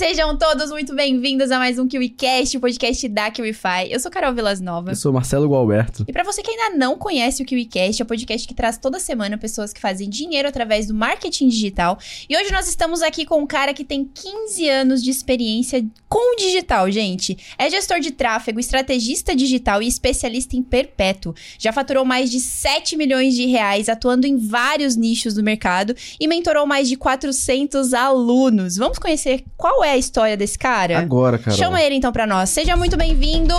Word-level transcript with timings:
sejam 0.00 0.34
todos 0.34 0.70
muito 0.70 0.94
bem-vindos 0.94 1.50
a 1.50 1.58
mais 1.58 1.78
um 1.78 1.86
KiwiCast, 1.86 2.56
o 2.56 2.60
podcast 2.60 3.06
da 3.06 3.30
KiwiFi. 3.30 3.90
Eu 3.90 4.00
sou 4.00 4.10
Carol 4.10 4.32
Vilas 4.32 4.58
Nova. 4.58 4.92
Eu 4.92 4.96
sou 4.96 5.12
Marcelo 5.12 5.46
Gualberto. 5.46 6.06
E 6.08 6.12
para 6.12 6.24
você 6.24 6.40
que 6.40 6.50
ainda 6.50 6.74
não 6.74 6.96
conhece 6.96 7.42
o 7.42 7.44
KiwiCast, 7.44 8.00
é 8.00 8.04
o 8.04 8.08
podcast 8.08 8.48
que 8.48 8.54
traz 8.54 8.78
toda 8.78 8.98
semana 8.98 9.36
pessoas 9.36 9.74
que 9.74 9.80
fazem 9.80 10.08
dinheiro 10.08 10.48
através 10.48 10.86
do 10.86 10.94
marketing 10.94 11.48
digital. 11.48 11.98
E 12.30 12.34
hoje 12.34 12.50
nós 12.50 12.66
estamos 12.66 13.02
aqui 13.02 13.26
com 13.26 13.42
um 13.42 13.46
cara 13.46 13.74
que 13.74 13.84
tem 13.84 14.06
15 14.06 14.66
anos 14.70 15.04
de 15.04 15.10
experiência 15.10 15.84
com 16.08 16.34
o 16.34 16.36
digital, 16.36 16.90
gente. 16.90 17.36
É 17.58 17.68
gestor 17.68 18.00
de 18.00 18.10
tráfego, 18.10 18.58
estrategista 18.58 19.36
digital 19.36 19.82
e 19.82 19.86
especialista 19.86 20.56
em 20.56 20.62
perpétuo. 20.62 21.34
Já 21.58 21.74
faturou 21.74 22.06
mais 22.06 22.30
de 22.30 22.40
7 22.40 22.96
milhões 22.96 23.34
de 23.34 23.44
reais, 23.44 23.86
atuando 23.90 24.26
em 24.26 24.38
vários 24.38 24.96
nichos 24.96 25.34
do 25.34 25.42
mercado 25.42 25.94
e 26.18 26.26
mentorou 26.26 26.66
mais 26.66 26.88
de 26.88 26.96
400 26.96 27.92
alunos. 27.92 28.78
Vamos 28.78 28.98
conhecer 28.98 29.44
qual 29.58 29.84
é 29.84 29.89
a 29.90 29.96
história 29.96 30.36
desse 30.36 30.58
cara? 30.58 30.98
Agora, 30.98 31.38
cara. 31.38 31.56
Chama 31.56 31.82
ele 31.82 31.94
então 31.94 32.12
pra 32.12 32.26
nós. 32.26 32.50
Seja 32.50 32.76
muito 32.76 32.96
bem-vindo. 32.96 33.54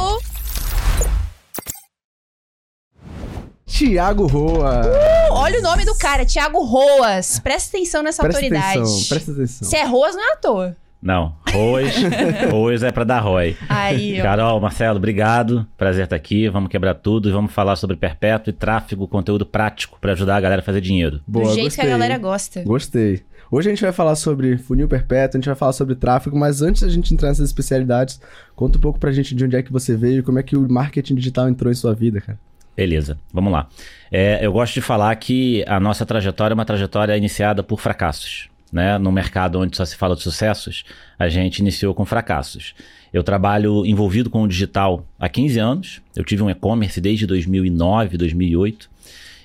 Tiago 3.65 4.27
Roa. 4.27 4.81
Uh, 4.85 5.33
olha 5.33 5.59
o 5.59 5.61
nome 5.61 5.85
do 5.85 5.95
cara, 5.97 6.25
Tiago 6.25 6.63
Roas. 6.63 7.39
Presta 7.39 7.75
atenção 7.75 8.03
nessa 8.03 8.21
presta 8.21 8.39
autoridade. 8.39 8.79
Atenção, 8.79 9.07
presta 9.09 9.31
atenção. 9.31 9.67
Se 9.70 9.75
é 9.75 9.85
Roas, 9.85 10.15
não 10.15 10.29
é 10.29 10.33
à 10.33 10.35
toa. 10.35 10.77
Não, 11.01 11.35
Roas, 11.51 11.91
Roas 12.51 12.84
é 12.84 12.91
pra 12.91 13.03
dar 13.03 13.21
ROI. 13.21 13.57
Aí, 13.67 14.20
ó. 14.20 14.23
Carol, 14.23 14.61
Marcelo, 14.61 14.98
obrigado. 14.98 15.65
Prazer 15.75 16.03
estar 16.03 16.15
aqui. 16.15 16.48
Vamos 16.48 16.70
quebrar 16.70 16.93
tudo 16.93 17.27
e 17.27 17.31
vamos 17.31 17.51
falar 17.51 17.75
sobre 17.75 17.95
perpétuo 17.95 18.51
e 18.51 18.53
tráfego, 18.53 19.07
conteúdo 19.07 19.43
prático 19.43 19.98
pra 19.99 20.11
ajudar 20.11 20.35
a 20.35 20.41
galera 20.41 20.61
a 20.61 20.63
fazer 20.63 20.79
dinheiro. 20.79 21.20
Boa, 21.25 21.45
Do 21.48 21.53
jeito 21.53 21.65
gostei. 21.70 21.84
que 21.85 21.89
a 21.89 21.91
galera 21.91 22.17
gosta. 22.20 22.63
Gostei. 22.63 23.23
Hoje 23.53 23.67
a 23.67 23.73
gente 23.73 23.81
vai 23.81 23.91
falar 23.91 24.15
sobre 24.15 24.57
funil 24.57 24.87
perpétuo, 24.87 25.37
a 25.37 25.39
gente 25.41 25.47
vai 25.47 25.55
falar 25.55 25.73
sobre 25.73 25.93
tráfego, 25.93 26.39
mas 26.39 26.61
antes 26.61 26.83
da 26.83 26.87
gente 26.87 27.13
entrar 27.13 27.27
nessas 27.27 27.49
especialidades, 27.49 28.21
conta 28.55 28.77
um 28.77 28.81
pouco 28.81 28.97
pra 28.97 29.12
gente 29.12 29.35
de 29.35 29.43
onde 29.43 29.57
é 29.57 29.62
que 29.62 29.73
você 29.73 29.93
veio 29.93 30.20
e 30.20 30.23
como 30.23 30.39
é 30.39 30.43
que 30.43 30.55
o 30.55 30.71
marketing 30.71 31.15
digital 31.15 31.49
entrou 31.49 31.70
em 31.70 31.76
sua 31.76 31.93
vida, 31.93 32.21
cara. 32.21 32.39
Beleza, 32.77 33.20
vamos 33.34 33.51
lá. 33.51 33.67
É, 34.09 34.39
eu 34.41 34.53
gosto 34.53 34.76
de 34.76 34.79
falar 34.79 35.13
que 35.17 35.65
a 35.67 35.81
nossa 35.81 36.05
trajetória 36.05 36.53
é 36.53 36.55
uma 36.55 36.63
trajetória 36.63 37.17
iniciada 37.17 37.61
por 37.61 37.81
fracassos. 37.81 38.49
Né? 38.71 38.98
No 38.98 39.11
mercado 39.11 39.59
onde 39.59 39.76
só 39.76 39.83
se 39.83 39.98
fala 39.98 40.15
de 40.15 40.21
sucessos, 40.21 40.85
a 41.20 41.27
gente 41.27 41.59
iniciou 41.59 41.93
com 41.93 42.05
fracassos. 42.05 42.73
Eu 43.11 43.21
trabalho 43.21 43.85
envolvido 43.85 44.29
com 44.29 44.43
o 44.43 44.48
digital 44.48 45.05
há 45.20 45.27
15 45.27 45.59
anos. 45.59 46.01
Eu 46.15 46.23
tive 46.23 46.41
um 46.41 46.49
e-commerce 46.49 47.01
desde 47.01 47.27
2009, 47.27 48.15
2008. 48.15 48.89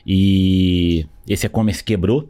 E 0.06 1.04
esse 1.28 1.46
e-commerce 1.46 1.82
quebrou. 1.82 2.28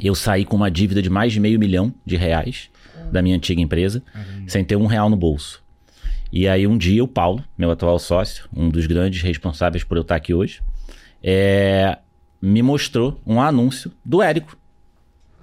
Eu 0.00 0.14
saí 0.14 0.44
com 0.44 0.56
uma 0.56 0.70
dívida 0.70 1.02
de 1.02 1.10
mais 1.10 1.32
de 1.32 1.40
meio 1.40 1.58
milhão 1.58 1.92
de 2.04 2.16
reais 2.16 2.70
da 3.10 3.20
minha 3.20 3.36
antiga 3.36 3.60
empresa, 3.60 4.02
sem 4.46 4.64
ter 4.64 4.76
um 4.76 4.86
real 4.86 5.10
no 5.10 5.16
bolso. 5.16 5.62
E 6.32 6.48
aí 6.48 6.66
um 6.66 6.78
dia 6.78 7.04
o 7.04 7.08
Paulo, 7.08 7.44
meu 7.58 7.70
atual 7.70 7.98
sócio, 7.98 8.48
um 8.56 8.70
dos 8.70 8.86
grandes 8.86 9.20
responsáveis 9.22 9.84
por 9.84 9.98
eu 9.98 10.02
estar 10.02 10.16
aqui 10.16 10.32
hoje, 10.32 10.62
é, 11.22 11.98
me 12.40 12.62
mostrou 12.62 13.20
um 13.26 13.40
anúncio 13.40 13.92
do 14.04 14.22
Érico, 14.22 14.56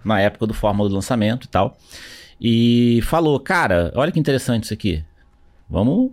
na 0.04 0.20
época 0.20 0.48
do 0.48 0.54
Fórmula 0.54 0.90
do 0.90 0.96
lançamento 0.96 1.46
e 1.46 1.48
tal. 1.48 1.78
E 2.42 3.02
falou, 3.04 3.40
cara, 3.40 3.92
olha 3.96 4.12
que 4.12 4.20
interessante 4.20 4.64
isso 4.64 4.74
aqui. 4.74 5.04
Vamos, 5.70 6.12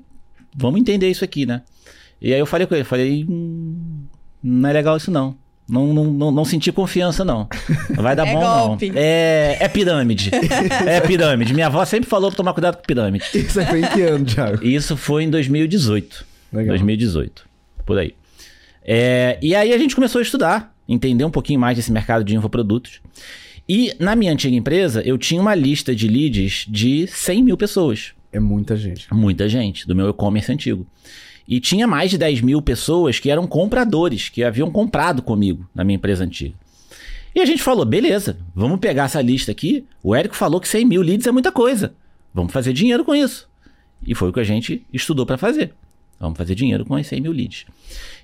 vamos 0.55 0.81
entender 0.81 1.09
isso 1.09 1.25
aqui, 1.25 1.47
né? 1.47 1.63
E 2.21 2.35
aí 2.35 2.39
eu 2.39 2.47
falei 2.47 2.67
com 2.67 2.75
ele, 2.75 2.85
falei, 2.85 3.25
hum, 3.25 4.05
não 4.43 4.69
é 4.69 4.73
legal 4.73 4.97
isso 4.97 5.11
não. 5.11 5.37
Não, 5.69 5.93
não, 5.93 6.05
não, 6.05 6.31
não 6.31 6.45
senti 6.45 6.71
confiança, 6.71 7.25
não. 7.25 7.49
Não 7.91 8.03
vai 8.03 8.15
dar 8.15 8.27
É 8.27 8.33
bom, 8.33 8.41
golpe. 8.41 8.89
não. 8.91 8.95
É, 8.97 9.57
é 9.61 9.69
pirâmide. 9.69 10.31
é 10.87 11.01
pirâmide. 11.01 11.53
Minha 11.53 11.67
avó 11.67 11.85
sempre 11.85 12.09
falou 12.09 12.31
pra 12.31 12.37
tomar 12.37 12.53
cuidado 12.53 12.77
com 12.77 12.83
pirâmide. 12.85 13.25
Isso 13.35 13.65
foi 13.65 13.81
em 13.81 13.87
que 13.89 14.03
ano, 14.03 14.25
Thiago? 14.25 14.65
E 14.65 14.75
Isso 14.75 14.97
foi 14.97 15.25
em 15.25 15.31
2018. 15.31 16.25
Legal. 16.53 16.69
2018, 16.77 17.45
por 17.85 17.99
aí. 17.99 18.15
É, 18.85 19.37
e 19.43 19.55
aí 19.57 19.73
a 19.73 19.79
gente 19.79 19.97
começou 19.97 20.21
a 20.21 20.23
estudar, 20.23 20.73
entender 20.89 21.25
um 21.25 21.31
pouquinho 21.31 21.59
mais 21.59 21.77
desse 21.77 21.91
mercado 21.91 22.25
de 22.25 22.37
infoprodutos. 22.37 23.01
E 23.69 23.93
na 23.99 24.15
minha 24.15 24.33
antiga 24.33 24.55
empresa, 24.55 25.03
eu 25.05 25.19
tinha 25.19 25.41
uma 25.41 25.55
lista 25.57 25.93
de 25.95 26.07
leads 26.07 26.65
de 26.69 27.09
100 27.09 27.43
mil 27.43 27.57
pessoas. 27.57 28.13
É 28.33 28.39
muita 28.39 28.77
gente. 28.77 29.13
Muita 29.13 29.49
gente, 29.49 29.87
do 29.89 29.95
meu 29.97 30.11
e-commerce 30.11 30.53
antigo. 30.53 30.87
E 31.49 31.61
tinha 31.61 31.87
mais 31.87 32.11
de 32.11 32.19
10 32.19 32.41
mil 32.41 32.61
pessoas 32.61 33.19
que 33.19 33.31
eram 33.31 33.47
compradores, 33.47 34.29
que 34.29 34.43
haviam 34.43 34.71
comprado 34.71 35.23
comigo 35.23 35.69
na 35.75 35.85
minha 35.85 35.97
empresa 35.97 36.25
antiga. 36.25 36.55
E 37.35 37.41
a 37.41 37.45
gente 37.45 37.63
falou, 37.63 37.85
beleza, 37.85 38.39
vamos 38.55 38.81
pegar 38.81 39.05
essa 39.05 39.21
lista 39.21 39.53
aqui. 39.53 39.85
O 40.03 40.15
Érico 40.15 40.35
falou 40.35 40.61
que 40.61 40.67
100 40.67 40.85
mil 40.87 41.03
leads 41.03 41.27
é 41.27 41.31
muita 41.31 41.53
coisa. 41.53 41.95
Vamos 42.33 42.53
fazer 42.53 42.73
dinheiro 42.73 43.05
com 43.05 43.15
isso. 43.15 43.49
E 44.07 44.15
foi 44.15 44.31
o 44.31 44.33
que 44.33 44.41
a 44.41 44.45
gente 44.45 44.85
estudou 44.93 45.27
para 45.27 45.37
fazer. 45.37 45.73
Vamos 46.19 46.39
fazer 46.39 46.55
dinheiro 46.55 46.85
com 46.85 46.99
esses 46.99 47.11
100 47.11 47.21
mil 47.21 47.33
leads. 47.33 47.67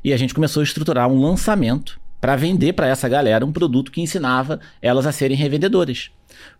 E 0.02 0.12
a 0.12 0.16
gente 0.16 0.34
começou 0.34 0.60
a 0.60 0.64
estruturar 0.64 1.08
um 1.08 1.20
lançamento 1.20 2.00
para 2.22 2.36
vender 2.36 2.72
para 2.72 2.86
essa 2.86 3.08
galera 3.08 3.44
um 3.44 3.52
produto 3.52 3.90
que 3.90 4.00
ensinava 4.00 4.60
elas 4.80 5.06
a 5.06 5.12
serem 5.12 5.36
revendedoras. 5.36 6.10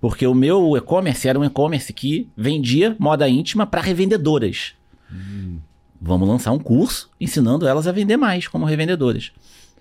Porque 0.00 0.26
o 0.26 0.34
meu 0.34 0.76
e-commerce 0.76 1.26
era 1.26 1.38
um 1.38 1.44
e-commerce 1.44 1.92
que 1.92 2.28
vendia 2.36 2.94
moda 2.98 3.28
íntima 3.28 3.66
para 3.66 3.80
revendedoras. 3.80 4.74
Vamos 6.04 6.28
lançar 6.28 6.50
um 6.50 6.58
curso 6.58 7.08
ensinando 7.20 7.66
elas 7.66 7.86
a 7.86 7.92
vender 7.92 8.16
mais 8.16 8.48
como 8.48 8.64
revendedoras. 8.64 9.30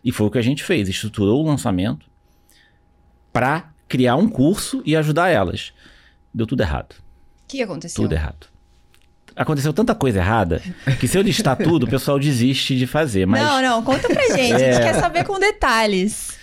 E 0.04 0.12
foi 0.12 0.28
o 0.28 0.32
que 0.32 0.38
a 0.38 0.42
gente 0.44 0.64
fez, 0.64 0.88
estruturou 0.88 1.44
o 1.44 1.48
lançamento 1.48 2.06
para 3.34 3.72
criar 3.88 4.16
um 4.16 4.28
curso 4.28 4.82
e 4.86 4.96
ajudar 4.96 5.30
elas. 5.30 5.74
Deu 6.34 6.46
tudo 6.46 6.62
errado. 6.62 6.94
O 7.44 7.48
que 7.48 7.62
aconteceu? 7.64 8.04
Tudo 8.04 8.14
errado. 8.14 8.48
Aconteceu 9.36 9.74
tanta 9.74 9.96
coisa 9.96 10.20
errada 10.20 10.62
que 11.00 11.08
se 11.08 11.18
eu 11.18 11.22
listar 11.22 11.58
tudo, 11.62 11.86
o 11.86 11.90
pessoal 11.90 12.20
desiste 12.20 12.78
de 12.78 12.86
fazer. 12.86 13.26
Mas, 13.26 13.42
Não, 13.42 13.62
não, 13.62 13.84
conta 13.84 14.08
pra 14.08 14.22
gente. 14.28 14.54
A 14.54 14.60
gente 14.60 14.76
É. 14.78 14.80
quer 14.80 14.94
saber 14.96 15.24
com 15.24 15.40
detalhes. 15.40 16.38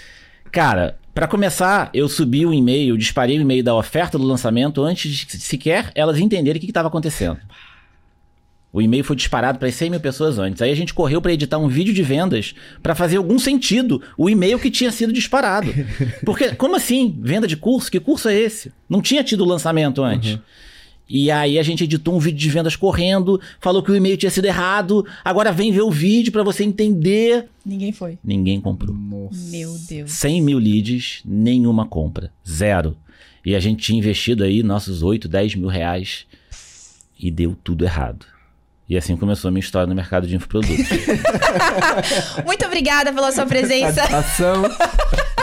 cara, 0.51 0.99
para 1.15 1.27
começar, 1.29 1.91
eu 1.93 2.09
subi 2.09 2.47
o 2.47 2.53
e-mail, 2.55 2.97
disparei 2.97 3.39
o 3.39 3.43
e-mail 3.43 3.63
da 3.63 3.75
oferta 3.75 4.17
do 4.19 4.25
lançamento 4.25 4.83
antes 4.83 5.11
de 5.13 5.39
sequer 5.41 5.91
elas 5.95 6.19
entenderem 6.19 6.59
o 6.59 6.61
que 6.65 6.71
estava 6.71 6.89
acontecendo. 6.89 7.39
O 8.73 8.83
e-mail 8.83 9.03
foi 9.03 9.17
disparado 9.17 9.59
para 9.59 9.71
100 9.71 9.91
mil 9.91 10.01
pessoas 10.01 10.39
antes. 10.39 10.61
Aí 10.61 10.71
a 10.71 10.77
gente 10.77 10.93
correu 10.93 11.23
para 11.23 11.33
editar 11.33 11.59
um 11.59 11.69
vídeo 11.69 11.95
de 11.95 12.03
vendas 12.03 12.55
para 12.83 12.95
fazer 12.95 13.17
algum 13.17 13.39
sentido 13.39 14.03
o 14.17 14.29
e-mail 14.29 14.59
que 14.59 14.71
tinha 14.71 14.93
sido 14.93 15.13
disparado. 15.13 15.73
Porque, 16.25 16.55
como 16.55 16.77
assim? 16.77 17.19
Venda 17.21 17.47
de 17.47 17.57
curso? 17.57 17.91
Que 17.91 17.99
curso 17.99 18.29
é 18.29 18.39
esse? 18.39 18.71
Não 18.89 19.01
tinha 19.01 19.25
tido 19.25 19.45
lançamento 19.45 20.03
antes. 20.03 20.39
E 21.09 21.31
aí 21.31 21.59
a 21.59 21.63
gente 21.63 21.85
editou 21.85 22.15
um 22.15 22.19
vídeo 22.19 22.39
de 22.39 22.51
vendas 22.51 22.77
correndo, 22.77 23.41
falou 23.59 23.83
que 23.83 23.91
o 23.91 23.97
e-mail 23.97 24.19
tinha 24.19 24.31
sido 24.31 24.45
errado, 24.45 25.07
agora 25.25 25.51
vem 25.51 25.73
ver 25.73 25.81
o 25.81 25.91
vídeo 25.91 26.31
para 26.31 26.43
você 26.43 26.63
entender. 26.65 27.47
Ninguém 27.65 27.93
foi. 27.93 28.19
Ninguém 28.23 28.61
comprou. 28.61 28.95
Nossa. 28.95 29.51
Meu 29.51 29.75
Deus. 29.89 30.11
100 30.11 30.43
mil 30.43 30.59
leads, 30.59 31.23
nenhuma 31.25 31.87
compra. 31.87 32.31
Zero. 32.47 32.95
E 33.43 33.57
a 33.57 33.61
gente 33.61 33.83
tinha 33.83 33.99
investido 33.99 34.45
aí 34.45 34.63
nossos 34.63 35.03
8, 35.03 35.27
10 35.27 35.55
mil 35.55 35.69
reais 35.69 36.27
e 37.19 37.31
deu 37.31 37.57
tudo 37.65 37.87
errado. 37.87 38.27
E 38.89 38.97
assim 38.97 39.17
começou 39.17 39.49
a 39.49 39.53
minha 39.53 39.61
história 39.61 39.87
no 39.87 39.95
mercado 39.95 40.27
de 40.27 40.35
infoprodutos. 40.35 40.87
Muito 42.47 42.65
obrigada 42.65 43.13
pela 43.13 43.31
sua 43.31 43.45
presença. 43.45 43.93
Satisfação. 43.93 44.63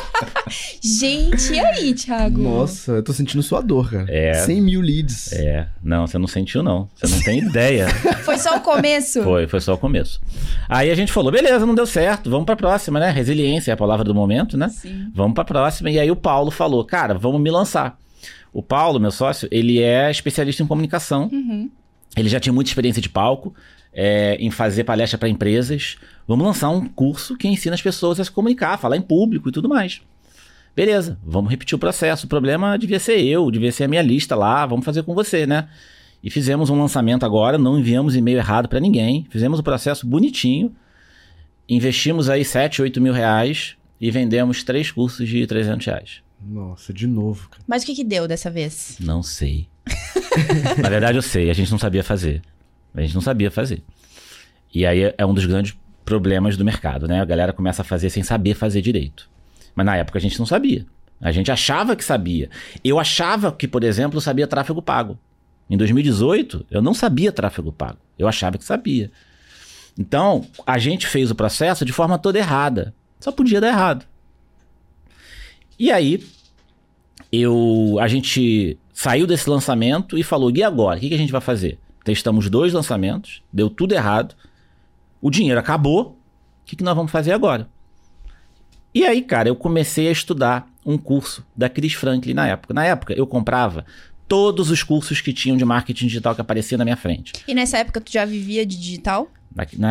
gente, 0.81 1.53
e 1.53 1.59
aí, 1.59 1.93
Thiago? 1.93 2.41
Nossa, 2.41 2.93
eu 2.93 3.03
tô 3.03 3.13
sentindo 3.13 3.43
sua 3.43 3.61
dor, 3.61 3.91
cara. 3.91 4.07
É. 4.09 4.33
100 4.33 4.61
mil 4.61 4.81
leads. 4.81 5.31
é, 5.33 5.67
não, 5.83 6.07
você 6.07 6.17
não 6.17 6.25
sentiu 6.25 6.63
não. 6.63 6.89
Você 6.95 7.07
não 7.13 7.21
tem 7.21 7.39
ideia. 7.39 7.87
Foi 8.25 8.37
só 8.39 8.57
o 8.57 8.61
começo? 8.61 9.21
Foi, 9.21 9.47
foi 9.47 9.61
só 9.61 9.75
o 9.75 9.77
começo. 9.77 10.19
Aí 10.67 10.89
a 10.89 10.95
gente 10.95 11.11
falou, 11.11 11.31
beleza, 11.31 11.65
não 11.67 11.75
deu 11.75 11.85
certo, 11.85 12.29
vamos 12.29 12.45
pra 12.45 12.55
próxima, 12.55 12.99
né? 12.99 13.11
Resiliência 13.11 13.71
é 13.71 13.73
a 13.73 13.77
palavra 13.77 14.03
do 14.03 14.15
momento, 14.15 14.57
né? 14.57 14.69
Sim. 14.69 15.11
Vamos 15.13 15.35
pra 15.35 15.43
próxima. 15.43 15.91
E 15.91 15.99
aí 15.99 16.09
o 16.09 16.15
Paulo 16.15 16.49
falou, 16.49 16.83
cara, 16.83 17.13
vamos 17.13 17.39
me 17.39 17.51
lançar. 17.51 17.99
O 18.51 18.63
Paulo, 18.63 18.99
meu 18.99 19.11
sócio, 19.11 19.47
ele 19.51 19.81
é 19.81 20.09
especialista 20.09 20.63
em 20.63 20.67
comunicação. 20.67 21.29
Uhum. 21.31 21.69
Ele 22.15 22.29
já 22.29 22.39
tinha 22.39 22.53
muita 22.53 22.69
experiência 22.69 23.01
de 23.01 23.09
palco, 23.09 23.53
é, 23.93 24.35
em 24.39 24.51
fazer 24.51 24.83
palestra 24.83 25.17
para 25.17 25.29
empresas. 25.29 25.97
Vamos 26.27 26.45
lançar 26.45 26.69
um 26.69 26.87
curso 26.87 27.37
que 27.37 27.47
ensina 27.47 27.75
as 27.75 27.81
pessoas 27.81 28.19
a 28.19 28.23
se 28.23 28.31
comunicar, 28.31 28.77
falar 28.77 28.97
em 28.97 29.01
público 29.01 29.49
e 29.49 29.51
tudo 29.51 29.69
mais. 29.69 30.01
Beleza, 30.75 31.17
vamos 31.23 31.49
repetir 31.49 31.75
o 31.75 31.79
processo. 31.79 32.25
O 32.25 32.29
problema 32.29 32.77
devia 32.77 32.99
ser 32.99 33.21
eu, 33.21 33.49
devia 33.49 33.71
ser 33.71 33.85
a 33.85 33.87
minha 33.87 34.01
lista 34.01 34.35
lá, 34.35 34.65
vamos 34.65 34.83
fazer 34.83 35.03
com 35.03 35.15
você, 35.15 35.45
né? 35.47 35.69
E 36.21 36.29
fizemos 36.29 36.69
um 36.69 36.79
lançamento 36.79 37.25
agora, 37.25 37.57
não 37.57 37.79
enviamos 37.79 38.15
e-mail 38.15 38.39
errado 38.39 38.67
para 38.67 38.79
ninguém, 38.79 39.25
fizemos 39.29 39.59
o 39.59 39.63
processo 39.63 40.05
bonitinho, 40.05 40.75
investimos 41.69 42.29
aí 42.29 42.43
7, 42.43 42.81
8 42.81 42.99
mil 42.99 43.13
reais 43.13 43.77
e 44.01 44.11
vendemos 44.11 44.63
três 44.63 44.91
cursos 44.91 45.29
de 45.29 45.45
300 45.45 45.85
reais. 45.85 46.21
Nossa, 46.41 46.91
de 46.91 47.07
novo, 47.07 47.47
cara. 47.49 47.63
Mas 47.65 47.83
o 47.83 47.85
que 47.85 47.95
que 47.95 48.03
deu 48.03 48.27
dessa 48.27 48.51
vez? 48.51 48.97
Não 48.99 49.23
sei. 49.23 49.67
Na 50.81 50.89
verdade, 50.89 51.17
eu 51.17 51.21
sei. 51.21 51.49
A 51.49 51.53
gente 51.53 51.71
não 51.71 51.79
sabia 51.79 52.03
fazer. 52.03 52.41
A 52.93 53.01
gente 53.01 53.13
não 53.13 53.21
sabia 53.21 53.51
fazer. 53.51 53.83
E 54.73 54.85
aí 54.85 55.13
é 55.17 55.25
um 55.25 55.33
dos 55.33 55.45
grandes 55.45 55.75
problemas 56.03 56.57
do 56.57 56.65
mercado, 56.65 57.07
né? 57.07 57.21
A 57.21 57.25
galera 57.25 57.53
começa 57.53 57.81
a 57.81 57.85
fazer 57.85 58.09
sem 58.09 58.23
saber 58.23 58.53
fazer 58.53 58.81
direito. 58.81 59.29
Mas 59.73 59.85
na 59.85 59.97
época 59.97 60.17
a 60.17 60.21
gente 60.21 60.37
não 60.39 60.45
sabia. 60.45 60.85
A 61.19 61.31
gente 61.31 61.51
achava 61.51 61.95
que 61.95 62.03
sabia. 62.03 62.49
Eu 62.83 62.99
achava 62.99 63.51
que, 63.51 63.67
por 63.67 63.83
exemplo, 63.83 64.21
sabia 64.21 64.47
tráfego 64.47 64.81
pago. 64.81 65.17
Em 65.69 65.77
2018, 65.77 66.65
eu 66.69 66.81
não 66.81 66.93
sabia 66.93 67.31
tráfego 67.31 67.71
pago. 67.71 67.97
Eu 68.17 68.27
achava 68.27 68.57
que 68.57 68.63
sabia. 68.63 69.11
Então, 69.97 70.45
a 70.65 70.77
gente 70.77 71.07
fez 71.07 71.31
o 71.31 71.35
processo 71.35 71.85
de 71.85 71.93
forma 71.93 72.19
toda 72.19 72.37
errada. 72.37 72.93
Só 73.19 73.31
podia 73.31 73.61
dar 73.61 73.69
errado. 73.69 74.05
E 75.79 75.91
aí, 75.91 76.23
eu, 77.31 77.97
a 77.99 78.07
gente 78.07 78.77
saiu 78.95 79.27
desse 79.27 79.47
lançamento 79.49 80.17
e 80.17 80.23
falou: 80.23 80.49
e 80.49 80.63
agora? 80.63 80.97
O 80.97 81.01
que, 81.01 81.09
que 81.09 81.13
a 81.13 81.19
gente 81.19 81.31
vai 81.31 81.41
fazer? 81.41 81.77
Testamos 82.03 82.49
dois 82.49 82.71
lançamentos, 82.71 83.43
deu 83.51 83.69
tudo 83.69 83.93
errado, 83.93 84.33
o 85.21 85.29
dinheiro 85.29 85.59
acabou. 85.59 86.17
O 86.61 86.65
que, 86.65 86.75
que 86.75 86.83
nós 86.83 86.95
vamos 86.95 87.11
fazer 87.11 87.31
agora? 87.31 87.69
E 88.93 89.05
aí, 89.05 89.21
cara, 89.21 89.49
eu 89.49 89.55
comecei 89.55 90.07
a 90.07 90.11
estudar 90.11 90.67
um 90.83 90.97
curso 90.97 91.45
da 91.55 91.69
Chris 91.69 91.93
Franklin 91.93 92.33
na 92.33 92.47
época. 92.47 92.73
Na 92.73 92.85
época, 92.85 93.13
eu 93.13 93.27
comprava 93.27 93.85
todos 94.27 94.69
os 94.69 94.83
cursos 94.83 95.21
que 95.21 95.33
tinham 95.33 95.57
de 95.57 95.65
marketing 95.65 96.07
digital 96.07 96.35
que 96.35 96.41
apareciam 96.41 96.77
na 96.77 96.83
minha 96.83 96.97
frente. 96.97 97.33
E 97.47 97.53
nessa 97.53 97.77
época 97.77 98.01
tu 98.01 98.11
já 98.11 98.25
vivia 98.25 98.65
de 98.65 98.75
digital? 98.77 99.29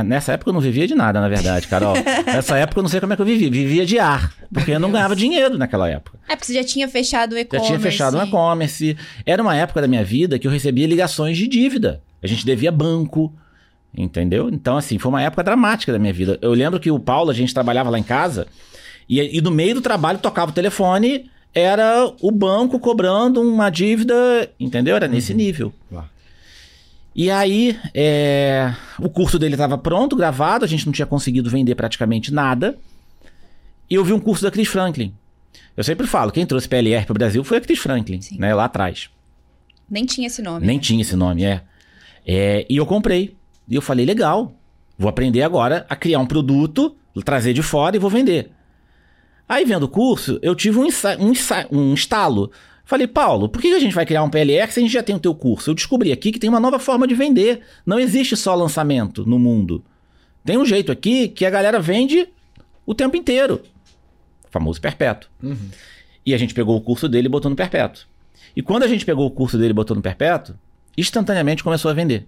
Nessa 0.05 0.33
época 0.33 0.51
eu 0.51 0.53
não 0.53 0.61
vivia 0.61 0.87
de 0.87 0.95
nada, 0.95 1.19
na 1.21 1.29
verdade, 1.29 1.67
Carol. 1.69 1.95
Nessa 2.27 2.59
época 2.59 2.81
eu 2.81 2.83
não 2.83 2.91
sei 2.91 3.01
como 3.01 3.15
é 3.15 3.17
que 3.17 3.23
eu 3.23 3.27
vivia. 3.27 3.51
Vivia 3.51 3.87
de 3.87 3.99
ar, 3.99 4.31
porque 4.53 4.73
eu 4.73 4.79
não 4.79 4.93
ganhava 4.93 5.17
dinheiro 5.17 5.57
naquela 5.57 5.89
época. 5.89 6.19
É, 6.29 6.37
porque 6.37 6.45
você 6.47 6.55
já 6.55 6.65
tinha 6.65 6.87
fechado 6.87 7.33
o 7.33 7.39
e-commerce. 7.39 7.71
Já 7.71 7.75
tinha 7.75 7.91
fechado 7.91 8.19
o 8.19 8.23
e-commerce. 8.23 8.95
Era 9.25 9.43
uma 9.43 9.57
época 9.57 9.81
da 9.81 9.89
minha 9.89 10.05
vida 10.05 10.39
que 10.39 10.47
eu 10.47 10.51
recebia 10.51 10.87
ligações 10.87 11.39
de 11.39 11.49
dívida. 11.49 12.03
A 12.23 12.27
gente 12.27 12.45
devia 12.45 12.71
banco, 12.71 13.33
entendeu? 13.97 14.51
Então, 14.51 14.77
assim, 14.77 14.99
foi 14.99 15.09
uma 15.09 15.23
época 15.23 15.43
dramática 15.43 15.91
da 15.91 15.99
minha 15.99 16.13
vida. 16.13 16.39
Eu 16.43 16.53
lembro 16.53 16.79
que 16.79 16.91
o 16.91 17.01
Paulo, 17.01 17.31
a 17.31 17.35
gente 17.35 17.55
trabalhava 17.55 17.89
lá 17.89 17.99
em 17.99 18.03
casa, 18.03 18.47
e, 19.09 19.39
e 19.39 19.41
no 19.41 19.51
meio 19.51 19.75
do 19.75 19.81
trabalho 19.81 20.19
tocava 20.19 20.51
o 20.51 20.55
telefone, 20.55 21.31
era 21.55 22.13
o 22.21 22.31
banco 22.31 22.79
cobrando 22.79 23.41
uma 23.41 23.71
dívida, 23.71 24.15
entendeu? 24.59 24.97
Era 24.97 25.07
nesse 25.07 25.33
uhum. 25.33 25.39
nível. 25.39 25.73
Claro. 25.89 26.11
E 27.15 27.31
aí, 27.31 27.79
é, 27.95 28.75
o 28.99 29.09
curso 29.09 29.39
dele 29.39 29.55
estava 29.55 29.79
pronto, 29.79 30.17
gravado, 30.17 30.65
a 30.65 30.69
gente 30.69 30.85
não 30.85 30.93
tinha 30.93 31.07
conseguido 31.07 31.49
vender 31.49 31.77
praticamente 31.77 32.33
nada. 32.33 32.77
E 33.89 33.95
eu 33.95 34.05
vi 34.05 34.13
um 34.13 34.19
curso 34.19 34.43
da 34.43 34.51
Chris 34.51 34.67
Franklin. 34.67 35.15
Eu 35.77 35.85
sempre 35.85 36.09
falo, 36.09 36.33
quem 36.33 36.45
trouxe 36.45 36.69
PLR 36.69 37.05
para 37.05 37.13
o 37.13 37.15
Brasil 37.15 37.45
foi 37.45 37.59
a 37.59 37.61
Chris 37.61 37.79
Franklin, 37.79 38.21
Sim. 38.21 38.39
né, 38.39 38.53
lá 38.53 38.65
atrás. 38.65 39.11
Nem 39.89 40.05
tinha 40.05 40.27
esse 40.27 40.43
nome. 40.43 40.67
Nem 40.67 40.77
né? 40.77 40.83
tinha 40.83 41.01
esse 41.03 41.15
nome, 41.15 41.45
é. 41.45 41.63
é. 42.27 42.67
E 42.69 42.77
eu 42.77 42.87
comprei. 42.87 43.37
E 43.69 43.77
eu 43.77 43.83
falei, 43.83 44.05
legal, 44.05 44.53
vou 44.99 45.09
aprender 45.09 45.43
agora 45.43 45.87
a 45.89 45.95
criar 45.95 46.19
um 46.19 46.27
produto, 46.27 46.97
trazer 47.25 47.53
de 47.53 47.63
fora 47.63 47.95
e 47.95 47.99
vou 47.99 48.11
vender. 48.11 48.51
Aí, 49.49 49.65
vendo 49.65 49.85
o 49.85 49.89
curso, 49.89 50.39
eu 50.43 50.55
tive 50.55 50.79
um, 50.79 50.89
um, 51.21 51.79
um 51.79 51.95
estalo. 51.95 52.51
Falei, 52.85 53.07
Paulo, 53.07 53.49
por 53.49 53.63
que 53.63 53.73
a 53.73 53.79
gente 53.79 53.95
vai 53.95 54.05
criar 54.05 54.23
um 54.23 54.31
PLR 54.31 54.71
se 54.71 54.79
a 54.79 54.83
gente 54.83 54.93
já 54.93 55.03
tem 55.03 55.17
o 55.17 55.21
teu 55.21 55.35
curso? 55.35 55.71
Eu 55.71 55.75
descobri 55.75 56.13
aqui 56.13 56.31
que 56.31 56.39
tem 56.39 56.51
uma 56.51 56.61
nova 56.61 56.79
forma 56.79 57.07
de 57.07 57.15
vender. 57.15 57.61
Não 57.85 57.99
existe 57.99 58.37
só 58.37 58.55
lançamento 58.55 59.25
no 59.27 59.39
mundo. 59.39 59.83
Tem 60.45 60.59
um 60.59 60.65
jeito 60.65 60.93
aqui 60.93 61.29
que 61.29 61.47
a 61.47 61.51
galera 61.51 61.81
vende 61.81 62.29
o 62.85 62.95
tempo 62.95 63.17
inteiro. 63.17 63.63
O 64.47 64.51
famoso 64.51 64.81
perpétuo. 64.81 65.31
Uhum. 65.43 65.71
E 66.27 66.35
a 66.35 66.39
gente 66.39 66.53
pegou 66.53 66.77
o 66.77 66.81
curso 66.81 67.09
dele 67.09 67.27
e 67.27 67.31
botou 67.31 67.51
no 67.51 67.57
perpétuo. 67.57 68.05
E 68.55 68.63
quando 68.63 68.83
a 68.83 68.89
gente 68.89 69.05
pegou 69.05 69.27
o 69.27 69.31
curso 69.31 69.57
dele 69.57 69.71
e 69.71 69.75
botou 69.75 69.97
no 69.97 70.03
perpétuo, 70.03 70.55
instantaneamente 70.97 71.65
começou 71.65 71.91
a 71.91 71.95
vender. 71.95 72.27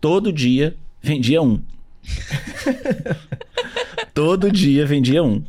Todo 0.00 0.32
dia 0.32 0.76
vendia 1.02 1.42
um. 1.42 1.60
Todo 4.18 4.50
dia 4.50 4.84
vendia 4.84 5.22
um. 5.22 5.44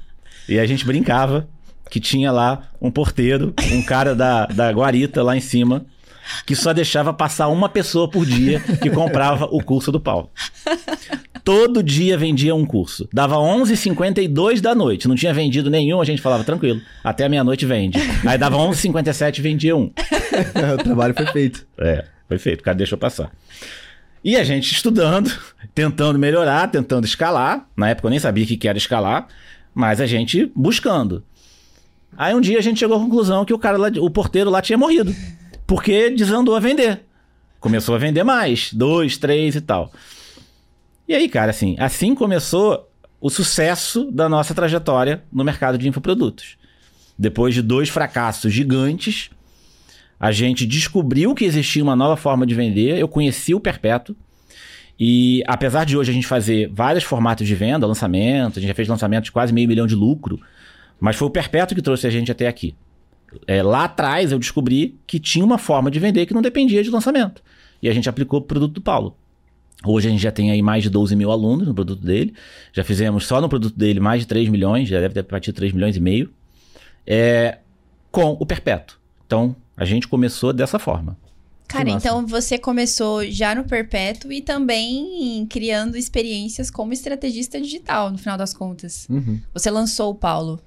E 0.47 0.59
a 0.59 0.65
gente 0.67 0.85
brincava 0.85 1.49
que 1.89 1.99
tinha 1.99 2.31
lá 2.31 2.69
um 2.79 2.91
porteiro, 2.91 3.51
um 3.73 3.81
cara 3.81 4.13
da, 4.13 4.45
da 4.45 4.71
guarita 4.71 5.23
lá 5.23 5.35
em 5.35 5.39
cima, 5.39 5.87
que 6.45 6.55
só 6.55 6.71
deixava 6.71 7.11
passar 7.11 7.47
uma 7.47 7.67
pessoa 7.67 8.07
por 8.07 8.27
dia 8.27 8.59
que 8.79 8.91
comprava 8.91 9.45
o 9.45 9.63
curso 9.63 9.91
do 9.91 9.99
Paulo. 9.99 10.29
Todo 11.43 11.81
dia 11.81 12.15
vendia 12.15 12.53
um 12.53 12.63
curso. 12.63 13.09
Dava 13.11 13.37
11h52 13.37 14.61
da 14.61 14.75
noite. 14.75 15.07
Não 15.07 15.15
tinha 15.15 15.33
vendido 15.33 15.71
nenhum, 15.71 15.99
a 15.99 16.05
gente 16.05 16.21
falava, 16.21 16.43
tranquilo, 16.43 16.79
até 17.03 17.25
a 17.25 17.29
meia-noite 17.29 17.65
vende. 17.65 17.97
Aí 18.23 18.37
dava 18.37 18.55
11h57 18.57 19.39
e 19.39 19.41
vendia 19.41 19.75
um. 19.75 19.85
o 20.79 20.83
trabalho 20.83 21.15
foi 21.15 21.25
feito. 21.25 21.65
É, 21.79 22.05
foi 22.27 22.37
feito, 22.37 22.61
o 22.61 22.63
cara 22.63 22.77
deixou 22.77 22.99
passar. 22.99 23.31
E 24.23 24.35
a 24.35 24.43
gente 24.43 24.71
estudando, 24.71 25.31
tentando 25.73 26.19
melhorar, 26.19 26.67
tentando 26.67 27.05
escalar. 27.05 27.67
Na 27.75 27.89
época 27.89 28.07
eu 28.07 28.11
nem 28.11 28.19
sabia 28.19 28.43
o 28.43 28.47
que 28.47 28.67
era 28.67 28.77
escalar, 28.77 29.27
mas 29.73 30.01
a 30.01 30.05
gente 30.05 30.51
buscando. 30.55 31.23
Aí 32.17 32.33
um 32.33 32.41
dia 32.41 32.57
a 32.57 32.61
gente 32.61 32.79
chegou 32.79 32.97
à 32.97 32.99
conclusão 32.99 33.45
que 33.45 33.53
o 33.53 33.59
cara 33.59 33.77
lá, 33.77 33.87
o 33.99 34.09
porteiro 34.09 34.49
lá 34.49 34.61
tinha 34.61 34.77
morrido. 34.77 35.15
Porque 35.65 36.09
desandou 36.09 36.55
a 36.55 36.59
vender. 36.59 37.01
Começou 37.59 37.95
a 37.95 37.97
vender 37.97 38.23
mais, 38.23 38.73
dois, 38.73 39.17
três 39.17 39.55
e 39.55 39.61
tal. 39.61 39.91
E 41.07 41.13
aí, 41.13 41.27
cara, 41.27 41.51
assim, 41.51 41.75
assim 41.79 42.15
começou 42.15 42.89
o 43.19 43.29
sucesso 43.29 44.09
da 44.11 44.29
nossa 44.29 44.53
trajetória 44.53 45.23
no 45.31 45.43
mercado 45.43 45.77
de 45.77 45.87
infoprodutos. 45.87 46.57
Depois 47.17 47.53
de 47.53 47.61
dois 47.61 47.89
fracassos 47.89 48.53
gigantes, 48.53 49.29
a 50.19 50.31
gente 50.31 50.65
descobriu 50.65 51.33
que 51.33 51.45
existia 51.45 51.81
uma 51.81 51.95
nova 51.95 52.17
forma 52.17 52.45
de 52.45 52.53
vender. 52.53 52.97
Eu 52.97 53.07
conheci 53.07 53.53
o 53.55 53.59
Perpétuo. 53.59 54.15
E 54.99 55.41
apesar 55.47 55.85
de 55.85 55.97
hoje 55.97 56.11
a 56.11 56.13
gente 56.13 56.27
fazer 56.27 56.69
vários 56.73 57.05
formatos 57.05 57.47
de 57.47 57.55
venda, 57.55 57.87
lançamento, 57.87 58.59
a 58.59 58.61
gente 58.61 58.67
já 58.67 58.75
fez 58.75 58.87
lançamento 58.87 59.25
de 59.25 59.31
quase 59.31 59.53
meio 59.53 59.67
milhão 59.67 59.87
de 59.87 59.95
lucro, 59.95 60.39
mas 60.99 61.15
foi 61.15 61.27
o 61.27 61.31
Perpétuo 61.31 61.73
que 61.73 61.81
trouxe 61.81 62.05
a 62.05 62.09
gente 62.09 62.29
até 62.29 62.47
aqui. 62.47 62.75
É, 63.47 63.63
lá 63.63 63.85
atrás 63.85 64.31
eu 64.31 64.39
descobri 64.39 64.99
que 65.07 65.19
tinha 65.19 65.45
uma 65.45 65.57
forma 65.57 65.89
de 65.89 65.99
vender 65.99 66.25
que 66.25 66.33
não 66.33 66.41
dependia 66.41 66.83
de 66.83 66.89
lançamento. 66.89 67.41
E 67.81 67.87
a 67.87 67.93
gente 67.93 68.09
aplicou 68.09 68.39
o 68.39 68.43
produto 68.43 68.73
do 68.73 68.81
Paulo. 68.81 69.15
Hoje 69.85 70.09
a 70.09 70.11
gente 70.11 70.21
já 70.21 70.31
tem 70.31 70.51
aí 70.51 70.61
mais 70.61 70.83
de 70.83 70.89
12 70.89 71.15
mil 71.15 71.31
alunos 71.31 71.65
no 71.65 71.73
produto 71.73 72.03
dele. 72.03 72.33
Já 72.73 72.83
fizemos 72.83 73.25
só 73.25 73.39
no 73.39 73.47
produto 73.47 73.77
dele 73.77 74.01
mais 74.01 74.21
de 74.21 74.27
3 74.27 74.49
milhões, 74.49 74.89
já 74.89 74.99
deve 74.99 75.13
ter 75.13 75.23
batido 75.23 75.55
3 75.55 75.71
milhões 75.71 75.95
e 75.95 76.01
meio. 76.01 76.29
É, 77.07 77.59
com 78.11 78.35
o 78.37 78.45
Perpétuo. 78.45 78.97
Então, 79.25 79.55
a 79.79 79.85
gente 79.85 80.07
começou 80.07 80.51
dessa 80.51 80.77
forma. 80.77 81.17
Cara, 81.67 81.89
então 81.89 82.25
você 82.25 82.57
começou 82.57 83.23
já 83.25 83.53
no 83.53 83.63
Perpétuo 83.63 84.31
e 84.31 84.41
também 84.41 85.45
criando 85.47 85.95
experiências 85.95 86.69
como 86.69 86.91
estrategista 86.91 87.61
digital, 87.61 88.11
no 88.11 88.17
final 88.17 88.37
das 88.37 88.53
contas. 88.53 89.07
Uhum. 89.09 89.39
Você 89.53 89.69
lançou 89.69 90.11
o 90.11 90.15
Paulo. 90.15 90.59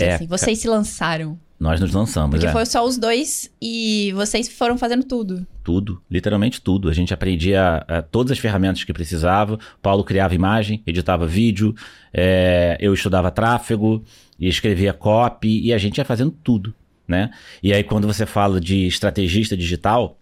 É, 0.00 0.14
assim. 0.14 0.26
Vocês 0.26 0.58
se 0.58 0.66
lançaram. 0.66 1.38
Nós 1.60 1.80
nos 1.80 1.92
lançamos, 1.92 2.30
Porque 2.30 2.46
é. 2.46 2.52
foi 2.52 2.66
só 2.66 2.84
os 2.84 2.98
dois 2.98 3.50
e 3.62 4.12
vocês 4.14 4.48
foram 4.48 4.76
fazendo 4.76 5.04
tudo. 5.04 5.46
Tudo, 5.62 6.02
literalmente 6.10 6.60
tudo. 6.60 6.88
A 6.88 6.92
gente 6.92 7.14
aprendia 7.14 7.84
uh, 7.88 8.02
todas 8.10 8.32
as 8.32 8.38
ferramentas 8.38 8.82
que 8.82 8.92
precisava. 8.92 9.58
Paulo 9.80 10.02
criava 10.02 10.34
imagem, 10.34 10.82
editava 10.86 11.26
vídeo, 11.26 11.74
é, 12.12 12.76
eu 12.80 12.92
estudava 12.92 13.30
tráfego, 13.30 14.02
e 14.38 14.48
escrevia 14.48 14.92
copy 14.92 15.60
e 15.60 15.72
a 15.72 15.78
gente 15.78 15.98
ia 15.98 16.04
fazendo 16.04 16.30
tudo, 16.30 16.74
né? 17.06 17.30
E 17.62 17.72
aí 17.72 17.82
quando 17.82 18.06
você 18.06 18.26
fala 18.26 18.60
de 18.60 18.86
estrategista 18.86 19.56
digital, 19.56 20.18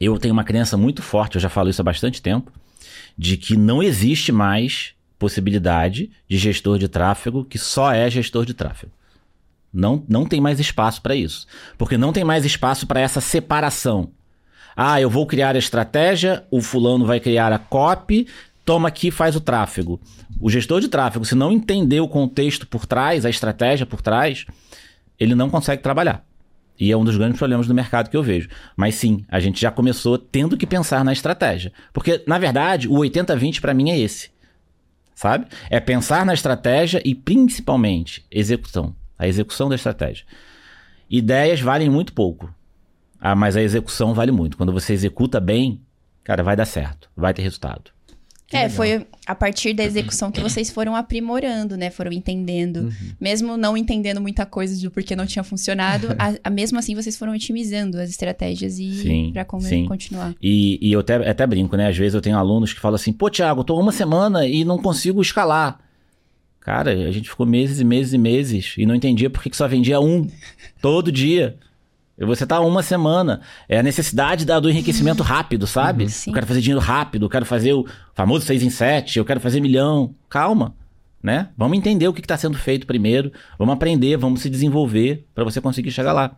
eu 0.00 0.18
tenho 0.18 0.32
uma 0.34 0.44
crença 0.44 0.76
muito 0.76 1.02
forte, 1.02 1.36
eu 1.36 1.40
já 1.40 1.48
falo 1.48 1.70
isso 1.70 1.80
há 1.80 1.84
bastante 1.84 2.20
tempo, 2.20 2.52
de 3.16 3.36
que 3.36 3.56
não 3.56 3.82
existe 3.82 4.32
mais 4.32 4.94
possibilidade 5.18 6.10
de 6.28 6.36
gestor 6.36 6.78
de 6.78 6.88
tráfego 6.88 7.44
que 7.44 7.58
só 7.58 7.92
é 7.92 8.10
gestor 8.10 8.44
de 8.44 8.54
tráfego. 8.54 8.92
Não, 9.72 10.04
não 10.08 10.26
tem 10.26 10.40
mais 10.40 10.60
espaço 10.60 11.00
para 11.00 11.14
isso. 11.14 11.46
Porque 11.78 11.96
não 11.96 12.12
tem 12.12 12.24
mais 12.24 12.44
espaço 12.44 12.86
para 12.86 13.00
essa 13.00 13.20
separação. 13.20 14.10
Ah, 14.76 15.00
eu 15.00 15.08
vou 15.08 15.26
criar 15.26 15.54
a 15.54 15.58
estratégia, 15.58 16.44
o 16.50 16.60
fulano 16.60 17.06
vai 17.06 17.20
criar 17.20 17.52
a 17.52 17.58
copy, 17.58 18.26
toma 18.64 18.88
aqui 18.88 19.10
faz 19.10 19.36
o 19.36 19.40
tráfego. 19.40 20.00
O 20.40 20.50
gestor 20.50 20.80
de 20.80 20.88
tráfego, 20.88 21.24
se 21.24 21.34
não 21.34 21.52
entender 21.52 22.00
o 22.00 22.08
contexto 22.08 22.66
por 22.66 22.84
trás, 22.84 23.24
a 23.24 23.30
estratégia 23.30 23.86
por 23.86 24.02
trás, 24.02 24.44
ele 25.22 25.34
não 25.34 25.50
consegue 25.50 25.82
trabalhar. 25.82 26.24
E 26.78 26.90
é 26.90 26.96
um 26.96 27.04
dos 27.04 27.16
grandes 27.16 27.38
problemas 27.38 27.66
do 27.66 27.74
mercado 27.74 28.08
que 28.08 28.16
eu 28.16 28.22
vejo. 28.22 28.48
Mas 28.76 28.94
sim, 28.96 29.24
a 29.28 29.38
gente 29.38 29.60
já 29.60 29.70
começou 29.70 30.18
tendo 30.18 30.56
que 30.56 30.66
pensar 30.66 31.04
na 31.04 31.12
estratégia. 31.12 31.72
Porque, 31.92 32.22
na 32.26 32.38
verdade, 32.38 32.88
o 32.88 32.94
80-20 32.94 33.60
para 33.60 33.74
mim 33.74 33.90
é 33.90 33.98
esse 33.98 34.32
sabe? 35.22 35.46
É 35.70 35.78
pensar 35.78 36.26
na 36.26 36.34
estratégia 36.34 37.00
e 37.04 37.14
principalmente 37.14 38.26
execução, 38.30 38.94
a 39.16 39.28
execução 39.28 39.68
da 39.68 39.76
estratégia. 39.76 40.26
Ideias 41.08 41.60
valem 41.60 41.88
muito 41.88 42.12
pouco, 42.12 42.52
ah, 43.20 43.34
mas 43.34 43.56
a 43.56 43.62
execução 43.62 44.14
vale 44.14 44.32
muito. 44.32 44.56
Quando 44.56 44.72
você 44.72 44.92
executa 44.92 45.38
bem, 45.38 45.80
cara, 46.24 46.42
vai 46.42 46.56
dar 46.56 46.64
certo, 46.64 47.08
vai 47.16 47.32
ter 47.32 47.42
resultado. 47.42 47.92
Que 48.52 48.58
é, 48.58 48.62
legal. 48.64 48.76
foi 48.76 49.06
a 49.26 49.34
partir 49.34 49.72
da 49.72 49.82
execução 49.82 50.30
que 50.30 50.38
vocês 50.38 50.68
foram 50.68 50.94
aprimorando, 50.94 51.74
né? 51.74 51.88
Foram 51.88 52.12
entendendo. 52.12 52.80
Uhum. 52.80 52.92
Mesmo 53.18 53.56
não 53.56 53.78
entendendo 53.78 54.20
muita 54.20 54.44
coisa 54.44 54.78
do 54.78 54.90
porquê 54.90 55.16
não 55.16 55.24
tinha 55.24 55.42
funcionado, 55.42 56.08
a, 56.20 56.34
a, 56.44 56.50
mesmo 56.50 56.78
assim 56.78 56.94
vocês 56.94 57.16
foram 57.16 57.32
otimizando 57.32 57.98
as 57.98 58.10
estratégias 58.10 58.78
e 58.78 58.92
sim. 58.92 59.32
continuar. 59.86 60.34
E, 60.42 60.78
e 60.82 60.92
eu 60.92 61.00
até, 61.00 61.14
até 61.30 61.46
brinco, 61.46 61.74
né? 61.78 61.88
Às 61.88 61.96
vezes 61.96 62.12
eu 62.12 62.20
tenho 62.20 62.36
alunos 62.36 62.74
que 62.74 62.80
falam 62.80 62.96
assim, 62.96 63.10
pô, 63.10 63.30
Thiago, 63.30 63.64
tô 63.64 63.80
uma 63.80 63.90
semana 63.90 64.46
e 64.46 64.66
não 64.66 64.76
consigo 64.76 65.22
escalar. 65.22 65.80
Cara, 66.60 66.90
a 66.90 67.10
gente 67.10 67.30
ficou 67.30 67.46
meses 67.46 67.80
e 67.80 67.84
meses 67.84 68.12
e 68.12 68.18
meses 68.18 68.74
e 68.76 68.84
não 68.84 68.94
entendia 68.94 69.30
por 69.30 69.42
que 69.42 69.56
só 69.56 69.66
vendia 69.66 69.98
um 69.98 70.28
todo 70.82 71.10
dia. 71.10 71.56
Você 72.18 72.46
tá 72.46 72.60
uma 72.60 72.82
semana. 72.82 73.40
É 73.68 73.78
a 73.78 73.82
necessidade 73.82 74.44
da, 74.44 74.60
do 74.60 74.70
enriquecimento 74.70 75.22
rápido, 75.22 75.66
sabe? 75.66 76.08
Sim. 76.08 76.30
Eu 76.30 76.34
quero 76.34 76.46
fazer 76.46 76.60
dinheiro 76.60 76.80
rápido, 76.80 77.26
eu 77.26 77.30
quero 77.30 77.46
fazer 77.46 77.72
o 77.72 77.86
famoso 78.14 78.46
6 78.46 78.62
em 78.62 78.70
7, 78.70 79.18
eu 79.18 79.24
quero 79.24 79.40
fazer 79.40 79.60
milhão. 79.60 80.14
Calma, 80.28 80.74
né? 81.22 81.48
Vamos 81.56 81.76
entender 81.76 82.06
o 82.08 82.12
que 82.12 82.20
está 82.20 82.36
sendo 82.36 82.58
feito 82.58 82.86
primeiro, 82.86 83.32
vamos 83.58 83.74
aprender, 83.74 84.16
vamos 84.16 84.40
se 84.40 84.50
desenvolver 84.50 85.26
para 85.34 85.44
você 85.44 85.60
conseguir 85.60 85.90
chegar 85.90 86.12
lá. 86.12 86.36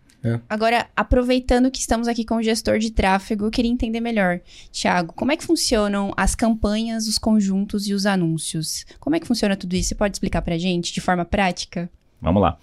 Agora, 0.49 0.87
aproveitando 0.97 1.71
que 1.71 1.79
estamos 1.79 2.09
aqui 2.09 2.25
com 2.25 2.37
o 2.37 2.43
gestor 2.43 2.79
de 2.79 2.91
tráfego, 2.91 3.45
eu 3.45 3.51
queria 3.51 3.71
entender 3.71 4.01
melhor. 4.01 4.41
Tiago, 4.73 5.13
como 5.13 5.33
é 5.33 5.37
que 5.37 5.45
funcionam 5.45 6.13
as 6.17 6.35
campanhas, 6.35 7.07
os 7.07 7.19
conjuntos 7.19 7.87
e 7.87 7.93
os 7.93 8.07
anúncios? 8.07 8.87
Como 8.99 9.15
é 9.15 9.21
que 9.21 9.27
funciona 9.27 9.55
tudo 9.55 9.77
isso? 9.77 9.91
Você 9.91 9.95
pode 9.95 10.17
explicar 10.17 10.41
pra 10.41 10.57
gente 10.57 10.95
de 10.95 11.01
forma 11.01 11.27
prática? 11.27 11.91
Vamos 12.23 12.41
lá. 12.41 12.57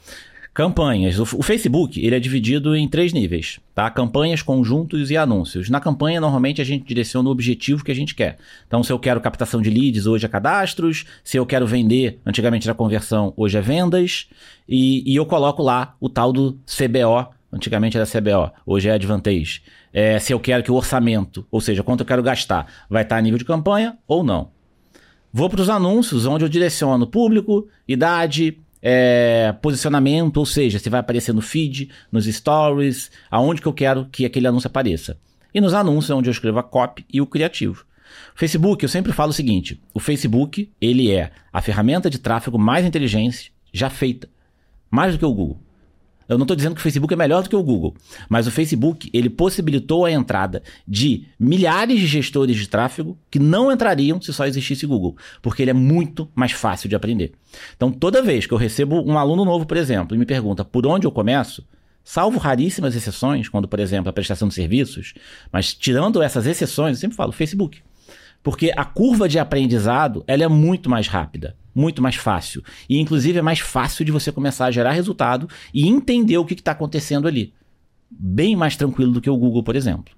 Campanhas. 0.54 1.18
O, 1.18 1.42
Facebook 1.42 2.06
ele 2.06 2.14
é 2.14 2.20
dividido 2.20 2.76
em 2.76 2.86
três 2.86 3.14
níveis, 3.14 3.62
tá? 3.74 3.90
Campanhas, 3.90 4.42
conjuntos 4.42 5.10
e 5.10 5.16
anúncios. 5.16 5.70
Na 5.70 5.80
campanha, 5.80 6.20
normalmente 6.20 6.62
a 6.62 6.66
gente 6.66 6.86
direciona 6.86 7.30
o 7.30 7.32
objetivo 7.32 7.86
que 7.86 7.92
a 7.92 7.96
gente 7.96 8.14
quer. 8.14 8.38
Então, 8.68 8.84
se 8.84 8.92
eu 8.92 9.00
quero 9.00 9.22
captação 9.22 9.62
de 9.62 9.70
leads, 9.70 10.08
hoje 10.08 10.26
é 10.26 10.30
cadastros. 10.30 11.06
Se 11.24 11.38
eu 11.38 11.46
quero 11.46 11.66
vender, 11.66 12.20
antigamente 12.26 12.68
era 12.68 12.76
conversão, 12.76 13.34
hoje 13.38 13.58
é 13.58 13.62
vendas. 13.62 14.28
E, 14.68 15.10
e 15.10 15.16
eu 15.16 15.26
coloco 15.26 15.64
lá 15.64 15.96
o 16.02 16.10
tal 16.10 16.34
do 16.34 16.60
CBO. 16.66 17.34
Antigamente 17.54 17.98
era 17.98 18.06
CBO, 18.06 18.52
hoje 18.66 18.90
é 18.90 18.92
Advantage. 18.92 19.62
É, 19.94 20.20
se 20.20 20.34
eu 20.34 20.40
quero 20.40 20.64
que 20.64 20.72
o 20.72 20.76
orçamento, 20.76 21.46
ou 21.50 21.62
seja, 21.62 21.82
quanto 21.82 22.02
eu 22.02 22.06
quero 22.06 22.24
gastar, 22.24 22.66
vai 22.90 23.04
estar 23.04 23.18
a 23.18 23.22
nível 23.22 23.38
de 23.38 23.46
campanha 23.46 23.98
ou 24.06 24.22
não. 24.22 24.50
Vou 25.34 25.50
para 25.50 25.62
os 25.62 25.70
anúncios, 25.70 26.26
onde 26.26 26.44
eu 26.44 26.50
direciono 26.50 27.08
público, 27.08 27.68
idade, 27.88 28.58
é, 28.82 29.54
posicionamento, 29.62 30.38
ou 30.38 30.46
seja, 30.46 30.80
se 30.80 30.90
vai 30.90 31.00
aparecer 31.00 31.34
no 31.34 31.42
feed, 31.42 31.90
nos 32.12 32.26
stories, 32.26 33.12
aonde 33.30 33.62
que 33.62 33.68
eu 33.68 33.74
quero 33.74 34.06
que 34.12 34.26
aquele 34.26 34.48
anúncio 34.48 34.68
apareça. 34.68 35.18
E 35.54 35.62
nos 35.62 35.74
anúncios, 35.74 36.10
onde 36.10 36.30
eu 36.30 36.32
escrevo 36.32 36.60
a 36.60 36.64
copy 36.64 37.06
e 37.12 37.22
o 37.22 37.28
criativo. 37.28 37.86
Facebook, 38.36 38.84
eu 38.84 38.90
sempre 38.90 39.14
falo 39.14 39.32
o 39.32 39.34
seguinte: 39.34 39.82
o 39.94 40.00
Facebook 40.00 40.72
ele 40.80 41.12
é 41.12 41.32
a 41.52 41.62
ferramenta 41.62 42.10
de 42.10 42.20
tráfego 42.20 42.58
mais 42.58 42.86
inteligente 42.86 43.54
já 43.72 43.90
feita, 43.90 44.30
mais 44.90 45.14
do 45.14 45.20
que 45.20 45.26
o 45.26 45.34
Google. 45.34 45.60
Eu 46.32 46.38
não 46.38 46.46
estou 46.46 46.56
dizendo 46.56 46.76
que 46.76 46.80
o 46.80 46.84
Facebook 46.84 47.14
é 47.14 47.18
melhor 47.18 47.44
do 47.44 47.50
que 47.50 47.56
o 47.58 47.62
Google, 47.62 47.94
mas 48.30 48.48
o 48.48 48.52
Facebook 48.52 49.10
ele 49.12 49.30
possibilitou 49.30 50.06
a 50.06 50.12
entrada 50.12 50.64
de 50.88 51.28
milhares 51.38 52.00
de 52.00 52.08
gestores 52.08 52.56
de 52.56 52.70
tráfego 52.70 53.18
que 53.30 53.38
não 53.38 53.70
entrariam 53.70 54.22
se 54.22 54.32
só 54.32 54.46
existisse 54.46 54.86
Google, 54.86 55.18
porque 55.42 55.62
ele 55.62 55.72
é 55.72 55.74
muito 55.74 56.32
mais 56.34 56.54
fácil 56.54 56.88
de 56.88 56.96
aprender. 56.96 57.34
Então, 57.76 57.92
toda 57.92 58.22
vez 58.22 58.46
que 58.46 58.54
eu 58.54 58.58
recebo 58.58 59.04
um 59.06 59.18
aluno 59.18 59.44
novo, 59.44 59.66
por 59.66 59.76
exemplo, 59.76 60.16
e 60.16 60.18
me 60.18 60.26
pergunta 60.26 60.64
por 60.64 60.88
onde 60.88 61.06
eu 61.06 61.12
começo, 61.12 61.68
salvo 62.02 62.40
raríssimas 62.40 62.96
exceções, 62.96 63.50
quando, 63.50 63.68
por 63.68 63.82
exemplo, 63.82 64.10
a 64.10 64.14
prestação 64.14 64.48
de 64.48 64.54
serviços, 64.54 65.14
mas 65.52 65.74
tirando 65.74 66.22
essas 66.22 66.46
exceções, 66.46 66.96
eu 66.96 67.02
sempre 67.02 67.18
falo 67.18 67.34
Facebook. 67.34 67.82
Porque 68.42 68.72
a 68.74 68.86
curva 68.86 69.28
de 69.28 69.38
aprendizado 69.38 70.24
ela 70.26 70.46
é 70.46 70.48
muito 70.48 70.90
mais 70.90 71.10
rápida, 71.10 71.58
muito 71.74 72.02
mais 72.02 72.16
fácil. 72.16 72.64
E, 72.90 73.00
inclusive, 73.00 73.40
é 73.40 73.42
mais 73.42 73.60
fácil 73.60 74.06
de 74.06 74.12
você 74.12 74.32
começar 74.32 74.66
a 74.66 74.72
gerar 74.72 74.92
resultado 74.92 75.48
e 75.74 75.88
entender 75.88 76.38
o 76.38 76.46
que 76.46 76.54
está 76.54 76.72
acontecendo 76.72 77.28
ali. 77.28 77.54
Bem 78.10 78.56
mais 78.56 78.76
tranquilo 78.76 79.12
do 79.12 79.22
que 79.22 79.30
o 79.30 79.38
Google, 79.38 79.64
por 79.64 79.76
exemplo. 79.76 80.14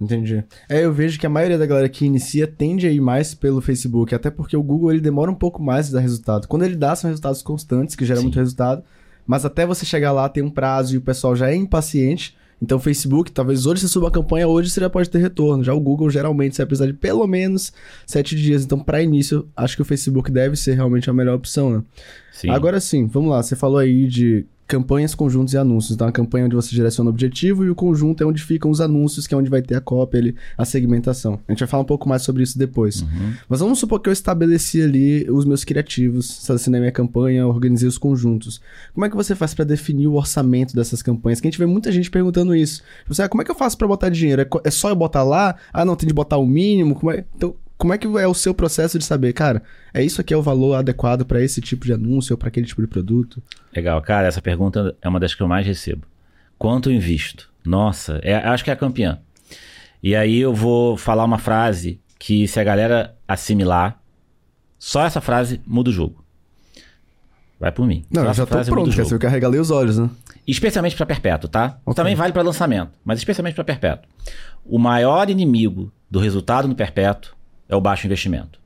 Entendi. 0.00 0.44
É, 0.68 0.84
eu 0.84 0.92
vejo 0.92 1.18
que 1.18 1.26
a 1.26 1.30
maioria 1.30 1.56
da 1.56 1.64
galera 1.64 1.88
que 1.88 2.04
inicia 2.04 2.46
tende 2.46 2.86
a 2.86 2.90
ir 2.90 3.00
mais 3.00 3.34
pelo 3.34 3.62
Facebook, 3.62 4.14
até 4.14 4.30
porque 4.30 4.56
o 4.56 4.62
Google 4.62 4.92
ele 4.92 5.00
demora 5.00 5.30
um 5.30 5.34
pouco 5.34 5.62
mais 5.62 5.88
a 5.88 5.94
dar 5.94 6.00
resultado. 6.00 6.46
Quando 6.46 6.64
ele 6.64 6.76
dá, 6.76 6.94
são 6.94 7.08
resultados 7.08 7.42
constantes, 7.42 7.96
que 7.96 8.04
geram 8.04 8.20
Sim. 8.20 8.26
muito 8.26 8.38
resultado, 8.38 8.84
mas 9.26 9.44
até 9.44 9.64
você 9.64 9.86
chegar 9.86 10.12
lá 10.12 10.28
tem 10.28 10.42
um 10.42 10.50
prazo 10.50 10.94
e 10.94 10.98
o 10.98 11.02
pessoal 11.02 11.34
já 11.34 11.50
é 11.50 11.56
impaciente. 11.56 12.36
Então, 12.60 12.78
o 12.78 12.80
Facebook, 12.80 13.30
talvez 13.30 13.66
hoje 13.66 13.82
você 13.82 13.88
suba 13.88 14.08
a 14.08 14.10
campanha, 14.10 14.48
hoje 14.48 14.70
você 14.70 14.80
já 14.80 14.88
pode 14.88 15.10
ter 15.10 15.18
retorno. 15.18 15.62
Já 15.62 15.74
o 15.74 15.80
Google, 15.80 16.08
geralmente, 16.08 16.56
você 16.56 16.62
vai 16.62 16.66
precisar 16.66 16.86
de 16.86 16.94
pelo 16.94 17.26
menos 17.26 17.72
sete 18.06 18.34
dias. 18.34 18.64
Então, 18.64 18.78
para 18.78 19.02
início, 19.02 19.46
acho 19.54 19.76
que 19.76 19.82
o 19.82 19.84
Facebook 19.84 20.30
deve 20.30 20.56
ser 20.56 20.74
realmente 20.74 21.10
a 21.10 21.12
melhor 21.12 21.34
opção, 21.34 21.70
né? 21.70 21.82
Sim. 22.32 22.50
Agora 22.50 22.80
sim, 22.80 23.06
vamos 23.06 23.30
lá. 23.30 23.42
Você 23.42 23.54
falou 23.54 23.78
aí 23.78 24.06
de 24.06 24.46
campanhas, 24.66 25.14
conjuntos 25.14 25.54
e 25.54 25.58
anúncios. 25.58 25.94
Então, 25.94 26.06
a 26.06 26.12
campanha 26.12 26.42
é 26.42 26.46
onde 26.46 26.56
você 26.56 26.74
direciona 26.74 27.08
o 27.08 27.12
objetivo 27.12 27.64
e 27.64 27.70
o 27.70 27.74
conjunto 27.74 28.22
é 28.22 28.26
onde 28.26 28.42
ficam 28.42 28.70
os 28.70 28.80
anúncios, 28.80 29.26
que 29.26 29.34
é 29.34 29.36
onde 29.36 29.48
vai 29.48 29.62
ter 29.62 29.76
a 29.76 29.80
cópia, 29.80 30.20
ali, 30.20 30.36
a 30.58 30.64
segmentação. 30.64 31.38
A 31.46 31.52
gente 31.52 31.60
vai 31.60 31.68
falar 31.68 31.82
um 31.82 31.86
pouco 31.86 32.08
mais 32.08 32.22
sobre 32.22 32.42
isso 32.42 32.58
depois. 32.58 33.02
Uhum. 33.02 33.34
Mas 33.48 33.60
vamos 33.60 33.78
supor 33.78 34.00
que 34.00 34.08
eu 34.08 34.12
estabeleci 34.12 34.82
ali 34.82 35.30
os 35.30 35.44
meus 35.44 35.64
criativos, 35.64 36.30
estabelecei 36.30 36.72
minha 36.72 36.92
campanha, 36.92 37.46
organizei 37.46 37.88
os 37.88 37.98
conjuntos. 37.98 38.60
Como 38.92 39.06
é 39.06 39.10
que 39.10 39.16
você 39.16 39.34
faz 39.34 39.54
para 39.54 39.64
definir 39.64 40.08
o 40.08 40.14
orçamento 40.14 40.74
dessas 40.74 41.02
campanhas? 41.02 41.40
Que 41.40 41.46
a 41.46 41.50
gente 41.50 41.58
vê 41.58 41.66
muita 41.66 41.92
gente 41.92 42.10
perguntando 42.10 42.54
isso. 42.54 42.82
Você, 43.06 43.22
ah, 43.22 43.28
como 43.28 43.42
é 43.42 43.44
que 43.44 43.50
eu 43.50 43.54
faço 43.54 43.78
para 43.78 43.86
botar 43.86 44.08
dinheiro? 44.08 44.42
É, 44.42 44.48
é 44.64 44.70
só 44.70 44.88
eu 44.88 44.96
botar 44.96 45.22
lá? 45.22 45.56
Ah, 45.72 45.84
não, 45.84 45.94
tem 45.94 46.06
de 46.06 46.14
botar 46.14 46.38
o 46.38 46.46
mínimo? 46.46 46.94
Como 46.94 47.12
é? 47.12 47.24
Então, 47.36 47.54
como 47.78 47.92
é 47.92 47.98
que 47.98 48.06
é 48.06 48.26
o 48.26 48.34
seu 48.34 48.54
processo 48.54 48.98
de 48.98 49.04
saber, 49.04 49.32
cara, 49.32 49.62
é 49.92 50.02
isso 50.02 50.20
aqui 50.20 50.32
é 50.32 50.36
o 50.36 50.42
valor 50.42 50.74
adequado 50.74 51.24
para 51.24 51.42
esse 51.42 51.60
tipo 51.60 51.84
de 51.84 51.92
anúncio 51.92 52.32
ou 52.34 52.38
para 52.38 52.48
aquele 52.48 52.66
tipo 52.66 52.80
de 52.80 52.88
produto? 52.88 53.42
Legal, 53.74 54.00
cara, 54.02 54.26
essa 54.26 54.40
pergunta 54.40 54.96
é 55.02 55.08
uma 55.08 55.20
das 55.20 55.34
que 55.34 55.42
eu 55.42 55.48
mais 55.48 55.66
recebo. 55.66 56.06
Quanto 56.58 56.90
eu 56.90 56.94
invisto? 56.94 57.50
Nossa, 57.64 58.18
é- 58.22 58.34
acho 58.34 58.64
que 58.64 58.70
é 58.70 58.72
a 58.72 58.76
campeã. 58.76 59.18
E 60.02 60.14
aí 60.14 60.38
eu 60.38 60.54
vou 60.54 60.96
falar 60.96 61.24
uma 61.24 61.38
frase 61.38 62.00
que 62.18 62.48
se 62.48 62.58
a 62.58 62.64
galera 62.64 63.14
assimilar, 63.28 64.00
só 64.78 65.04
essa 65.04 65.20
frase 65.20 65.60
muda 65.66 65.90
o 65.90 65.92
jogo. 65.92 66.24
Vai 67.58 67.72
por 67.72 67.86
mim. 67.86 68.04
Não, 68.10 68.24
eu 68.24 68.34
já 68.34 68.46
tô 68.46 68.62
pronto, 68.64 68.90
dizer, 68.90 69.10
eu 69.10 69.18
carregalei 69.18 69.58
os 69.58 69.70
olhos, 69.70 69.98
né? 69.98 70.10
Especialmente 70.46 70.94
para 70.94 71.06
perpétuo, 71.06 71.48
tá? 71.48 71.78
Ok. 71.84 71.94
Também 71.94 72.14
vale 72.14 72.32
para 72.32 72.42
lançamento, 72.42 72.92
mas 73.04 73.18
especialmente 73.18 73.54
para 73.54 73.64
perpétuo. 73.64 74.08
O 74.64 74.78
maior 74.78 75.28
inimigo 75.30 75.90
do 76.10 76.18
resultado 76.18 76.68
no 76.68 76.74
perpétuo 76.74 77.35
é 77.68 77.76
o 77.76 77.80
baixo 77.80 78.06
investimento. 78.06 78.60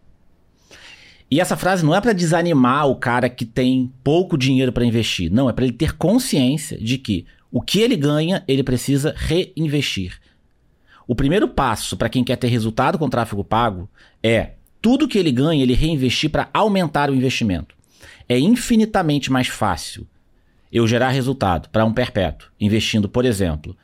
E 1.31 1.41
essa 1.41 1.57
frase 1.57 1.85
não 1.85 1.95
é 1.95 2.01
para 2.01 2.13
desanimar 2.13 2.89
o 2.89 2.97
cara 2.97 3.29
que 3.29 3.45
tem 3.45 3.93
pouco 4.03 4.37
dinheiro 4.37 4.73
para 4.73 4.85
investir. 4.85 5.31
Não, 5.31 5.49
é 5.49 5.53
para 5.53 5.65
ele 5.65 5.73
ter 5.73 5.97
consciência 5.97 6.77
de 6.77 6.99
que 6.99 7.25
o 7.53 7.63
que 7.63 7.81
ele 7.81 7.97
ganha, 7.97 8.43
ele 8.49 8.65
precisa 8.65 9.15
reinvestir. 9.17 10.19
O 11.07 11.15
primeiro 11.15 11.49
passo 11.49 11.97
para 11.97 12.09
quem 12.09 12.25
quer 12.25 12.37
ter 12.37 12.49
resultado 12.49 12.99
com 12.99 13.09
tráfego 13.09 13.45
pago 13.45 13.89
é 14.23 14.53
tudo 14.83 15.07
que 15.07 15.19
ele 15.19 15.31
ganha, 15.31 15.63
ele 15.63 15.75
reinvestir 15.75 16.31
para 16.31 16.49
aumentar 16.53 17.11
o 17.11 17.15
investimento. 17.15 17.77
É 18.29 18.39
infinitamente 18.39 19.31
mais 19.31 19.47
fácil 19.47 20.07
eu 20.73 20.87
gerar 20.87 21.11
resultado 21.11 21.69
para 21.69 21.85
um 21.85 21.93
perpétuo, 21.93 22.49
investindo, 22.61 23.09
por 23.09 23.25
exemplo, 23.25 23.77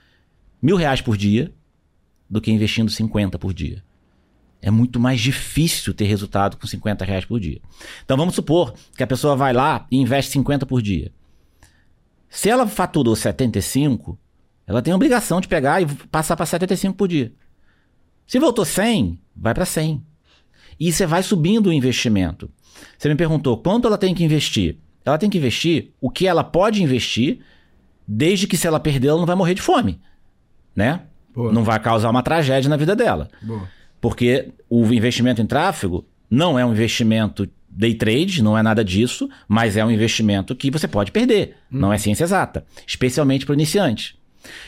mil 0.62 0.76
reais 0.76 1.00
por 1.00 1.16
dia, 1.16 1.52
do 2.28 2.40
que 2.40 2.50
investindo 2.50 2.90
50 2.90 3.38
por 3.38 3.52
dia. 3.52 3.82
É 4.66 4.70
muito 4.72 4.98
mais 4.98 5.20
difícil 5.20 5.94
ter 5.94 6.06
resultado 6.06 6.56
com 6.56 6.66
50 6.66 7.04
reais 7.04 7.24
por 7.24 7.38
dia. 7.38 7.60
Então 8.04 8.16
vamos 8.16 8.34
supor 8.34 8.74
que 8.96 9.02
a 9.04 9.06
pessoa 9.06 9.36
vai 9.36 9.52
lá 9.52 9.86
e 9.88 9.96
investe 9.96 10.32
50 10.32 10.66
por 10.66 10.82
dia. 10.82 11.12
Se 12.28 12.50
ela 12.50 12.66
faturou 12.66 13.14
75, 13.14 14.18
ela 14.66 14.82
tem 14.82 14.92
a 14.92 14.96
obrigação 14.96 15.40
de 15.40 15.46
pegar 15.46 15.80
e 15.80 15.86
passar 16.10 16.34
para 16.34 16.44
75 16.44 16.96
por 16.96 17.06
dia. 17.06 17.32
Se 18.26 18.40
voltou 18.40 18.64
100, 18.64 19.16
vai 19.36 19.54
para 19.54 19.64
100. 19.64 20.04
E 20.80 20.92
você 20.92 21.06
vai 21.06 21.22
subindo 21.22 21.68
o 21.68 21.72
investimento. 21.72 22.50
Você 22.98 23.08
me 23.08 23.14
perguntou 23.14 23.58
quanto 23.58 23.86
ela 23.86 23.96
tem 23.96 24.16
que 24.16 24.24
investir. 24.24 24.78
Ela 25.04 25.16
tem 25.16 25.30
que 25.30 25.38
investir 25.38 25.92
o 26.00 26.10
que 26.10 26.26
ela 26.26 26.42
pode 26.42 26.82
investir, 26.82 27.38
desde 28.04 28.48
que 28.48 28.56
se 28.56 28.66
ela 28.66 28.80
perder, 28.80 29.10
ela 29.10 29.18
não 29.20 29.26
vai 29.26 29.36
morrer 29.36 29.54
de 29.54 29.62
fome. 29.62 30.00
Né? 30.74 31.02
Boa. 31.32 31.52
Não 31.52 31.62
vai 31.62 31.78
causar 31.78 32.10
uma 32.10 32.24
tragédia 32.24 32.68
na 32.68 32.76
vida 32.76 32.96
dela. 32.96 33.28
Boa. 33.40 33.75
Porque 34.00 34.50
o 34.68 34.84
investimento 34.92 35.40
em 35.40 35.46
tráfego 35.46 36.06
não 36.30 36.58
é 36.58 36.64
um 36.64 36.72
investimento 36.72 37.48
day 37.68 37.94
trade, 37.94 38.42
não 38.42 38.56
é 38.56 38.62
nada 38.62 38.84
disso, 38.84 39.28
mas 39.46 39.76
é 39.76 39.84
um 39.84 39.90
investimento 39.90 40.56
que 40.56 40.70
você 40.70 40.88
pode 40.88 41.12
perder. 41.12 41.56
Não 41.70 41.92
é 41.92 41.98
ciência 41.98 42.24
exata, 42.24 42.64
especialmente 42.86 43.44
para 43.44 43.52
o 43.52 43.54
iniciante. 43.54 44.18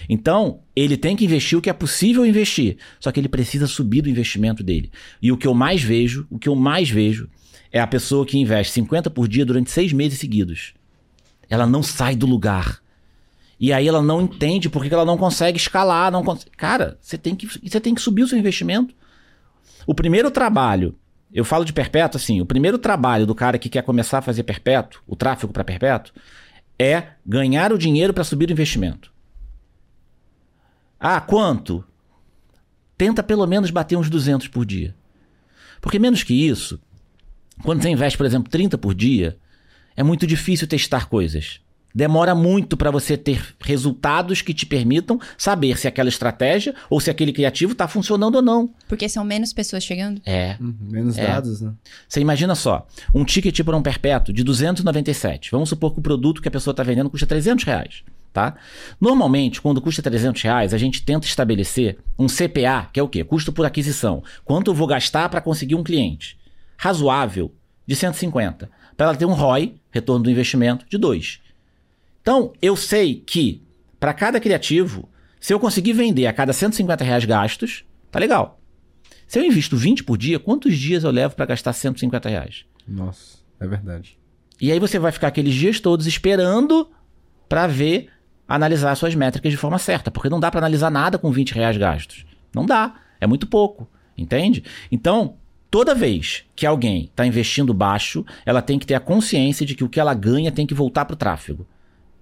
Então, 0.08 0.61
ele 0.75 0.97
tem 0.97 1.16
que 1.16 1.25
investir 1.25 1.56
o 1.56 1.62
que 1.62 1.70
é 1.70 1.73
possível 1.73 2.26
investir, 2.26 2.76
só 2.99 3.12
que 3.12 3.20
ele 3.20 3.28
precisa 3.28 3.66
subir 3.66 4.04
o 4.04 4.08
investimento 4.08 4.62
dele. 4.62 4.90
E 5.23 5.30
o 5.32 5.37
que 5.37 5.47
eu 5.47 5.54
mais 5.54 5.82
vejo, 5.82 6.26
o 6.30 6.38
que 6.38 6.49
eu 6.49 6.54
mais 6.54 6.90
vejo 6.90 7.28
é 7.73 7.80
a 7.80 7.87
pessoa 7.87 8.26
que 8.26 8.38
investe 8.38 8.73
50 8.73 9.11
por 9.11 9.28
dia 9.28 9.47
durante 9.47 9.70
seis 9.70 9.92
meses 9.92 10.18
seguidos. 10.18 10.75
Ela 11.49 11.66
não 11.66 11.82
sai 11.82 12.16
do 12.16 12.26
lugar. 12.26 12.80
E 13.61 13.73
aí 13.73 13.88
ela 13.88 14.02
não 14.02 14.23
entende 14.23 14.68
por 14.68 14.82
que 14.82 14.88
que 14.88 14.94
ela 14.94 15.04
não 15.04 15.16
consegue 15.16 15.58
escalar. 15.58 16.12
Não 16.12 16.23
cons... 16.23 16.47
Cara, 16.56 16.99
você 17.00 17.18
tem, 17.18 17.35
que, 17.35 17.47
você 17.47 17.80
tem 17.80 17.94
que 17.94 18.00
subir 18.00 18.23
o 18.23 18.28
seu 18.28 18.38
investimento. 18.38 18.94
O 19.87 19.94
primeiro 19.94 20.30
trabalho, 20.30 20.96
eu 21.32 21.44
falo 21.44 21.64
de 21.64 21.72
perpétuo 21.72 22.18
assim, 22.18 22.40
o 22.40 22.46
primeiro 22.46 22.78
trabalho 22.78 23.26
do 23.26 23.34
cara 23.34 23.58
que 23.58 23.68
quer 23.68 23.82
começar 23.82 24.18
a 24.18 24.22
fazer 24.22 24.42
perpétuo, 24.42 25.00
o 25.06 25.16
tráfego 25.16 25.52
para 25.52 25.64
perpétuo, 25.64 26.14
é 26.78 27.08
ganhar 27.25 27.72
o 27.72 27.78
dinheiro 27.78 28.14
para 28.14 28.25
subir 28.25 28.48
o 28.48 28.52
investimento. 28.52 29.12
Ah, 30.98 31.20
quanto? 31.20 31.84
Tenta 32.96 33.22
pelo 33.22 33.46
menos 33.46 33.70
bater 33.70 33.96
uns 33.96 34.10
200 34.10 34.48
por 34.48 34.64
dia. 34.64 34.94
Porque 35.80 35.98
menos 35.98 36.22
que 36.22 36.34
isso, 36.34 36.80
quando 37.62 37.82
você 37.82 37.88
investe, 37.88 38.16
por 38.16 38.26
exemplo, 38.26 38.50
30 38.50 38.76
por 38.78 38.94
dia, 38.94 39.38
é 39.96 40.02
muito 40.02 40.26
difícil 40.26 40.66
testar 40.66 41.08
coisas. 41.08 41.60
Demora 41.95 42.35
muito 42.35 42.76
para 42.76 42.90
você 42.90 43.16
ter 43.16 43.42
resultados 43.61 44.42
que 44.42 44.52
te 44.54 44.66
permitam 44.66 45.18
saber 45.37 45.76
se 45.78 45.88
aquela 45.88 46.09
estratégia 46.09 46.75
ou 46.88 47.00
se 47.00 47.11
aquele 47.11 47.33
criativo 47.33 47.73
está 47.73 47.88
funcionando 47.88 48.37
ou 48.37 48.42
não. 48.42 48.71
Porque 48.87 49.09
são 49.09 49.25
menos 49.25 49.52
pessoas 49.52 49.83
chegando? 49.83 50.21
É. 50.25 50.57
Uhum, 50.61 50.76
menos 50.80 51.16
É. 51.18 51.26
dados, 51.26 51.61
né? 51.61 51.73
Você 52.07 52.21
imagina 52.21 52.54
só, 52.54 52.87
um 53.14 53.25
ticket 53.25 53.62
para 53.64 53.76
um 53.76 53.83
perpétuo 53.83 54.33
de 54.35 54.45
297. 54.45 55.50
Vamos 55.50 55.71
supor 55.71 55.92
que 55.95 55.99
o 55.99 56.02
produto 56.02 56.42
que 56.42 56.49
a 56.49 56.50
pessoa 56.50 56.73
está 56.73 56.83
vendendo 56.83 57.09
custa 57.11 57.26
300 57.26 57.64
reais, 57.64 58.02
tá? 58.33 58.54
Normalmente, 59.00 59.61
quando 59.61 59.80
custa 59.80 60.02
300 60.02 60.42
reais, 60.42 60.75
a 60.75 60.78
gente 60.78 61.02
tenta 61.02 61.26
estabelecer 61.26 61.99
um 62.18 62.26
CPA, 62.26 62.88
que 62.92 63.00
é 63.00 63.02
o 63.02 63.09
quê? 63.09 63.25
Custo 63.25 63.50
por 63.52 63.64
aquisição. 63.66 64.23
Quanto 64.45 64.71
eu 64.71 64.75
vou 64.75 64.87
gastar 64.87 65.28
para 65.30 65.40
conseguir 65.40 65.75
um 65.75 65.83
cliente? 65.83 66.38
Razoável, 66.76 67.52
de 67.87 67.97
150. 67.97 68.71
Para 68.97 69.07
ela 69.09 69.16
ter 69.16 69.25
um 69.25 69.33
ROI, 69.33 69.75
retorno 69.90 70.23
do 70.25 70.30
investimento, 70.30 70.85
de 70.88 70.99
2. 70.99 71.40
Então, 72.28 72.52
eu 72.61 72.76
sei 72.76 73.23
que 73.26 73.62
para 73.99 74.12
cada 74.12 74.38
criativo, 74.38 75.08
se 75.40 75.54
eu 75.54 75.58
conseguir 75.58 75.94
vender 75.94 76.26
a 76.26 76.32
cada 76.35 76.52
150 76.52 77.02
reais 77.02 77.25
gastos, 77.25 77.87
tá 78.11 78.18
legal. 78.18 78.61
Se 79.26 79.38
eu 79.38 79.44
invisto 79.47 79.78
20 79.78 80.04
por 80.04 80.18
dia, 80.18 80.38
quantos 80.38 80.76
dias 80.76 81.04
eu 81.04 81.11
levo 81.11 81.35
para 81.35 81.47
gastar 81.47 81.73
150 81.73 82.28
reais? 82.28 82.66
Nossa, 82.87 83.38
é 83.58 83.66
verdade. 83.66 84.18
E 84.61 84.70
aí 84.70 84.78
você 84.78 84.99
vai 84.99 85.11
ficar 85.11 85.28
aqueles 85.28 85.54
dias 85.54 85.80
todos 85.80 86.06
esperando 86.06 86.90
para 87.49 87.66
ver, 87.66 88.11
analisar 88.47 88.94
suas 88.94 89.14
métricas 89.14 89.50
de 89.50 89.56
forma 89.56 89.78
certa. 89.78 90.11
Porque 90.11 90.28
não 90.28 90.38
dá 90.38 90.50
para 90.50 90.61
analisar 90.61 90.90
nada 90.90 91.16
com 91.16 91.32
20 91.32 91.52
reais 91.52 91.78
gastos. 91.78 92.26
Não 92.54 92.66
dá. 92.66 92.97
É 93.18 93.26
muito 93.26 93.47
pouco. 93.47 93.88
Entende? 94.18 94.62
Então, 94.92 95.37
toda 95.70 95.94
vez 95.94 96.44
que 96.54 96.66
alguém 96.66 97.04
está 97.04 97.25
investindo 97.26 97.73
baixo, 97.73 98.23
ela 98.44 98.61
tem 98.61 98.78
que 98.78 98.87
ter 98.87 98.97
a 98.97 99.00
consciência 99.00 99.64
de 99.64 99.75
que 99.75 99.82
o 99.82 99.88
que 99.88 99.99
ela 99.99 100.12
ganha 100.12 100.52
tem 100.52 100.66
que 100.66 100.75
voltar 100.75 101.06
para 101.06 101.14
o 101.14 101.16
tráfego. 101.16 101.66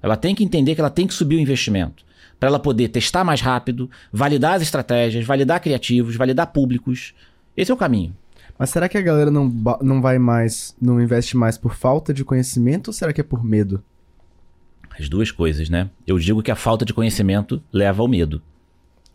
Ela 0.07 0.17
tem 0.17 0.37
que 0.37 0.45
entender 0.45 0.77
que 0.77 0.81
ela 0.81 0.89
tem 0.89 1.05
que 1.05 1.13
subir 1.13 1.35
o 1.35 1.41
investimento. 1.41 2.05
Para 2.39 2.49
ela 2.49 2.61
poder 2.61 2.89
testar 2.89 3.25
mais 3.25 3.41
rápido, 3.41 3.91
validar 4.13 4.55
as 4.55 4.63
estratégias, 4.63 5.27
validar 5.27 5.61
criativos, 5.61 6.15
validar 6.15 6.47
públicos. 6.47 7.13
Esse 7.57 7.73
é 7.73 7.75
o 7.75 7.77
caminho. 7.77 8.15
Mas 8.57 8.71
será 8.71 8.89
que 8.89 8.97
a 8.97 9.03
galera 9.03 9.33
não, 9.33 9.53
não 9.83 10.01
vai 10.01 10.17
mais, 10.17 10.77
não 10.81 11.03
investe 11.03 11.37
mais 11.37 11.59
por 11.59 11.75
falta 11.75 12.15
de 12.15 12.25
conhecimento 12.25 12.87
ou 12.87 12.93
será 12.93 13.13
que 13.13 13.21
é 13.21 13.25
por 13.25 13.43
medo? 13.43 13.83
As 14.97 15.09
duas 15.09 15.33
coisas, 15.33 15.69
né? 15.69 15.91
Eu 16.07 16.17
digo 16.21 16.41
que 16.41 16.53
a 16.53 16.57
falta 16.57 16.85
de 16.85 16.95
conhecimento 16.95 17.61
leva 17.73 18.01
ao 18.01 18.07
medo. 18.07 18.41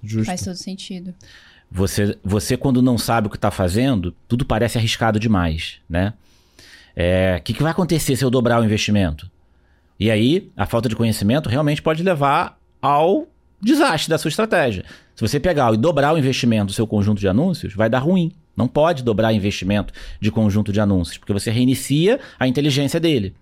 Justo. 0.04 0.26
Faz 0.26 0.44
todo 0.44 0.56
sentido. 0.56 1.14
Você, 1.72 2.18
você 2.22 2.58
quando 2.58 2.82
não 2.82 2.98
sabe 2.98 3.28
o 3.28 3.30
que 3.30 3.38
está 3.38 3.50
fazendo, 3.50 4.14
tudo 4.28 4.44
parece 4.44 4.78
arriscado 4.78 5.18
demais, 5.18 5.78
né? 5.90 6.14
É, 6.94 7.38
O 7.40 7.44
que, 7.44 7.54
que 7.54 7.64
vai 7.64 7.72
acontecer 7.72 8.18
se 8.18 8.26
eu 8.26 8.30
dobrar 8.30 8.60
o 8.60 8.66
investimento? 8.66 9.32
E 10.02 10.10
aí, 10.10 10.50
a 10.58 10.66
falta 10.66 10.90
de 10.90 10.96
conhecimento 10.96 11.48
realmente 11.48 11.80
pode 11.80 12.02
levar 12.02 12.58
ao 12.82 13.28
desastre 13.62 14.10
da 14.10 14.18
sua 14.18 14.30
estratégia. 14.30 14.84
Se 15.14 15.22
você 15.22 15.40
pegar 15.40 15.72
e 15.76 15.78
dobrar 15.78 16.16
o 16.16 16.18
investimento 16.18 16.66
do 16.66 16.74
seu 16.74 16.88
conjunto 16.88 17.20
de 17.20 17.28
anúncios, 17.28 17.76
vai 17.76 17.88
dar 17.88 18.00
ruim. 18.00 18.32
Não 18.58 18.68
pode 18.68 19.04
dobrar 19.04 19.32
investimento 19.32 19.94
de 20.20 20.32
conjunto 20.32 20.74
de 20.74 20.80
anúncios, 20.80 21.20
porque 21.20 21.32
você 21.32 21.52
reinicia 21.52 22.20
a 22.40 22.48
inteligência 22.48 23.00
dele. 23.00 23.36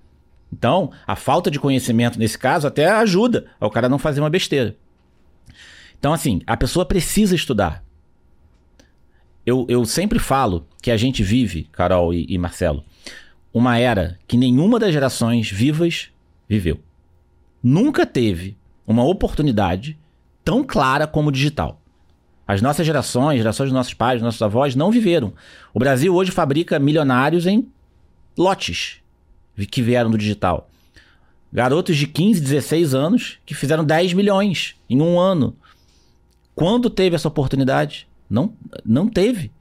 Então, 0.51 0.92
a 1.08 1.16
falta 1.16 1.50
de 1.50 1.62
conhecimento 1.62 2.20
nesse 2.20 2.38
caso 2.38 2.68
até 2.68 2.89
ajuda 2.89 3.46
ao 3.58 3.72
cara 3.72 3.88
não 3.88 3.98
fazer 3.98 4.20
uma 4.20 4.30
besteira. 4.30 4.75
Então, 5.98 6.12
assim, 6.12 6.42
a 6.46 6.58
pessoa 6.58 6.86
precisa 6.86 7.36
estudar. 7.36 7.82
Eu, 9.46 9.66
eu 9.70 9.86
sempre 9.86 10.20
falo 10.20 10.68
que 10.82 10.92
a 10.92 10.98
gente 10.98 11.24
vive, 11.24 11.70
Carol 11.72 12.13
e, 12.13 12.25
e 12.28 12.38
Marcelo, 12.38 12.84
uma 13.54 13.80
era 13.80 14.20
que 14.28 14.36
nenhuma 14.36 14.78
das 14.78 14.92
gerações 14.92 15.50
vivas 15.50 16.12
viveu. 16.50 16.79
Nunca 17.62 18.06
teve 18.06 18.58
uma 18.88 19.03
oportunidade 19.06 19.98
tão 20.44 20.63
clara 20.63 21.06
como 21.06 21.32
digital. 21.32 21.79
As 22.48 22.62
nossas 22.62 22.86
gerações, 22.86 23.38
gerações 23.38 23.68
dos 23.70 23.75
nossos 23.75 23.94
pais, 23.94 24.15
dos 24.15 24.24
nossos 24.25 24.41
avós, 24.41 24.76
não 24.76 24.89
viveram. 24.89 25.34
O 25.74 25.78
Brasil 25.80 26.15
hoje 26.15 26.32
fabrica 26.32 26.80
milionários 26.80 27.45
em 27.45 27.67
lotes 28.36 28.97
que 29.69 29.82
vieram 29.84 30.10
do 30.10 30.17
digital. 30.17 30.67
Garotos 31.54 31.95
de 31.97 32.08
15, 32.08 32.41
16 32.41 32.95
anos 32.95 33.38
que 33.45 33.54
fizeram 33.54 33.84
10 33.84 34.13
milhões 34.13 34.76
em 34.89 35.02
um 35.02 35.19
ano. 35.19 35.56
Quando 36.56 36.89
teve 36.89 37.15
essa 37.15 37.28
oportunidade? 37.28 38.08
Não, 38.30 38.54
não 38.86 39.08
teve. 39.08 39.52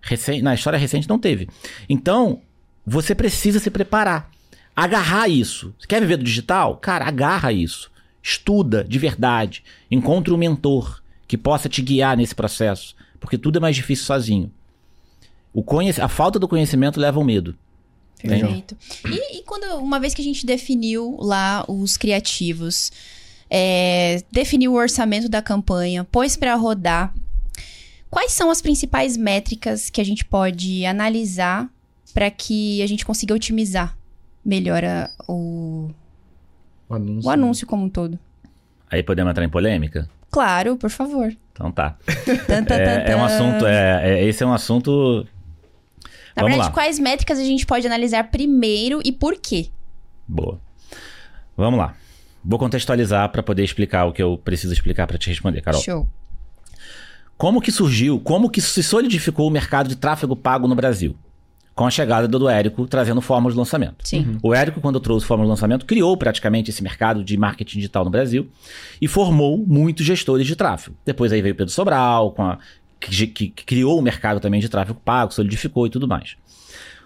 Recen- 0.00 0.42
na 0.42 0.54
história 0.54 0.78
recente 0.78 1.08
não 1.08 1.18
teve. 1.18 1.48
Então, 1.88 2.40
você 2.86 3.14
precisa 3.14 3.58
se 3.58 3.70
preparar. 3.70 4.30
Agarrar 4.76 5.26
isso. 5.28 5.74
Você 5.78 5.86
quer 5.86 6.00
viver 6.02 6.18
do 6.18 6.24
digital? 6.24 6.76
Cara, 6.76 7.06
agarra 7.08 7.50
isso. 7.50 7.90
Estuda 8.22 8.84
de 8.84 8.98
verdade. 8.98 9.64
Encontre 9.90 10.32
um 10.34 10.36
mentor 10.36 11.00
que 11.26 11.38
possa 11.38 11.68
te 11.68 11.80
guiar 11.80 12.16
nesse 12.16 12.34
processo. 12.34 12.94
Porque 13.18 13.38
tudo 13.38 13.56
é 13.56 13.60
mais 13.60 13.74
difícil 13.74 14.04
sozinho. 14.04 14.52
O 15.54 15.62
conhec- 15.62 15.98
A 16.00 16.08
falta 16.08 16.38
do 16.38 16.46
conhecimento 16.46 17.00
leva 17.00 17.18
ao 17.18 17.24
medo. 17.24 17.56
Perfeito. 18.20 18.76
E, 19.06 19.38
e 19.38 19.42
quando, 19.44 19.64
uma 19.78 19.98
vez 19.98 20.12
que 20.14 20.20
a 20.20 20.24
gente 20.24 20.44
definiu 20.44 21.16
lá 21.20 21.64
os 21.68 21.96
criativos, 21.96 22.90
é, 23.48 24.22
definiu 24.30 24.72
o 24.72 24.76
orçamento 24.76 25.28
da 25.28 25.40
campanha, 25.40 26.04
pôs 26.04 26.36
pra 26.36 26.54
rodar, 26.54 27.14
quais 28.10 28.32
são 28.32 28.50
as 28.50 28.60
principais 28.60 29.16
métricas 29.16 29.88
que 29.90 30.00
a 30.00 30.04
gente 30.04 30.24
pode 30.24 30.84
analisar 30.84 31.68
para 32.12 32.30
que 32.30 32.82
a 32.82 32.86
gente 32.86 33.04
consiga 33.04 33.34
otimizar 33.34 33.96
melhor 34.46 34.84
a- 34.84 35.10
o, 35.28 35.90
O 36.88 36.94
anúncio. 36.94 37.28
o 37.28 37.32
anúncio 37.32 37.66
como 37.66 37.84
um 37.84 37.88
todo? 37.88 38.18
Aí 38.90 39.02
podemos 39.02 39.30
entrar 39.30 39.44
em 39.44 39.48
polêmica? 39.48 40.08
Claro, 40.30 40.76
por 40.76 40.90
favor. 40.90 41.34
Então 41.52 41.72
tá. 41.72 41.96
É, 42.70 43.12
é 43.12 43.16
um 43.16 43.24
assunto. 43.24 43.66
É, 43.66 44.10
é- 44.20 44.24
esse 44.24 44.42
é 44.42 44.46
um 44.46 44.52
assunto. 44.52 45.26
Na 46.36 46.42
Vamos 46.42 46.50
verdade, 46.50 46.68
lá. 46.68 46.70
quais 46.74 46.98
métricas 46.98 47.38
a 47.38 47.44
gente 47.44 47.64
pode 47.66 47.86
analisar 47.86 48.24
primeiro 48.30 49.00
e 49.04 49.10
por 49.10 49.36
quê? 49.40 49.68
Boa. 50.28 50.60
Vamos 51.56 51.78
lá. 51.78 51.94
Vou 52.44 52.58
contextualizar 52.58 53.28
para 53.30 53.42
poder 53.42 53.64
explicar 53.64 54.04
o 54.04 54.12
que 54.12 54.22
eu 54.22 54.36
preciso 54.38 54.72
explicar 54.72 55.06
para 55.06 55.16
te 55.18 55.28
responder, 55.30 55.62
Carol. 55.62 55.80
Show. 55.80 56.06
Como 57.38 57.60
que 57.60 57.72
surgiu, 57.72 58.20
como 58.20 58.48
que 58.50 58.60
se 58.60 58.82
solidificou 58.82 59.46
o 59.46 59.50
mercado 59.50 59.88
de 59.88 59.96
tráfego 59.96 60.36
pago 60.36 60.68
no 60.68 60.74
Brasil? 60.74 61.16
Com 61.76 61.86
a 61.86 61.90
chegada 61.90 62.26
do 62.26 62.48
Érico 62.48 62.86
trazendo 62.88 63.20
fórmulas 63.20 63.52
de 63.54 63.58
lançamento. 63.58 63.96
Sim. 64.08 64.38
O 64.42 64.54
Érico, 64.54 64.80
quando 64.80 64.98
trouxe 64.98 65.26
fórmula 65.26 65.46
de 65.46 65.50
lançamento, 65.50 65.84
criou 65.84 66.16
praticamente 66.16 66.70
esse 66.70 66.82
mercado 66.82 67.22
de 67.22 67.36
marketing 67.36 67.76
digital 67.76 68.02
no 68.02 68.10
Brasil 68.10 68.50
e 69.00 69.06
formou 69.06 69.58
muitos 69.58 70.04
gestores 70.06 70.46
de 70.46 70.56
tráfego. 70.56 70.96
Depois 71.04 71.32
aí 71.32 71.42
veio 71.42 71.54
Pedro 71.54 71.70
Sobral, 71.72 72.32
com 72.32 72.42
a- 72.42 72.58
que, 72.98 73.26
que- 73.26 73.48
que 73.50 73.64
criou 73.64 73.98
o 73.98 74.02
mercado 74.02 74.40
também 74.40 74.58
de 74.58 74.70
tráfego 74.70 74.98
pago, 75.04 75.34
solidificou 75.34 75.86
e 75.86 75.90
tudo 75.90 76.08
mais. 76.08 76.34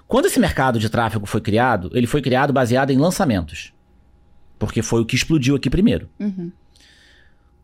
Quando 0.06 0.26
esse 0.26 0.38
mercado 0.38 0.78
de 0.78 0.88
tráfego 0.88 1.26
foi 1.26 1.40
criado, 1.40 1.90
ele 1.92 2.06
foi 2.06 2.22
criado 2.22 2.52
baseado 2.52 2.90
em 2.90 2.96
lançamentos. 2.96 3.72
Porque 4.56 4.82
foi 4.82 5.00
o 5.00 5.04
que 5.04 5.16
explodiu 5.16 5.56
aqui 5.56 5.68
primeiro. 5.68 6.08
Uhum. 6.20 6.52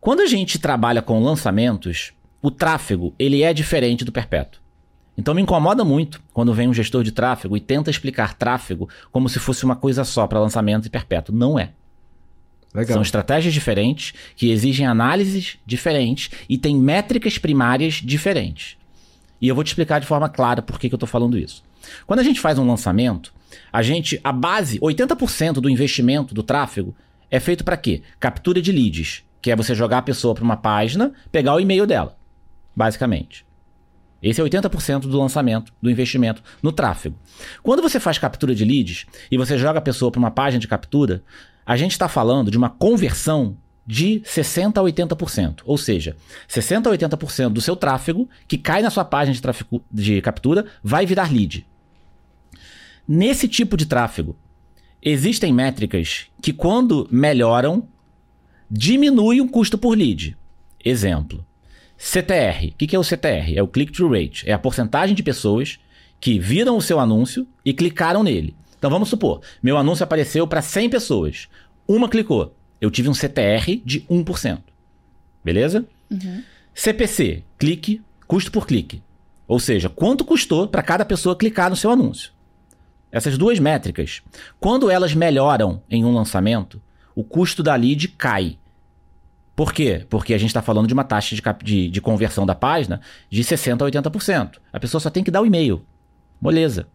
Quando 0.01 0.21
a 0.21 0.25
gente 0.27 0.59
trabalha 0.59 1.01
com 1.01 1.23
lançamentos, 1.23 2.11
o 2.41 2.51
tráfego 2.51 3.13
ele 3.17 3.43
é 3.43 3.53
diferente 3.53 4.03
do 4.03 4.11
perpétuo. 4.11 4.61
Então 5.17 5.33
me 5.33 5.41
incomoda 5.41 5.83
muito 5.83 6.21
quando 6.31 6.53
vem 6.53 6.67
um 6.67 6.73
gestor 6.73 7.03
de 7.03 7.11
tráfego 7.11 7.57
e 7.57 7.59
tenta 7.59 7.89
explicar 7.89 8.35
tráfego 8.35 8.87
como 9.11 9.27
se 9.27 9.39
fosse 9.39 9.65
uma 9.65 9.75
coisa 9.75 10.03
só 10.03 10.27
para 10.27 10.39
lançamento 10.39 10.85
e 10.85 10.89
perpétuo. 10.89 11.35
Não 11.35 11.57
é. 11.57 11.71
Legal. 12.73 12.93
São 12.93 13.01
estratégias 13.01 13.53
diferentes 13.53 14.13
que 14.35 14.51
exigem 14.51 14.85
análises 14.85 15.57
diferentes 15.65 16.29
e 16.47 16.57
têm 16.57 16.77
métricas 16.77 17.39
primárias 17.39 17.95
diferentes. 17.95 18.77
E 19.41 19.47
eu 19.47 19.55
vou 19.55 19.63
te 19.63 19.67
explicar 19.67 19.99
de 19.99 20.05
forma 20.05 20.29
clara 20.29 20.61
por 20.61 20.79
que, 20.79 20.87
que 20.87 20.93
eu 20.93 20.97
estou 20.97 21.07
falando 21.07 21.37
isso. 21.37 21.63
Quando 22.05 22.19
a 22.19 22.23
gente 22.23 22.39
faz 22.39 22.59
um 22.59 22.67
lançamento, 22.67 23.33
a 23.73 23.81
gente, 23.81 24.19
a 24.23 24.31
base, 24.31 24.79
80% 24.79 25.53
do 25.53 25.69
investimento 25.69 26.35
do 26.35 26.43
tráfego 26.43 26.95
é 27.31 27.39
feito 27.39 27.63
para 27.63 27.77
quê? 27.77 28.03
Captura 28.19 28.61
de 28.61 28.71
leads, 28.71 29.23
que 29.41 29.49
é 29.49 29.55
você 29.55 29.73
jogar 29.73 29.99
a 29.99 30.03
pessoa 30.03 30.35
para 30.35 30.43
uma 30.43 30.57
página, 30.57 31.13
pegar 31.31 31.55
o 31.55 31.59
e-mail 31.59 31.87
dela, 31.87 32.15
basicamente. 32.75 33.46
Esse 34.21 34.41
é 34.41 34.43
80% 34.43 35.01
do 35.01 35.17
lançamento, 35.17 35.71
do 35.81 35.91
investimento 35.91 36.41
no 36.61 36.71
tráfego. 36.71 37.17
Quando 37.61 37.81
você 37.81 37.99
faz 37.99 38.17
captura 38.17 38.55
de 38.55 38.65
leads 38.65 39.05
e 39.31 39.37
você 39.37 39.57
joga 39.57 39.79
a 39.79 39.81
pessoa 39.81 40.11
para 40.11 40.19
uma 40.19 40.31
página 40.31 40.59
de 40.59 40.67
captura, 40.67 41.23
a 41.65 41.77
gente 41.77 41.91
está 41.91 42.07
falando 42.07 42.49
de 42.49 42.57
uma 42.57 42.69
conversão 42.69 43.57
de 43.85 44.21
60% 44.25 44.77
a 44.77 44.81
80%. 44.81 45.61
Ou 45.63 45.77
seja, 45.77 46.17
60% 46.49 46.87
a 46.87 46.97
80% 46.97 47.49
do 47.49 47.61
seu 47.61 47.75
tráfego 47.75 48.29
que 48.47 48.57
cai 48.57 48.81
na 48.81 48.89
sua 48.89 49.05
página 49.05 49.33
de, 49.33 49.41
tráfego, 49.41 49.81
de 49.89 50.21
captura 50.21 50.65
vai 50.83 51.05
virar 51.05 51.31
lead. 51.31 51.65
Nesse 53.07 53.47
tipo 53.47 53.77
de 53.77 53.85
tráfego, 53.85 54.35
existem 55.01 55.53
métricas 55.53 56.25
que, 56.41 56.51
quando 56.51 57.07
melhoram, 57.09 57.87
diminuem 58.69 59.39
o 59.39 59.47
custo 59.47 59.77
por 59.77 59.97
lead. 59.97 60.37
Exemplo. 60.83 61.45
CTR. 61.97 62.67
O 62.67 62.71
que 62.77 62.87
que 62.87 62.95
é 62.95 62.99
o 62.99 63.03
CTR? 63.03 63.57
É 63.57 63.63
o 63.63 63.67
click-through 63.67 64.13
rate. 64.13 64.47
É 64.49 64.53
a 64.53 64.59
porcentagem 64.59 65.15
de 65.15 65.23
pessoas 65.23 65.79
que 66.19 66.39
viram 66.39 66.77
o 66.77 66.81
seu 66.81 66.99
anúncio 66.99 67.47
e 67.65 67.73
clicaram 67.73 68.23
nele. 68.23 68.55
Então 68.77 68.89
vamos 68.89 69.09
supor, 69.09 69.41
meu 69.61 69.77
anúncio 69.77 70.03
apareceu 70.03 70.47
para 70.47 70.61
100 70.61 70.89
pessoas. 70.89 71.47
Uma 71.87 72.07
clicou. 72.07 72.55
Eu 72.79 72.91
tive 72.91 73.09
um 73.09 73.13
CTR 73.13 73.81
de 73.83 74.01
1%. 74.01 74.59
Beleza? 75.43 75.85
CPC, 76.73 77.43
clique, 77.57 78.01
custo 78.27 78.51
por 78.51 78.67
clique. 78.67 79.01
Ou 79.47 79.59
seja, 79.59 79.89
quanto 79.89 80.25
custou 80.25 80.67
para 80.67 80.83
cada 80.83 81.05
pessoa 81.05 81.35
clicar 81.35 81.69
no 81.69 81.75
seu 81.75 81.89
anúncio. 81.89 82.31
Essas 83.11 83.37
duas 83.37 83.57
métricas, 83.57 84.21
quando 84.59 84.91
elas 84.91 85.15
melhoram 85.15 85.81
em 85.89 86.03
um 86.03 86.13
lançamento, 86.13 86.81
o 87.15 87.23
custo 87.23 87.63
da 87.63 87.73
lead 87.73 88.09
cai. 88.09 88.59
Por 89.57 89.73
quê? 89.73 90.05
Porque 90.07 90.35
a 90.35 90.37
gente 90.37 90.51
está 90.51 90.61
falando 90.61 90.85
de 90.87 90.93
uma 90.93 91.03
taxa 91.03 91.35
de, 91.35 91.41
de- 91.63 91.89
de 91.89 91.99
conversão 91.99 92.45
da 92.45 92.53
página 92.53 93.01
de 93.27 93.41
60% 93.43 93.81
a 93.81 94.01
80%. 94.11 94.59
A 94.71 94.79
pessoa 94.79 95.01
só 95.01 95.09
tem 95.09 95.23
que 95.23 95.31
dar 95.31 95.41
o 95.41 95.47
e-mail. 95.47 95.83
Moleza. 96.39 96.87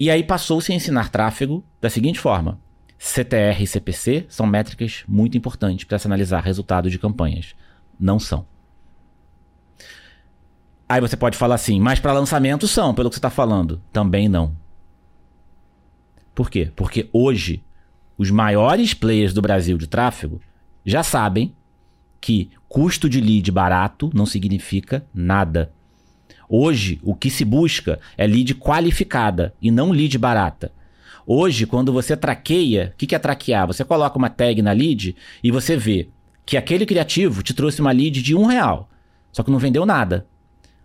E 0.00 0.10
aí 0.10 0.24
passou-se 0.24 0.72
a 0.72 0.74
ensinar 0.74 1.10
tráfego 1.10 1.62
da 1.78 1.90
seguinte 1.90 2.18
forma: 2.18 2.58
CTR 2.98 3.62
e 3.62 3.66
CPC 3.66 4.24
são 4.30 4.46
métricas 4.46 5.04
muito 5.06 5.36
importantes 5.36 5.84
para 5.84 5.98
se 5.98 6.06
analisar 6.06 6.40
resultado 6.40 6.88
de 6.88 6.98
campanhas. 6.98 7.54
Não 8.00 8.18
são. 8.18 8.46
Aí 10.88 11.02
você 11.02 11.18
pode 11.18 11.36
falar 11.36 11.56
assim, 11.56 11.78
mas 11.78 12.00
para 12.00 12.14
lançamento 12.14 12.66
são, 12.66 12.94
pelo 12.94 13.10
que 13.10 13.16
você 13.16 13.18
está 13.18 13.30
falando. 13.30 13.82
Também 13.92 14.26
não. 14.26 14.56
Por 16.34 16.48
quê? 16.50 16.72
Porque 16.74 17.10
hoje 17.12 17.62
os 18.16 18.30
maiores 18.30 18.94
players 18.94 19.34
do 19.34 19.42
Brasil 19.42 19.76
de 19.76 19.86
tráfego 19.86 20.40
já 20.84 21.02
sabem 21.02 21.54
que 22.20 22.50
custo 22.68 23.08
de 23.08 23.20
lead 23.20 23.50
barato 23.50 24.10
não 24.14 24.24
significa 24.24 25.04
nada. 25.14 25.72
Hoje, 26.48 27.00
o 27.02 27.14
que 27.14 27.30
se 27.30 27.44
busca 27.44 27.98
é 28.16 28.26
lead 28.26 28.54
qualificada 28.54 29.54
e 29.60 29.70
não 29.70 29.90
lead 29.90 30.16
barata. 30.18 30.72
Hoje, 31.26 31.66
quando 31.66 31.92
você 31.92 32.16
traqueia, 32.16 32.92
o 32.94 32.96
que 32.96 33.14
é 33.14 33.18
traquear? 33.18 33.66
Você 33.66 33.84
coloca 33.84 34.18
uma 34.18 34.28
tag 34.28 34.60
na 34.60 34.72
lead 34.72 35.16
e 35.42 35.50
você 35.50 35.76
vê 35.76 36.08
que 36.44 36.56
aquele 36.56 36.84
criativo 36.84 37.42
te 37.42 37.54
trouxe 37.54 37.80
uma 37.80 37.92
lead 37.92 38.22
de 38.22 38.34
um 38.34 38.46
real, 38.46 38.88
só 39.32 39.42
que 39.42 39.50
não 39.50 39.58
vendeu 39.58 39.86
nada. 39.86 40.26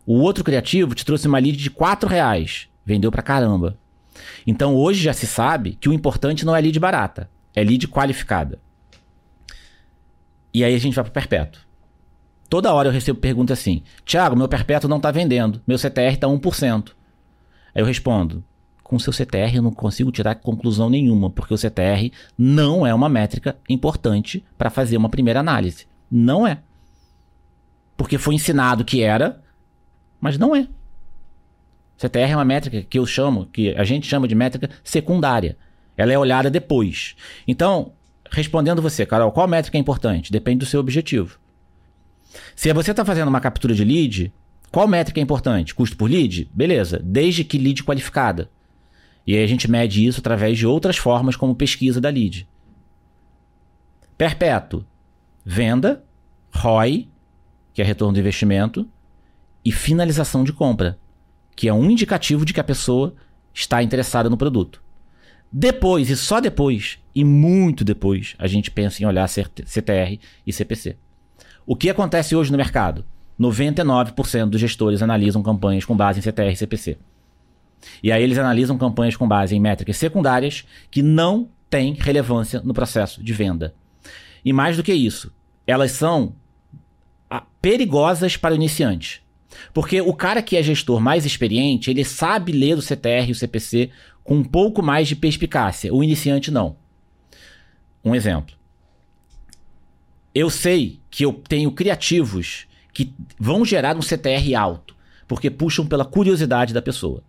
O 0.05 0.19
outro 0.19 0.43
criativo 0.43 0.95
te 0.95 1.03
trouxe 1.03 1.27
uma 1.27 1.39
lead 1.39 1.57
de 1.57 1.69
quatro 1.69 2.07
reais, 2.07 2.67
vendeu 2.85 3.11
pra 3.11 3.21
caramba. 3.21 3.77
Então 4.45 4.75
hoje 4.75 5.03
já 5.03 5.13
se 5.13 5.27
sabe 5.27 5.77
que 5.79 5.89
o 5.89 5.93
importante 5.93 6.45
não 6.45 6.55
é 6.55 6.61
lead 6.61 6.79
barata, 6.79 7.29
é 7.55 7.63
lead 7.63 7.87
qualificada. 7.87 8.59
E 10.57 10.63
aí 10.63 10.73
a 10.73 10.79
gente 10.79 10.95
vai 10.95 11.03
pro 11.03 11.13
perpétuo. 11.13 11.61
Toda 12.49 12.73
hora 12.73 12.87
eu 12.87 12.91
recebo 12.91 13.19
pergunta 13.19 13.53
assim: 13.53 13.83
Tiago, 14.03 14.35
meu 14.35 14.47
perpétuo 14.47 14.89
não 14.89 14.99
tá 14.99 15.11
vendendo, 15.11 15.61
meu 15.67 15.77
CTR 15.77 16.17
tá 16.19 16.25
1%. 16.25 16.93
Aí 17.75 17.81
eu 17.83 17.85
respondo: 17.85 18.43
com 18.81 18.97
seu 18.97 19.13
CTR 19.13 19.57
eu 19.57 19.61
não 19.61 19.71
consigo 19.71 20.11
tirar 20.11 20.33
conclusão 20.33 20.89
nenhuma, 20.89 21.29
porque 21.29 21.53
o 21.53 21.57
CTR 21.59 22.11
não 22.35 22.87
é 22.87 22.91
uma 22.91 23.07
métrica 23.07 23.55
importante 23.69 24.43
para 24.57 24.71
fazer 24.71 24.97
uma 24.97 25.09
primeira 25.09 25.41
análise. 25.41 25.85
Não 26.09 26.47
é. 26.47 26.57
Porque 27.95 28.17
foi 28.17 28.33
ensinado 28.33 28.83
que 28.83 29.03
era, 29.03 29.39
mas 30.19 30.39
não 30.39 30.55
é. 30.55 30.67
CTR 31.97 32.31
é 32.31 32.35
uma 32.35 32.45
métrica 32.45 32.81
que 32.81 32.97
eu 32.97 33.05
chamo, 33.05 33.45
que 33.45 33.75
a 33.75 33.83
gente 33.83 34.07
chama 34.07 34.27
de 34.27 34.33
métrica 34.33 34.71
secundária. 34.83 35.55
Ela 35.95 36.13
é 36.13 36.17
olhada 36.17 36.49
depois. 36.49 37.15
Então, 37.47 37.91
respondendo 38.31 38.81
você, 38.81 39.05
Carol, 39.05 39.31
qual 39.31 39.47
métrica 39.47 39.77
é 39.77 39.81
importante? 39.81 40.31
Depende 40.31 40.59
do 40.59 40.65
seu 40.65 40.79
objetivo. 40.79 41.39
Se 42.55 42.71
você 42.73 42.91
está 42.91 43.05
fazendo 43.05 43.27
uma 43.27 43.41
captura 43.41 43.73
de 43.73 43.83
lead, 43.83 44.33
qual 44.71 44.87
métrica 44.87 45.19
é 45.19 45.23
importante? 45.23 45.73
Custo 45.73 45.95
por 45.95 46.09
lead? 46.09 46.49
Beleza, 46.53 46.99
desde 47.03 47.43
que 47.43 47.57
lead 47.57 47.83
qualificada. 47.83 48.49
E 49.25 49.35
aí 49.35 49.43
a 49.43 49.47
gente 49.47 49.69
mede 49.69 50.05
isso 50.05 50.19
através 50.19 50.57
de 50.57 50.65
outras 50.65 50.97
formas, 50.97 51.35
como 51.35 51.55
pesquisa 51.55 51.99
da 51.99 52.09
lead. 52.09 52.47
Perpétuo, 54.17 54.85
venda, 55.45 56.03
ROI, 56.51 57.07
que 57.73 57.81
é 57.81 57.85
retorno 57.85 58.13
do 58.13 58.19
investimento, 58.19 58.87
e 59.63 59.71
finalização 59.71 60.43
de 60.43 60.53
compra, 60.53 60.97
que 61.55 61.67
é 61.67 61.73
um 61.73 61.89
indicativo 61.89 62.45
de 62.45 62.53
que 62.53 62.59
a 62.59 62.63
pessoa 62.63 63.13
está 63.53 63.83
interessada 63.83 64.29
no 64.29 64.37
produto. 64.37 64.81
Depois, 65.51 66.09
e 66.09 66.15
só 66.15 66.39
depois, 66.39 66.99
e 67.17 67.23
muito 67.23 67.83
depois, 67.83 68.35
a 68.37 68.45
gente 68.45 68.69
pensa 68.69 69.01
em 69.01 69.05
olhar 69.07 69.27
CTR 69.27 70.19
e 70.45 70.53
CPC. 70.53 70.95
O 71.65 71.75
que 71.75 71.89
acontece 71.89 72.35
hoje 72.35 72.51
no 72.51 72.57
mercado? 72.59 73.03
99% 73.39 74.45
dos 74.45 74.61
gestores 74.61 75.01
analisam 75.01 75.41
campanhas 75.41 75.83
com 75.83 75.97
base 75.97 76.19
em 76.19 76.21
CTR 76.21 76.51
e 76.51 76.55
CPC. 76.55 76.95
E 78.03 78.11
aí 78.11 78.21
eles 78.21 78.37
analisam 78.37 78.77
campanhas 78.77 79.15
com 79.15 79.27
base 79.27 79.55
em 79.55 79.59
métricas 79.59 79.97
secundárias 79.97 80.63
que 80.91 81.01
não 81.01 81.49
têm 81.71 81.95
relevância 81.95 82.61
no 82.63 82.71
processo 82.71 83.23
de 83.23 83.33
venda. 83.33 83.73
E 84.45 84.53
mais 84.53 84.77
do 84.77 84.83
que 84.83 84.93
isso, 84.93 85.33
elas 85.65 85.93
são 85.93 86.35
ah, 87.31 87.43
perigosas 87.59 88.37
para 88.37 88.53
o 88.53 88.55
iniciante. 88.55 89.23
Porque 89.73 90.01
o 90.01 90.13
cara 90.13 90.43
que 90.43 90.55
é 90.55 90.61
gestor 90.61 90.99
mais 90.99 91.25
experiente, 91.25 91.89
ele 91.89 92.05
sabe 92.05 92.51
ler 92.51 92.77
o 92.77 92.81
CTR 92.83 93.29
e 93.29 93.31
o 93.31 93.35
CPC 93.35 93.89
com 94.23 94.35
um 94.35 94.43
pouco 94.43 94.83
mais 94.83 95.07
de 95.07 95.15
perspicácia. 95.15 95.91
O 95.91 96.03
iniciante 96.03 96.51
não. 96.51 96.75
Um 98.07 98.15
exemplo. 98.15 98.55
Eu 100.33 100.49
sei 100.49 101.01
que 101.09 101.25
eu 101.25 101.33
tenho 101.33 101.71
criativos 101.71 102.67
que 102.93 103.13
vão 103.37 103.65
gerar 103.65 103.97
um 103.97 104.01
CTR 104.01 104.55
alto, 104.55 104.95
porque 105.27 105.49
puxam 105.49 105.85
pela 105.85 106.05
curiosidade 106.05 106.73
da 106.73 106.81
pessoa. 106.81 107.21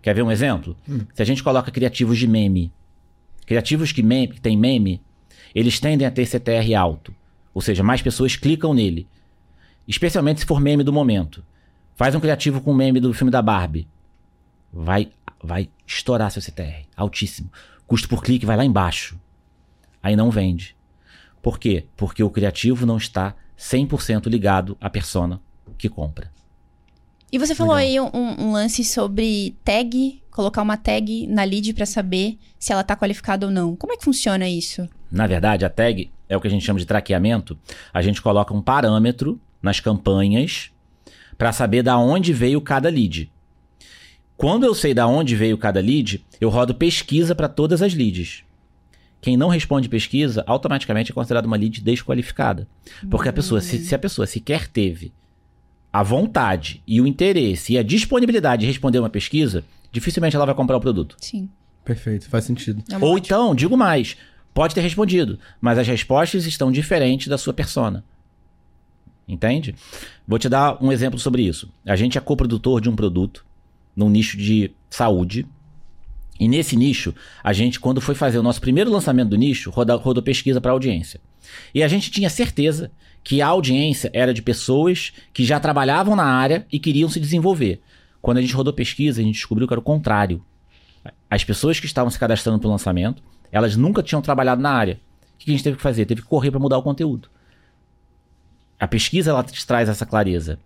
Quer 0.00 0.14
ver 0.14 0.22
um 0.22 0.30
exemplo? 0.30 0.76
Hum. 0.88 1.00
Se 1.12 1.22
a 1.22 1.24
gente 1.24 1.42
coloca 1.42 1.72
criativos 1.72 2.18
de 2.18 2.28
meme, 2.28 2.72
criativos 3.44 3.90
que, 3.90 4.02
meme, 4.02 4.28
que 4.28 4.40
tem 4.40 4.56
meme, 4.56 5.02
eles 5.52 5.80
tendem 5.80 6.06
a 6.06 6.10
ter 6.10 6.24
CTR 6.24 6.72
alto. 6.74 7.12
Ou 7.52 7.60
seja, 7.60 7.82
mais 7.82 8.00
pessoas 8.00 8.36
clicam 8.36 8.72
nele. 8.72 9.08
Especialmente 9.88 10.40
se 10.40 10.46
for 10.46 10.60
meme 10.60 10.84
do 10.84 10.92
momento. 10.92 11.44
Faz 11.96 12.14
um 12.14 12.20
criativo 12.20 12.60
com 12.60 12.72
meme 12.72 13.00
do 13.00 13.12
filme 13.12 13.30
da 13.30 13.42
Barbie. 13.42 13.88
Vai, 14.72 15.10
vai 15.42 15.68
estourar 15.84 16.30
seu 16.30 16.40
CTR. 16.40 16.86
Altíssimo. 16.96 17.50
Custo 17.88 18.08
por 18.08 18.22
clique 18.22 18.46
vai 18.46 18.56
lá 18.56 18.64
embaixo. 18.64 19.18
Aí 20.02 20.16
não 20.16 20.30
vende. 20.30 20.76
Por 21.42 21.58
quê? 21.58 21.86
Porque 21.96 22.22
o 22.22 22.30
criativo 22.30 22.84
não 22.84 22.96
está 22.96 23.34
100% 23.58 24.26
ligado 24.26 24.76
à 24.80 24.88
persona 24.88 25.40
que 25.76 25.88
compra. 25.88 26.30
E 27.32 27.38
você 27.38 27.54
falou 27.54 27.74
Legal. 27.74 28.06
aí 28.06 28.20
um, 28.20 28.46
um, 28.48 28.52
lance 28.52 28.82
sobre 28.82 29.54
tag, 29.64 30.20
colocar 30.30 30.62
uma 30.62 30.76
tag 30.76 31.26
na 31.28 31.44
lead 31.44 31.72
para 31.74 31.86
saber 31.86 32.38
se 32.58 32.72
ela 32.72 32.80
está 32.80 32.96
qualificada 32.96 33.46
ou 33.46 33.52
não. 33.52 33.76
Como 33.76 33.92
é 33.92 33.96
que 33.96 34.04
funciona 34.04 34.48
isso? 34.48 34.88
Na 35.10 35.26
verdade, 35.26 35.64
a 35.64 35.70
tag 35.70 36.10
é 36.28 36.36
o 36.36 36.40
que 36.40 36.48
a 36.48 36.50
gente 36.50 36.64
chama 36.64 36.80
de 36.80 36.86
traqueamento. 36.86 37.56
A 37.94 38.02
gente 38.02 38.20
coloca 38.20 38.52
um 38.52 38.60
parâmetro 38.60 39.40
nas 39.62 39.78
campanhas 39.78 40.72
para 41.38 41.52
saber 41.52 41.82
da 41.82 41.96
onde 41.98 42.32
veio 42.32 42.60
cada 42.60 42.88
lead. 42.88 43.30
Quando 44.36 44.64
eu 44.64 44.74
sei 44.74 44.92
da 44.92 45.06
onde 45.06 45.36
veio 45.36 45.56
cada 45.56 45.80
lead, 45.80 46.24
eu 46.40 46.48
rodo 46.48 46.74
pesquisa 46.74 47.34
para 47.34 47.48
todas 47.48 47.80
as 47.80 47.94
leads. 47.94 48.42
Quem 49.20 49.36
não 49.36 49.48
responde 49.48 49.88
pesquisa, 49.88 50.42
automaticamente 50.46 51.12
é 51.12 51.14
considerado 51.14 51.46
uma 51.46 51.56
lead 51.56 51.82
desqualificada. 51.82 52.66
Porque 53.10 53.28
a 53.28 53.32
pessoa, 53.32 53.60
se, 53.60 53.78
se 53.78 53.94
a 53.94 53.98
pessoa 53.98 54.26
sequer 54.26 54.66
teve 54.66 55.12
a 55.92 56.02
vontade 56.02 56.82
e 56.86 57.00
o 57.00 57.06
interesse 57.06 57.74
e 57.74 57.78
a 57.78 57.82
disponibilidade 57.82 58.60
de 58.60 58.66
responder 58.66 58.98
uma 58.98 59.10
pesquisa, 59.10 59.64
dificilmente 59.92 60.36
ela 60.36 60.46
vai 60.46 60.54
comprar 60.54 60.76
o 60.76 60.80
produto. 60.80 61.16
Sim. 61.18 61.48
Perfeito, 61.84 62.28
faz 62.28 62.44
sentido. 62.44 62.82
É 62.90 62.98
Ou 62.98 63.18
então, 63.18 63.54
digo 63.54 63.76
mais, 63.76 64.16
pode 64.54 64.74
ter 64.74 64.80
respondido, 64.80 65.38
mas 65.60 65.78
as 65.78 65.86
respostas 65.86 66.46
estão 66.46 66.70
diferentes 66.70 67.28
da 67.28 67.36
sua 67.36 67.52
persona. 67.52 68.04
Entende? 69.26 69.74
Vou 70.26 70.38
te 70.38 70.48
dar 70.48 70.82
um 70.82 70.90
exemplo 70.90 71.18
sobre 71.18 71.42
isso. 71.42 71.72
A 71.86 71.96
gente 71.96 72.18
é 72.18 72.20
coprodutor 72.20 72.80
de 72.80 72.88
um 72.88 72.96
produto 72.96 73.44
num 73.94 74.08
nicho 74.08 74.36
de 74.36 74.72
saúde. 74.88 75.46
E 76.40 76.48
nesse 76.48 76.74
nicho, 76.74 77.14
a 77.44 77.52
gente, 77.52 77.78
quando 77.78 78.00
foi 78.00 78.14
fazer 78.14 78.38
o 78.38 78.42
nosso 78.42 78.62
primeiro 78.62 78.90
lançamento 78.90 79.28
do 79.28 79.36
nicho, 79.36 79.68
rodou, 79.68 79.98
rodou 79.98 80.22
pesquisa 80.22 80.58
para 80.58 80.72
audiência. 80.72 81.20
E 81.74 81.82
a 81.82 81.88
gente 81.88 82.10
tinha 82.10 82.30
certeza 82.30 82.90
que 83.22 83.42
a 83.42 83.46
audiência 83.48 84.10
era 84.14 84.32
de 84.32 84.40
pessoas 84.40 85.12
que 85.34 85.44
já 85.44 85.60
trabalhavam 85.60 86.16
na 86.16 86.24
área 86.24 86.66
e 86.72 86.78
queriam 86.78 87.10
se 87.10 87.20
desenvolver. 87.20 87.82
Quando 88.22 88.38
a 88.38 88.40
gente 88.40 88.54
rodou 88.54 88.72
pesquisa, 88.72 89.20
a 89.20 89.24
gente 89.24 89.34
descobriu 89.34 89.68
que 89.68 89.74
era 89.74 89.80
o 89.80 89.84
contrário. 89.84 90.42
As 91.28 91.44
pessoas 91.44 91.78
que 91.78 91.84
estavam 91.84 92.10
se 92.10 92.18
cadastrando 92.18 92.58
para 92.58 92.68
o 92.68 92.70
lançamento, 92.70 93.22
elas 93.52 93.76
nunca 93.76 94.02
tinham 94.02 94.22
trabalhado 94.22 94.62
na 94.62 94.70
área. 94.70 94.98
O 95.34 95.38
que 95.38 95.50
a 95.50 95.52
gente 95.52 95.62
teve 95.62 95.76
que 95.76 95.82
fazer? 95.82 96.06
Teve 96.06 96.22
que 96.22 96.28
correr 96.28 96.50
para 96.50 96.58
mudar 96.58 96.78
o 96.78 96.82
conteúdo. 96.82 97.28
A 98.78 98.88
pesquisa 98.88 99.30
ela 99.30 99.44
te 99.44 99.66
traz 99.66 99.90
essa 99.90 100.06
clareza. 100.06 100.58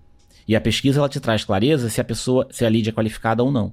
E 0.46 0.54
a 0.54 0.60
pesquisa 0.60 1.00
ela 1.00 1.08
te 1.08 1.18
traz 1.18 1.42
clareza 1.44 1.90
se 1.90 2.00
a 2.00 2.04
pessoa, 2.04 2.46
se 2.52 2.64
a 2.64 2.68
lead 2.68 2.88
é 2.88 2.92
qualificada 2.92 3.42
ou 3.42 3.50
não. 3.50 3.72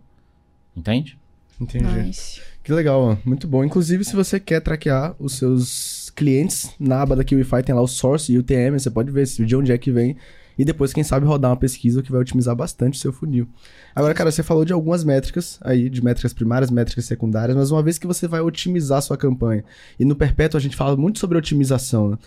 Entende? 0.76 1.21
Entendi. 1.60 1.86
Nice. 1.86 2.42
Que 2.64 2.72
legal, 2.72 3.18
muito 3.26 3.48
bom. 3.48 3.64
Inclusive, 3.64 4.04
se 4.04 4.16
você 4.16 4.40
quer 4.40 4.62
traquear 4.62 5.16
os 5.20 5.34
seus 5.34 6.12
clientes, 6.16 6.72
na 6.80 7.02
aba 7.02 7.16
da 7.16 7.24
KiwiFi 7.24 7.64
tem 7.64 7.74
lá 7.74 7.82
o 7.82 7.88
source 7.88 8.32
e 8.32 8.38
o 8.38 8.44
TM, 8.44 8.78
você 8.80 8.90
pode 8.90 9.12
ver 9.12 9.26
de 9.26 9.56
onde 9.56 9.72
é 9.72 9.78
que 9.78 9.92
vem. 9.92 10.16
E 10.58 10.66
depois, 10.66 10.94
quem 10.94 11.04
sabe, 11.04 11.26
rodar 11.26 11.50
uma 11.50 11.58
pesquisa 11.58 12.04
que 12.04 12.12
vai 12.12 12.22
otimizar 12.22 12.56
bastante 12.56 12.96
o 12.98 13.02
seu 13.02 13.12
funil. 13.12 13.48
Agora, 13.96 14.14
cara, 14.14 14.30
você 14.30 14.44
falou 14.44 14.64
de 14.64 14.74
algumas 14.74 15.04
métricas 15.04 15.58
aí, 15.62 15.90
de 15.90 16.04
métricas 16.04 16.34
primárias, 16.34 16.70
métricas 16.70 17.06
secundárias, 17.06 17.58
mas 17.58 17.72
uma 17.72 17.82
vez 17.82 17.98
que 17.98 18.06
você 18.06 18.28
vai 18.28 18.42
otimizar 18.42 19.00
a 19.00 19.02
sua 19.02 19.18
campanha, 19.18 19.64
e 20.00 20.06
no 20.06 20.16
Perpétuo 20.16 20.58
a 20.58 20.62
gente 20.62 20.76
fala 20.76 20.96
muito 20.96 21.20
sobre 21.20 21.38
otimização, 21.38 22.12
né? 22.12 22.18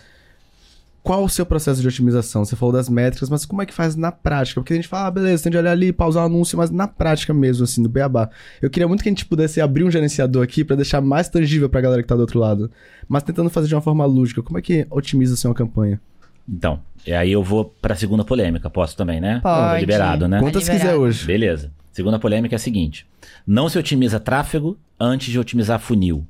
Qual 1.05 1.23
o 1.23 1.29
seu 1.29 1.45
processo 1.45 1.83
de 1.83 1.87
otimização? 1.87 2.43
Você 2.43 2.55
falou 2.55 2.73
das 2.73 2.89
métricas, 2.89 3.29
mas 3.29 3.45
como 3.45 3.61
é 3.61 3.65
que 3.67 3.73
faz 3.75 3.95
na 3.95 4.11
prática? 4.11 4.59
Porque 4.59 4.73
a 4.73 4.75
gente 4.75 4.87
fala, 4.87 5.05
ah, 5.05 5.11
beleza, 5.11 5.43
tem 5.43 5.51
de 5.51 5.57
olhar 5.59 5.69
ali, 5.69 5.93
pausar 5.93 6.23
o 6.23 6.25
anúncio, 6.25 6.57
mas 6.57 6.71
na 6.71 6.87
prática 6.87 7.31
mesmo, 7.31 7.63
assim, 7.63 7.83
do 7.83 7.87
beabá. 7.87 8.27
Eu 8.59 8.71
queria 8.71 8.87
muito 8.87 9.03
que 9.03 9.09
a 9.09 9.11
gente 9.11 9.23
pudesse 9.23 9.61
abrir 9.61 9.83
um 9.83 9.91
gerenciador 9.91 10.43
aqui 10.43 10.63
para 10.63 10.75
deixar 10.75 11.01
mais 11.01 11.29
tangível 11.29 11.69
pra 11.69 11.79
galera 11.79 12.01
que 12.01 12.07
tá 12.07 12.15
do 12.15 12.21
outro 12.21 12.39
lado. 12.39 12.71
Mas 13.07 13.21
tentando 13.21 13.51
fazer 13.51 13.67
de 13.67 13.75
uma 13.75 13.81
forma 13.81 14.03
lúdica, 14.03 14.41
como 14.41 14.57
é 14.57 14.63
que 14.63 14.87
otimiza 14.89 15.35
a 15.35 15.37
sua 15.37 15.53
campanha? 15.53 16.01
Então, 16.49 16.81
e 17.05 17.13
aí 17.13 17.31
eu 17.31 17.43
vou 17.43 17.65
pra 17.79 17.93
segunda 17.93 18.25
polêmica. 18.25 18.67
Posso 18.67 18.97
também, 18.97 19.21
né? 19.21 19.41
Pode. 19.43 19.81
Liberado, 19.81 20.27
né? 20.27 20.39
Quantas 20.39 20.63
liberado. 20.63 20.85
quiser 20.87 20.95
hoje. 20.95 21.23
Beleza. 21.23 21.71
Segunda 21.91 22.17
polêmica 22.17 22.55
é 22.55 22.57
a 22.57 22.59
seguinte: 22.59 23.05
não 23.45 23.69
se 23.69 23.77
otimiza 23.77 24.19
tráfego 24.19 24.75
antes 24.99 25.31
de 25.31 25.37
otimizar 25.37 25.79
funil. 25.79 26.25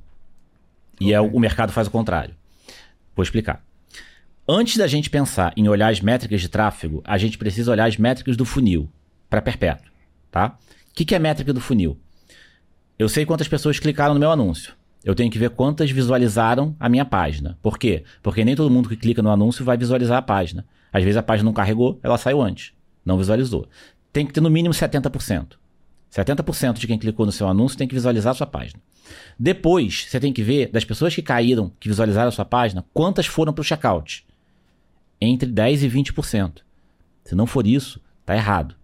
E 0.99 1.13
é 1.13 1.21
o 1.21 1.39
mercado 1.39 1.71
faz 1.71 1.87
o 1.87 1.91
contrário. 1.91 2.35
Vou 3.15 3.23
explicar. 3.23 3.63
Antes 4.47 4.77
da 4.77 4.85
gente 4.85 5.09
pensar 5.09 5.51
em 5.57 5.67
olhar 5.67 5.91
as 5.91 5.99
métricas 5.99 6.39
de 6.39 6.47
tráfego, 6.47 7.01
a 7.03 7.17
gente 7.17 7.35
precisa 7.35 7.71
olhar 7.71 7.87
as 7.87 7.97
métricas 7.97 8.37
do 8.37 8.45
funil 8.45 8.87
para 9.27 9.41
perpétuo, 9.41 9.91
tá? 10.29 10.55
O 10.91 10.93
que, 10.93 11.03
que 11.03 11.15
é 11.15 11.19
métrica 11.19 11.51
do 11.51 11.59
funil? 11.59 11.97
Eu 12.97 13.09
sei 13.09 13.25
quantas 13.25 13.47
pessoas 13.47 13.79
clicaram 13.79 14.13
no 14.13 14.19
meu 14.19 14.29
anúncio. 14.29 14.75
Eu 15.03 15.15
tenho 15.15 15.31
que 15.31 15.39
ver 15.39 15.49
quantas 15.49 15.89
visualizaram 15.89 16.75
a 16.79 16.87
minha 16.87 17.03
página. 17.03 17.57
Por 17.59 17.79
quê? 17.79 18.03
Porque 18.21 18.45
nem 18.45 18.55
todo 18.55 18.69
mundo 18.69 18.87
que 18.87 18.95
clica 18.95 19.19
no 19.19 19.31
anúncio 19.31 19.65
vai 19.65 19.77
visualizar 19.77 20.19
a 20.19 20.21
página. 20.21 20.63
Às 20.93 21.03
vezes 21.03 21.17
a 21.17 21.23
página 21.23 21.45
não 21.45 21.53
carregou, 21.53 21.99
ela 22.03 22.17
saiu 22.17 22.39
antes. 22.39 22.71
Não 23.03 23.17
visualizou. 23.17 23.67
Tem 24.13 24.27
que 24.27 24.33
ter 24.33 24.41
no 24.41 24.49
mínimo 24.51 24.75
70%. 24.75 25.53
70% 26.11 26.73
de 26.73 26.85
quem 26.85 26.99
clicou 26.99 27.25
no 27.25 27.31
seu 27.31 27.47
anúncio 27.47 27.79
tem 27.79 27.87
que 27.87 27.95
visualizar 27.95 28.29
a 28.29 28.35
sua 28.35 28.47
página. 28.47 28.79
Depois, 29.39 30.05
você 30.07 30.19
tem 30.19 30.31
que 30.31 30.43
ver 30.43 30.69
das 30.69 30.85
pessoas 30.85 31.15
que 31.15 31.23
caíram, 31.23 31.71
que 31.79 31.89
visualizaram 31.89 32.29
a 32.29 32.31
sua 32.31 32.45
página, 32.45 32.85
quantas 32.93 33.25
foram 33.25 33.51
para 33.51 33.61
o 33.61 33.65
checkout. 33.65 34.23
Entre 35.19 35.49
10% 35.49 35.83
e 35.83 35.89
20%. 35.89 36.61
Se 37.23 37.35
não 37.35 37.47
for 37.47 37.65
isso, 37.65 37.99
tá 38.25 38.35
errado. 38.35 38.75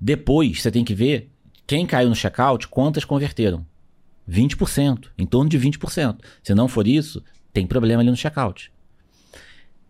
Depois, 0.00 0.62
você 0.62 0.70
tem 0.70 0.84
que 0.84 0.94
ver 0.94 1.30
quem 1.66 1.86
caiu 1.86 2.08
no 2.08 2.14
checkout, 2.14 2.68
quantas 2.68 3.04
converteram. 3.04 3.66
20%, 4.28 5.08
em 5.18 5.26
torno 5.26 5.50
de 5.50 5.58
20%. 5.58 6.18
Se 6.42 6.54
não 6.54 6.68
for 6.68 6.86
isso, 6.86 7.22
tem 7.52 7.66
problema 7.66 8.02
ali 8.02 8.10
no 8.10 8.16
checkout. 8.16 8.70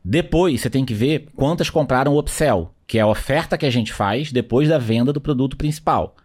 Depois, 0.05 0.61
você 0.61 0.71
tem 0.71 0.85
que 0.85 0.95
ver 0.95 1.29
quantas 1.35 1.69
compraram 1.69 2.15
o 2.15 2.19
upsell, 2.19 2.73
que 2.87 2.99
é 2.99 3.03
a 3.03 3.07
oferta 3.07 3.59
que 3.59 3.67
a 3.67 3.71
gente 3.71 3.93
faz 3.93 4.33
depois 4.33 4.69
da 4.69 4.79
venda 4.79 5.13
do 5.13 5.21
produto 5.21 5.57
principal. 5.57 6.17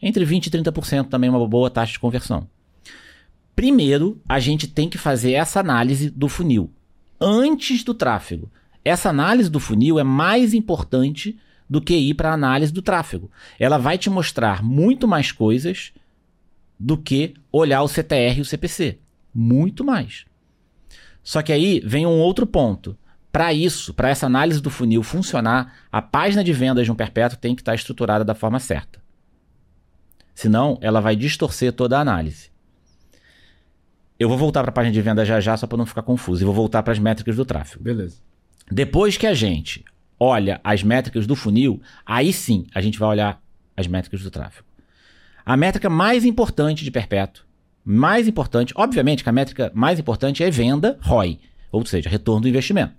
Entre 0.00 0.24
20% 0.24 0.46
e 0.46 0.50
30% 0.50 1.08
também 1.08 1.28
é 1.28 1.32
uma 1.32 1.46
boa 1.46 1.68
taxa 1.68 1.92
de 1.92 1.98
conversão. 1.98 2.48
Primeiro, 3.54 4.20
a 4.26 4.40
gente 4.40 4.66
tem 4.66 4.88
que 4.88 4.96
fazer 4.96 5.32
essa 5.32 5.60
análise 5.60 6.08
do 6.08 6.28
funil 6.28 6.72
antes 7.22 7.84
do 7.84 7.94
tráfego. 7.94 8.50
Essa 8.84 9.10
análise 9.10 9.48
do 9.48 9.60
funil 9.60 9.98
é 9.98 10.02
mais 10.02 10.52
importante 10.52 11.38
do 11.70 11.80
que 11.80 11.94
ir 11.94 12.14
para 12.14 12.30
a 12.30 12.34
análise 12.34 12.72
do 12.72 12.82
tráfego. 12.82 13.30
Ela 13.58 13.78
vai 13.78 13.96
te 13.96 14.10
mostrar 14.10 14.62
muito 14.62 15.06
mais 15.06 15.30
coisas 15.30 15.92
do 16.78 16.98
que 16.98 17.34
olhar 17.52 17.82
o 17.82 17.88
CTR 17.88 18.38
e 18.38 18.40
o 18.40 18.44
CPC. 18.44 18.98
Muito 19.32 19.84
mais. 19.84 20.26
Só 21.22 21.40
que 21.40 21.52
aí 21.52 21.80
vem 21.84 22.04
um 22.04 22.18
outro 22.18 22.46
ponto. 22.46 22.98
Para 23.30 23.54
isso, 23.54 23.94
para 23.94 24.10
essa 24.10 24.26
análise 24.26 24.60
do 24.60 24.68
funil 24.68 25.02
funcionar, 25.02 25.74
a 25.90 26.02
página 26.02 26.44
de 26.44 26.52
vendas 26.52 26.84
de 26.84 26.92
um 26.92 26.96
perpétuo 26.96 27.38
tem 27.38 27.54
que 27.54 27.62
estar 27.62 27.74
estruturada 27.74 28.24
da 28.24 28.34
forma 28.34 28.58
certa. 28.58 29.00
Senão, 30.34 30.76
ela 30.82 31.00
vai 31.00 31.14
distorcer 31.14 31.72
toda 31.72 31.96
a 31.96 32.00
análise. 32.00 32.51
Eu 34.22 34.28
vou 34.28 34.38
voltar 34.38 34.60
para 34.62 34.70
a 34.70 34.72
página 34.72 34.92
de 34.92 35.02
venda 35.02 35.24
já 35.24 35.40
já, 35.40 35.56
só 35.56 35.66
para 35.66 35.76
não 35.76 35.84
ficar 35.84 36.02
confuso, 36.02 36.44
e 36.44 36.44
vou 36.44 36.54
voltar 36.54 36.80
para 36.84 36.92
as 36.92 36.98
métricas 37.00 37.34
do 37.34 37.44
tráfego. 37.44 37.82
Beleza. 37.82 38.18
Depois 38.70 39.16
que 39.16 39.26
a 39.26 39.34
gente 39.34 39.84
olha 40.16 40.60
as 40.62 40.84
métricas 40.84 41.26
do 41.26 41.34
funil, 41.34 41.82
aí 42.06 42.32
sim 42.32 42.64
a 42.72 42.80
gente 42.80 43.00
vai 43.00 43.08
olhar 43.08 43.42
as 43.76 43.88
métricas 43.88 44.22
do 44.22 44.30
tráfego. 44.30 44.64
A 45.44 45.56
métrica 45.56 45.90
mais 45.90 46.24
importante 46.24 46.84
de 46.84 46.90
perpétuo, 46.92 47.44
mais 47.84 48.28
importante, 48.28 48.72
obviamente 48.76 49.24
que 49.24 49.28
a 49.28 49.32
métrica 49.32 49.72
mais 49.74 49.98
importante 49.98 50.44
é 50.44 50.48
venda 50.52 51.00
ROI, 51.02 51.40
ou 51.72 51.84
seja, 51.84 52.08
retorno 52.08 52.42
do 52.42 52.48
investimento. 52.48 52.94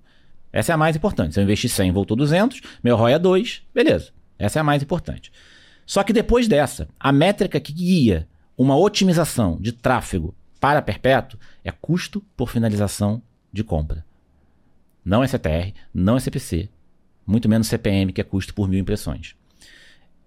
Essa 0.52 0.74
é 0.74 0.76
a 0.76 0.78
mais 0.78 0.94
importante. 0.94 1.36
Se 1.36 1.40
eu 1.40 1.44
investir 1.46 1.70
100 1.70 1.94
voltou 1.94 2.18
200, 2.18 2.60
meu 2.84 2.98
ROI 2.98 3.14
é 3.14 3.20
2, 3.20 3.62
beleza. 3.74 4.12
Essa 4.38 4.60
é 4.60 4.62
a 4.62 4.64
mais 4.64 4.84
importante. 4.84 5.32
Só 5.86 6.04
que 6.04 6.12
depois 6.12 6.50
dessa, 6.50 6.90
a 7.00 7.14
métrica 7.14 7.62
que 7.62 7.72
guia 7.72 8.28
uma 8.58 8.78
otimização 8.78 9.58
de 9.62 9.72
tráfego 9.72 10.36
para 10.64 10.82
perpétuo 10.82 11.38
é 11.62 11.72
custo 11.72 12.22
por 12.38 12.50
finalização 12.50 13.22
de 13.52 13.66
compra. 13.66 14.06
Não 15.04 15.22
é 15.22 15.28
CTR, 15.28 15.74
não 15.94 16.16
é 16.16 16.22
CPC, 16.22 16.70
muito 17.28 17.50
menos 17.50 17.68
CPM, 17.68 18.14
que 18.14 18.22
é 18.22 18.24
custo 18.24 18.54
por 18.54 18.70
mil 18.70 18.80
impressões. 18.80 19.36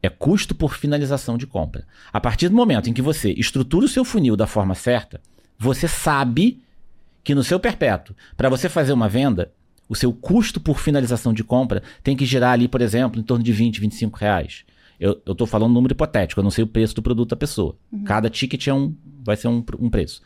É 0.03 0.11
custo 0.11 0.55
por 0.55 0.75
finalização 0.75 1.39
de 1.39 1.47
compra. 1.47 1.87
A 2.13 2.21
partir 2.21 2.51
do 2.51 2.55
momento 2.55 2.91
em 2.91 2.93
que 2.93 3.01
você 3.01 3.33
estrutura 3.33 3.87
o 3.87 3.89
seu 3.89 4.05
funil 4.05 4.37
da 4.37 4.47
forma 4.47 4.75
certa, 4.75 5.23
você 5.59 5.89
sabe 5.89 6.63
que 7.25 7.35
no 7.35 7.43
seu 7.43 7.59
perpétuo, 7.59 8.15
para 8.37 8.51
você 8.51 8.69
fazer 8.69 8.93
uma 8.93 9.09
venda, 9.09 9.51
o 9.89 9.97
seu 9.97 10.13
custo 10.13 10.61
por 10.61 10.79
finalização 10.79 11.33
de 11.33 11.43
compra 11.43 11.83
tem 12.03 12.15
que 12.15 12.27
girar 12.27 12.53
ali, 12.53 12.69
por 12.69 12.83
exemplo, 12.83 13.19
em 13.19 13.25
torno 13.25 13.43
de 13.43 13.55
20, 13.55 13.81
25 13.81 14.19
reais. 14.19 14.67
Eu, 14.99 15.21
eu 15.27 15.35
tô 15.35 15.47
falando 15.47 15.71
um 15.71 15.75
número 15.75 15.93
hipotético, 15.93 16.41
eu 16.41 16.45
não 16.45 16.51
sei 16.51 16.65
o 16.65 16.67
preço 16.67 16.95
do 16.95 17.03
produto 17.03 17.31
da 17.31 17.37
pessoa. 17.37 17.77
Cada 18.05 18.31
ticket 18.31 18.67
é 18.67 18.75
um, 18.75 18.95
vai 19.25 19.37
ser 19.37 19.49
um, 19.49 19.63
um 19.79 19.91
preço. 19.91 20.23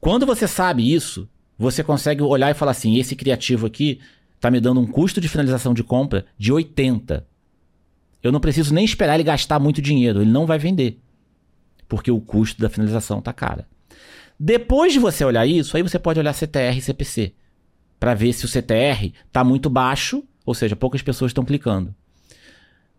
Quando 0.00 0.26
você 0.26 0.48
sabe 0.48 0.92
isso, 0.92 1.28
você 1.58 1.82
consegue 1.82 2.22
olhar 2.22 2.50
e 2.50 2.54
falar 2.54 2.72
assim: 2.72 2.98
esse 2.98 3.14
criativo 3.16 3.66
aqui 3.66 4.00
tá 4.40 4.50
me 4.50 4.60
dando 4.60 4.80
um 4.80 4.86
custo 4.86 5.20
de 5.20 5.28
finalização 5.28 5.72
de 5.72 5.82
compra 5.82 6.26
de 6.36 6.52
80. 6.52 7.26
Eu 8.22 8.32
não 8.32 8.40
preciso 8.40 8.74
nem 8.74 8.84
esperar 8.84 9.14
ele 9.14 9.22
gastar 9.22 9.58
muito 9.58 9.80
dinheiro, 9.80 10.20
ele 10.20 10.30
não 10.30 10.46
vai 10.46 10.58
vender. 10.58 11.00
Porque 11.88 12.10
o 12.10 12.20
custo 12.20 12.60
da 12.60 12.68
finalização 12.68 13.22
tá 13.22 13.32
cara. 13.32 13.66
Depois 14.38 14.92
de 14.92 14.98
você 14.98 15.24
olhar 15.24 15.46
isso, 15.46 15.76
aí 15.76 15.82
você 15.82 15.98
pode 15.98 16.18
olhar 16.18 16.32
CTR 16.32 16.76
e 16.76 16.82
CPC 16.82 17.32
para 17.98 18.14
ver 18.14 18.32
se 18.32 18.44
o 18.44 18.48
CTR 18.48 19.12
tá 19.32 19.42
muito 19.42 19.70
baixo, 19.70 20.22
ou 20.44 20.54
seja, 20.54 20.76
poucas 20.76 21.00
pessoas 21.00 21.30
estão 21.30 21.44
clicando. 21.44 21.94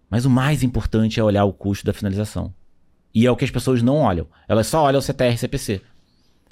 Mas 0.10 0.26
o 0.26 0.30
mais 0.30 0.64
importante 0.64 1.20
é 1.20 1.24
olhar 1.24 1.46
o 1.46 1.54
custo 1.54 1.86
da 1.86 1.94
finalização. 1.94 2.54
E 3.14 3.26
é 3.26 3.32
o 3.32 3.36
que 3.36 3.46
as 3.46 3.52
pessoas 3.52 3.82
não 3.82 3.98
olham. 3.98 4.28
Elas 4.48 4.68
só 4.68 4.84
olham 4.84 5.00
o 5.00 5.02
CTR 5.02 5.34
e 5.34 5.38
CPC. 5.38 5.82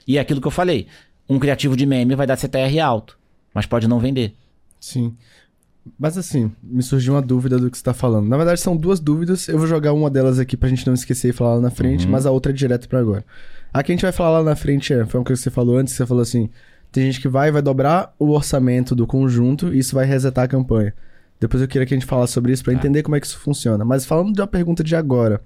E 0.07 0.17
é 0.17 0.21
aquilo 0.21 0.41
que 0.41 0.47
eu 0.47 0.51
falei. 0.51 0.87
Um 1.29 1.39
criativo 1.39 1.75
de 1.75 1.85
meme 1.85 2.15
vai 2.15 2.27
dar 2.27 2.37
CTR 2.37 2.79
alto, 2.79 3.17
mas 3.53 3.65
pode 3.65 3.87
não 3.87 3.99
vender. 3.99 4.35
Sim. 4.79 5.15
Mas 5.99 6.17
assim, 6.17 6.51
me 6.63 6.81
surgiu 6.81 7.13
uma 7.13 7.21
dúvida 7.21 7.59
do 7.59 7.69
que 7.69 7.77
você 7.77 7.83
tá 7.83 7.93
falando. 7.93 8.27
Na 8.27 8.37
verdade, 8.37 8.59
são 8.59 8.75
duas 8.75 8.99
dúvidas. 8.99 9.47
Eu 9.47 9.57
vou 9.57 9.67
jogar 9.67 9.93
uma 9.93 10.09
delas 10.09 10.39
aqui 10.39 10.57
pra 10.57 10.69
gente 10.69 10.85
não 10.85 10.93
esquecer 10.93 11.29
e 11.29 11.33
falar 11.33 11.55
lá 11.55 11.61
na 11.61 11.69
frente, 11.69 12.07
mas 12.07 12.25
a 12.25 12.31
outra 12.31 12.51
é 12.51 12.55
direto 12.55 12.89
pra 12.89 12.99
agora. 12.99 13.23
A 13.71 13.83
que 13.83 13.91
a 13.91 13.95
gente 13.95 14.01
vai 14.01 14.11
falar 14.11 14.39
lá 14.39 14.43
na 14.43 14.55
frente 14.55 14.93
é, 14.93 15.05
foi 15.05 15.19
uma 15.19 15.25
coisa 15.25 15.39
que 15.39 15.43
você 15.43 15.51
falou 15.51 15.77
antes, 15.77 15.93
você 15.93 16.05
falou 16.05 16.21
assim, 16.21 16.49
tem 16.91 17.05
gente 17.05 17.21
que 17.21 17.27
vai 17.27 17.51
vai 17.51 17.61
dobrar 17.61 18.15
o 18.17 18.29
orçamento 18.29 18.95
do 18.95 19.05
conjunto 19.05 19.73
e 19.73 19.79
isso 19.79 19.93
vai 19.93 20.05
resetar 20.05 20.45
a 20.45 20.47
campanha. 20.47 20.93
Depois 21.39 21.61
eu 21.61 21.67
queria 21.67 21.85
que 21.85 21.93
a 21.93 21.97
gente 21.97 22.07
falasse 22.07 22.33
sobre 22.33 22.51
isso 22.53 22.63
pra 22.63 22.73
entender 22.73 23.03
como 23.03 23.15
é 23.15 23.19
que 23.19 23.27
isso 23.27 23.37
funciona. 23.39 23.83
Mas 23.85 24.05
falando 24.05 24.33
de 24.33 24.41
uma 24.41 24.47
pergunta 24.47 24.83
de 24.83 24.95
agora. 24.95 25.41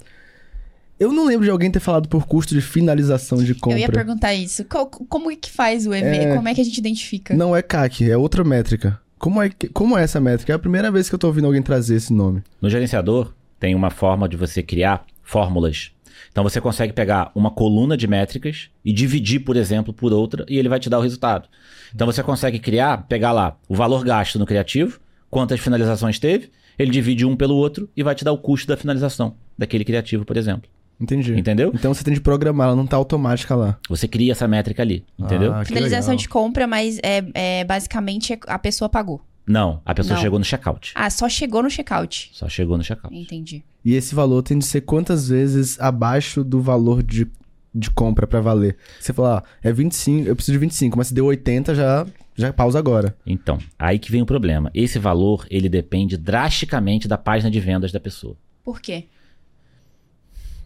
Eu 0.99 1.13
não 1.13 1.25
lembro 1.25 1.45
de 1.45 1.51
alguém 1.51 1.71
ter 1.71 1.79
falado 1.79 2.09
por 2.09 2.27
custo 2.27 2.53
de 2.53 2.61
finalização 2.61 3.37
de 3.41 3.55
compra. 3.55 3.77
Eu 3.77 3.81
ia 3.81 3.89
perguntar 3.89 4.33
isso. 4.33 4.65
Como 4.65 5.31
é 5.31 5.35
que 5.35 5.49
faz 5.49 5.87
o 5.87 5.93
EV? 5.93 6.05
É. 6.07 6.35
Como 6.35 6.47
é 6.47 6.53
que 6.53 6.59
a 6.59 6.63
gente 6.63 6.77
identifica? 6.77 7.33
Não 7.33 7.55
é 7.55 7.61
CAC, 7.61 8.09
é 8.11 8.17
outra 8.17 8.43
métrica. 8.43 8.99
Como 9.17 9.41
é, 9.41 9.49
que- 9.49 9.69
como 9.69 9.97
é 9.97 10.03
essa 10.03 10.19
métrica? 10.19 10.51
É 10.51 10.55
a 10.55 10.59
primeira 10.59 10.91
vez 10.91 11.07
que 11.07 11.15
eu 11.15 11.19
tô 11.19 11.27
ouvindo 11.27 11.45
alguém 11.45 11.61
trazer 11.61 11.95
esse 11.95 12.11
nome. 12.13 12.43
No 12.61 12.69
gerenciador, 12.69 13.33
tem 13.59 13.75
uma 13.75 13.89
forma 13.89 14.27
de 14.27 14.35
você 14.35 14.61
criar 14.61 15.05
fórmulas. 15.23 15.91
Então 16.31 16.43
você 16.43 16.59
consegue 16.59 16.91
pegar 16.93 17.31
uma 17.33 17.49
coluna 17.49 17.95
de 17.95 18.05
métricas 18.07 18.69
e 18.83 18.91
dividir, 18.91 19.39
por 19.39 19.55
exemplo, 19.55 19.93
por 19.93 20.11
outra 20.11 20.45
e 20.49 20.57
ele 20.57 20.69
vai 20.69 20.79
te 20.79 20.89
dar 20.89 20.99
o 20.99 21.01
resultado. 21.01 21.47
Então 21.95 22.05
você 22.05 22.21
consegue 22.21 22.59
criar, 22.59 23.05
pegar 23.07 23.31
lá 23.31 23.57
o 23.69 23.75
valor 23.75 24.03
gasto 24.03 24.37
no 24.37 24.45
criativo, 24.45 24.99
quantas 25.29 25.59
finalizações 25.59 26.19
teve, 26.19 26.49
ele 26.77 26.91
divide 26.91 27.25
um 27.25 27.35
pelo 27.35 27.55
outro 27.55 27.89
e 27.95 28.03
vai 28.03 28.15
te 28.15 28.23
dar 28.23 28.31
o 28.31 28.37
custo 28.37 28.67
da 28.67 28.77
finalização 28.77 29.35
daquele 29.57 29.83
criativo, 29.83 30.25
por 30.25 30.37
exemplo. 30.37 30.69
Entendi. 30.99 31.33
Entendeu? 31.37 31.71
Então 31.73 31.93
você 31.93 32.03
tem 32.03 32.13
de 32.13 32.19
programar, 32.19 32.67
ela 32.67 32.75
não 32.75 32.85
tá 32.85 32.97
automática 32.97 33.55
lá. 33.55 33.77
Você 33.89 34.07
cria 34.07 34.33
essa 34.33 34.47
métrica 34.47 34.81
ali, 34.81 35.05
entendeu? 35.17 35.53
Ah, 35.53 35.63
Finalização 35.63 36.11
legal. 36.11 36.21
de 36.21 36.27
compra, 36.29 36.67
mas 36.67 36.99
é, 37.01 37.23
é 37.33 37.63
basicamente 37.63 38.37
a 38.47 38.59
pessoa 38.59 38.89
pagou. 38.89 39.21
Não, 39.47 39.81
a 39.85 39.95
pessoa 39.95 40.15
Não. 40.15 40.21
chegou 40.21 40.37
no 40.37 40.45
checkout. 40.45 40.91
Ah, 40.93 41.09
só 41.09 41.27
chegou 41.27 41.63
no 41.63 41.69
checkout. 41.71 42.29
Só 42.33 42.47
chegou 42.47 42.77
no 42.77 42.83
checkout. 42.83 43.15
Entendi. 43.15 43.63
E 43.83 43.95
esse 43.95 44.13
valor 44.13 44.43
tem 44.43 44.59
de 44.59 44.65
ser 44.65 44.81
quantas 44.81 45.29
vezes 45.29 45.79
abaixo 45.79 46.43
do 46.43 46.61
valor 46.61 47.01
de 47.01 47.25
de 47.73 47.89
compra 47.91 48.25
pra 48.25 48.41
valer? 48.41 48.77
Você 48.99 49.13
fala, 49.13 49.39
ah, 49.39 49.49
é 49.61 49.71
25, 49.71 50.27
eu 50.27 50.35
preciso 50.35 50.53
de 50.53 50.59
25, 50.59 50.97
mas 50.97 51.07
se 51.07 51.13
deu 51.13 51.25
80, 51.25 51.75
já, 51.75 52.05
já 52.35 52.51
pausa 52.53 52.79
agora. 52.79 53.15
Então, 53.25 53.57
aí 53.77 53.99
que 53.99 54.11
vem 54.11 54.21
o 54.21 54.25
problema. 54.25 54.71
Esse 54.73 54.99
valor, 54.99 55.45
ele 55.49 55.69
depende 55.69 56.17
drasticamente 56.17 57.07
da 57.07 57.17
página 57.17 57.51
de 57.51 57.59
vendas 57.59 57.91
da 57.91 57.99
pessoa. 57.99 58.35
Por 58.63 58.81
quê? 58.81 59.05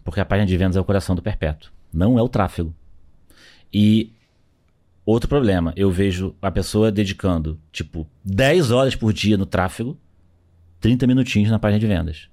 Porque 0.04 0.20
a 0.20 0.24
página 0.24 0.46
de 0.46 0.56
vendas 0.56 0.76
é 0.76 0.80
o 0.80 0.84
coração 0.84 1.14
do 1.14 1.22
perpétuo, 1.22 1.70
não 1.92 2.18
é 2.18 2.22
o 2.22 2.28
tráfego. 2.28 2.74
E 3.72 4.12
outro 5.04 5.28
problema, 5.28 5.72
eu 5.76 5.90
vejo 5.90 6.34
a 6.40 6.50
pessoa 6.50 6.92
dedicando, 6.92 7.58
tipo, 7.72 8.06
10 8.24 8.70
horas 8.70 8.94
por 8.94 9.12
dia 9.12 9.36
no 9.36 9.46
tráfego, 9.46 9.98
30 10.80 11.06
minutinhos 11.06 11.50
na 11.50 11.58
página 11.58 11.80
de 11.80 11.86
vendas. 11.86 12.28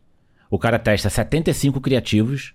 O 0.50 0.60
cara 0.60 0.78
testa 0.78 1.10
75 1.10 1.80
criativos 1.80 2.54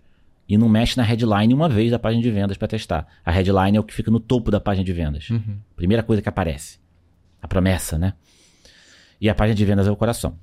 e 0.49 0.57
não 0.57 0.69
mexe 0.69 0.97
na 0.97 1.03
headline 1.03 1.53
uma 1.53 1.69
vez 1.69 1.91
da 1.91 1.99
página 1.99 2.23
de 2.23 2.31
vendas 2.31 2.57
para 2.57 2.69
testar. 2.69 3.07
A 3.25 3.31
headline 3.31 3.77
é 3.77 3.81
o 3.81 3.85
que 3.85 3.93
fica 3.93 4.11
no 4.11 4.21
topo 4.21 4.51
da 4.51 4.61
página 4.61 4.85
de 4.85 4.93
vendas. 4.93 5.29
Uhum. 5.31 5.59
Primeira 5.75 6.03
coisa 6.03 6.23
que 6.23 6.29
aparece. 6.29 6.79
A 7.43 7.49
promessa, 7.49 7.99
né? 7.99 8.15
E 9.21 9.29
a 9.29 9.35
página 9.35 9.55
de 9.55 9.65
vendas 9.65 9.87
é 9.87 9.91
o 9.91 9.97
coração. 9.97 10.39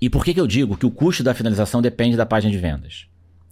E 0.00 0.10
por 0.10 0.24
que, 0.24 0.34
que 0.34 0.40
eu 0.40 0.46
digo 0.46 0.76
que 0.76 0.84
o 0.84 0.90
custo 0.90 1.22
da 1.22 1.34
finalização 1.34 1.80
depende 1.80 2.16
da 2.16 2.26
página 2.26 2.52
de 2.52 2.58
vendas? 2.58 3.06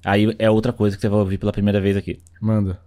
Aí 0.05 0.35
é 0.38 0.50
outra 0.50 0.72
coisa 0.72 0.96
que 0.96 1.00
você 1.00 1.09
vai 1.09 1.18
ouvir 1.18 1.38
pela 1.38 1.53
primeira 1.53 1.81
vez 1.81 1.96
aqui. 1.96 2.20
Manda. 2.40 2.79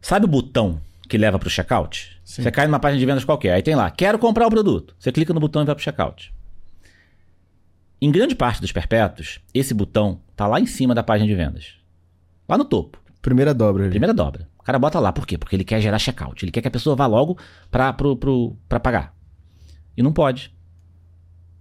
Sabe 0.00 0.24
o 0.24 0.28
botão 0.28 0.80
que 1.06 1.18
leva 1.18 1.38
para 1.38 1.48
o 1.48 1.50
checkout? 1.50 2.18
Sim. 2.24 2.42
Você 2.42 2.50
cai 2.50 2.66
numa 2.66 2.80
página 2.80 2.98
de 2.98 3.04
vendas 3.04 3.24
qualquer. 3.24 3.52
Aí 3.52 3.62
tem 3.62 3.74
lá, 3.74 3.90
quero 3.90 4.18
comprar 4.18 4.46
o 4.46 4.50
produto. 4.50 4.94
Você 4.98 5.12
clica 5.12 5.34
no 5.34 5.40
botão 5.40 5.60
e 5.62 5.66
vai 5.66 5.74
para 5.74 5.80
o 5.80 5.84
checkout. 5.84 6.32
Em 8.00 8.10
grande 8.12 8.34
parte 8.34 8.60
dos 8.60 8.70
perpétuos, 8.72 9.40
esse 9.52 9.74
botão 9.74 10.20
tá 10.36 10.46
lá 10.46 10.60
em 10.60 10.66
cima 10.66 10.94
da 10.94 11.02
página 11.02 11.26
de 11.28 11.34
vendas. 11.34 11.74
Lá 12.48 12.56
no 12.56 12.64
topo. 12.64 12.98
Primeira 13.20 13.52
dobra 13.52 13.82
ali. 13.84 13.90
Primeira 13.90 14.14
dobra. 14.14 14.48
O 14.58 14.62
cara 14.62 14.78
bota 14.78 15.00
lá. 15.00 15.12
Por 15.12 15.26
quê? 15.26 15.36
Porque 15.36 15.56
ele 15.56 15.64
quer 15.64 15.80
gerar 15.80 15.98
checkout. 15.98 16.44
Ele 16.44 16.52
quer 16.52 16.62
que 16.62 16.68
a 16.68 16.70
pessoa 16.70 16.94
vá 16.94 17.06
logo 17.06 17.36
para 17.70 17.92
pro, 17.92 18.16
pro, 18.16 18.56
pra 18.68 18.78
pagar. 18.78 19.14
E 19.96 20.02
não 20.02 20.12
pode. 20.12 20.54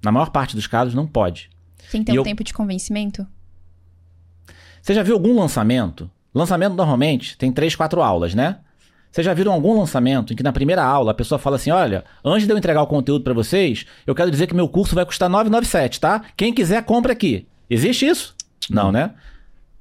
Na 0.03 0.11
maior 0.11 0.29
parte 0.29 0.55
dos 0.55 0.67
casos, 0.67 0.93
não 0.93 1.07
pode. 1.07 1.49
Tem 1.91 2.01
que 2.01 2.11
ter 2.11 2.13
E 2.13 2.19
um 2.19 2.21
eu- 2.21 2.23
tempo 2.23 2.43
de 2.43 2.53
convencimento? 2.53 3.25
Você 4.81 4.93
já 4.93 5.01
viu 5.03 5.15
algum 5.15 5.35
lançamento? 5.39 6.09
Lançamento 6.33 6.75
normalmente 6.75 7.35
tem 7.37 7.51
três, 7.51 7.75
quatro 7.75 8.01
aulas, 8.01 8.35
né? 8.35 8.59
Vocês 9.17 9.25
já 9.25 9.33
viram 9.33 9.51
algum 9.51 9.79
lançamento 9.79 10.31
em 10.31 10.35
que 10.35 10.43
na 10.43 10.53
primeira 10.53 10.83
aula 10.83 11.09
a 11.09 11.13
pessoa 11.15 11.39
fala 11.39 11.55
assim: 11.55 11.71
olha, 11.71 12.03
antes 12.23 12.45
de 12.45 12.53
eu 12.53 12.57
entregar 12.57 12.83
o 12.83 12.85
conteúdo 12.85 13.23
para 13.23 13.33
vocês, 13.33 13.83
eu 14.05 14.13
quero 14.13 14.29
dizer 14.29 14.45
que 14.45 14.53
meu 14.53 14.69
curso 14.69 14.93
vai 14.93 15.03
custar 15.07 15.27
997, 15.27 15.99
tá? 15.99 16.21
Quem 16.37 16.53
quiser, 16.53 16.83
compra 16.83 17.13
aqui. 17.13 17.47
Existe 17.67 18.05
isso? 18.05 18.35
Não, 18.69 18.91
né? 18.91 19.15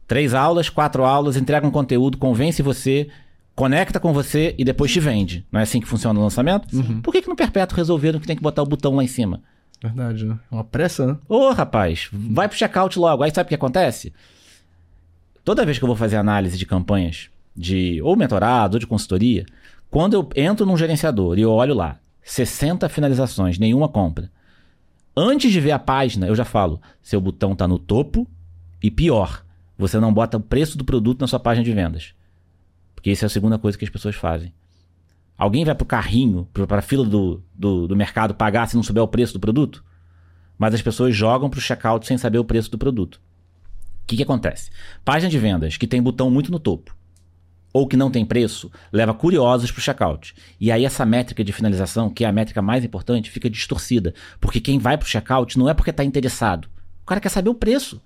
Três 0.09 0.33
aulas, 0.33 0.70
quatro 0.70 1.05
aulas, 1.05 1.37
entrega 1.37 1.66
um 1.66 1.70
conteúdo, 1.70 2.16
convence 2.16 2.62
você, 2.62 3.09
conecta 3.55 4.01
com 4.01 4.11
você 4.11 4.55
e 4.57 4.64
depois 4.64 4.90
te 4.90 5.01
vende. 5.01 5.44
Não 5.53 5.61
é 5.61 5.64
assim 5.64 5.83
que 5.83 5.87
funciona 5.87 6.18
o 6.18 6.22
lançamento? 6.22 6.68
Por 7.03 7.12
que, 7.12 7.20
que 7.20 7.29
no 7.29 7.37
Perpétuo 7.37 7.77
resolveram 7.77 8.18
que 8.18 8.27
tem 8.27 8.37
que 8.37 8.42
botar 8.42 8.62
o 8.62 8.66
botão 8.66 8.96
lá 8.96 9.05
em 9.05 9.07
cima? 9.07 9.42
Verdade, 9.83 10.25
né? 10.25 10.38
É 10.51 10.55
uma 10.55 10.64
pressa, 10.64 11.07
né? 11.07 11.18
Ô, 11.29 11.51
rapaz, 11.51 12.09
vai 12.11 12.49
pro 12.49 12.57
checkout 12.57 12.99
logo. 12.99 13.22
Aí 13.22 13.31
sabe 13.31 13.49
o 13.49 13.51
que 13.51 13.55
acontece? 13.55 14.14
Toda 15.44 15.66
vez 15.66 15.77
que 15.77 15.85
eu 15.85 15.88
vou 15.88 15.96
fazer 15.96 16.16
análise 16.16 16.57
de 16.57 16.64
campanhas 16.64 17.29
de 17.57 18.01
ou 18.03 18.16
mentorado 18.16 18.77
ou 18.77 18.79
de 18.81 18.87
consultoria, 18.87 19.47
quando 19.90 20.14
eu 20.14 20.29
entro 20.37 20.66
num 20.66 20.77
gerenciador 20.77 21.38
e 21.38 21.42
eu 21.42 21.51
olho 21.51 21.75
lá, 21.75 21.99
60 22.23 22.88
finalizações, 22.88 23.59
nenhuma 23.59 23.88
compra. 23.88 24.31
Antes 25.16 25.51
de 25.51 25.61
ver 25.61 25.71
a 25.73 25.79
página, 25.79 26.27
eu 26.27 26.35
já 26.35 26.45
falo, 26.45 26.81
seu 27.03 27.21
botão 27.21 27.55
tá 27.57 27.66
no 27.66 27.79
topo 27.79 28.27
e 28.83 28.90
pior, 28.90 29.45
você 29.79 29.99
não 29.99 30.12
bota 30.12 30.37
o 30.37 30.40
preço 30.40 30.77
do 30.77 30.85
produto 30.85 31.21
na 31.21 31.27
sua 31.27 31.40
página 31.40 31.64
de 31.64 31.73
vendas. 31.73 32.12
Porque 32.95 33.11
isso 33.11 33.25
é 33.25 33.27
a 33.27 33.31
segunda 33.31 33.59
coisa 33.59 33.79
que 33.79 33.85
as 33.85 33.90
pessoas 33.90 34.14
fazem. 34.16 34.53
Alguém 35.38 35.64
vai 35.64 35.75
pro 35.75 35.87
carrinho, 35.87 36.49
pro- 36.53 36.66
pra 36.66 36.83
fila 36.83 37.05
do, 37.07 37.42
do, 37.55 37.87
do 37.87 37.97
mercado 37.97 38.35
pagar 38.35 38.66
se 38.66 38.75
não 38.77 38.83
souber 38.83 39.03
o 39.03 39.09
preço 39.09 39.33
do 39.35 39.40
produto? 39.40 39.85
mas 40.59 40.73
as 40.73 40.81
pessoas 40.81 41.14
jogam 41.14 41.51
pro 41.51 41.61
checkout 41.61 42.07
sem 42.07 42.16
saber 42.16 42.38
o 42.38 42.45
preço 42.45 42.71
do 42.71 42.79
produto. 42.79 43.16
O 43.16 44.07
que, 44.07 44.16
que 44.16 44.23
acontece? 44.23 44.71
Página 45.05 45.29
de 45.31 45.38
vendas 45.38 45.77
que 45.77 45.87
tem 45.87 46.01
botão 46.03 46.31
muito 46.31 46.51
no 46.51 46.59
topo 46.59 46.96
ou 47.77 47.87
que 47.87 47.97
não 47.97 48.11
tem 48.11 48.25
preço 48.25 48.71
leva 48.91 49.12
curiosos 49.12 49.71
pro 49.71 49.83
checkout. 49.83 50.35
E 50.59 50.73
aí 50.73 50.85
essa 50.87 51.05
métrica 51.05 51.45
de 51.45 51.53
finalização, 51.53 52.09
que 52.09 52.25
é 52.25 52.29
a 52.29 52.33
métrica 52.33 52.62
mais 52.62 52.83
importante, 52.85 53.31
fica 53.31 53.51
distorcida, 53.51 54.15
porque 54.41 54.61
quem 54.61 54.79
vai 54.79 54.97
pro 54.97 55.07
checkout 55.07 55.59
não 55.59 55.69
é 55.69 55.75
porque 55.75 55.93
tá 55.93 56.03
interessado. 56.03 56.69
O 57.03 57.07
cara 57.07 57.21
quer 57.21 57.29
saber 57.29 57.51
o 57.51 57.55
preço. 57.55 58.01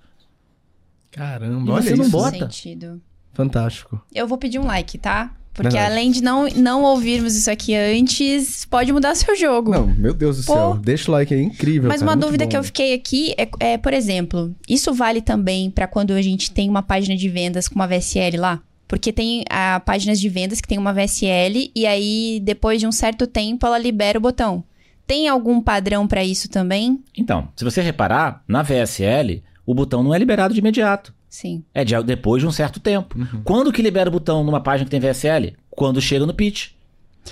Caramba, 1.13 1.69
E 1.69 1.73
olha 1.73 1.83
você 1.83 1.95
não 1.95 2.03
isso. 2.03 2.11
bota. 2.11 2.39
Sentido. 2.51 3.01
Fantástico. 3.33 4.01
Eu 4.13 4.27
vou 4.27 4.39
pedir 4.39 4.59
um 4.59 4.67
like, 4.67 4.99
tá? 4.99 5.33
Porque 5.55 5.71
Verdade. 5.71 5.93
além 5.93 6.11
de 6.11 6.21
não, 6.23 6.49
não 6.49 6.83
ouvirmos 6.83 7.37
isso 7.37 7.51
aqui 7.51 7.75
antes, 7.75 8.65
pode 8.65 8.93
mudar 8.93 9.15
seu 9.15 9.37
jogo. 9.37 9.71
Não, 9.71 9.87
meu 9.87 10.15
Deus 10.15 10.39
do 10.39 10.47
Pô. 10.47 10.53
céu. 10.53 10.75
Deixa 10.83 11.11
o 11.11 11.13
like 11.15 11.33
aí, 11.33 11.43
incrível. 11.43 11.89
Mas 11.89 12.01
cara, 12.01 12.11
uma 12.11 12.17
dúvida 12.17 12.45
bom. 12.45 12.51
que 12.51 12.57
eu 12.57 12.65
fiquei 12.65 12.95
aqui 12.95 13.35
é, 13.39 13.49
é, 13.61 13.79
por 13.79 13.93
exemplo, 13.93 14.55
isso 14.69 14.93
vale 14.93 15.21
também 15.21 15.71
pra 15.71 15.87
quando 15.87 16.13
a 16.13 16.23
gente 16.23 16.51
tem 16.51 16.69
uma 16.69 16.83
página 16.83 17.17
de 17.17 17.29
vendas 17.29 17.69
com 17.69 17.75
uma 17.77 17.87
VSL 17.87 18.37
lá? 18.37 18.61
Porque 18.91 19.13
tem 19.13 19.45
ah, 19.49 19.81
páginas 19.87 20.19
de 20.19 20.29
vendas 20.29 20.61
que 20.61 20.67
tem 20.67 20.77
uma 20.77 20.93
VSL 20.93 21.71
e 21.73 21.87
aí 21.87 22.41
depois 22.43 22.81
de 22.81 22.89
um 22.89 22.91
certo 22.93 23.25
tempo 23.25 23.65
ela 23.65 23.79
libera 23.79 24.19
o 24.19 24.21
botão. 24.21 24.65
Tem 25.07 25.29
algum 25.29 25.61
padrão 25.63 26.09
pra 26.09 26.25
isso 26.25 26.49
também? 26.49 27.01
Então, 27.17 27.49
se 27.55 27.65
você 27.65 27.81
reparar, 27.81 28.43
na 28.49 28.63
VSL, 28.63 29.45
o 29.65 29.73
botão 29.73 30.03
não 30.03 30.13
é 30.13 30.19
liberado 30.19 30.53
de 30.53 30.59
imediato. 30.59 31.15
Sim. 31.29 31.63
É 31.73 31.85
de- 31.85 32.03
depois 32.03 32.43
de 32.43 32.49
um 32.49 32.51
certo 32.51 32.81
tempo. 32.81 33.17
Uhum. 33.17 33.43
Quando 33.45 33.73
que 33.73 33.81
libera 33.81 34.09
o 34.09 34.13
botão 34.13 34.43
numa 34.43 34.61
página 34.61 34.85
que 34.87 34.91
tem 34.91 34.99
VSL? 34.99 35.55
Quando 35.71 36.01
chega 36.01 36.27
no 36.27 36.35
pitch. 36.35 36.71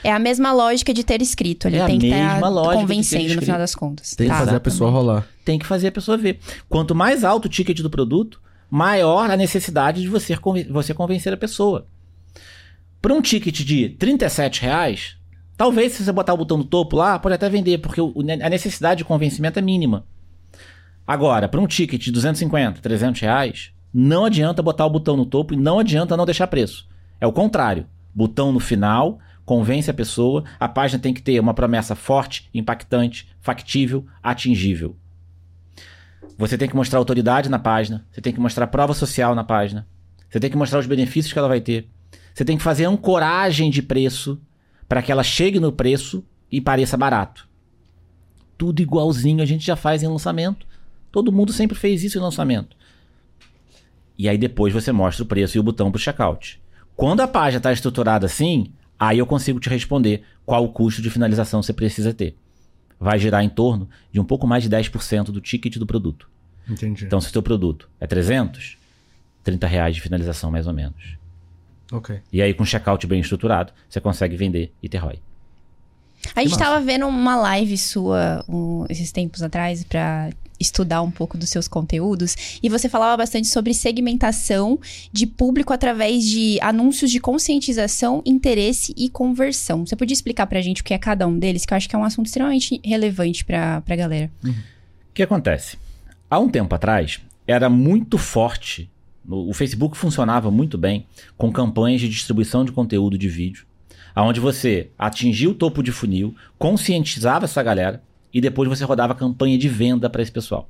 É 0.04 0.12
a 0.12 0.18
mesma 0.20 0.52
lógica 0.52 0.94
de 0.94 1.02
ter 1.02 1.20
escrito. 1.20 1.66
Ele 1.66 1.78
É 1.78 1.82
a 1.82 1.86
tem 1.86 1.98
que 1.98 2.08
mesma 2.08 2.34
estar 2.36 2.48
lógica 2.48 2.76
convencendo 2.82 3.34
no 3.34 3.42
final 3.42 3.58
das 3.58 3.74
contas. 3.74 4.14
Tem 4.14 4.28
que 4.28 4.32
Tá. 4.32 4.38
fazer 4.38 4.54
a 4.56 4.60
pessoa 4.60 4.90
rolar. 4.90 5.26
tem 5.44 5.58
que 5.58 5.66
fazer 5.66 5.88
a 5.88 5.92
pessoa 5.92 6.16
ver. 6.16 6.38
Quanto 6.68 6.94
mais 6.94 7.24
alto 7.24 7.46
o 7.46 7.48
ticket 7.48 7.80
do 7.80 7.90
produto, 7.90 8.40
maior 8.70 9.30
a 9.30 9.36
necessidade 9.36 10.02
de 10.02 10.08
você, 10.08 10.36
você 10.70 10.94
convencer 10.94 11.32
a 11.32 11.36
pessoa. 11.36 11.86
Para 13.00 13.14
um 13.14 13.22
ticket 13.22 13.60
de 13.60 13.90
37 13.90 14.62
reais, 14.62 15.16
talvez 15.56 15.92
se 15.92 16.04
você 16.04 16.12
botar 16.12 16.34
o 16.34 16.38
botão 16.38 16.58
no 16.58 16.64
topo 16.64 16.96
lá, 16.96 17.18
pode 17.18 17.34
até 17.34 17.48
vender, 17.48 17.78
porque 17.78 18.00
a 18.00 18.50
necessidade 18.50 18.98
de 18.98 19.04
convencimento 19.04 19.58
é 19.58 19.62
mínima. 19.62 20.04
Agora, 21.06 21.48
para 21.48 21.60
um 21.60 21.66
ticket 21.66 22.02
de 22.02 22.12
250, 22.12 22.80
300 22.80 23.20
reais, 23.20 23.72
não 23.92 24.24
adianta 24.24 24.62
botar 24.62 24.84
o 24.84 24.90
botão 24.90 25.16
no 25.16 25.24
topo 25.24 25.54
e 25.54 25.56
não 25.56 25.78
adianta 25.78 26.16
não 26.16 26.26
deixar 26.26 26.46
preço. 26.48 26.86
É 27.20 27.26
o 27.26 27.32
contrário. 27.32 27.86
Botão 28.14 28.52
no 28.52 28.60
final, 28.60 29.18
convence 29.44 29.90
a 29.90 29.94
pessoa, 29.94 30.44
a 30.60 30.68
página 30.68 31.00
tem 31.00 31.14
que 31.14 31.22
ter 31.22 31.40
uma 31.40 31.54
promessa 31.54 31.94
forte, 31.94 32.50
impactante, 32.52 33.28
factível, 33.40 34.04
atingível. 34.22 34.96
Você 36.36 36.58
tem 36.58 36.68
que 36.68 36.76
mostrar 36.76 36.98
autoridade 36.98 37.48
na 37.48 37.58
página, 37.58 38.06
você 38.10 38.20
tem 38.20 38.32
que 38.32 38.40
mostrar 38.40 38.66
prova 38.66 38.94
social 38.94 39.34
na 39.34 39.44
página, 39.44 39.86
você 40.28 40.38
tem 40.38 40.50
que 40.50 40.56
mostrar 40.56 40.78
os 40.78 40.86
benefícios 40.86 41.32
que 41.32 41.38
ela 41.38 41.48
vai 41.48 41.60
ter. 41.60 41.88
Você 42.34 42.44
tem 42.44 42.56
que 42.56 42.62
fazer 42.62 42.84
ancoragem 42.84 43.70
de 43.70 43.82
preço 43.82 44.40
para 44.88 45.02
que 45.02 45.10
ela 45.10 45.22
chegue 45.22 45.58
no 45.58 45.72
preço 45.72 46.24
e 46.50 46.60
pareça 46.60 46.96
barato. 46.96 47.48
Tudo 48.56 48.80
igualzinho 48.80 49.42
a 49.42 49.46
gente 49.46 49.64
já 49.66 49.76
faz 49.76 50.02
em 50.02 50.08
lançamento. 50.08 50.66
Todo 51.10 51.32
mundo 51.32 51.52
sempre 51.52 51.76
fez 51.76 52.04
isso 52.04 52.18
em 52.18 52.20
lançamento. 52.20 52.76
E 54.16 54.28
aí 54.28 54.36
depois 54.36 54.72
você 54.72 54.90
mostra 54.92 55.24
o 55.24 55.26
preço 55.26 55.56
e 55.56 55.60
o 55.60 55.62
botão 55.62 55.90
para 55.90 55.98
o 55.98 56.00
checkout. 56.00 56.60
Quando 56.96 57.20
a 57.20 57.28
página 57.28 57.58
está 57.58 57.72
estruturada 57.72 58.26
assim, 58.26 58.72
aí 58.98 59.18
eu 59.18 59.26
consigo 59.26 59.60
te 59.60 59.68
responder 59.68 60.22
qual 60.44 60.64
o 60.64 60.72
custo 60.72 61.00
de 61.00 61.10
finalização 61.10 61.62
você 61.62 61.72
precisa 61.72 62.12
ter. 62.12 62.36
Vai 63.00 63.18
girar 63.18 63.44
em 63.44 63.48
torno 63.48 63.88
de 64.12 64.18
um 64.18 64.24
pouco 64.24 64.46
mais 64.46 64.62
de 64.62 64.70
10% 64.70 65.24
do 65.26 65.40
ticket 65.40 65.76
do 65.76 65.86
produto. 65.86 66.28
Entendi. 66.68 67.04
Então, 67.04 67.20
se 67.20 67.28
o 67.28 67.32
teu 67.32 67.42
produto 67.42 67.88
é 68.00 68.06
300, 68.06 68.76
30 69.44 69.66
reais 69.66 69.94
de 69.94 70.00
finalização 70.00 70.50
mais 70.50 70.66
ou 70.66 70.72
menos. 70.72 71.16
ok. 71.92 72.20
E 72.32 72.42
aí, 72.42 72.52
com 72.52 72.64
checkout 72.64 73.06
bem 73.06 73.20
estruturado, 73.20 73.72
você 73.88 74.00
consegue 74.00 74.36
vender 74.36 74.72
e 74.82 74.88
ter 74.88 74.98
ROI. 74.98 75.20
A 76.34 76.40
gente 76.40 76.50
massa. 76.50 76.64
tava 76.64 76.80
vendo 76.84 77.06
uma 77.06 77.36
live 77.36 77.78
sua 77.78 78.44
um, 78.48 78.84
esses 78.88 79.12
tempos 79.12 79.42
atrás 79.42 79.84
pra 79.84 80.30
estudar 80.60 81.02
um 81.02 81.10
pouco 81.10 81.36
dos 81.36 81.48
seus 81.48 81.68
conteúdos 81.68 82.58
e 82.62 82.68
você 82.68 82.88
falava 82.88 83.16
bastante 83.16 83.48
sobre 83.48 83.74
segmentação 83.74 84.78
de 85.12 85.26
público 85.26 85.72
através 85.72 86.24
de 86.24 86.58
anúncios 86.60 87.10
de 87.10 87.20
conscientização, 87.20 88.22
interesse 88.24 88.94
e 88.96 89.08
conversão. 89.08 89.86
Você 89.86 89.96
podia 89.96 90.14
explicar 90.14 90.46
pra 90.46 90.60
gente 90.60 90.82
o 90.82 90.84
que 90.84 90.94
é 90.94 90.98
cada 90.98 91.26
um 91.26 91.38
deles, 91.38 91.64
que 91.64 91.72
eu 91.72 91.76
acho 91.76 91.88
que 91.88 91.94
é 91.94 91.98
um 91.98 92.04
assunto 92.04 92.26
extremamente 92.26 92.80
relevante 92.84 93.44
pra, 93.44 93.80
pra 93.82 93.96
galera. 93.96 94.30
O 94.44 94.52
que 95.14 95.22
acontece? 95.22 95.78
Há 96.30 96.38
um 96.38 96.48
tempo 96.48 96.74
atrás, 96.74 97.20
era 97.46 97.68
muito 97.70 98.18
forte. 98.18 98.90
O 99.26 99.52
Facebook 99.52 99.96
funcionava 99.96 100.50
muito 100.50 100.78
bem 100.78 101.06
com 101.36 101.52
campanhas 101.52 102.00
de 102.00 102.08
distribuição 102.08 102.64
de 102.64 102.72
conteúdo 102.72 103.18
de 103.18 103.28
vídeo, 103.28 103.66
onde 104.16 104.40
você 104.40 104.90
atingia 104.98 105.48
o 105.48 105.54
topo 105.54 105.82
de 105.82 105.92
funil, 105.92 106.34
conscientizava 106.58 107.44
essa 107.44 107.62
galera 107.62 108.02
e 108.38 108.40
depois 108.40 108.68
você 108.68 108.84
rodava 108.84 109.16
campanha 109.16 109.58
de 109.58 109.68
venda 109.68 110.08
para 110.08 110.22
esse 110.22 110.30
pessoal. 110.30 110.68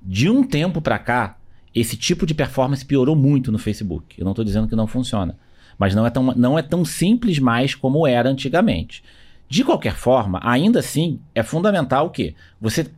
De 0.00 0.30
um 0.30 0.44
tempo 0.44 0.80
para 0.80 0.96
cá, 0.96 1.36
esse 1.74 1.96
tipo 1.96 2.24
de 2.24 2.34
performance 2.34 2.84
piorou 2.84 3.16
muito 3.16 3.50
no 3.50 3.58
Facebook. 3.58 4.14
Eu 4.16 4.24
não 4.24 4.30
estou 4.30 4.44
dizendo 4.44 4.68
que 4.68 4.76
não 4.76 4.86
funciona. 4.86 5.36
Mas 5.76 5.92
não 5.92 6.06
é, 6.06 6.10
tão, 6.10 6.22
não 6.36 6.56
é 6.56 6.62
tão 6.62 6.84
simples 6.84 7.40
mais 7.40 7.74
como 7.74 8.06
era 8.06 8.30
antigamente. 8.30 9.02
De 9.48 9.64
qualquer 9.64 9.96
forma, 9.96 10.38
ainda 10.40 10.78
assim, 10.78 11.18
é 11.34 11.42
fundamental 11.42 12.06
o 12.06 12.10
quê? 12.10 12.36
Você. 12.60 12.88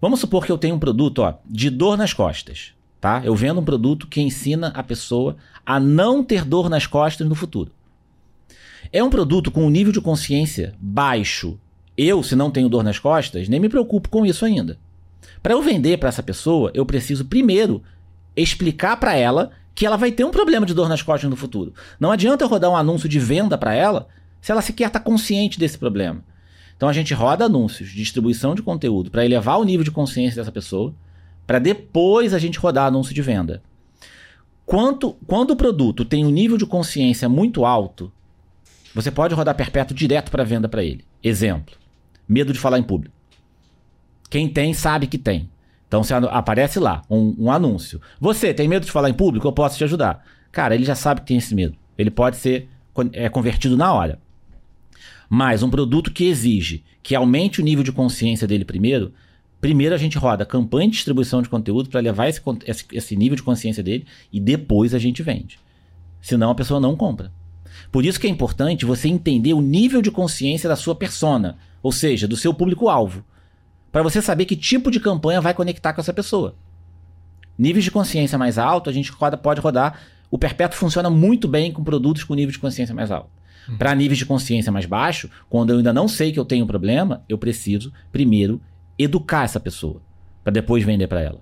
Vamos 0.00 0.20
supor 0.20 0.46
que 0.46 0.52
eu 0.52 0.58
tenho 0.58 0.76
um 0.76 0.78
produto 0.78 1.20
ó, 1.20 1.34
de 1.44 1.70
dor 1.70 1.98
nas 1.98 2.12
costas. 2.12 2.72
Tá? 3.00 3.20
Eu 3.24 3.34
vendo 3.34 3.60
um 3.60 3.64
produto 3.64 4.06
que 4.06 4.20
ensina 4.20 4.68
a 4.68 4.82
pessoa 4.84 5.36
a 5.66 5.80
não 5.80 6.22
ter 6.22 6.44
dor 6.44 6.70
nas 6.70 6.86
costas 6.86 7.28
no 7.28 7.34
futuro. 7.34 7.72
É 8.92 9.02
um 9.02 9.10
produto 9.10 9.50
com 9.50 9.66
um 9.66 9.70
nível 9.70 9.92
de 9.92 10.00
consciência 10.00 10.72
baixo. 10.78 11.58
Eu, 11.96 12.22
se 12.22 12.34
não 12.34 12.50
tenho 12.50 12.68
dor 12.68 12.82
nas 12.82 12.98
costas, 12.98 13.48
nem 13.48 13.60
me 13.60 13.68
preocupo 13.68 14.08
com 14.08 14.26
isso 14.26 14.44
ainda. 14.44 14.78
Para 15.42 15.54
eu 15.54 15.62
vender 15.62 15.98
para 15.98 16.08
essa 16.08 16.22
pessoa, 16.22 16.70
eu 16.74 16.84
preciso 16.84 17.24
primeiro 17.24 17.82
explicar 18.36 18.96
para 18.96 19.14
ela 19.14 19.50
que 19.74 19.84
ela 19.84 19.96
vai 19.96 20.12
ter 20.12 20.24
um 20.24 20.30
problema 20.30 20.64
de 20.64 20.74
dor 20.74 20.88
nas 20.88 21.02
costas 21.02 21.28
no 21.28 21.36
futuro. 21.36 21.72
Não 21.98 22.10
adianta 22.10 22.44
eu 22.44 22.48
rodar 22.48 22.70
um 22.70 22.76
anúncio 22.76 23.08
de 23.08 23.18
venda 23.18 23.58
para 23.58 23.74
ela 23.74 24.08
se 24.40 24.52
ela 24.52 24.62
sequer 24.62 24.88
está 24.88 25.00
consciente 25.00 25.58
desse 25.58 25.78
problema. 25.78 26.22
Então 26.76 26.88
a 26.88 26.92
gente 26.92 27.14
roda 27.14 27.44
anúncios 27.44 27.88
de 27.90 27.96
distribuição 27.96 28.54
de 28.54 28.62
conteúdo 28.62 29.10
para 29.10 29.24
elevar 29.24 29.58
o 29.58 29.64
nível 29.64 29.84
de 29.84 29.90
consciência 29.90 30.40
dessa 30.40 30.52
pessoa, 30.52 30.94
para 31.46 31.58
depois 31.58 32.34
a 32.34 32.38
gente 32.38 32.58
rodar 32.58 32.86
anúncio 32.86 33.14
de 33.14 33.22
venda. 33.22 33.62
Quanto, 34.66 35.16
quando 35.26 35.50
o 35.50 35.56
produto 35.56 36.04
tem 36.04 36.24
um 36.24 36.30
nível 36.30 36.56
de 36.56 36.66
consciência 36.66 37.28
muito 37.28 37.64
alto, 37.64 38.10
você 38.94 39.10
pode 39.10 39.34
rodar 39.34 39.54
perpétuo 39.54 39.96
direto 39.96 40.30
para 40.30 40.44
venda 40.44 40.68
para 40.68 40.82
ele. 40.82 41.04
Exemplo: 41.22 41.74
medo 42.28 42.52
de 42.52 42.58
falar 42.58 42.78
em 42.78 42.82
público. 42.82 43.14
Quem 44.30 44.48
tem 44.48 44.74
sabe 44.74 45.06
que 45.06 45.18
tem. 45.18 45.48
Então 45.86 46.02
se 46.02 46.12
aparece 46.12 46.80
lá 46.80 47.02
um, 47.08 47.34
um, 47.38 47.50
anúncio. 47.50 48.00
Você 48.20 48.52
tem 48.52 48.66
medo 48.66 48.84
de 48.84 48.92
falar 48.92 49.10
em 49.10 49.14
público? 49.14 49.46
Eu 49.46 49.52
posso 49.52 49.78
te 49.78 49.84
ajudar. 49.84 50.24
Cara, 50.50 50.74
ele 50.74 50.84
já 50.84 50.94
sabe 50.94 51.20
que 51.20 51.28
tem 51.28 51.36
esse 51.36 51.54
medo. 51.54 51.76
Ele 51.96 52.10
pode 52.10 52.36
ser 52.36 52.68
é, 53.12 53.28
convertido 53.28 53.76
na 53.76 53.92
hora. 53.92 54.18
Mas 55.28 55.62
um 55.62 55.70
produto 55.70 56.10
que 56.10 56.24
exige 56.24 56.82
que 57.02 57.14
aumente 57.14 57.60
o 57.60 57.64
nível 57.64 57.84
de 57.84 57.92
consciência 57.92 58.46
dele 58.46 58.64
primeiro, 58.64 59.12
primeiro 59.60 59.94
a 59.94 59.98
gente 59.98 60.18
roda 60.18 60.44
campanha 60.44 60.88
de 60.88 60.96
distribuição 60.96 61.42
de 61.42 61.48
conteúdo 61.48 61.88
para 61.88 62.00
levar 62.00 62.28
esse, 62.28 62.40
esse, 62.66 62.84
esse 62.92 63.16
nível 63.16 63.36
de 63.36 63.42
consciência 63.42 63.82
dele 63.82 64.06
e 64.32 64.40
depois 64.40 64.94
a 64.94 64.98
gente 64.98 65.22
vende. 65.22 65.58
Senão 66.20 66.50
a 66.50 66.54
pessoa 66.54 66.80
não 66.80 66.96
compra. 66.96 67.30
Por 67.90 68.04
isso 68.04 68.18
que 68.20 68.26
é 68.26 68.30
importante 68.30 68.84
você 68.84 69.08
entender 69.08 69.54
o 69.54 69.60
nível 69.60 70.02
de 70.02 70.10
consciência 70.10 70.68
da 70.68 70.76
sua 70.76 70.94
persona, 70.94 71.56
ou 71.82 71.92
seja, 71.92 72.28
do 72.28 72.36
seu 72.36 72.52
público-alvo 72.52 73.24
para 73.94 74.02
você 74.02 74.20
saber 74.20 74.44
que 74.44 74.56
tipo 74.56 74.90
de 74.90 74.98
campanha 74.98 75.40
vai 75.40 75.54
conectar 75.54 75.92
com 75.92 76.00
essa 76.00 76.12
pessoa. 76.12 76.56
Níveis 77.56 77.84
de 77.84 77.92
consciência 77.92 78.36
mais 78.36 78.58
alto, 78.58 78.90
a 78.90 78.92
gente 78.92 79.12
roda, 79.12 79.36
pode 79.36 79.60
rodar. 79.60 80.00
O 80.28 80.36
perpétuo 80.36 80.76
funciona 80.76 81.08
muito 81.08 81.46
bem 81.46 81.70
com 81.70 81.84
produtos 81.84 82.24
com 82.24 82.34
nível 82.34 82.50
de 82.50 82.58
consciência 82.58 82.92
mais 82.92 83.12
alto. 83.12 83.30
Uhum. 83.68 83.78
Para 83.78 83.94
níveis 83.94 84.18
de 84.18 84.26
consciência 84.26 84.72
mais 84.72 84.84
baixo, 84.84 85.30
quando 85.48 85.70
eu 85.70 85.76
ainda 85.76 85.92
não 85.92 86.08
sei 86.08 86.32
que 86.32 86.40
eu 86.40 86.44
tenho 86.44 86.64
um 86.64 86.66
problema, 86.66 87.22
eu 87.28 87.38
preciso 87.38 87.92
primeiro 88.10 88.60
educar 88.98 89.44
essa 89.44 89.60
pessoa 89.60 90.02
para 90.42 90.52
depois 90.52 90.82
vender 90.82 91.06
para 91.06 91.20
ela. 91.20 91.40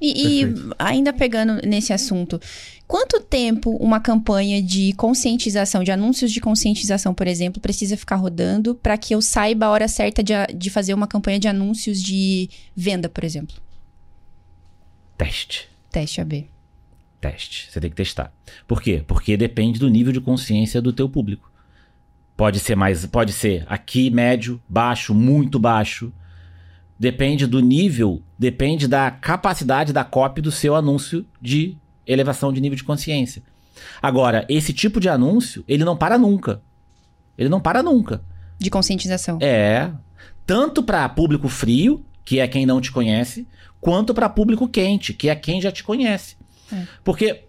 E, 0.00 0.42
e, 0.42 0.54
ainda 0.78 1.12
pegando 1.12 1.54
nesse 1.66 1.92
assunto, 1.92 2.40
quanto 2.86 3.20
tempo 3.20 3.76
uma 3.76 3.98
campanha 3.98 4.62
de 4.62 4.92
conscientização, 4.92 5.82
de 5.82 5.90
anúncios 5.90 6.30
de 6.30 6.40
conscientização, 6.40 7.12
por 7.12 7.26
exemplo, 7.26 7.60
precisa 7.60 7.96
ficar 7.96 8.16
rodando 8.16 8.76
para 8.76 8.96
que 8.96 9.14
eu 9.14 9.20
saiba 9.20 9.66
a 9.66 9.70
hora 9.70 9.88
certa 9.88 10.22
de, 10.22 10.32
de 10.54 10.70
fazer 10.70 10.94
uma 10.94 11.08
campanha 11.08 11.40
de 11.40 11.48
anúncios 11.48 12.00
de 12.00 12.48
venda, 12.76 13.08
por 13.08 13.24
exemplo? 13.24 13.56
Teste. 15.16 15.68
Teste 15.90 16.20
AB. 16.20 16.48
Teste. 17.20 17.68
Você 17.68 17.80
tem 17.80 17.90
que 17.90 17.96
testar. 17.96 18.32
Por 18.68 18.80
quê? 18.80 19.02
Porque 19.04 19.36
depende 19.36 19.80
do 19.80 19.88
nível 19.88 20.12
de 20.12 20.20
consciência 20.20 20.80
do 20.80 20.92
teu 20.92 21.08
público. 21.08 21.50
Pode 22.36 22.60
ser 22.60 22.76
mais, 22.76 23.04
pode 23.06 23.32
ser 23.32 23.66
aqui 23.68 24.10
médio, 24.10 24.62
baixo, 24.68 25.12
muito 25.12 25.58
baixo 25.58 26.12
depende 26.98 27.46
do 27.46 27.60
nível, 27.60 28.22
depende 28.38 28.88
da 28.88 29.10
capacidade 29.10 29.92
da 29.92 30.04
copy 30.04 30.42
do 30.42 30.50
seu 30.50 30.74
anúncio 30.74 31.24
de 31.40 31.76
elevação 32.06 32.52
de 32.52 32.60
nível 32.60 32.76
de 32.76 32.84
consciência. 32.84 33.42
Agora, 34.02 34.44
esse 34.48 34.72
tipo 34.72 34.98
de 34.98 35.08
anúncio, 35.08 35.64
ele 35.68 35.84
não 35.84 35.96
para 35.96 36.18
nunca. 36.18 36.60
Ele 37.36 37.48
não 37.48 37.60
para 37.60 37.82
nunca. 37.82 38.22
De 38.58 38.70
conscientização. 38.70 39.38
É. 39.40 39.90
Tanto 40.44 40.82
para 40.82 41.08
público 41.08 41.48
frio, 41.48 42.04
que 42.24 42.40
é 42.40 42.48
quem 42.48 42.66
não 42.66 42.80
te 42.80 42.90
conhece, 42.90 43.46
quanto 43.80 44.12
para 44.12 44.28
público 44.28 44.68
quente, 44.68 45.14
que 45.14 45.28
é 45.28 45.36
quem 45.36 45.60
já 45.60 45.70
te 45.70 45.84
conhece. 45.84 46.36
É. 46.72 46.82
Porque, 47.04 47.44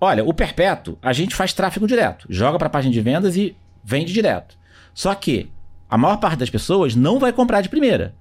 olha, 0.00 0.24
o 0.24 0.32
perpétuo, 0.32 0.96
a 1.02 1.12
gente 1.12 1.34
faz 1.34 1.52
tráfego 1.52 1.88
direto. 1.88 2.26
Joga 2.30 2.58
para 2.58 2.68
a 2.68 2.70
página 2.70 2.92
de 2.92 3.00
vendas 3.00 3.36
e 3.36 3.56
vende 3.82 4.12
direto. 4.12 4.56
Só 4.94 5.12
que 5.14 5.50
a 5.88 5.98
maior 5.98 6.18
parte 6.18 6.38
das 6.38 6.50
pessoas 6.50 6.94
não 6.94 7.18
vai 7.18 7.32
comprar 7.32 7.60
de 7.60 7.68
primeira 7.68 8.14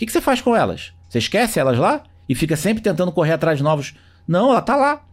que, 0.00 0.06
que 0.06 0.12
você 0.12 0.20
faz 0.20 0.40
com 0.40 0.56
elas? 0.56 0.94
Você 1.08 1.18
esquece 1.18 1.60
elas 1.60 1.78
lá 1.78 2.02
e 2.26 2.34
fica 2.34 2.56
sempre 2.56 2.82
tentando 2.82 3.12
correr 3.12 3.32
atrás 3.32 3.58
de 3.58 3.64
novos. 3.64 3.94
Não, 4.26 4.50
ela 4.50 4.62
tá 4.62 4.74
lá. 4.74 5.04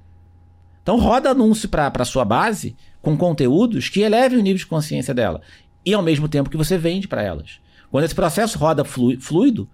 Então 0.81 0.97
roda 0.97 1.31
anúncio 1.31 1.67
para 1.67 1.91
a 1.93 2.05
sua 2.05 2.23
base 2.23 2.77
com 3.01 3.17
conteúdos 3.17 3.89
que 3.89 3.99
elevem 3.99 4.39
o 4.39 4.41
nível 4.41 4.59
de 4.59 4.65
consciência 4.65 5.13
dela. 5.13 5.41
E 5.85 5.93
ao 5.93 6.01
mesmo 6.01 6.29
tempo 6.29 6.49
que 6.49 6.55
você 6.55 6.77
vende 6.77 7.05
para 7.05 7.21
elas. 7.21 7.59
Quando 7.91 8.05
esse 8.05 8.15
processo 8.15 8.57
roda 8.57 8.85
fluido, 8.85 9.69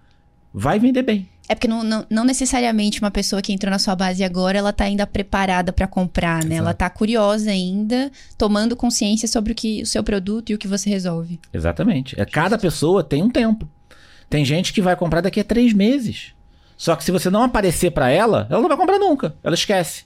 vai 0.52 0.80
vender 0.80 1.02
bem. 1.02 1.28
É 1.48 1.54
porque 1.54 1.68
não, 1.68 1.84
não, 1.84 2.06
não, 2.10 2.24
necessariamente 2.24 3.00
uma 3.00 3.10
pessoa 3.10 3.42
que 3.42 3.52
entrou 3.52 3.70
na 3.70 3.78
sua 3.78 3.94
base 3.94 4.24
agora, 4.24 4.58
ela 4.58 4.72
tá 4.72 4.84
ainda 4.84 5.06
preparada 5.06 5.72
para 5.72 5.86
comprar, 5.86 6.42
né? 6.42 6.54
Exato. 6.54 6.60
Ela 6.60 6.74
tá 6.74 6.90
curiosa 6.90 7.50
ainda, 7.50 8.10
tomando 8.38 8.74
consciência 8.74 9.28
sobre 9.28 9.52
o 9.52 9.54
que 9.54 9.82
o 9.82 9.86
seu 9.86 10.02
produto 10.02 10.50
e 10.50 10.54
o 10.54 10.58
que 10.58 10.66
você 10.66 10.88
resolve. 10.88 11.38
Exatamente. 11.52 12.18
É, 12.18 12.24
cada 12.24 12.56
pessoa 12.58 13.04
tem 13.04 13.22
um 13.22 13.28
tempo. 13.28 13.68
Tem 14.28 14.44
gente 14.44 14.72
que 14.72 14.82
vai 14.82 14.96
comprar 14.96 15.20
daqui 15.20 15.40
a 15.40 15.44
três 15.44 15.72
meses. 15.72 16.34
Só 16.76 16.96
que 16.96 17.04
se 17.04 17.12
você 17.12 17.30
não 17.30 17.42
aparecer 17.42 17.90
para 17.90 18.10
ela, 18.10 18.46
ela 18.50 18.60
não 18.60 18.68
vai 18.68 18.76
comprar 18.76 18.98
nunca. 18.98 19.36
Ela 19.42 19.54
esquece. 19.54 20.04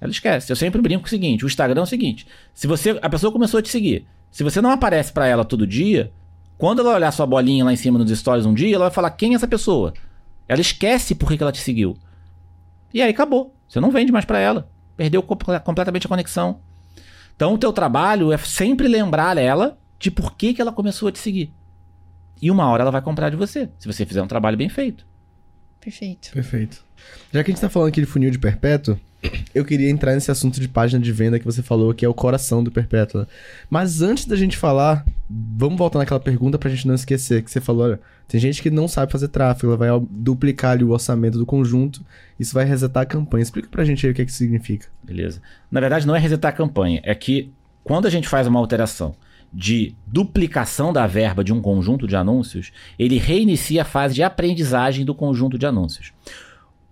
Ela 0.00 0.10
esquece. 0.10 0.50
Eu 0.50 0.56
sempre 0.56 0.80
brinco 0.80 1.02
com 1.02 1.06
o 1.06 1.10
seguinte: 1.10 1.44
o 1.44 1.46
Instagram 1.46 1.80
é 1.80 1.84
o 1.84 1.86
seguinte. 1.86 2.26
Se 2.54 2.66
você. 2.66 2.98
A 3.02 3.08
pessoa 3.08 3.32
começou 3.32 3.58
a 3.58 3.62
te 3.62 3.68
seguir. 3.68 4.06
Se 4.30 4.42
você 4.42 4.60
não 4.60 4.70
aparece 4.70 5.12
para 5.12 5.26
ela 5.26 5.44
todo 5.44 5.66
dia, 5.66 6.10
quando 6.56 6.80
ela 6.80 6.94
olhar 6.94 7.12
sua 7.12 7.26
bolinha 7.26 7.64
lá 7.64 7.72
em 7.72 7.76
cima 7.76 7.98
nos 7.98 8.10
stories 8.18 8.46
um 8.46 8.54
dia, 8.54 8.74
ela 8.74 8.86
vai 8.86 8.94
falar 8.94 9.10
quem 9.10 9.32
é 9.32 9.36
essa 9.36 9.46
pessoa. 9.46 9.92
Ela 10.48 10.60
esquece 10.60 11.14
por 11.14 11.28
que 11.28 11.42
ela 11.42 11.52
te 11.52 11.60
seguiu. 11.60 11.96
E 12.92 13.02
aí 13.02 13.10
acabou. 13.10 13.54
Você 13.68 13.80
não 13.80 13.90
vende 13.90 14.12
mais 14.12 14.24
para 14.24 14.38
ela. 14.38 14.68
Perdeu 14.96 15.22
completamente 15.22 16.06
a 16.06 16.08
conexão. 16.08 16.60
Então 17.34 17.54
o 17.54 17.58
teu 17.58 17.72
trabalho 17.72 18.32
é 18.32 18.38
sempre 18.38 18.88
lembrar 18.88 19.36
ela 19.36 19.78
de 19.98 20.10
por 20.10 20.34
que, 20.34 20.54
que 20.54 20.60
ela 20.60 20.72
começou 20.72 21.08
a 21.08 21.12
te 21.12 21.18
seguir. 21.18 21.52
E 22.42 22.50
uma 22.50 22.68
hora 22.68 22.82
ela 22.82 22.90
vai 22.90 23.00
comprar 23.00 23.30
de 23.30 23.36
você, 23.36 23.70
se 23.78 23.86
você 23.86 24.04
fizer 24.04 24.20
um 24.20 24.26
trabalho 24.26 24.56
bem 24.56 24.68
feito. 24.68 25.06
Perfeito. 25.80 26.32
Perfeito. 26.32 26.84
Já 27.32 27.42
que 27.42 27.50
a 27.50 27.54
gente 27.54 27.60
tá 27.60 27.68
falando 27.68 27.88
aqui 27.88 28.00
de 28.00 28.06
funil 28.06 28.30
de 28.30 28.38
perpétuo, 28.38 28.98
eu 29.54 29.64
queria 29.64 29.88
entrar 29.88 30.14
nesse 30.14 30.30
assunto 30.30 30.60
de 30.60 30.68
página 30.68 31.02
de 31.02 31.12
venda 31.12 31.38
que 31.38 31.44
você 31.44 31.62
falou, 31.62 31.94
que 31.94 32.04
é 32.04 32.08
o 32.08 32.14
coração 32.14 32.62
do 32.62 32.70
perpétuo. 32.70 33.20
Né? 33.20 33.26
Mas 33.70 34.02
antes 34.02 34.26
da 34.26 34.34
gente 34.34 34.56
falar, 34.56 35.04
vamos 35.30 35.78
voltar 35.78 36.00
naquela 36.00 36.18
pergunta 36.20 36.58
pra 36.58 36.68
gente 36.68 36.86
não 36.86 36.94
esquecer, 36.94 37.42
que 37.42 37.50
você 37.50 37.60
falou, 37.60 37.84
olha, 37.84 38.00
tem 38.26 38.40
gente 38.40 38.60
que 38.60 38.70
não 38.70 38.88
sabe 38.88 39.10
fazer 39.12 39.28
tráfego, 39.28 39.72
ela 39.72 39.76
vai 39.76 40.06
duplicar 40.10 40.72
ali 40.72 40.82
o 40.82 40.90
orçamento 40.90 41.38
do 41.38 41.46
conjunto, 41.46 42.04
isso 42.38 42.54
vai 42.54 42.64
resetar 42.64 43.04
a 43.04 43.06
campanha. 43.06 43.42
Explica 43.42 43.68
pra 43.68 43.84
gente 43.84 44.04
aí 44.04 44.12
o 44.12 44.14
que, 44.14 44.22
é 44.22 44.24
que 44.24 44.32
significa. 44.32 44.88
Beleza. 45.02 45.40
Na 45.70 45.80
verdade, 45.80 46.06
não 46.06 46.16
é 46.16 46.18
resetar 46.18 46.52
a 46.52 46.56
campanha, 46.56 47.00
é 47.04 47.14
que 47.14 47.52
quando 47.84 48.06
a 48.06 48.10
gente 48.10 48.28
faz 48.28 48.46
uma 48.46 48.60
alteração 48.60 49.14
de 49.52 49.94
duplicação 50.06 50.92
da 50.92 51.06
verba 51.06 51.44
de 51.44 51.52
um 51.52 51.60
conjunto 51.60 52.06
de 52.06 52.16
anúncios, 52.16 52.72
ele 52.98 53.18
reinicia 53.18 53.82
a 53.82 53.84
fase 53.84 54.14
de 54.14 54.22
aprendizagem 54.22 55.04
do 55.04 55.14
conjunto 55.14 55.58
de 55.58 55.66
anúncios. 55.66 56.12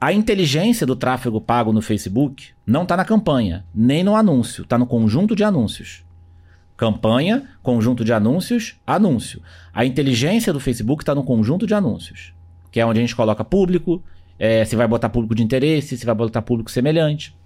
A 0.00 0.12
inteligência 0.12 0.86
do 0.86 0.96
tráfego 0.96 1.40
pago 1.40 1.72
no 1.72 1.82
Facebook 1.82 2.48
não 2.66 2.82
está 2.82 2.96
na 2.96 3.04
campanha, 3.04 3.64
nem 3.74 4.02
no 4.02 4.16
anúncio, 4.16 4.62
está 4.62 4.78
no 4.78 4.86
conjunto 4.86 5.36
de 5.36 5.44
anúncios. 5.44 6.04
Campanha, 6.76 7.48
conjunto 7.62 8.02
de 8.04 8.12
anúncios, 8.12 8.80
anúncio. 8.86 9.42
A 9.72 9.84
inteligência 9.84 10.52
do 10.52 10.60
Facebook 10.60 11.02
está 11.02 11.14
no 11.14 11.22
conjunto 11.22 11.66
de 11.66 11.74
anúncios, 11.74 12.32
que 12.70 12.80
é 12.80 12.86
onde 12.86 12.98
a 12.98 13.02
gente 13.02 13.14
coloca 13.14 13.44
público, 13.44 14.02
é, 14.38 14.64
se 14.64 14.74
vai 14.74 14.88
botar 14.88 15.10
público 15.10 15.34
de 15.34 15.42
interesse, 15.42 15.98
se 15.98 16.06
vai 16.06 16.14
botar 16.14 16.40
público 16.40 16.70
semelhante. 16.70 17.36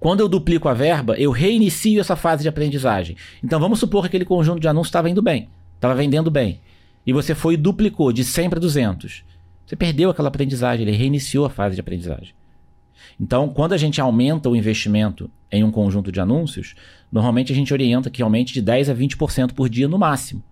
Quando 0.00 0.20
eu 0.20 0.28
duplico 0.28 0.66
a 0.66 0.72
verba, 0.72 1.14
eu 1.18 1.30
reinicio 1.30 2.00
essa 2.00 2.16
fase 2.16 2.42
de 2.42 2.48
aprendizagem. 2.48 3.18
Então 3.44 3.60
vamos 3.60 3.78
supor 3.78 4.00
que 4.00 4.06
aquele 4.06 4.24
conjunto 4.24 4.58
de 4.58 4.66
anúncios 4.66 4.88
estava 4.88 5.10
indo 5.10 5.20
bem, 5.20 5.50
estava 5.74 5.94
vendendo 5.94 6.30
bem. 6.30 6.58
E 7.06 7.12
você 7.12 7.34
foi 7.34 7.52
e 7.52 7.56
duplicou 7.58 8.10
de 8.10 8.24
100 8.24 8.48
para 8.48 8.58
200. 8.58 9.22
Você 9.66 9.76
perdeu 9.76 10.08
aquela 10.08 10.28
aprendizagem, 10.28 10.88
ele 10.88 10.96
reiniciou 10.96 11.44
a 11.44 11.50
fase 11.50 11.74
de 11.74 11.82
aprendizagem. 11.82 12.32
Então, 13.20 13.50
quando 13.50 13.74
a 13.74 13.76
gente 13.76 14.00
aumenta 14.00 14.48
o 14.48 14.56
investimento 14.56 15.30
em 15.52 15.62
um 15.62 15.70
conjunto 15.70 16.10
de 16.10 16.18
anúncios, 16.18 16.74
normalmente 17.12 17.52
a 17.52 17.54
gente 17.54 17.72
orienta 17.72 18.08
que 18.08 18.22
aumente 18.22 18.54
de 18.54 18.62
10 18.62 18.88
a 18.88 18.94
20% 18.94 19.52
por 19.52 19.68
dia 19.68 19.86
no 19.86 19.98
máximo. 19.98 20.42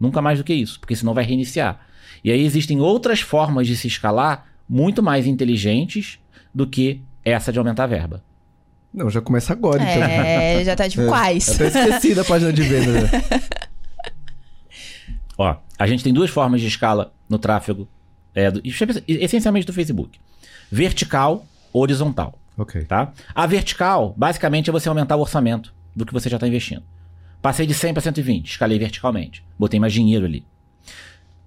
Nunca 0.00 0.20
mais 0.20 0.38
do 0.38 0.44
que 0.44 0.52
isso, 0.52 0.80
porque 0.80 0.96
senão 0.96 1.14
vai 1.14 1.22
reiniciar. 1.22 1.86
E 2.24 2.30
aí 2.32 2.42
existem 2.42 2.80
outras 2.80 3.20
formas 3.20 3.68
de 3.68 3.76
se 3.76 3.86
escalar 3.86 4.46
muito 4.68 5.00
mais 5.00 5.28
inteligentes 5.28 6.18
do 6.52 6.66
que 6.66 7.00
essa 7.24 7.52
de 7.52 7.58
aumentar 7.58 7.84
a 7.84 7.86
verba. 7.86 8.29
Não, 8.92 9.08
já 9.08 9.20
começa 9.20 9.52
agora, 9.52 9.82
então. 9.82 10.02
É, 10.02 10.64
já 10.64 10.74
tá 10.74 10.88
tipo, 10.88 11.02
É, 11.06 11.06
quais? 11.08 11.48
Até 11.48 11.66
esqueci 11.68 12.14
da 12.14 12.24
página 12.24 12.52
de 12.52 12.62
venda, 12.62 13.02
né? 13.02 13.10
Ó, 15.38 15.56
a 15.78 15.86
gente 15.86 16.04
tem 16.04 16.12
duas 16.12 16.30
formas 16.30 16.60
de 16.60 16.66
escala 16.66 17.12
no 17.28 17.38
tráfego, 17.38 17.88
é, 18.34 18.50
do- 18.50 18.60
essencialmente 19.08 19.66
do 19.66 19.72
Facebook: 19.72 20.18
vertical, 20.70 21.44
horizontal. 21.72 22.38
Ok. 22.58 22.84
Tá? 22.84 23.12
A 23.34 23.46
vertical, 23.46 24.12
basicamente, 24.16 24.68
é 24.68 24.72
você 24.72 24.88
aumentar 24.88 25.16
o 25.16 25.20
orçamento 25.20 25.72
do 25.96 26.04
que 26.04 26.12
você 26.12 26.28
já 26.28 26.36
está 26.36 26.46
investindo. 26.46 26.82
Passei 27.40 27.66
de 27.66 27.72
100 27.72 27.94
para 27.94 28.02
120, 28.02 28.50
escalei 28.50 28.78
verticalmente. 28.78 29.42
Botei 29.58 29.80
mais 29.80 29.92
dinheiro 29.94 30.26
ali. 30.26 30.44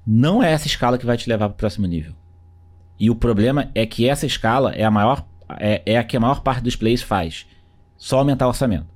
Não 0.06 0.42
é 0.42 0.52
essa 0.52 0.66
escala 0.66 0.98
que 0.98 1.06
vai 1.06 1.16
te 1.18 1.30
levar 1.30 1.50
para 1.50 1.54
o 1.56 1.58
próximo 1.58 1.86
nível. 1.86 2.14
E 3.00 3.10
o 3.12 3.16
problema 3.16 3.70
é 3.76 3.86
que 3.86 4.10
essa 4.10 4.26
escala 4.26 4.74
é 4.74 4.84
a 4.84 4.90
maior 4.92 5.24
é, 5.60 5.82
é 5.86 5.98
a 5.98 6.04
que 6.04 6.18
a 6.18 6.20
maior 6.20 6.42
parte 6.42 6.64
dos 6.64 6.76
players 6.76 7.02
faz. 7.02 7.46
Só 7.98 8.20
aumentar 8.20 8.46
o 8.46 8.50
orçamento. 8.50 8.88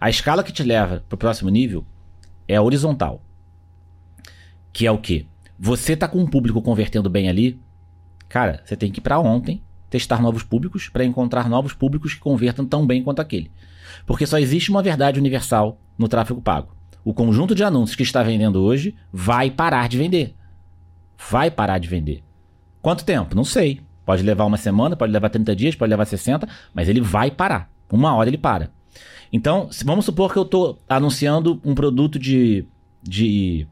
A 0.00 0.10
escala 0.10 0.42
que 0.42 0.52
te 0.52 0.62
leva 0.62 1.04
para 1.08 1.14
o 1.14 1.18
próximo 1.18 1.50
nível 1.50 1.84
é 2.46 2.60
horizontal. 2.60 3.22
Que 4.72 4.86
é 4.86 4.90
o 4.90 4.98
quê? 4.98 5.26
Você 5.58 5.96
tá 5.96 6.08
com 6.08 6.18
um 6.18 6.26
público 6.26 6.62
convertendo 6.62 7.10
bem 7.10 7.28
ali, 7.28 7.60
cara, 8.28 8.62
você 8.64 8.76
tem 8.76 8.90
que 8.90 8.98
ir 8.98 9.02
para 9.02 9.18
ontem 9.18 9.62
testar 9.90 10.22
novos 10.22 10.42
públicos 10.42 10.88
para 10.88 11.04
encontrar 11.04 11.48
novos 11.48 11.72
públicos 11.72 12.14
que 12.14 12.20
convertam 12.20 12.64
tão 12.64 12.86
bem 12.86 13.02
quanto 13.02 13.20
aquele. 13.20 13.50
Porque 14.06 14.26
só 14.26 14.38
existe 14.38 14.70
uma 14.70 14.82
verdade 14.82 15.18
universal 15.18 15.78
no 15.98 16.08
tráfego 16.08 16.40
pago. 16.40 16.74
O 17.04 17.12
conjunto 17.12 17.54
de 17.54 17.64
anúncios 17.64 17.96
que 17.96 18.02
está 18.02 18.22
vendendo 18.22 18.62
hoje 18.62 18.94
vai 19.12 19.50
parar 19.50 19.88
de 19.88 19.98
vender. 19.98 20.34
Vai 21.30 21.50
parar 21.50 21.78
de 21.78 21.88
vender. 21.88 22.22
Quanto 22.80 23.04
tempo? 23.04 23.34
Não 23.34 23.44
sei. 23.44 23.80
Pode 24.10 24.24
levar 24.24 24.44
uma 24.44 24.56
semana, 24.56 24.96
pode 24.96 25.12
levar 25.12 25.28
30 25.28 25.54
dias, 25.54 25.76
pode 25.76 25.88
levar 25.88 26.04
60, 26.04 26.48
mas 26.74 26.88
ele 26.88 27.00
vai 27.00 27.30
parar. 27.30 27.70
Uma 27.88 28.12
hora 28.12 28.28
ele 28.28 28.36
para. 28.36 28.68
Então, 29.32 29.70
vamos 29.84 30.04
supor 30.04 30.32
que 30.32 30.36
eu 30.36 30.42
estou 30.42 30.80
anunciando 30.88 31.60
um 31.64 31.76
produto 31.76 32.18
de, 32.18 32.64
de. 33.00 33.68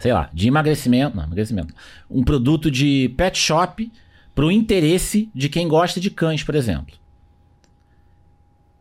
Sei 0.00 0.12
lá, 0.12 0.28
de 0.34 0.48
emagrecimento. 0.48 1.16
Não, 1.16 1.22
emagrecimento. 1.22 1.72
Um 2.10 2.24
produto 2.24 2.72
de 2.72 3.14
pet 3.16 3.38
shop 3.38 3.92
para 4.34 4.44
o 4.44 4.50
interesse 4.50 5.30
de 5.32 5.48
quem 5.48 5.68
gosta 5.68 6.00
de 6.00 6.10
cães, 6.10 6.42
por 6.42 6.56
exemplo. 6.56 6.96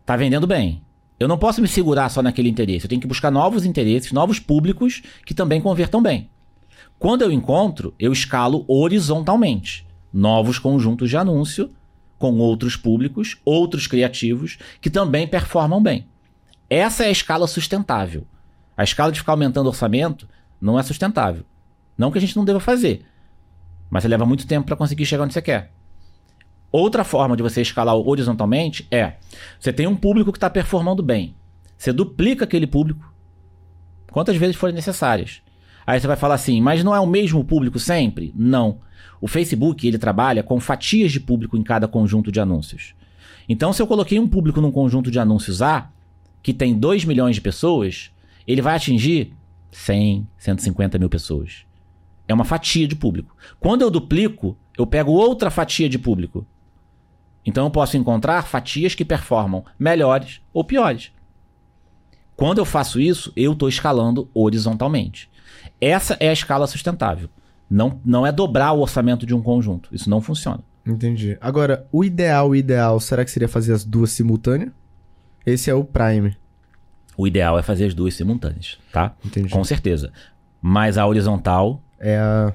Tá 0.03 0.17
vendendo 0.17 0.47
bem. 0.47 0.81
Eu 1.19 1.27
não 1.27 1.37
posso 1.37 1.61
me 1.61 1.67
segurar 1.67 2.09
só 2.09 2.23
naquele 2.23 2.49
interesse. 2.49 2.85
Eu 2.85 2.89
tenho 2.89 3.01
que 3.01 3.07
buscar 3.07 3.29
novos 3.29 3.65
interesses, 3.65 4.11
novos 4.11 4.39
públicos 4.39 5.03
que 5.27 5.35
também 5.35 5.61
convertam 5.61 6.01
bem. 6.01 6.27
Quando 6.97 7.21
eu 7.21 7.31
encontro, 7.31 7.93
eu 7.99 8.11
escalo 8.11 8.65
horizontalmente 8.67 9.84
novos 10.15 10.57
conjuntos 10.57 11.09
de 11.09 11.17
anúncio 11.17 11.69
com 12.17 12.37
outros 12.37 12.77
públicos, 12.77 13.37
outros 13.43 13.85
criativos 13.85 14.57
que 14.79 14.89
também 14.89 15.27
performam 15.27 15.83
bem. 15.83 16.07
Essa 16.69 17.03
é 17.03 17.07
a 17.07 17.11
escala 17.11 17.45
sustentável. 17.47 18.25
A 18.77 18.83
escala 18.83 19.11
de 19.11 19.19
ficar 19.19 19.33
aumentando 19.33 19.65
o 19.65 19.69
orçamento 19.69 20.25
não 20.59 20.79
é 20.79 20.83
sustentável. 20.83 21.43
Não 21.97 22.11
que 22.11 22.17
a 22.17 22.21
gente 22.21 22.37
não 22.37 22.45
deva 22.45 22.61
fazer, 22.61 23.05
mas 23.89 24.03
você 24.03 24.07
leva 24.07 24.25
muito 24.25 24.47
tempo 24.47 24.65
para 24.65 24.77
conseguir 24.77 25.05
chegar 25.05 25.25
onde 25.25 25.33
você 25.33 25.41
quer. 25.41 25.73
Outra 26.71 27.03
forma 27.03 27.35
de 27.35 27.43
você 27.43 27.61
escalar 27.61 27.95
horizontalmente 27.95 28.87
é: 28.89 29.17
você 29.59 29.73
tem 29.73 29.85
um 29.85 29.95
público 29.97 30.31
que 30.31 30.37
está 30.37 30.49
performando 30.49 31.03
bem. 31.03 31.35
Você 31.77 31.91
duplica 31.91 32.45
aquele 32.45 32.67
público 32.67 33.13
quantas 34.11 34.37
vezes 34.37 34.55
forem 34.55 34.73
necessárias. 34.75 35.41
Aí 35.85 35.99
você 35.99 36.07
vai 36.07 36.15
falar 36.15 36.35
assim, 36.35 36.59
mas 36.61 36.83
não 36.83 36.95
é 36.95 36.99
o 36.99 37.07
mesmo 37.07 37.43
público 37.43 37.79
sempre? 37.79 38.33
Não. 38.35 38.79
O 39.21 39.27
Facebook 39.27 39.87
ele 39.87 39.97
trabalha 39.97 40.43
com 40.43 40.59
fatias 40.59 41.11
de 41.11 41.19
público 41.19 41.57
em 41.57 41.63
cada 41.63 41.87
conjunto 41.87 42.31
de 42.31 42.39
anúncios. 42.39 42.95
Então, 43.47 43.71
se 43.71 43.81
eu 43.81 43.87
coloquei 43.87 44.19
um 44.19 44.27
público 44.27 44.59
num 44.59 44.71
conjunto 44.71 45.11
de 45.11 45.19
anúncios 45.19 45.61
A, 45.61 45.89
que 46.41 46.53
tem 46.53 46.77
2 46.77 47.05
milhões 47.05 47.35
de 47.35 47.41
pessoas, 47.41 48.11
ele 48.47 48.61
vai 48.61 48.75
atingir 48.75 49.33
100, 49.71 50.27
150 50.37 50.97
mil 50.97 51.09
pessoas. 51.09 51.65
É 52.27 52.33
uma 52.33 52.45
fatia 52.45 52.87
de 52.87 52.95
público. 52.95 53.35
Quando 53.59 53.83
eu 53.83 53.91
duplico, 53.91 54.57
eu 54.77 54.87
pego 54.87 55.11
outra 55.11 55.51
fatia 55.51 55.87
de 55.87 55.99
público. 55.99 56.45
Então 57.45 57.65
eu 57.65 57.71
posso 57.71 57.95
encontrar 57.97 58.47
fatias 58.47 58.95
que 58.95 59.05
performam 59.05 59.63
melhores 59.77 60.41
ou 60.51 60.63
piores. 60.63 61.11
Quando 62.35 62.57
eu 62.57 62.65
faço 62.65 62.99
isso, 62.99 63.31
eu 63.35 63.53
estou 63.53 63.69
escalando 63.69 64.29
horizontalmente. 64.33 65.29
Essa 65.87 66.15
é 66.19 66.29
a 66.29 66.33
escala 66.33 66.67
sustentável. 66.67 67.29
Não, 67.69 67.99
não 68.05 68.25
é 68.25 68.31
dobrar 68.31 68.71
o 68.73 68.79
orçamento 68.81 69.25
de 69.25 69.33
um 69.33 69.41
conjunto. 69.41 69.89
Isso 69.91 70.09
não 70.09 70.21
funciona. 70.21 70.59
Entendi. 70.85 71.37
Agora, 71.41 71.85
o 71.91 72.03
ideal, 72.03 72.49
o 72.49 72.55
ideal, 72.55 72.99
será 72.99 73.25
que 73.25 73.31
seria 73.31 73.47
fazer 73.47 73.73
as 73.73 73.83
duas 73.83 74.11
simultâneas? 74.11 74.71
Esse 75.45 75.69
é 75.69 75.73
o 75.73 75.83
Prime. 75.83 76.35
O 77.17 77.25
ideal 77.25 77.57
é 77.57 77.61
fazer 77.63 77.85
as 77.85 77.93
duas 77.93 78.13
simultâneas, 78.13 78.77
tá? 78.91 79.15
Entendi. 79.25 79.49
Com 79.49 79.63
certeza. 79.63 80.11
Mas 80.61 80.97
a 80.97 81.05
horizontal, 81.07 81.81
É 81.99 82.17
a 82.17 82.53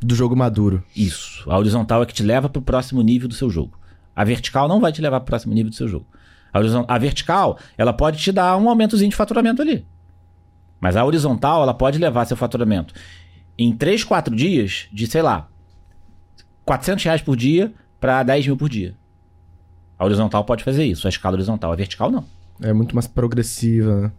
do 0.00 0.14
jogo 0.14 0.34
maduro. 0.36 0.82
isso. 0.96 1.48
A 1.50 1.56
horizontal 1.58 2.02
é 2.02 2.06
que 2.06 2.12
te 2.12 2.22
leva 2.22 2.48
para 2.48 2.58
o 2.58 2.62
próximo 2.62 3.00
nível 3.02 3.28
do 3.28 3.34
seu 3.34 3.48
jogo. 3.48 3.78
A 4.14 4.24
vertical 4.24 4.68
não 4.68 4.80
vai 4.80 4.92
te 4.92 5.00
levar 5.00 5.20
para 5.20 5.24
o 5.24 5.30
próximo 5.30 5.54
nível 5.54 5.70
do 5.70 5.76
seu 5.76 5.88
jogo. 5.88 6.06
A, 6.52 6.58
horizon- 6.58 6.84
a 6.86 6.98
vertical, 6.98 7.58
ela 7.78 7.92
pode 7.92 8.18
te 8.18 8.30
dar 8.30 8.56
um 8.58 8.68
aumentozinho 8.68 9.08
de 9.10 9.16
faturamento 9.16 9.62
ali. 9.62 9.86
Mas 10.82 10.96
a 10.96 11.04
horizontal, 11.04 11.62
ela 11.62 11.72
pode 11.72 11.96
levar 11.96 12.24
seu 12.24 12.36
faturamento 12.36 12.92
em 13.56 13.72
3, 13.72 14.02
4 14.02 14.34
dias 14.34 14.88
de, 14.92 15.06
sei 15.06 15.22
lá, 15.22 15.48
400 16.64 17.04
reais 17.04 17.22
por 17.22 17.36
dia 17.36 17.72
para 18.00 18.24
10 18.24 18.48
mil 18.48 18.56
por 18.56 18.68
dia. 18.68 18.96
A 19.96 20.04
horizontal 20.04 20.42
pode 20.44 20.64
fazer 20.64 20.84
isso, 20.84 21.06
a 21.06 21.10
escala 21.10 21.36
horizontal. 21.36 21.70
A 21.70 21.76
vertical, 21.76 22.10
não. 22.10 22.24
É 22.60 22.72
muito 22.72 22.96
mais 22.96 23.06
progressiva, 23.06 24.00
né? 24.00 24.12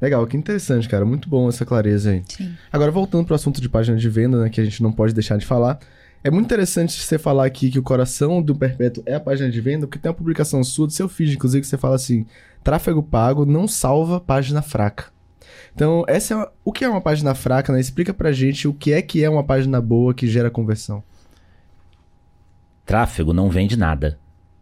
Legal, 0.00 0.26
que 0.26 0.38
interessante, 0.38 0.88
cara. 0.88 1.04
Muito 1.04 1.28
bom 1.28 1.50
essa 1.50 1.66
clareza 1.66 2.12
aí. 2.12 2.22
Sim. 2.26 2.54
Agora, 2.72 2.90
voltando 2.90 3.26
pro 3.26 3.34
assunto 3.34 3.60
de 3.60 3.68
página 3.68 3.98
de 3.98 4.08
venda, 4.08 4.40
né, 4.40 4.48
que 4.48 4.58
a 4.58 4.64
gente 4.64 4.82
não 4.82 4.90
pode 4.90 5.12
deixar 5.12 5.36
de 5.36 5.44
falar. 5.44 5.78
É 6.24 6.30
muito 6.30 6.46
interessante 6.46 6.98
você 6.98 7.18
falar 7.18 7.44
aqui 7.44 7.70
que 7.70 7.78
o 7.78 7.82
coração 7.82 8.40
do 8.40 8.54
Perpétuo 8.56 9.02
é 9.04 9.16
a 9.16 9.20
página 9.20 9.50
de 9.50 9.60
venda, 9.60 9.86
porque 9.86 9.98
tem 9.98 10.08
uma 10.08 10.16
publicação 10.16 10.64
sua 10.64 10.86
do 10.86 10.94
seu 10.94 11.10
feed, 11.10 11.34
inclusive, 11.34 11.60
que 11.60 11.66
você 11.66 11.76
fala 11.76 11.94
assim: 11.94 12.24
tráfego 12.64 13.02
pago 13.02 13.44
não 13.44 13.68
salva 13.68 14.18
página 14.18 14.62
fraca. 14.62 15.14
Então, 15.76 16.06
essa 16.08 16.32
é 16.32 16.36
uma- 16.38 16.52
o 16.64 16.72
que 16.72 16.86
é 16.86 16.88
uma 16.88 17.02
página 17.02 17.34
fraca, 17.34 17.70
né? 17.70 17.78
Explica 17.78 18.14
pra 18.14 18.32
gente 18.32 18.66
o 18.66 18.72
que 18.72 18.94
é 18.94 19.02
que 19.02 19.22
é 19.22 19.28
uma 19.28 19.44
página 19.44 19.78
boa 19.78 20.14
que 20.14 20.26
gera 20.26 20.50
conversão. 20.50 21.04
Tráfego 22.86 23.34
não 23.34 23.50
vende 23.50 23.76
nada. 23.76 24.18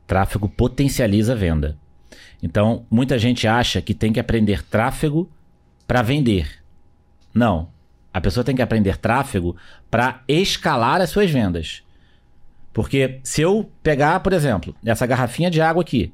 Tráfego 0.08 0.48
potencializa 0.48 1.32
a 1.32 1.36
venda. 1.36 1.78
Então, 2.42 2.84
muita 2.90 3.16
gente 3.16 3.46
acha 3.46 3.80
que 3.80 3.94
tem 3.94 4.12
que 4.12 4.18
aprender 4.18 4.64
tráfego 4.64 5.30
para 5.86 6.02
vender. 6.02 6.50
Não. 7.32 7.68
A 8.12 8.20
pessoa 8.20 8.42
tem 8.42 8.56
que 8.56 8.62
aprender 8.62 8.96
tráfego 8.96 9.54
para 9.88 10.20
escalar 10.26 11.00
as 11.00 11.10
suas 11.10 11.30
vendas. 11.30 11.84
Porque 12.72 13.20
se 13.22 13.40
eu 13.40 13.70
pegar, 13.84 14.18
por 14.18 14.32
exemplo, 14.32 14.74
essa 14.84 15.06
garrafinha 15.06 15.48
de 15.48 15.60
água 15.60 15.82
aqui, 15.82 16.12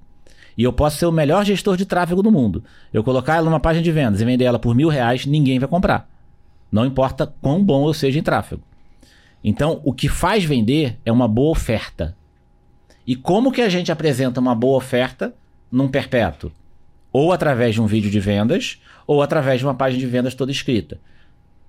e 0.56 0.64
eu 0.64 0.72
posso 0.72 0.98
ser 0.98 1.06
o 1.06 1.12
melhor 1.12 1.44
gestor 1.44 1.76
de 1.76 1.86
tráfego 1.86 2.22
do 2.22 2.30
mundo, 2.30 2.64
eu 2.92 3.02
colocar 3.02 3.36
ela 3.36 3.44
numa 3.48 3.60
página 3.60 3.82
de 3.82 3.92
vendas 3.92 4.20
e 4.20 4.24
vender 4.24 4.44
ela 4.44 4.58
por 4.58 4.74
mil 4.74 4.88
reais, 4.88 5.26
ninguém 5.26 5.58
vai 5.58 5.68
comprar. 5.68 6.08
Não 6.70 6.86
importa 6.86 7.26
quão 7.26 7.62
bom 7.64 7.88
eu 7.88 7.94
seja 7.94 8.18
em 8.18 8.22
tráfego. 8.22 8.62
Então, 9.42 9.80
o 9.84 9.92
que 9.92 10.08
faz 10.08 10.44
vender 10.44 10.98
é 11.04 11.10
uma 11.10 11.26
boa 11.26 11.50
oferta. 11.50 12.16
E 13.06 13.16
como 13.16 13.50
que 13.50 13.62
a 13.62 13.68
gente 13.68 13.90
apresenta 13.90 14.40
uma 14.40 14.54
boa 14.54 14.76
oferta 14.76 15.34
num 15.72 15.88
perpétuo? 15.88 16.52
Ou 17.12 17.32
através 17.32 17.74
de 17.74 17.82
um 17.82 17.86
vídeo 17.86 18.10
de 18.10 18.20
vendas, 18.20 18.80
ou 19.06 19.22
através 19.22 19.58
de 19.58 19.66
uma 19.66 19.74
página 19.74 19.98
de 19.98 20.06
vendas 20.06 20.34
toda 20.34 20.52
escrita. 20.52 21.00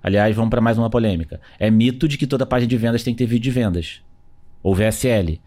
Aliás, 0.03 0.35
vamos 0.35 0.49
para 0.49 0.61
mais 0.61 0.77
uma 0.77 0.89
polêmica. 0.89 1.39
É 1.57 1.71
mito 1.71 2.07
de 2.07 2.17
que 2.17 2.27
toda 2.27 2.45
página 2.45 2.67
de 2.67 2.77
vendas 2.77 3.03
tem 3.03 3.13
que 3.13 3.19
ter 3.19 3.25
vídeo 3.25 3.43
de 3.43 3.51
vendas. 3.51 4.01
Ou 4.61 4.75
VSL. 4.75 5.39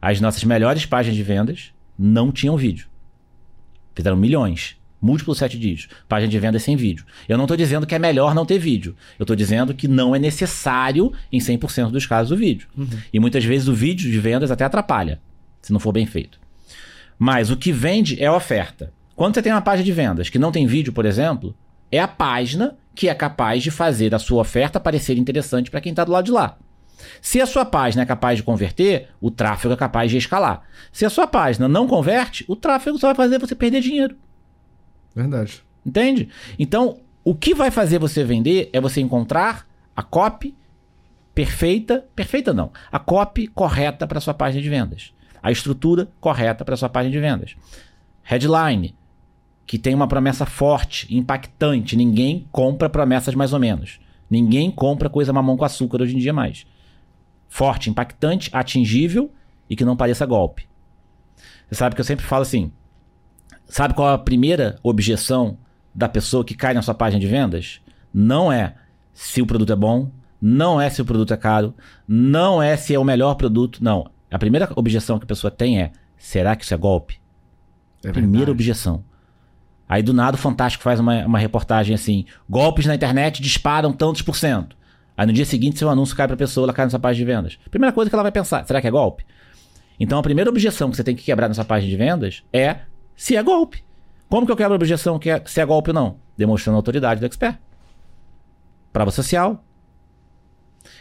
As 0.00 0.20
nossas 0.20 0.44
melhores 0.44 0.84
páginas 0.84 1.16
de 1.16 1.22
vendas 1.22 1.72
não 1.98 2.30
tinham 2.30 2.56
vídeo. 2.56 2.86
Fizeram 3.94 4.16
milhões. 4.16 4.76
Múltiplos 5.00 5.38
sete 5.38 5.58
dígitos. 5.58 5.96
Página 6.08 6.30
de 6.30 6.38
vendas 6.38 6.62
sem 6.62 6.76
vídeo. 6.76 7.04
Eu 7.28 7.36
não 7.36 7.44
estou 7.44 7.56
dizendo 7.56 7.86
que 7.86 7.94
é 7.94 7.98
melhor 7.98 8.34
não 8.34 8.46
ter 8.46 8.58
vídeo. 8.58 8.96
Eu 9.18 9.24
estou 9.24 9.36
dizendo 9.36 9.74
que 9.74 9.88
não 9.88 10.14
é 10.14 10.18
necessário, 10.18 11.12
em 11.32 11.38
100% 11.38 11.90
dos 11.90 12.06
casos, 12.06 12.32
o 12.32 12.36
vídeo. 12.36 12.68
E 13.12 13.18
muitas 13.20 13.44
vezes 13.44 13.68
o 13.68 13.74
vídeo 13.74 14.10
de 14.10 14.18
vendas 14.18 14.50
até 14.50 14.64
atrapalha, 14.64 15.20
se 15.62 15.72
não 15.72 15.80
for 15.80 15.92
bem 15.92 16.06
feito. 16.06 16.38
Mas 17.18 17.50
o 17.50 17.56
que 17.56 17.72
vende 17.72 18.22
é 18.22 18.26
a 18.26 18.34
oferta. 18.34 18.92
Quando 19.14 19.34
você 19.34 19.42
tem 19.42 19.52
uma 19.52 19.60
página 19.60 19.84
de 19.84 19.92
vendas 19.92 20.28
que 20.28 20.38
não 20.38 20.52
tem 20.52 20.66
vídeo, 20.66 20.92
por 20.92 21.04
exemplo, 21.04 21.54
é 21.90 22.00
a 22.00 22.08
página 22.08 22.76
que 22.94 23.08
é 23.08 23.14
capaz 23.14 23.62
de 23.62 23.70
fazer 23.70 24.14
a 24.14 24.18
sua 24.18 24.40
oferta 24.40 24.80
parecer 24.80 25.16
interessante 25.16 25.70
para 25.70 25.80
quem 25.80 25.90
está 25.90 26.04
do 26.04 26.12
lado 26.12 26.24
de 26.24 26.32
lá. 26.32 26.56
Se 27.20 27.40
a 27.40 27.46
sua 27.46 27.64
página 27.64 28.02
é 28.02 28.06
capaz 28.06 28.36
de 28.36 28.42
converter, 28.42 29.08
o 29.20 29.30
tráfego 29.30 29.74
é 29.74 29.76
capaz 29.76 30.10
de 30.10 30.16
escalar. 30.16 30.62
Se 30.92 31.04
a 31.04 31.10
sua 31.10 31.26
página 31.26 31.68
não 31.68 31.86
converte, 31.86 32.44
o 32.48 32.56
tráfego 32.56 32.98
só 32.98 33.08
vai 33.08 33.14
fazer 33.14 33.38
você 33.38 33.54
perder 33.54 33.80
dinheiro. 33.80 34.16
Verdade. 35.14 35.62
Entende? 35.84 36.28
Então, 36.58 36.98
o 37.24 37.34
que 37.34 37.54
vai 37.54 37.70
fazer 37.70 37.98
você 37.98 38.24
vender 38.24 38.70
é 38.72 38.80
você 38.80 39.00
encontrar 39.00 39.66
a 39.94 40.02
copy 40.02 40.54
perfeita, 41.34 42.04
perfeita 42.16 42.52
não, 42.52 42.72
a 42.90 42.98
copy 42.98 43.46
correta 43.46 44.06
para 44.06 44.20
sua 44.20 44.34
página 44.34 44.62
de 44.62 44.68
vendas. 44.68 45.12
A 45.42 45.52
estrutura 45.52 46.08
correta 46.20 46.64
para 46.64 46.76
sua 46.76 46.88
página 46.88 47.12
de 47.12 47.20
vendas. 47.20 47.56
Headline, 48.22 48.94
que 49.66 49.78
tem 49.78 49.94
uma 49.94 50.08
promessa 50.08 50.44
forte, 50.44 51.14
impactante. 51.14 51.96
Ninguém 51.96 52.46
compra 52.50 52.88
promessas 52.88 53.34
mais 53.34 53.52
ou 53.52 53.60
menos. 53.60 54.00
Ninguém 54.28 54.70
compra 54.70 55.08
coisa 55.08 55.32
mamão 55.32 55.56
com 55.56 55.64
açúcar 55.64 56.02
hoje 56.02 56.16
em 56.16 56.18
dia 56.18 56.32
mais. 56.32 56.66
Forte, 57.48 57.90
impactante, 57.90 58.50
atingível 58.52 59.32
e 59.68 59.76
que 59.76 59.84
não 59.84 59.96
pareça 59.96 60.26
golpe. 60.26 60.68
Você 61.68 61.76
sabe 61.76 61.94
que 61.94 62.00
eu 62.00 62.04
sempre 62.04 62.24
falo 62.24 62.42
assim: 62.42 62.72
sabe 63.66 63.94
qual 63.94 64.10
é 64.10 64.14
a 64.14 64.18
primeira 64.18 64.78
objeção 64.82 65.58
da 65.94 66.08
pessoa 66.08 66.44
que 66.44 66.54
cai 66.54 66.74
na 66.74 66.82
sua 66.82 66.94
página 66.94 67.20
de 67.20 67.26
vendas? 67.26 67.80
Não 68.12 68.52
é 68.52 68.74
se 69.12 69.42
o 69.42 69.46
produto 69.46 69.72
é 69.72 69.76
bom, 69.76 70.10
não 70.40 70.80
é 70.80 70.88
se 70.88 71.02
o 71.02 71.04
produto 71.04 71.32
é 71.32 71.36
caro, 71.36 71.74
não 72.06 72.62
é 72.62 72.76
se 72.76 72.94
é 72.94 72.98
o 72.98 73.04
melhor 73.04 73.34
produto, 73.34 73.82
não. 73.82 74.10
A 74.30 74.38
primeira 74.38 74.70
objeção 74.76 75.18
que 75.18 75.24
a 75.24 75.28
pessoa 75.28 75.50
tem 75.50 75.80
é: 75.80 75.92
será 76.16 76.54
que 76.54 76.64
isso 76.64 76.74
é 76.74 76.76
golpe? 76.76 77.20
É 78.04 78.12
primeira 78.12 78.50
objeção. 78.50 79.04
Aí 79.88 80.02
do 80.02 80.12
nada 80.12 80.36
o 80.36 80.40
Fantástico 80.40 80.84
faz 80.84 81.00
uma, 81.00 81.24
uma 81.26 81.38
reportagem 81.38 81.94
assim: 81.94 82.24
golpes 82.48 82.86
na 82.86 82.94
internet 82.94 83.42
disparam 83.42 83.92
tantos 83.92 84.22
por 84.22 84.36
cento. 84.36 84.76
Aí 85.18 85.26
no 85.26 85.32
dia 85.32 85.44
seguinte 85.44 85.80
seu 85.80 85.90
anúncio 85.90 86.14
cai 86.14 86.28
pra 86.28 86.36
pessoa, 86.36 86.64
ela 86.64 86.72
cai 86.72 86.86
nessa 86.86 86.98
página 86.98 87.26
de 87.26 87.32
vendas. 87.32 87.58
Primeira 87.72 87.92
coisa 87.92 88.08
que 88.08 88.14
ela 88.14 88.22
vai 88.22 88.30
pensar: 88.30 88.64
será 88.64 88.80
que 88.80 88.86
é 88.86 88.90
golpe? 88.90 89.26
Então 89.98 90.16
a 90.16 90.22
primeira 90.22 90.48
objeção 90.48 90.90
que 90.90 90.96
você 90.96 91.02
tem 91.02 91.16
que 91.16 91.24
quebrar 91.24 91.48
nessa 91.48 91.64
página 91.64 91.90
de 91.90 91.96
vendas 91.96 92.44
é 92.52 92.82
se 93.16 93.36
é 93.36 93.42
golpe. 93.42 93.82
Como 94.28 94.46
que 94.46 94.52
eu 94.52 94.56
quebro 94.56 94.74
a 94.74 94.76
objeção 94.76 95.18
que 95.18 95.28
é, 95.28 95.42
se 95.44 95.60
é 95.60 95.66
golpe 95.66 95.90
ou 95.90 95.94
não? 95.94 96.16
Demonstrando 96.36 96.76
a 96.76 96.78
autoridade 96.78 97.18
do 97.18 97.26
expert. 97.26 97.58
Prova 98.92 99.10
social. 99.10 99.64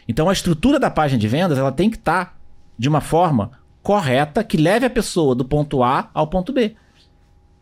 Então 0.07 0.27
a 0.27 0.33
estrutura 0.33 0.79
da 0.79 0.89
página 0.89 1.19
de 1.19 1.27
vendas 1.27 1.59
ela 1.59 1.71
tem 1.71 1.87
que 1.87 1.97
estar 1.97 2.39
de 2.75 2.89
uma 2.89 3.01
forma 3.01 3.51
correta 3.83 4.43
que 4.43 4.57
leve 4.57 4.87
a 4.87 4.89
pessoa 4.89 5.35
do 5.35 5.45
ponto 5.45 5.83
A 5.83 6.09
ao 6.11 6.25
ponto 6.25 6.51
B. 6.51 6.75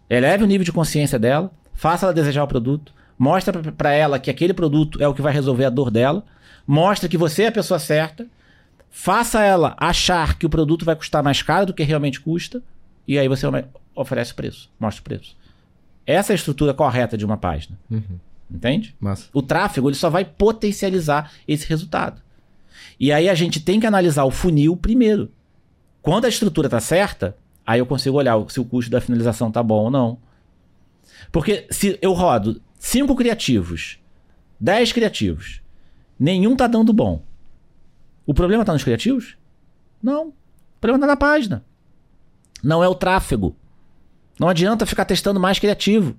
Eleve 0.09 0.45
o 0.45 0.47
nível 0.47 0.63
de 0.63 0.71
consciência 0.71 1.19
dela, 1.19 1.51
faça 1.73 2.05
ela 2.05 2.13
desejar 2.13 2.43
o 2.43 2.47
produto, 2.47 2.93
mostra 3.19 3.73
para 3.73 3.91
ela 3.91 4.19
que 4.19 4.31
aquele 4.31 4.53
produto 4.53 5.03
é 5.03 5.07
o 5.07 5.13
que 5.13 5.21
vai 5.21 5.33
resolver 5.33 5.65
a 5.65 5.69
dor 5.69 5.91
dela, 5.91 6.23
mostra 6.65 7.09
que 7.09 7.17
você 7.17 7.43
é 7.43 7.47
a 7.47 7.51
pessoa 7.51 7.79
certa, 7.79 8.27
faça 8.89 9.43
ela 9.43 9.75
achar 9.77 10.37
que 10.37 10.45
o 10.45 10.49
produto 10.49 10.85
vai 10.85 10.95
custar 10.95 11.23
mais 11.23 11.41
caro 11.41 11.67
do 11.67 11.73
que 11.73 11.83
realmente 11.83 12.19
custa, 12.19 12.61
e 13.07 13.19
aí 13.19 13.27
você 13.27 13.45
oferece 13.93 14.31
o 14.31 14.35
preço, 14.35 14.69
mostra 14.79 15.01
o 15.01 15.03
preço. 15.03 15.35
Essa 16.05 16.31
é 16.31 16.33
a 16.33 16.35
estrutura 16.35 16.73
correta 16.73 17.17
de 17.17 17.25
uma 17.25 17.37
página. 17.37 17.77
Uhum. 17.89 18.19
Entende? 18.49 18.95
Massa. 18.99 19.27
O 19.33 19.41
tráfego 19.41 19.89
ele 19.89 19.95
só 19.95 20.09
vai 20.09 20.23
potencializar 20.23 21.31
esse 21.47 21.67
resultado. 21.67 22.21
E 22.99 23.11
aí 23.11 23.27
a 23.27 23.35
gente 23.35 23.59
tem 23.59 23.79
que 23.79 23.87
analisar 23.87 24.23
o 24.23 24.31
funil 24.31 24.77
primeiro. 24.77 25.31
Quando 26.01 26.25
a 26.25 26.29
estrutura 26.29 26.69
tá 26.69 26.79
certa, 26.79 27.35
aí 27.65 27.79
eu 27.79 27.85
consigo 27.85 28.17
olhar 28.17 28.37
se 28.49 28.59
o 28.59 28.65
custo 28.65 28.91
da 28.91 29.01
finalização 29.01 29.51
tá 29.51 29.63
bom 29.63 29.85
ou 29.85 29.91
não. 29.91 30.17
Porque 31.31 31.65
se 31.71 31.97
eu 32.01 32.13
rodo 32.13 32.61
cinco 32.79 33.15
criativos, 33.15 33.97
10 34.59 34.93
criativos, 34.93 35.61
nenhum 36.19 36.55
tá 36.55 36.67
dando 36.67 36.93
bom. 36.93 37.21
O 38.25 38.33
problema 38.33 38.65
tá 38.65 38.73
nos 38.73 38.83
criativos? 38.83 39.37
Não. 40.01 40.29
O 40.29 40.33
problema 40.79 40.99
tá 40.99 41.07
na 41.07 41.17
página. 41.17 41.63
Não 42.63 42.83
é 42.83 42.87
o 42.87 42.95
tráfego. 42.95 43.55
Não 44.39 44.49
adianta 44.49 44.85
ficar 44.85 45.05
testando 45.05 45.39
mais 45.39 45.59
criativo. 45.59 46.15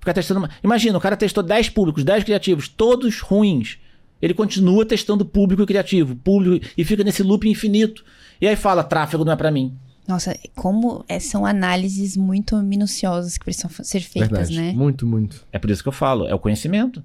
Ficar 0.00 0.12
testando 0.12 0.40
mais. 0.40 0.52
Imagina, 0.62 0.98
o 0.98 1.00
cara 1.00 1.16
testou 1.16 1.42
10 1.42 1.70
públicos, 1.70 2.04
10 2.04 2.24
criativos, 2.24 2.68
todos 2.68 3.20
ruins. 3.20 3.78
Ele 4.20 4.34
continua 4.34 4.84
testando 4.84 5.24
público 5.24 5.62
e 5.62 5.66
criativo, 5.66 6.16
público 6.16 6.66
e 6.76 6.84
fica 6.84 7.04
nesse 7.04 7.22
loop 7.22 7.48
infinito. 7.48 8.04
E 8.40 8.46
aí 8.48 8.56
fala, 8.56 8.82
tráfego 8.82 9.24
não 9.24 9.32
é 9.32 9.36
para 9.36 9.50
mim. 9.50 9.76
Nossa, 10.06 10.36
como 10.56 11.04
é, 11.06 11.20
são 11.20 11.44
análises 11.44 12.16
muito 12.16 12.56
minuciosas 12.56 13.36
que 13.36 13.44
precisam 13.44 13.70
ser 13.70 14.00
feitas, 14.00 14.48
Verdade. 14.48 14.56
né? 14.56 14.72
Muito, 14.72 15.06
muito. 15.06 15.46
É 15.52 15.58
por 15.58 15.70
isso 15.70 15.82
que 15.82 15.88
eu 15.88 15.92
falo, 15.92 16.26
é 16.26 16.34
o 16.34 16.38
conhecimento. 16.38 17.04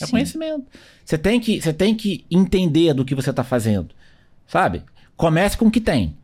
É 0.00 0.06
Sim. 0.06 0.10
conhecimento. 0.12 0.64
Você 1.04 1.16
tem 1.18 1.38
que, 1.40 1.60
você 1.60 1.72
tem 1.72 1.94
que 1.94 2.24
entender 2.30 2.92
do 2.94 3.04
que 3.04 3.14
você 3.14 3.32
tá 3.32 3.44
fazendo. 3.44 3.90
Sabe? 4.46 4.82
Comece 5.16 5.56
com 5.56 5.66
o 5.66 5.70
que 5.70 5.80
tem. 5.80 6.16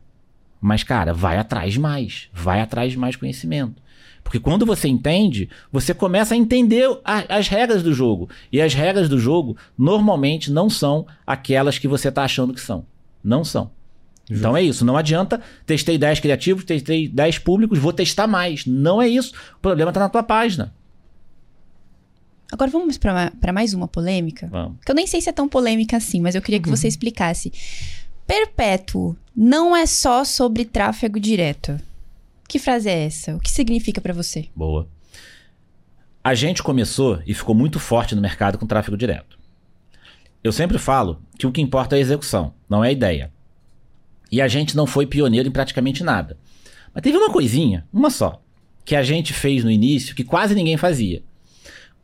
Mas, 0.60 0.82
cara, 0.82 1.12
vai 1.14 1.38
atrás 1.38 1.76
mais. 1.76 2.28
Vai 2.32 2.60
atrás 2.60 2.92
de 2.92 2.98
mais 2.98 3.16
conhecimento. 3.16 3.80
Porque 4.22 4.38
quando 4.38 4.66
você 4.66 4.86
entende, 4.88 5.48
você 5.72 5.94
começa 5.94 6.34
a 6.34 6.36
entender 6.36 6.86
a- 7.04 7.24
as 7.36 7.48
regras 7.48 7.82
do 7.82 7.92
jogo. 7.94 8.28
E 8.52 8.60
as 8.60 8.74
regras 8.74 9.08
do 9.08 9.18
jogo 9.18 9.56
normalmente 9.78 10.50
não 10.52 10.68
são 10.68 11.06
aquelas 11.26 11.78
que 11.78 11.88
você 11.88 12.12
tá 12.12 12.22
achando 12.24 12.52
que 12.52 12.60
são. 12.60 12.84
Não 13.24 13.42
são. 13.44 13.70
Então 14.30 14.56
é 14.56 14.62
isso. 14.62 14.84
Não 14.84 14.96
adianta. 14.96 15.40
Testei 15.66 15.96
10 15.96 16.20
criativos, 16.20 16.64
testei 16.64 17.08
10 17.08 17.38
públicos, 17.38 17.78
vou 17.78 17.92
testar 17.92 18.26
mais. 18.26 18.66
Não 18.66 19.00
é 19.00 19.08
isso. 19.08 19.32
O 19.56 19.60
problema 19.60 19.90
tá 19.92 19.98
na 20.00 20.08
tua 20.08 20.22
página. 20.22 20.72
Agora 22.52 22.70
vamos 22.70 22.98
pra 22.98 23.52
mais 23.52 23.74
uma 23.74 23.86
polêmica? 23.86 24.48
Vamos. 24.48 24.78
Que 24.84 24.90
eu 24.90 24.94
nem 24.94 25.06
sei 25.06 25.20
se 25.20 25.28
é 25.28 25.32
tão 25.32 25.48
polêmica 25.48 25.96
assim, 25.96 26.20
mas 26.20 26.34
eu 26.34 26.42
queria 26.42 26.60
que 26.60 26.68
você 26.68 26.88
explicasse. 26.88 27.52
Perpétuo 28.26 29.16
não 29.34 29.76
é 29.76 29.86
só 29.86 30.24
sobre 30.24 30.64
tráfego 30.64 31.18
direto. 31.20 31.78
Que 32.48 32.58
frase 32.58 32.88
é 32.88 33.04
essa? 33.04 33.36
O 33.36 33.40
que 33.40 33.50
significa 33.50 34.00
pra 34.00 34.12
você? 34.12 34.48
Boa. 34.54 34.88
A 36.22 36.34
gente 36.34 36.62
começou 36.62 37.22
e 37.26 37.32
ficou 37.32 37.54
muito 37.54 37.78
forte 37.78 38.14
no 38.14 38.20
mercado 38.20 38.58
com 38.58 38.66
tráfego 38.66 38.96
direto. 38.96 39.38
Eu 40.42 40.52
sempre 40.52 40.78
falo 40.78 41.22
que 41.38 41.46
o 41.46 41.52
que 41.52 41.60
importa 41.60 41.96
é 41.96 41.98
a 41.98 42.00
execução, 42.00 42.52
não 42.68 42.84
é 42.84 42.88
a 42.88 42.92
ideia. 42.92 43.32
E 44.30 44.40
a 44.40 44.48
gente 44.48 44.76
não 44.76 44.86
foi 44.86 45.06
pioneiro 45.06 45.48
em 45.48 45.52
praticamente 45.52 46.02
nada. 46.02 46.36
Mas 46.92 47.02
teve 47.02 47.16
uma 47.16 47.30
coisinha, 47.30 47.86
uma 47.92 48.10
só, 48.10 48.42
que 48.84 48.96
a 48.96 49.02
gente 49.02 49.32
fez 49.32 49.62
no 49.64 49.70
início 49.70 50.14
que 50.14 50.24
quase 50.24 50.54
ninguém 50.54 50.76
fazia. 50.76 51.22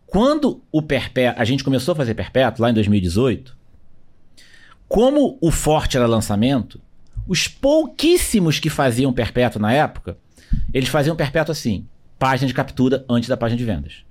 Quando 0.06 0.62
o 0.70 0.80
perpétuo, 0.80 1.40
a 1.40 1.44
gente 1.44 1.64
começou 1.64 1.92
a 1.92 1.96
fazer 1.96 2.14
perpétuo 2.14 2.62
lá 2.62 2.70
em 2.70 2.74
2018, 2.74 3.56
como 4.88 5.36
o 5.40 5.50
forte 5.50 5.96
era 5.96 6.06
lançamento, 6.06 6.80
os 7.26 7.48
pouquíssimos 7.48 8.60
que 8.60 8.70
faziam 8.70 9.12
perpétuo 9.12 9.60
na 9.60 9.72
época, 9.72 10.16
eles 10.72 10.88
faziam 10.88 11.16
perpétuo 11.16 11.52
assim, 11.52 11.86
página 12.18 12.46
de 12.46 12.54
captura 12.54 13.04
antes 13.08 13.28
da 13.28 13.36
página 13.36 13.58
de 13.58 13.64
vendas. 13.64 14.04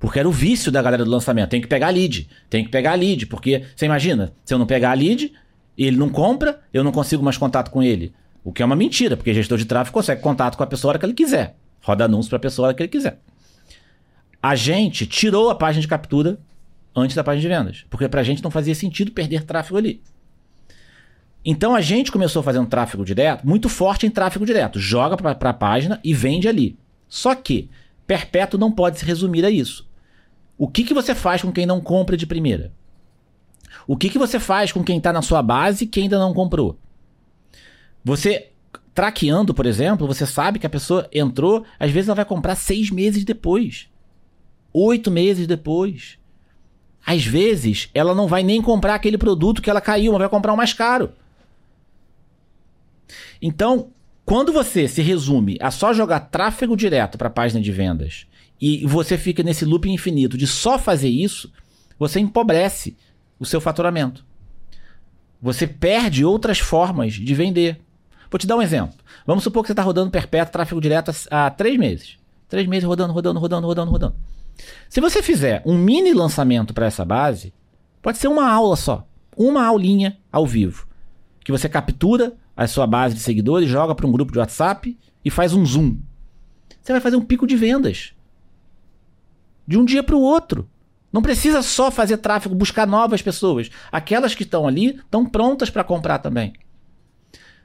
Porque 0.00 0.18
era 0.18 0.28
o 0.28 0.32
vício 0.32 0.72
da 0.72 0.82
galera 0.82 1.04
do 1.04 1.10
lançamento. 1.10 1.50
Tem 1.50 1.60
que 1.60 1.68
pegar 1.68 1.90
lead. 1.90 2.28
Tem 2.50 2.64
que 2.64 2.70
pegar 2.70 2.94
lead. 2.94 3.26
Porque, 3.26 3.62
você 3.76 3.86
imagina, 3.86 4.32
se 4.44 4.52
eu 4.52 4.58
não 4.58 4.66
pegar 4.66 4.90
a 4.90 4.94
lead, 4.94 5.32
ele 5.78 5.96
não 5.96 6.08
compra, 6.08 6.60
eu 6.74 6.82
não 6.82 6.90
consigo 6.90 7.22
mais 7.22 7.36
contato 7.36 7.70
com 7.70 7.80
ele. 7.80 8.12
O 8.42 8.52
que 8.52 8.62
é 8.62 8.66
uma 8.66 8.74
mentira, 8.74 9.16
porque 9.16 9.32
gestor 9.32 9.58
de 9.58 9.64
tráfego 9.64 9.94
consegue 9.94 10.20
contato 10.20 10.56
com 10.56 10.62
a 10.64 10.66
pessoa 10.66 10.90
a 10.90 10.92
hora 10.92 10.98
que 10.98 11.06
ele 11.06 11.12
quiser. 11.12 11.54
Roda 11.80 12.06
anúncio 12.06 12.30
para 12.30 12.38
a 12.38 12.40
pessoa 12.40 12.66
a 12.66 12.68
hora 12.68 12.76
que 12.76 12.82
ele 12.82 12.88
quiser. 12.88 13.20
A 14.42 14.56
gente 14.56 15.06
tirou 15.06 15.50
a 15.50 15.54
página 15.54 15.80
de 15.80 15.88
captura 15.88 16.38
antes 16.94 17.14
da 17.14 17.22
página 17.22 17.42
de 17.42 17.48
vendas. 17.48 17.86
Porque 17.88 18.08
pra 18.08 18.22
gente 18.22 18.42
não 18.42 18.50
fazia 18.50 18.74
sentido 18.74 19.12
perder 19.12 19.44
tráfego 19.44 19.78
ali. 19.78 20.02
Então 21.44 21.74
a 21.74 21.80
gente 21.80 22.12
começou 22.12 22.40
a 22.40 22.42
fazer 22.42 22.58
um 22.58 22.66
tráfego 22.66 23.04
direto, 23.04 23.46
muito 23.46 23.68
forte 23.68 24.06
em 24.06 24.10
tráfego 24.10 24.46
direto. 24.46 24.78
Joga 24.78 25.16
para 25.16 25.50
a 25.50 25.54
página 25.54 26.00
e 26.04 26.14
vende 26.14 26.48
ali. 26.48 26.76
Só 27.08 27.34
que 27.34 27.68
perpétuo 28.06 28.58
não 28.58 28.70
pode 28.70 28.98
se 28.98 29.04
resumir 29.04 29.44
a 29.44 29.50
isso. 29.50 29.88
O 30.56 30.68
que, 30.68 30.84
que 30.84 30.94
você 30.94 31.14
faz 31.14 31.42
com 31.42 31.52
quem 31.52 31.66
não 31.66 31.80
compra 31.80 32.16
de 32.16 32.26
primeira? 32.26 32.72
O 33.86 33.96
que, 33.96 34.08
que 34.08 34.18
você 34.18 34.38
faz 34.38 34.70
com 34.70 34.84
quem 34.84 34.98
está 34.98 35.12
na 35.12 35.22
sua 35.22 35.42
base 35.42 35.86
que 35.86 36.00
ainda 36.00 36.18
não 36.18 36.32
comprou? 36.32 36.78
Você 38.04 38.48
traqueando, 38.94 39.54
por 39.54 39.66
exemplo, 39.66 40.06
você 40.06 40.26
sabe 40.26 40.58
que 40.58 40.66
a 40.66 40.70
pessoa 40.70 41.08
entrou, 41.12 41.64
às 41.78 41.90
vezes 41.90 42.08
ela 42.08 42.16
vai 42.16 42.24
comprar 42.24 42.54
seis 42.54 42.90
meses 42.90 43.24
depois, 43.24 43.88
oito 44.72 45.10
meses 45.10 45.46
depois. 45.46 46.18
Às 47.04 47.24
vezes 47.24 47.88
ela 47.92 48.14
não 48.14 48.28
vai 48.28 48.42
nem 48.42 48.62
comprar 48.62 48.94
aquele 48.94 49.18
produto 49.18 49.60
que 49.60 49.68
ela 49.68 49.80
caiu, 49.80 50.12
mas 50.12 50.20
vai 50.20 50.28
comprar 50.28 50.52
o 50.52 50.56
mais 50.56 50.72
caro. 50.72 51.12
Então, 53.40 53.90
quando 54.24 54.52
você 54.52 54.86
se 54.86 55.02
resume 55.02 55.58
a 55.60 55.70
só 55.70 55.92
jogar 55.92 56.20
tráfego 56.20 56.76
direto 56.76 57.18
para 57.18 57.26
a 57.26 57.30
página 57.30 57.60
de 57.60 57.72
vendas 57.72 58.26
e 58.60 58.86
você 58.86 59.18
fica 59.18 59.42
nesse 59.42 59.64
loop 59.64 59.90
infinito 59.90 60.38
de 60.38 60.46
só 60.46 60.78
fazer 60.78 61.08
isso, 61.08 61.52
você 61.98 62.20
empobrece 62.20 62.96
o 63.38 63.44
seu 63.44 63.60
faturamento. 63.60 64.24
Você 65.40 65.66
perde 65.66 66.24
outras 66.24 66.60
formas 66.60 67.14
de 67.14 67.34
vender. 67.34 67.80
Vou 68.30 68.38
te 68.38 68.46
dar 68.46 68.56
um 68.56 68.62
exemplo. 68.62 68.94
Vamos 69.26 69.42
supor 69.42 69.62
que 69.62 69.66
você 69.66 69.72
está 69.72 69.82
rodando 69.82 70.10
perpétuo 70.10 70.52
tráfego 70.52 70.80
direto 70.80 71.10
há 71.28 71.50
três 71.50 71.76
meses. 71.76 72.16
Três 72.48 72.66
meses 72.68 72.84
rodando, 72.84 73.12
rodando, 73.12 73.40
rodando, 73.40 73.66
rodando, 73.66 73.90
rodando. 73.90 74.14
Se 74.88 75.00
você 75.00 75.22
fizer 75.22 75.62
um 75.64 75.76
mini 75.76 76.12
lançamento 76.12 76.74
para 76.74 76.86
essa 76.86 77.04
base, 77.04 77.52
pode 78.00 78.18
ser 78.18 78.28
uma 78.28 78.50
aula 78.50 78.76
só. 78.76 79.06
Uma 79.36 79.64
aulinha 79.64 80.18
ao 80.30 80.46
vivo. 80.46 80.86
Que 81.44 81.52
você 81.52 81.68
captura 81.68 82.34
a 82.56 82.66
sua 82.66 82.86
base 82.86 83.14
de 83.14 83.20
seguidores, 83.20 83.68
joga 83.68 83.94
para 83.94 84.06
um 84.06 84.12
grupo 84.12 84.32
de 84.32 84.38
WhatsApp 84.38 84.96
e 85.24 85.30
faz 85.30 85.54
um 85.54 85.64
zoom. 85.64 85.98
Você 86.80 86.92
vai 86.92 87.00
fazer 87.00 87.16
um 87.16 87.24
pico 87.24 87.46
de 87.46 87.56
vendas. 87.56 88.12
De 89.66 89.78
um 89.78 89.84
dia 89.84 90.02
para 90.02 90.16
o 90.16 90.20
outro. 90.20 90.68
Não 91.12 91.22
precisa 91.22 91.62
só 91.62 91.90
fazer 91.90 92.16
tráfego, 92.18 92.54
buscar 92.54 92.86
novas 92.86 93.22
pessoas. 93.22 93.70
Aquelas 93.90 94.34
que 94.34 94.42
estão 94.42 94.66
ali 94.66 94.96
estão 94.96 95.26
prontas 95.26 95.70
para 95.70 95.84
comprar 95.84 96.18
também. 96.18 96.54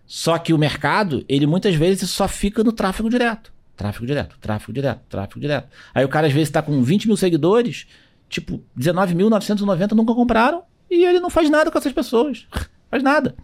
Só 0.06 0.38
que 0.38 0.54
o 0.54 0.58
mercado, 0.58 1.26
ele 1.28 1.46
muitas 1.48 1.76
vezes 1.76 2.10
só 2.10 2.28
fica 2.28 2.64
no 2.64 2.72
tráfego 2.72 3.10
direto. 3.10 3.54
Tráfego 3.78 4.08
direto, 4.08 4.38
tráfego 4.42 4.74
direto, 4.74 5.02
tráfego 5.08 5.40
direto. 5.40 5.70
Aí 5.94 6.04
o 6.04 6.10
cara 6.10 6.26
às 6.26 6.34
vezes 6.34 6.50
está 6.50 6.64
com 6.64 6.82
20 6.82 7.08
mil 7.08 7.16
seguidores, 7.16 7.86
tipo, 8.28 8.60
19.990 8.78 9.92
nunca 9.92 10.16
compraram 10.16 10.64
e 10.90 11.06
ele 11.06 11.20
não 11.20 11.30
faz 11.30 11.48
nada 11.50 11.70
com 11.70 11.78
essas 11.78 11.94
pessoas. 11.94 12.48
faz 12.90 13.04
nada. 13.04 13.36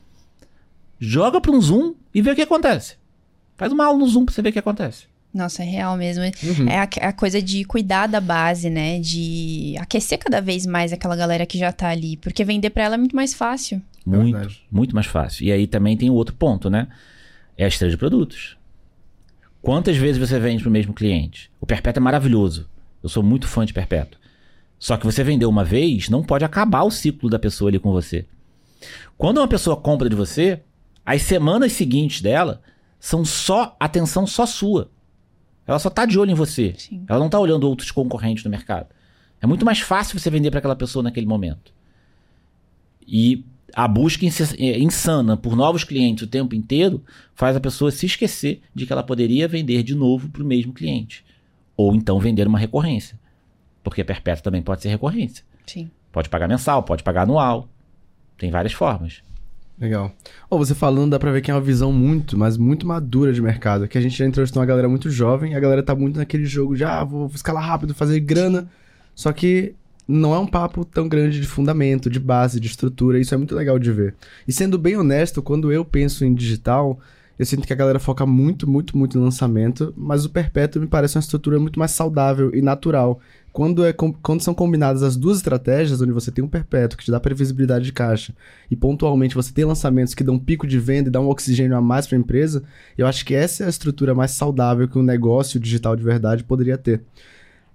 Joga 0.99 1.39
para 1.39 1.51
um 1.51 1.61
Zoom 1.61 1.93
e 2.13 2.21
vê 2.21 2.31
o 2.31 2.35
que 2.35 2.41
acontece. 2.41 2.95
Faz 3.55 3.71
uma 3.71 3.85
aula 3.85 3.99
no 3.99 4.07
Zoom 4.07 4.25
para 4.25 4.33
você 4.33 4.41
ver 4.41 4.49
o 4.49 4.53
que 4.53 4.59
acontece. 4.59 5.05
Nossa, 5.33 5.63
é 5.63 5.65
real 5.65 5.97
mesmo. 5.97 6.23
Uhum. 6.23 6.67
É 6.67 6.79
a, 6.79 7.09
a 7.09 7.13
coisa 7.13 7.41
de 7.41 7.63
cuidar 7.65 8.07
da 8.07 8.21
base, 8.21 8.69
né? 8.69 8.99
De 8.99 9.75
aquecer 9.79 10.19
cada 10.19 10.39
vez 10.39 10.65
mais 10.65 10.93
aquela 10.93 11.15
galera 11.15 11.45
que 11.45 11.57
já 11.57 11.71
tá 11.71 11.89
ali. 11.89 12.17
Porque 12.17 12.43
vender 12.43 12.69
pra 12.69 12.83
ela 12.83 12.95
é 12.95 12.97
muito 12.97 13.15
mais 13.15 13.33
fácil. 13.33 13.81
Muito, 14.05 14.33
Verdade. 14.37 14.61
muito 14.71 14.93
mais 14.93 15.07
fácil. 15.07 15.45
E 15.45 15.51
aí 15.51 15.65
também 15.65 15.97
tem 15.97 16.09
o 16.09 16.13
outro 16.13 16.35
ponto, 16.35 16.69
né? 16.69 16.87
É 17.57 17.65
a 17.65 17.67
esteira 17.67 17.91
de 17.91 17.97
produtos. 17.97 18.57
Quantas 19.63 19.95
vezes 19.95 20.17
você 20.17 20.37
vende 20.41 20.61
pro 20.61 20.69
mesmo 20.69 20.93
cliente? 20.93 21.49
O 21.61 21.65
Perpétuo 21.65 22.01
é 22.01 22.03
maravilhoso. 22.03 22.69
Eu 23.01 23.07
sou 23.07 23.23
muito 23.23 23.47
fã 23.47 23.65
de 23.65 23.71
Perpétuo. 23.71 24.19
Só 24.77 24.97
que 24.97 25.05
você 25.05 25.23
vendeu 25.23 25.47
uma 25.47 25.63
vez, 25.63 26.09
não 26.09 26.21
pode 26.21 26.43
acabar 26.43 26.83
o 26.83 26.91
ciclo 26.91 27.29
da 27.29 27.39
pessoa 27.39 27.69
ali 27.69 27.79
com 27.79 27.89
você. 27.89 28.25
Quando 29.17 29.37
uma 29.37 29.47
pessoa 29.47 29.77
compra 29.77 30.09
de 30.09 30.17
você, 30.17 30.61
as 31.05 31.21
semanas 31.21 31.71
seguintes 31.71 32.21
dela 32.21 32.61
são 32.99 33.23
só 33.23 33.77
atenção 33.79 34.27
só 34.27 34.45
sua. 34.45 34.91
Ela 35.65 35.79
só 35.79 35.89
tá 35.89 36.05
de 36.05 36.19
olho 36.19 36.31
em 36.31 36.35
você. 36.35 36.73
Sim. 36.77 37.05
Ela 37.07 37.19
não 37.19 37.29
tá 37.29 37.39
olhando 37.39 37.63
outros 37.63 37.89
concorrentes 37.89 38.43
no 38.43 38.51
mercado. 38.51 38.87
É 39.39 39.47
muito 39.47 39.63
mais 39.63 39.79
fácil 39.79 40.19
você 40.19 40.29
vender 40.29 40.51
para 40.51 40.59
aquela 40.59 40.75
pessoa 40.75 41.01
naquele 41.01 41.25
momento. 41.25 41.73
E 43.07 43.45
a 43.73 43.87
busca 43.87 44.25
é, 44.25 44.79
insana 44.79 45.35
por 45.35 45.55
novos 45.55 45.83
clientes 45.83 46.23
o 46.23 46.27
tempo 46.27 46.53
inteiro 46.53 47.03
faz 47.33 47.55
a 47.55 47.59
pessoa 47.59 47.91
se 47.91 48.05
esquecer 48.05 48.61
de 48.73 48.85
que 48.85 48.93
ela 48.93 49.03
poderia 49.03 49.47
vender 49.47 49.81
de 49.83 49.95
novo 49.95 50.29
para 50.29 50.43
o 50.43 50.45
mesmo 50.45 50.71
cliente. 50.71 51.25
Ou 51.75 51.95
então 51.95 52.19
vender 52.19 52.47
uma 52.47 52.59
recorrência. 52.59 53.19
Porque 53.83 54.03
perpétuo 54.03 54.43
também 54.43 54.61
pode 54.61 54.81
ser 54.81 54.89
recorrência. 54.89 55.43
Sim. 55.65 55.89
Pode 56.11 56.29
pagar 56.29 56.47
mensal, 56.47 56.83
pode 56.83 57.03
pagar 57.03 57.23
anual. 57.23 57.67
Tem 58.37 58.51
várias 58.51 58.73
formas. 58.73 59.21
Legal. 59.79 60.13
Ó, 60.49 60.57
você 60.57 60.75
falando, 60.75 61.11
dá 61.11 61.19
pra 61.19 61.31
ver 61.31 61.41
que 61.41 61.49
é 61.49 61.53
uma 61.53 61.59
visão 61.59 61.91
muito, 61.91 62.37
mas 62.37 62.57
muito 62.57 62.85
madura 62.85 63.33
de 63.33 63.41
mercado. 63.41 63.87
Que 63.87 63.97
a 63.97 64.01
gente 64.01 64.15
já 64.15 64.25
entrevistou 64.25 64.61
uma 64.61 64.67
galera 64.67 64.87
muito 64.87 65.09
jovem, 65.09 65.55
a 65.55 65.59
galera 65.59 65.81
tá 65.81 65.95
muito 65.95 66.17
naquele 66.17 66.45
jogo 66.45 66.75
de, 66.75 66.83
ah, 66.83 67.03
vou 67.03 67.25
escalar 67.33 67.65
rápido, 67.65 67.95
fazer 67.95 68.19
grana. 68.19 68.69
Só 69.15 69.33
que 69.33 69.75
não 70.07 70.33
é 70.33 70.39
um 70.39 70.47
papo 70.47 70.83
tão 70.83 71.07
grande 71.07 71.39
de 71.39 71.47
fundamento, 71.47 72.09
de 72.09 72.19
base, 72.19 72.59
de 72.59 72.67
estrutura. 72.67 73.19
Isso 73.19 73.33
é 73.33 73.37
muito 73.37 73.55
legal 73.55 73.79
de 73.79 73.91
ver. 73.91 74.15
E 74.47 74.51
sendo 74.51 74.77
bem 74.77 74.97
honesto, 74.97 75.41
quando 75.41 75.71
eu 75.71 75.85
penso 75.85 76.25
em 76.25 76.33
digital, 76.33 76.99
eu 77.37 77.45
sinto 77.45 77.65
que 77.65 77.73
a 77.73 77.75
galera 77.75 77.99
foca 77.99 78.25
muito, 78.25 78.69
muito, 78.69 78.97
muito 78.97 79.17
no 79.17 79.23
lançamento, 79.23 79.93
mas 79.97 80.23
o 80.23 80.29
perpétuo 80.29 80.81
me 80.81 80.87
parece 80.87 81.17
uma 81.17 81.21
estrutura 81.21 81.59
muito 81.59 81.79
mais 81.79 81.91
saudável 81.91 82.53
e 82.53 82.61
natural. 82.61 83.19
Quando, 83.51 83.85
é, 83.85 83.93
quando 83.93 84.41
são 84.41 84.53
combinadas 84.53 85.03
as 85.03 85.15
duas 85.15 85.37
estratégias, 85.37 86.01
onde 86.01 86.11
você 86.11 86.31
tem 86.31 86.43
um 86.43 86.47
perpétuo 86.47 86.97
que 86.97 87.05
te 87.05 87.11
dá 87.11 87.19
previsibilidade 87.19 87.85
de 87.85 87.93
caixa 87.93 88.35
e 88.69 88.75
pontualmente 88.75 89.35
você 89.35 89.53
tem 89.53 89.63
lançamentos 89.63 90.13
que 90.13 90.23
dão 90.23 90.35
um 90.35 90.39
pico 90.39 90.65
de 90.65 90.79
venda 90.79 91.09
e 91.09 91.11
dá 91.11 91.19
um 91.19 91.29
oxigênio 91.29 91.77
a 91.77 91.81
mais 91.81 92.07
para 92.07 92.17
a 92.17 92.19
empresa, 92.19 92.63
eu 92.97 93.05
acho 93.05 93.25
que 93.25 93.35
essa 93.35 93.63
é 93.63 93.65
a 93.67 93.69
estrutura 93.69 94.15
mais 94.15 94.31
saudável 94.31 94.87
que 94.87 94.97
um 94.97 95.03
negócio 95.03 95.59
digital 95.59 95.95
de 95.95 96.03
verdade 96.03 96.43
poderia 96.43 96.77
ter. 96.77 97.03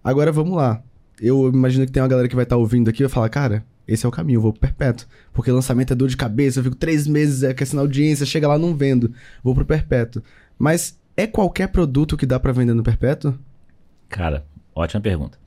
Agora 0.02 0.32
vamos 0.32 0.56
lá. 0.56 0.82
Eu 1.20 1.48
imagino 1.48 1.84
que 1.86 1.92
tem 1.92 2.02
uma 2.02 2.08
galera 2.08 2.28
que 2.28 2.34
vai 2.34 2.44
estar 2.44 2.56
ouvindo 2.56 2.88
aqui 2.88 3.02
e 3.02 3.06
vai 3.06 3.12
falar, 3.12 3.28
cara, 3.28 3.64
esse 3.86 4.04
é 4.04 4.08
o 4.08 4.12
caminho, 4.12 4.36
eu 4.36 4.42
vou 4.42 4.52
pro 4.52 4.60
perpétuo. 4.60 5.06
Porque 5.32 5.50
lançamento 5.50 5.92
é 5.92 5.96
dor 5.96 6.08
de 6.08 6.16
cabeça, 6.16 6.60
eu 6.60 6.64
fico 6.64 6.76
três 6.76 7.06
meses 7.06 7.42
aquecendo 7.42 7.80
a 7.80 7.84
audiência, 7.84 8.26
chega 8.26 8.46
lá 8.46 8.58
não 8.58 8.74
vendo. 8.74 9.12
Vou 9.42 9.54
pro 9.54 9.64
perpétuo. 9.64 10.22
Mas 10.58 10.98
é 11.16 11.26
qualquer 11.26 11.68
produto 11.68 12.16
que 12.16 12.26
dá 12.26 12.38
para 12.38 12.52
vender 12.52 12.74
no 12.74 12.82
perpétuo? 12.82 13.38
Cara, 14.08 14.44
ótima 14.74 15.00
pergunta. 15.00 15.38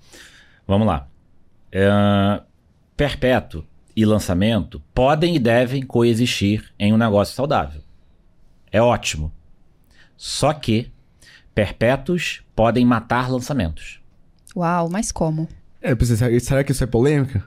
Vamos 0.68 0.88
lá. 0.88 1.08
É, 1.72 2.42
perpétuo 2.98 3.64
e 3.96 4.06
lançamento 4.06 4.82
podem 4.94 5.36
e 5.36 5.40
devem 5.40 5.84
coexistir 5.84 6.74
em 6.80 6.94
um 6.94 6.98
negócio 6.98 7.36
saudável. 7.36 7.82
É 8.72 8.82
ótimo. 8.82 9.32
Só 10.18 10.54
que 10.54 10.92
perpétuos 11.54 12.42
podem 12.56 12.86
matar 12.86 13.30
lançamentos. 13.30 14.02
Uau, 14.56 14.90
mas 14.90 15.12
como? 15.12 15.48
É, 15.82 15.92
eu 15.92 15.98
pensei, 15.98 16.16
será- 16.40 16.64
que 16.64 16.72
isso 16.72 16.84
é 16.84 16.88
polêmica? 16.88 17.44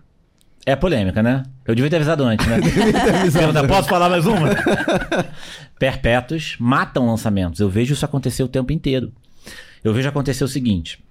É 0.67 0.75
polêmica, 0.75 1.23
né? 1.23 1.43
Eu 1.65 1.75
devia 1.75 1.91
ter 1.91 1.97
avisado 1.97 2.25
antes, 2.25 2.47
né? 2.47 2.59
Pergunta, 3.33 3.67
posso 3.69 3.89
falar 3.89 4.09
mais 4.09 4.25
uma? 4.27 4.49
Perpétuos 5.79 6.57
matam 6.59 7.07
lançamentos. 7.07 7.61
Eu 7.61 7.69
vejo 7.69 7.93
isso 7.93 8.05
acontecer 8.05 8.43
o 8.43 8.49
tempo 8.49 8.73
inteiro. 8.73 9.13
Eu 9.83 9.93
vejo 9.93 10.09
acontecer 10.09 10.43
o 10.43 10.49
seguinte: 10.49 11.05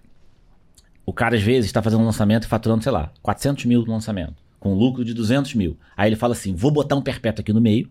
o 1.06 1.14
cara 1.14 1.36
às 1.36 1.42
vezes 1.44 1.66
está 1.68 1.82
fazendo 1.82 2.02
um 2.02 2.06
lançamento 2.06 2.44
e 2.46 2.48
faturando, 2.48 2.82
sei 2.84 2.92
lá, 2.92 3.12
400 3.22 3.66
mil 3.66 3.82
no 3.86 3.92
lançamento, 3.94 4.34
com 4.60 4.74
lucro 4.74 5.06
de 5.06 5.14
200 5.14 5.54
mil. 5.54 5.78
Aí 5.96 6.10
ele 6.10 6.16
fala 6.16 6.34
assim: 6.34 6.56
vou 6.56 6.72
botar 6.72 6.96
um 6.96 7.02
perpétuo 7.02 7.42
aqui 7.42 7.54
no 7.54 7.62
meio 7.62 7.88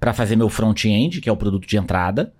para 0.00 0.12
fazer 0.12 0.34
meu 0.34 0.48
front-end, 0.48 1.20
que 1.20 1.28
é 1.28 1.32
o 1.32 1.36
produto 1.36 1.66
de 1.66 1.76
entrada, 1.76 2.32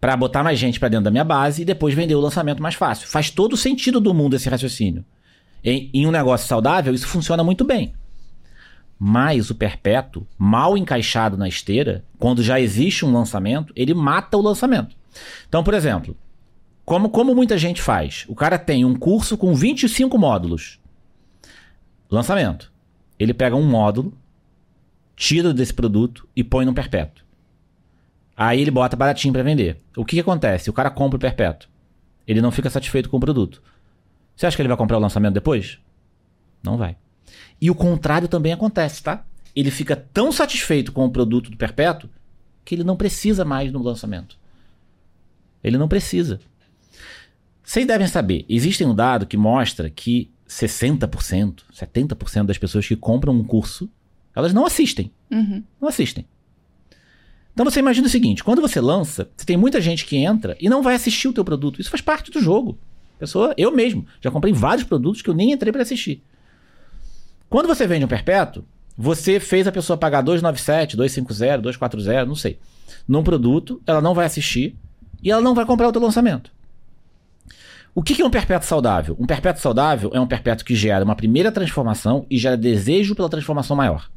para 0.00 0.16
botar 0.16 0.42
mais 0.42 0.58
gente 0.58 0.80
para 0.80 0.88
dentro 0.88 1.04
da 1.04 1.10
minha 1.10 1.24
base 1.24 1.60
e 1.62 1.64
depois 1.64 1.94
vender 1.94 2.14
o 2.14 2.20
lançamento 2.20 2.62
mais 2.62 2.74
fácil. 2.74 3.06
Faz 3.06 3.30
todo 3.30 3.52
o 3.52 3.56
sentido 3.56 4.00
do 4.00 4.14
mundo 4.14 4.34
esse 4.34 4.48
raciocínio. 4.48 5.04
Em, 5.62 5.90
em 5.92 6.06
um 6.06 6.10
negócio 6.10 6.46
saudável, 6.46 6.94
isso 6.94 7.06
funciona 7.06 7.42
muito 7.42 7.64
bem. 7.64 7.94
Mas 8.98 9.50
o 9.50 9.54
perpétuo, 9.54 10.26
mal 10.38 10.76
encaixado 10.76 11.36
na 11.36 11.48
esteira, 11.48 12.04
quando 12.18 12.42
já 12.42 12.60
existe 12.60 13.04
um 13.04 13.12
lançamento, 13.12 13.72
ele 13.76 13.92
mata 13.92 14.36
o 14.36 14.42
lançamento. 14.42 14.96
Então, 15.48 15.62
por 15.62 15.74
exemplo, 15.74 16.16
como, 16.84 17.10
como 17.10 17.34
muita 17.34 17.58
gente 17.58 17.82
faz? 17.82 18.24
O 18.28 18.34
cara 18.34 18.58
tem 18.58 18.84
um 18.84 18.94
curso 18.94 19.36
com 19.36 19.54
25 19.54 20.16
módulos. 20.18 20.80
Lançamento. 22.10 22.72
Ele 23.18 23.34
pega 23.34 23.56
um 23.56 23.68
módulo, 23.68 24.16
tira 25.16 25.52
desse 25.52 25.74
produto 25.74 26.28
e 26.34 26.44
põe 26.44 26.64
no 26.64 26.72
perpétuo. 26.72 27.24
Aí 28.36 28.60
ele 28.60 28.70
bota 28.70 28.96
baratinho 28.96 29.32
para 29.32 29.42
vender. 29.42 29.80
O 29.96 30.04
que, 30.04 30.16
que 30.16 30.20
acontece? 30.20 30.70
O 30.70 30.72
cara 30.72 30.90
compra 30.90 31.16
o 31.16 31.20
perpétuo. 31.20 31.68
Ele 32.26 32.40
não 32.40 32.50
fica 32.50 32.68
satisfeito 32.68 33.08
com 33.08 33.16
o 33.16 33.20
produto. 33.20 33.62
Você 34.36 34.46
acha 34.46 34.54
que 34.54 34.62
ele 34.62 34.68
vai 34.68 34.76
comprar 34.76 34.98
o 34.98 35.00
lançamento 35.00 35.34
depois? 35.34 35.78
Não 36.62 36.76
vai. 36.76 36.96
E 37.60 37.70
o 37.70 37.74
contrário 37.74 38.28
também 38.28 38.52
acontece, 38.52 39.02
tá? 39.02 39.24
Ele 39.54 39.70
fica 39.70 39.96
tão 39.96 40.30
satisfeito 40.30 40.92
com 40.92 41.04
o 41.06 41.10
produto 41.10 41.50
do 41.50 41.56
perpétuo 41.56 42.10
que 42.64 42.74
ele 42.74 42.84
não 42.84 42.96
precisa 42.96 43.44
mais 43.44 43.72
no 43.72 43.82
lançamento. 43.82 44.38
Ele 45.64 45.78
não 45.78 45.88
precisa. 45.88 46.38
Vocês 47.62 47.86
devem 47.86 48.06
saber, 48.06 48.44
existe 48.48 48.84
um 48.84 48.94
dado 48.94 49.26
que 49.26 49.36
mostra 49.36 49.88
que 49.88 50.30
60%, 50.48 51.62
70% 51.72 52.44
das 52.44 52.58
pessoas 52.58 52.86
que 52.86 52.94
compram 52.94 53.32
um 53.32 53.42
curso, 53.42 53.90
elas 54.34 54.52
não 54.52 54.66
assistem. 54.66 55.10
Uhum. 55.30 55.64
Não 55.80 55.88
assistem. 55.88 56.26
Então 57.52 57.64
você 57.64 57.80
imagina 57.80 58.06
o 58.06 58.10
seguinte, 58.10 58.44
quando 58.44 58.60
você 58.60 58.80
lança, 58.80 59.30
você 59.34 59.46
tem 59.46 59.56
muita 59.56 59.80
gente 59.80 60.04
que 60.04 60.16
entra 60.16 60.56
e 60.60 60.68
não 60.68 60.82
vai 60.82 60.94
assistir 60.94 61.26
o 61.26 61.32
teu 61.32 61.44
produto. 61.44 61.80
Isso 61.80 61.90
faz 61.90 62.02
parte 62.02 62.30
do 62.30 62.40
jogo. 62.40 62.78
Pessoa, 63.18 63.54
eu 63.56 63.72
mesmo, 63.72 64.06
já 64.20 64.30
comprei 64.30 64.52
vários 64.52 64.84
produtos 64.86 65.22
que 65.22 65.30
eu 65.30 65.34
nem 65.34 65.52
entrei 65.52 65.72
para 65.72 65.82
assistir. 65.82 66.22
Quando 67.48 67.66
você 67.66 67.86
vende 67.86 68.04
um 68.04 68.08
perpétuo, 68.08 68.64
você 68.96 69.40
fez 69.40 69.66
a 69.66 69.72
pessoa 69.72 69.96
pagar 69.96 70.22
297, 70.22 70.96
250, 70.96 71.58
240, 71.58 72.26
não 72.26 72.34
sei, 72.34 72.58
num 73.06 73.22
produto, 73.22 73.80
ela 73.86 74.00
não 74.00 74.14
vai 74.14 74.26
assistir 74.26 74.76
e 75.22 75.30
ela 75.30 75.40
não 75.40 75.54
vai 75.54 75.64
comprar 75.64 75.88
o 75.88 75.92
teu 75.92 76.00
lançamento. 76.00 76.50
O 77.94 78.02
que 78.02 78.20
é 78.20 78.24
um 78.24 78.30
perpétuo 78.30 78.68
saudável? 78.68 79.16
Um 79.18 79.26
perpétuo 79.26 79.62
saudável 79.62 80.10
é 80.12 80.20
um 80.20 80.26
perpétuo 80.26 80.66
que 80.66 80.74
gera 80.74 81.04
uma 81.04 81.16
primeira 81.16 81.50
transformação 81.50 82.26
e 82.28 82.36
gera 82.36 82.56
desejo 82.56 83.14
pela 83.14 83.28
transformação 83.28 83.74
maior. 83.74 84.10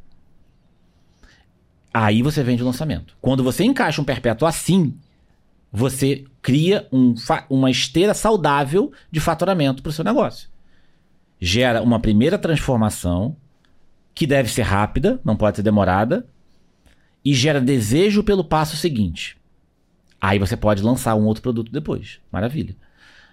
Aí 1.93 2.21
você 2.21 2.43
vende 2.43 2.61
o 2.61 2.65
lançamento. 2.65 3.15
Quando 3.21 3.43
você 3.43 3.63
encaixa 3.63 4.01
um 4.01 4.05
perpétuo 4.05 4.47
assim, 4.47 4.93
você 5.71 6.25
cria 6.41 6.87
um 6.91 7.13
uma 7.49 7.69
esteira 7.69 8.13
saudável 8.13 8.91
de 9.11 9.19
faturamento 9.19 9.83
para 9.83 9.89
o 9.89 9.93
seu 9.93 10.03
negócio. 10.03 10.49
Gera 11.39 11.81
uma 11.81 11.99
primeira 11.99 12.37
transformação, 12.37 13.35
que 14.13 14.27
deve 14.27 14.49
ser 14.49 14.63
rápida, 14.63 15.19
não 15.23 15.35
pode 15.35 15.57
ser 15.57 15.63
demorada, 15.63 16.27
e 17.23 17.33
gera 17.33 17.61
desejo 17.61 18.23
pelo 18.23 18.43
passo 18.43 18.75
seguinte. 18.75 19.37
Aí 20.19 20.37
você 20.37 20.57
pode 20.57 20.83
lançar 20.83 21.15
um 21.15 21.25
outro 21.25 21.41
produto 21.41 21.71
depois. 21.71 22.19
Maravilha. 22.31 22.75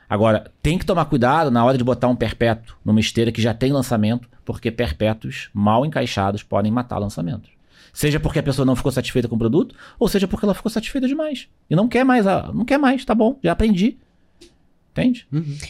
Agora, 0.08 0.52
tem 0.62 0.78
que 0.78 0.86
tomar 0.86 1.06
cuidado 1.06 1.50
na 1.50 1.64
hora 1.64 1.76
de 1.76 1.82
botar 1.82 2.06
um 2.06 2.14
perpétuo 2.14 2.76
numa 2.84 3.00
esteira 3.00 3.32
que 3.32 3.42
já 3.42 3.52
tem 3.52 3.72
lançamento, 3.72 4.28
porque 4.44 4.70
perpétuos 4.70 5.50
mal 5.52 5.84
encaixados 5.84 6.44
podem 6.44 6.70
matar 6.70 6.98
lançamentos. 6.98 7.55
Seja 7.96 8.20
porque 8.20 8.38
a 8.38 8.42
pessoa 8.42 8.66
não 8.66 8.76
ficou 8.76 8.92
satisfeita 8.92 9.26
com 9.26 9.36
o 9.36 9.38
produto, 9.38 9.74
ou 9.98 10.06
seja 10.06 10.28
porque 10.28 10.44
ela 10.44 10.52
ficou 10.52 10.70
satisfeita 10.70 11.08
demais. 11.08 11.48
E 11.70 11.74
não 11.74 11.88
quer 11.88 12.04
mais, 12.04 12.26
não 12.52 12.62
quer 12.62 12.76
mais, 12.76 13.02
tá 13.06 13.14
bom, 13.14 13.38
já 13.42 13.52
aprendi. 13.52 13.96
Entende? 14.92 15.26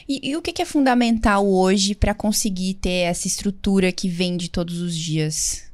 E, 0.09 0.31
e 0.31 0.37
o 0.37 0.43
que, 0.43 0.53
que 0.53 0.61
é 0.61 0.65
fundamental 0.65 1.47
hoje 1.47 1.95
pra 1.95 2.13
conseguir 2.15 2.75
ter 2.75 3.05
essa 3.05 3.29
estrutura 3.29 3.93
que 3.93 4.09
vende 4.09 4.51
todos 4.51 4.81
os 4.81 4.97
dias? 4.97 5.71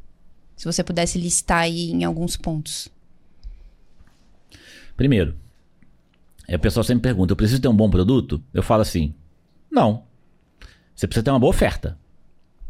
Se 0.55 0.67
você 0.67 0.85
pudesse 0.85 1.19
listar 1.19 1.61
aí 1.61 1.91
em 1.91 2.05
alguns 2.05 2.37
pontos. 2.37 2.91
Primeiro, 4.95 5.35
é, 6.47 6.57
o 6.57 6.61
pessoal 6.61 6.85
sempre 6.85 7.05
pergunta: 7.05 7.33
eu 7.33 7.37
preciso 7.37 7.63
ter 7.63 7.69
um 7.69 7.75
bom 7.75 7.89
produto? 7.89 8.45
Eu 8.53 8.63
falo 8.63 8.83
assim: 8.83 9.15
não. 9.71 10.05
Você 10.95 11.07
precisa 11.07 11.25
ter 11.25 11.31
uma 11.31 11.41
boa 11.41 11.49
oferta. 11.49 11.99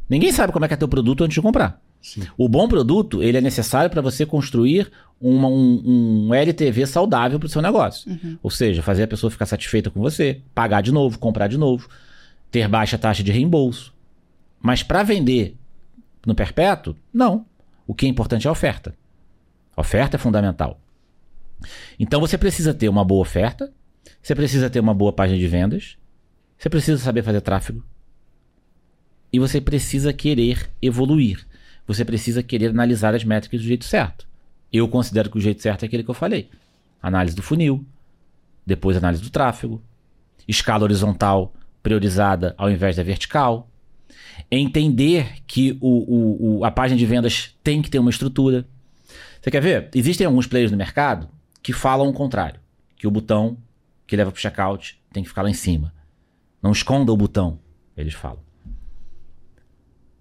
Ninguém 0.08 0.30
sabe 0.30 0.52
como 0.52 0.64
é 0.64 0.68
que 0.68 0.74
é 0.74 0.76
teu 0.76 0.86
produto 0.86 1.24
antes 1.24 1.34
de 1.34 1.42
comprar. 1.42 1.82
Sim. 2.02 2.22
O 2.36 2.48
bom 2.48 2.66
produto, 2.68 3.22
ele 3.22 3.38
é 3.38 3.40
necessário 3.40 3.88
para 3.88 4.02
você 4.02 4.26
construir 4.26 4.90
uma- 5.20 5.46
um, 5.48 6.26
um 6.28 6.34
LTV 6.34 6.84
saudável 6.86 7.38
para 7.38 7.46
o 7.46 7.48
seu 7.48 7.62
negócio. 7.62 8.10
Ou 8.42 8.50
seja, 8.50 8.82
fazer 8.82 9.04
a 9.04 9.08
pessoa 9.08 9.30
ficar 9.30 9.46
satisfeita 9.46 9.88
com 9.88 10.00
você, 10.00 10.40
pagar 10.54 10.80
de 10.82 10.90
novo, 10.90 11.18
comprar 11.18 11.46
de 11.46 11.56
novo, 11.56 11.88
ter 12.50 12.66
baixa 12.68 12.98
taxa 12.98 13.22
de 13.22 13.30
reembolso. 13.30 13.94
Mas 14.60 14.82
para 14.82 15.02
vender 15.04 15.56
no 16.26 16.34
perpétuo, 16.34 16.96
não. 17.14 17.46
O 17.86 17.94
que 17.94 18.04
é 18.06 18.08
importante 18.08 18.46
é 18.46 18.48
a 18.48 18.52
oferta. 18.52 18.94
A 19.76 19.80
oferta 19.80 20.16
é 20.16 20.18
fundamental. 20.18 20.80
Então 21.98 22.20
você 22.20 22.36
precisa 22.36 22.74
ter 22.74 22.88
uma 22.88 23.04
boa 23.04 23.22
oferta, 23.22 23.72
você 24.20 24.34
precisa 24.34 24.68
ter 24.68 24.80
uma 24.80 24.92
boa 24.94 25.12
página 25.12 25.38
de 25.38 25.46
vendas, 25.46 25.96
você 26.58 26.68
precisa 26.68 26.98
saber 26.98 27.22
fazer 27.22 27.40
tráfego 27.40 27.84
e 29.32 29.38
você 29.38 29.60
precisa 29.60 30.12
querer 30.12 30.70
evoluir. 30.80 31.46
Você 31.86 32.04
precisa 32.04 32.42
querer 32.42 32.68
analisar 32.70 33.14
as 33.14 33.24
métricas 33.24 33.60
do 33.60 33.66
jeito 33.66 33.84
certo. 33.84 34.26
Eu 34.72 34.88
considero 34.88 35.30
que 35.30 35.36
o 35.38 35.40
jeito 35.40 35.60
certo 35.60 35.82
é 35.82 35.86
aquele 35.86 36.02
que 36.04 36.10
eu 36.10 36.14
falei: 36.14 36.48
análise 37.02 37.34
do 37.36 37.42
funil, 37.42 37.84
depois 38.64 38.96
análise 38.96 39.22
do 39.22 39.30
tráfego, 39.30 39.82
escala 40.46 40.84
horizontal 40.84 41.52
priorizada 41.82 42.54
ao 42.56 42.70
invés 42.70 42.96
da 42.96 43.02
vertical, 43.02 43.68
entender 44.50 45.42
que 45.46 45.76
o, 45.80 45.88
o- 45.88 46.58
o- 46.60 46.64
a 46.64 46.70
página 46.70 46.96
de 46.98 47.04
vendas 47.06 47.56
tem 47.62 47.82
que 47.82 47.90
ter 47.90 47.98
uma 47.98 48.10
estrutura. 48.10 48.66
Você 49.40 49.50
quer 49.50 49.60
ver? 49.60 49.90
Existem 49.94 50.26
alguns 50.26 50.46
players 50.46 50.70
no 50.70 50.76
mercado 50.78 51.28
que 51.62 51.72
falam 51.72 52.08
o 52.08 52.12
contrário, 52.12 52.60
que 52.96 53.06
o 53.06 53.10
botão 53.10 53.56
que 54.06 54.16
leva 54.16 54.30
para 54.30 54.38
o 54.38 54.40
checkout 54.40 54.98
tem 55.12 55.22
que 55.22 55.28
ficar 55.28 55.42
lá 55.42 55.50
em 55.50 55.54
cima. 55.54 55.92
Não 56.62 56.70
esconda 56.70 57.12
o 57.12 57.16
botão, 57.16 57.58
eles 57.96 58.14
falam. 58.14 58.38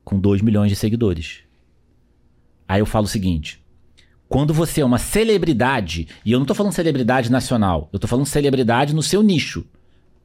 Com 0.03 0.19
2 0.19 0.41
milhões 0.41 0.69
de 0.69 0.75
seguidores. 0.75 1.43
Aí 2.71 2.79
eu 2.79 2.85
falo 2.85 3.03
o 3.03 3.09
seguinte: 3.09 3.61
quando 4.29 4.53
você 4.53 4.79
é 4.79 4.85
uma 4.85 4.97
celebridade, 4.97 6.07
e 6.23 6.31
eu 6.31 6.39
não 6.39 6.45
tô 6.45 6.55
falando 6.55 6.71
celebridade 6.71 7.29
nacional, 7.29 7.89
eu 7.91 7.99
tô 7.99 8.07
falando 8.07 8.25
celebridade 8.25 8.95
no 8.95 9.03
seu 9.03 9.21
nicho. 9.21 9.65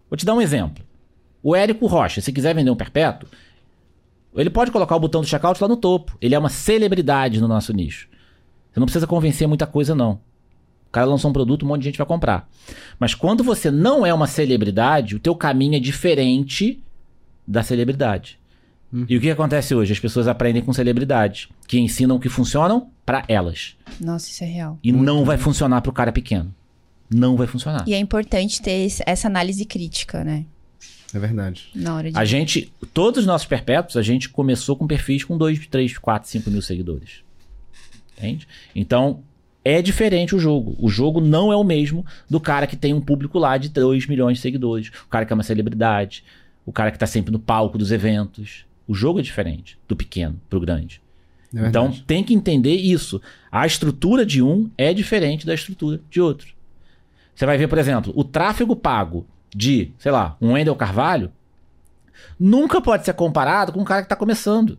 Vou 0.08 0.16
te 0.16 0.24
dar 0.24 0.32
um 0.32 0.40
exemplo. 0.40 0.84
O 1.42 1.56
Érico 1.56 1.88
Rocha, 1.88 2.20
se 2.20 2.32
quiser 2.32 2.54
vender 2.54 2.70
um 2.70 2.76
perpétuo, 2.76 3.28
ele 4.36 4.48
pode 4.48 4.70
colocar 4.70 4.94
o 4.94 5.00
botão 5.00 5.22
do 5.22 5.26
checkout 5.26 5.60
lá 5.60 5.66
no 5.66 5.76
topo. 5.76 6.16
Ele 6.20 6.36
é 6.36 6.38
uma 6.38 6.48
celebridade 6.48 7.40
no 7.40 7.48
nosso 7.48 7.72
nicho. 7.72 8.08
Você 8.70 8.78
não 8.78 8.86
precisa 8.86 9.08
convencer 9.08 9.48
muita 9.48 9.66
coisa, 9.66 9.92
não. 9.92 10.20
O 10.86 10.92
cara 10.92 11.06
lançou 11.06 11.30
um 11.30 11.34
produto, 11.34 11.64
um 11.64 11.68
monte 11.68 11.80
de 11.80 11.86
gente 11.86 11.98
vai 11.98 12.06
comprar. 12.06 12.48
Mas 12.96 13.12
quando 13.12 13.42
você 13.42 13.72
não 13.72 14.06
é 14.06 14.14
uma 14.14 14.28
celebridade, 14.28 15.16
o 15.16 15.18
teu 15.18 15.34
caminho 15.34 15.74
é 15.74 15.80
diferente 15.80 16.80
da 17.44 17.64
celebridade. 17.64 18.38
E 19.08 19.16
o 19.16 19.20
que 19.20 19.30
acontece 19.30 19.74
hoje? 19.74 19.92
As 19.92 20.00
pessoas 20.00 20.26
aprendem 20.26 20.62
com 20.62 20.72
celebridades, 20.72 21.48
que 21.66 21.78
ensinam 21.78 22.16
o 22.16 22.20
que 22.20 22.28
funcionam 22.28 22.90
para 23.04 23.24
elas. 23.28 23.76
Nossa, 24.00 24.28
isso 24.28 24.42
é 24.42 24.46
real. 24.46 24.78
E 24.82 24.90
não 24.92 25.24
vai 25.24 25.36
funcionar 25.36 25.82
pro 25.82 25.92
cara 25.92 26.12
pequeno. 26.12 26.54
Não 27.10 27.36
vai 27.36 27.46
funcionar. 27.46 27.84
E 27.86 27.94
é 27.94 27.98
importante 27.98 28.60
ter 28.60 28.88
essa 29.04 29.28
análise 29.28 29.64
crítica, 29.64 30.24
né? 30.24 30.44
É 31.14 31.18
verdade. 31.18 31.68
Na 31.74 31.94
hora 31.94 32.10
de. 32.10 32.18
A 32.18 32.24
gente, 32.24 32.72
todos 32.92 33.20
os 33.20 33.26
nossos 33.26 33.46
perpétuos, 33.46 33.96
a 33.96 34.02
gente 34.02 34.28
começou 34.28 34.76
com 34.76 34.86
perfis 34.86 35.24
com 35.24 35.36
2, 35.38 35.66
3, 35.66 35.98
4, 35.98 36.28
5 36.28 36.50
mil 36.50 36.62
seguidores. 36.62 37.22
Entende? 38.16 38.48
Então, 38.74 39.22
é 39.64 39.80
diferente 39.80 40.34
o 40.34 40.38
jogo. 40.38 40.74
O 40.78 40.88
jogo 40.88 41.20
não 41.20 41.52
é 41.52 41.56
o 41.56 41.62
mesmo 41.62 42.04
do 42.28 42.40
cara 42.40 42.66
que 42.66 42.76
tem 42.76 42.92
um 42.92 43.00
público 43.00 43.38
lá 43.38 43.56
de 43.56 43.68
2 43.68 44.06
milhões 44.06 44.38
de 44.38 44.42
seguidores. 44.42 44.88
O 45.06 45.08
cara 45.08 45.24
que 45.24 45.32
é 45.32 45.34
uma 45.34 45.42
celebridade. 45.42 46.24
O 46.64 46.72
cara 46.72 46.90
que 46.90 46.98
tá 46.98 47.06
sempre 47.06 47.30
no 47.30 47.38
palco 47.38 47.78
dos 47.78 47.92
eventos. 47.92 48.65
O 48.86 48.94
jogo 48.94 49.18
é 49.18 49.22
diferente 49.22 49.78
do 49.88 49.96
pequeno 49.96 50.40
pro 50.48 50.60
grande. 50.60 51.00
É. 51.54 51.66
Então 51.66 51.90
tem 52.06 52.22
que 52.22 52.34
entender 52.34 52.74
isso. 52.74 53.20
A 53.50 53.66
estrutura 53.66 54.24
de 54.24 54.42
um 54.42 54.70
é 54.76 54.92
diferente 54.92 55.46
da 55.46 55.54
estrutura 55.54 56.00
de 56.10 56.20
outro. 56.20 56.54
Você 57.34 57.44
vai 57.44 57.58
ver, 57.58 57.68
por 57.68 57.78
exemplo, 57.78 58.12
o 58.16 58.24
tráfego 58.24 58.74
pago 58.74 59.26
de, 59.54 59.92
sei 59.98 60.10
lá, 60.10 60.36
um 60.40 60.52
Wendel 60.52 60.74
Carvalho 60.74 61.30
nunca 62.38 62.80
pode 62.80 63.04
ser 63.04 63.14
comparado 63.14 63.72
com 63.72 63.80
um 63.80 63.84
cara 63.84 64.02
que 64.02 64.06
está 64.06 64.16
começando. 64.16 64.78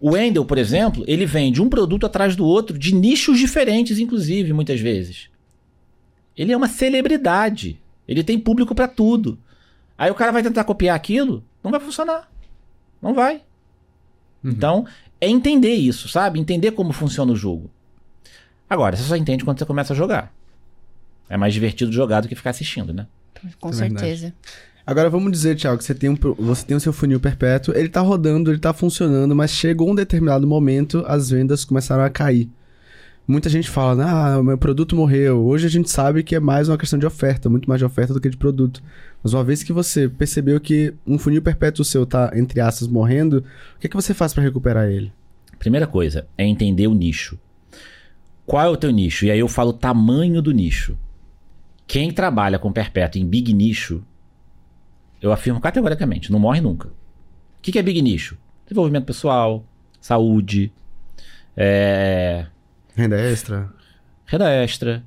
O 0.00 0.12
Wendel, 0.14 0.44
por 0.44 0.58
exemplo, 0.58 1.04
ele 1.06 1.24
vende 1.24 1.62
um 1.62 1.68
produto 1.68 2.04
atrás 2.04 2.34
do 2.34 2.44
outro, 2.44 2.76
de 2.76 2.92
nichos 2.92 3.38
diferentes, 3.38 4.00
inclusive, 4.00 4.52
muitas 4.52 4.80
vezes. 4.80 5.28
Ele 6.36 6.52
é 6.52 6.56
uma 6.56 6.66
celebridade. 6.66 7.80
Ele 8.08 8.24
tem 8.24 8.38
público 8.38 8.74
para 8.74 8.88
tudo. 8.88 9.38
Aí 9.96 10.10
o 10.10 10.14
cara 10.14 10.32
vai 10.32 10.42
tentar 10.42 10.64
copiar 10.64 10.96
aquilo, 10.96 11.44
não 11.62 11.70
vai 11.70 11.78
funcionar. 11.78 12.31
Não 13.02 13.12
vai. 13.12 13.42
Então, 14.44 14.86
é 15.20 15.28
entender 15.28 15.74
isso, 15.74 16.08
sabe? 16.08 16.38
Entender 16.38 16.72
como 16.72 16.92
funciona 16.92 17.32
o 17.32 17.36
jogo. 17.36 17.70
Agora, 18.68 18.96
você 18.96 19.02
só 19.02 19.16
entende 19.16 19.44
quando 19.44 19.58
você 19.58 19.66
começa 19.66 19.92
a 19.92 19.96
jogar. 19.96 20.32
É 21.28 21.36
mais 21.36 21.52
divertido 21.52 21.92
jogar 21.92 22.20
do 22.20 22.28
que 22.28 22.34
ficar 22.34 22.50
assistindo, 22.50 22.92
né? 22.92 23.06
Com 23.60 23.70
É 23.70 23.72
certeza. 23.72 24.32
Agora 24.86 25.08
vamos 25.08 25.30
dizer, 25.30 25.56
Thiago, 25.56 25.78
que 25.78 25.84
você 25.84 25.94
tem, 25.94 26.10
um, 26.10 26.16
você 26.38 26.66
tem 26.66 26.76
o 26.76 26.80
seu 26.80 26.92
funil 26.92 27.20
perpétuo, 27.20 27.74
ele 27.74 27.88
tá 27.88 28.00
rodando, 28.00 28.50
ele 28.50 28.58
tá 28.58 28.72
funcionando, 28.72 29.34
mas 29.34 29.52
chegou 29.52 29.90
um 29.90 29.94
determinado 29.94 30.46
momento, 30.46 31.04
as 31.06 31.30
vendas 31.30 31.64
começaram 31.64 32.02
a 32.02 32.10
cair. 32.10 32.50
Muita 33.26 33.48
gente 33.48 33.70
fala, 33.70 34.04
ah, 34.04 34.40
o 34.40 34.42
meu 34.42 34.58
produto 34.58 34.96
morreu. 34.96 35.44
Hoje 35.44 35.66
a 35.66 35.70
gente 35.70 35.88
sabe 35.88 36.24
que 36.24 36.34
é 36.34 36.40
mais 36.40 36.68
uma 36.68 36.76
questão 36.76 36.98
de 36.98 37.06
oferta, 37.06 37.48
muito 37.48 37.68
mais 37.68 37.78
de 37.78 37.84
oferta 37.84 38.12
do 38.12 38.20
que 38.20 38.28
de 38.28 38.36
produto. 38.36 38.82
Mas 39.22 39.32
uma 39.34 39.44
vez 39.44 39.62
que 39.62 39.72
você 39.72 40.08
percebeu 40.08 40.60
que 40.60 40.94
um 41.06 41.18
funil 41.18 41.40
perpétuo 41.42 41.84
seu 41.84 42.04
tá, 42.04 42.32
entre 42.34 42.60
aspas, 42.60 42.88
morrendo, 42.88 43.44
o 43.76 43.78
que, 43.78 43.86
é 43.86 43.90
que 43.90 43.96
você 43.96 44.12
faz 44.12 44.34
pra 44.34 44.42
recuperar 44.42 44.88
ele? 44.88 45.12
Primeira 45.58 45.86
coisa 45.86 46.26
é 46.36 46.44
entender 46.44 46.88
o 46.88 46.94
nicho. 46.94 47.38
Qual 48.44 48.64
é 48.64 48.68
o 48.68 48.76
teu 48.76 48.90
nicho? 48.90 49.24
E 49.24 49.30
aí 49.30 49.38
eu 49.38 49.46
falo 49.46 49.70
o 49.70 49.74
tamanho 49.74 50.42
do 50.42 50.50
nicho. 50.52 50.98
Quem 51.86 52.10
trabalha 52.10 52.58
com 52.58 52.72
perpétuo 52.72 53.20
em 53.20 53.26
big 53.26 53.52
nicho, 53.54 54.02
eu 55.20 55.30
afirmo 55.30 55.60
categoricamente, 55.60 56.32
não 56.32 56.40
morre 56.40 56.60
nunca. 56.60 56.88
O 56.88 56.92
que, 57.62 57.70
que 57.70 57.78
é 57.78 57.82
big 57.82 58.02
nicho? 58.02 58.36
Desenvolvimento 58.66 59.04
pessoal, 59.04 59.64
saúde, 60.00 60.72
é, 61.56 62.46
Renda 62.96 63.20
extra? 63.20 63.72
renda 64.26 64.50
extra, 64.50 65.04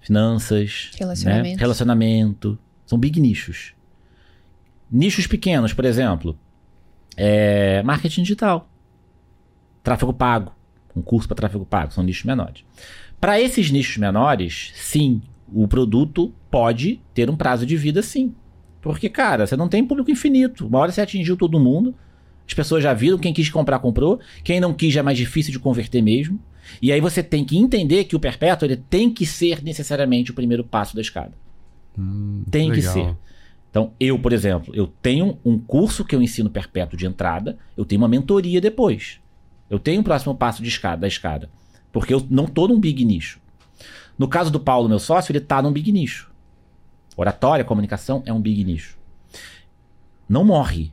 finanças, 0.00 0.90
Relacionamento. 0.98 1.48
né? 1.56 1.60
relacionamento. 1.60 2.58
São 2.90 2.98
big 2.98 3.20
nichos. 3.20 3.72
Nichos 4.90 5.24
pequenos, 5.24 5.72
por 5.72 5.84
exemplo, 5.84 6.36
é 7.16 7.84
marketing 7.84 8.22
digital, 8.22 8.68
tráfego 9.80 10.12
pago, 10.12 10.52
um 10.96 11.00
curso 11.00 11.28
para 11.28 11.36
tráfego 11.36 11.64
pago, 11.64 11.92
são 11.92 12.02
nichos 12.02 12.24
menores. 12.24 12.64
Para 13.20 13.40
esses 13.40 13.70
nichos 13.70 13.96
menores, 13.96 14.72
sim, 14.74 15.22
o 15.54 15.68
produto 15.68 16.34
pode 16.50 17.00
ter 17.14 17.30
um 17.30 17.36
prazo 17.36 17.64
de 17.64 17.76
vida, 17.76 18.02
sim. 18.02 18.34
Porque, 18.82 19.08
cara, 19.08 19.46
você 19.46 19.56
não 19.56 19.68
tem 19.68 19.86
público 19.86 20.10
infinito. 20.10 20.66
Uma 20.66 20.80
hora 20.80 20.90
você 20.90 21.00
atingiu 21.00 21.36
todo 21.36 21.60
mundo, 21.60 21.94
as 22.44 22.54
pessoas 22.54 22.82
já 22.82 22.92
viram, 22.92 23.18
quem 23.18 23.32
quis 23.32 23.48
comprar, 23.50 23.78
comprou. 23.78 24.18
Quem 24.42 24.58
não 24.58 24.74
quis 24.74 24.92
já 24.92 24.98
é 24.98 25.02
mais 25.04 25.16
difícil 25.16 25.52
de 25.52 25.60
converter 25.60 26.02
mesmo. 26.02 26.40
E 26.82 26.90
aí 26.90 27.00
você 27.00 27.22
tem 27.22 27.44
que 27.44 27.56
entender 27.56 28.02
que 28.02 28.16
o 28.16 28.20
perpétuo 28.20 28.66
ele 28.66 28.78
tem 28.78 29.14
que 29.14 29.24
ser 29.24 29.62
necessariamente 29.62 30.32
o 30.32 30.34
primeiro 30.34 30.64
passo 30.64 30.96
da 30.96 31.00
escada. 31.00 31.32
Tem 32.50 32.70
que 32.70 32.76
legal. 32.76 32.92
ser. 32.92 33.16
Então, 33.70 33.92
eu, 34.00 34.18
por 34.18 34.32
exemplo, 34.32 34.74
eu 34.74 34.86
tenho 34.86 35.38
um 35.44 35.58
curso 35.58 36.04
que 36.04 36.14
eu 36.14 36.20
ensino 36.20 36.50
perpétuo 36.50 36.98
de 36.98 37.06
entrada, 37.06 37.56
eu 37.76 37.84
tenho 37.84 38.00
uma 38.00 38.08
mentoria 38.08 38.60
depois. 38.60 39.20
Eu 39.68 39.78
tenho 39.78 40.00
o 40.00 40.04
próximo 40.04 40.34
passo 40.34 40.62
de 40.62 40.68
escada, 40.68 41.02
da 41.02 41.08
escada. 41.08 41.48
Porque 41.92 42.12
eu 42.12 42.26
não 42.28 42.46
tô 42.46 42.66
num 42.66 42.80
big 42.80 43.04
nicho. 43.04 43.40
No 44.18 44.26
caso 44.26 44.50
do 44.50 44.58
Paulo, 44.58 44.88
meu 44.88 44.98
sócio, 44.98 45.30
ele 45.30 45.40
tá 45.40 45.62
num 45.62 45.72
big 45.72 45.92
nicho. 45.92 46.30
Oratória, 47.16 47.64
comunicação 47.64 48.22
é 48.26 48.32
um 48.32 48.40
big 48.40 48.64
nicho. 48.64 48.98
Não 50.28 50.44
morre. 50.44 50.92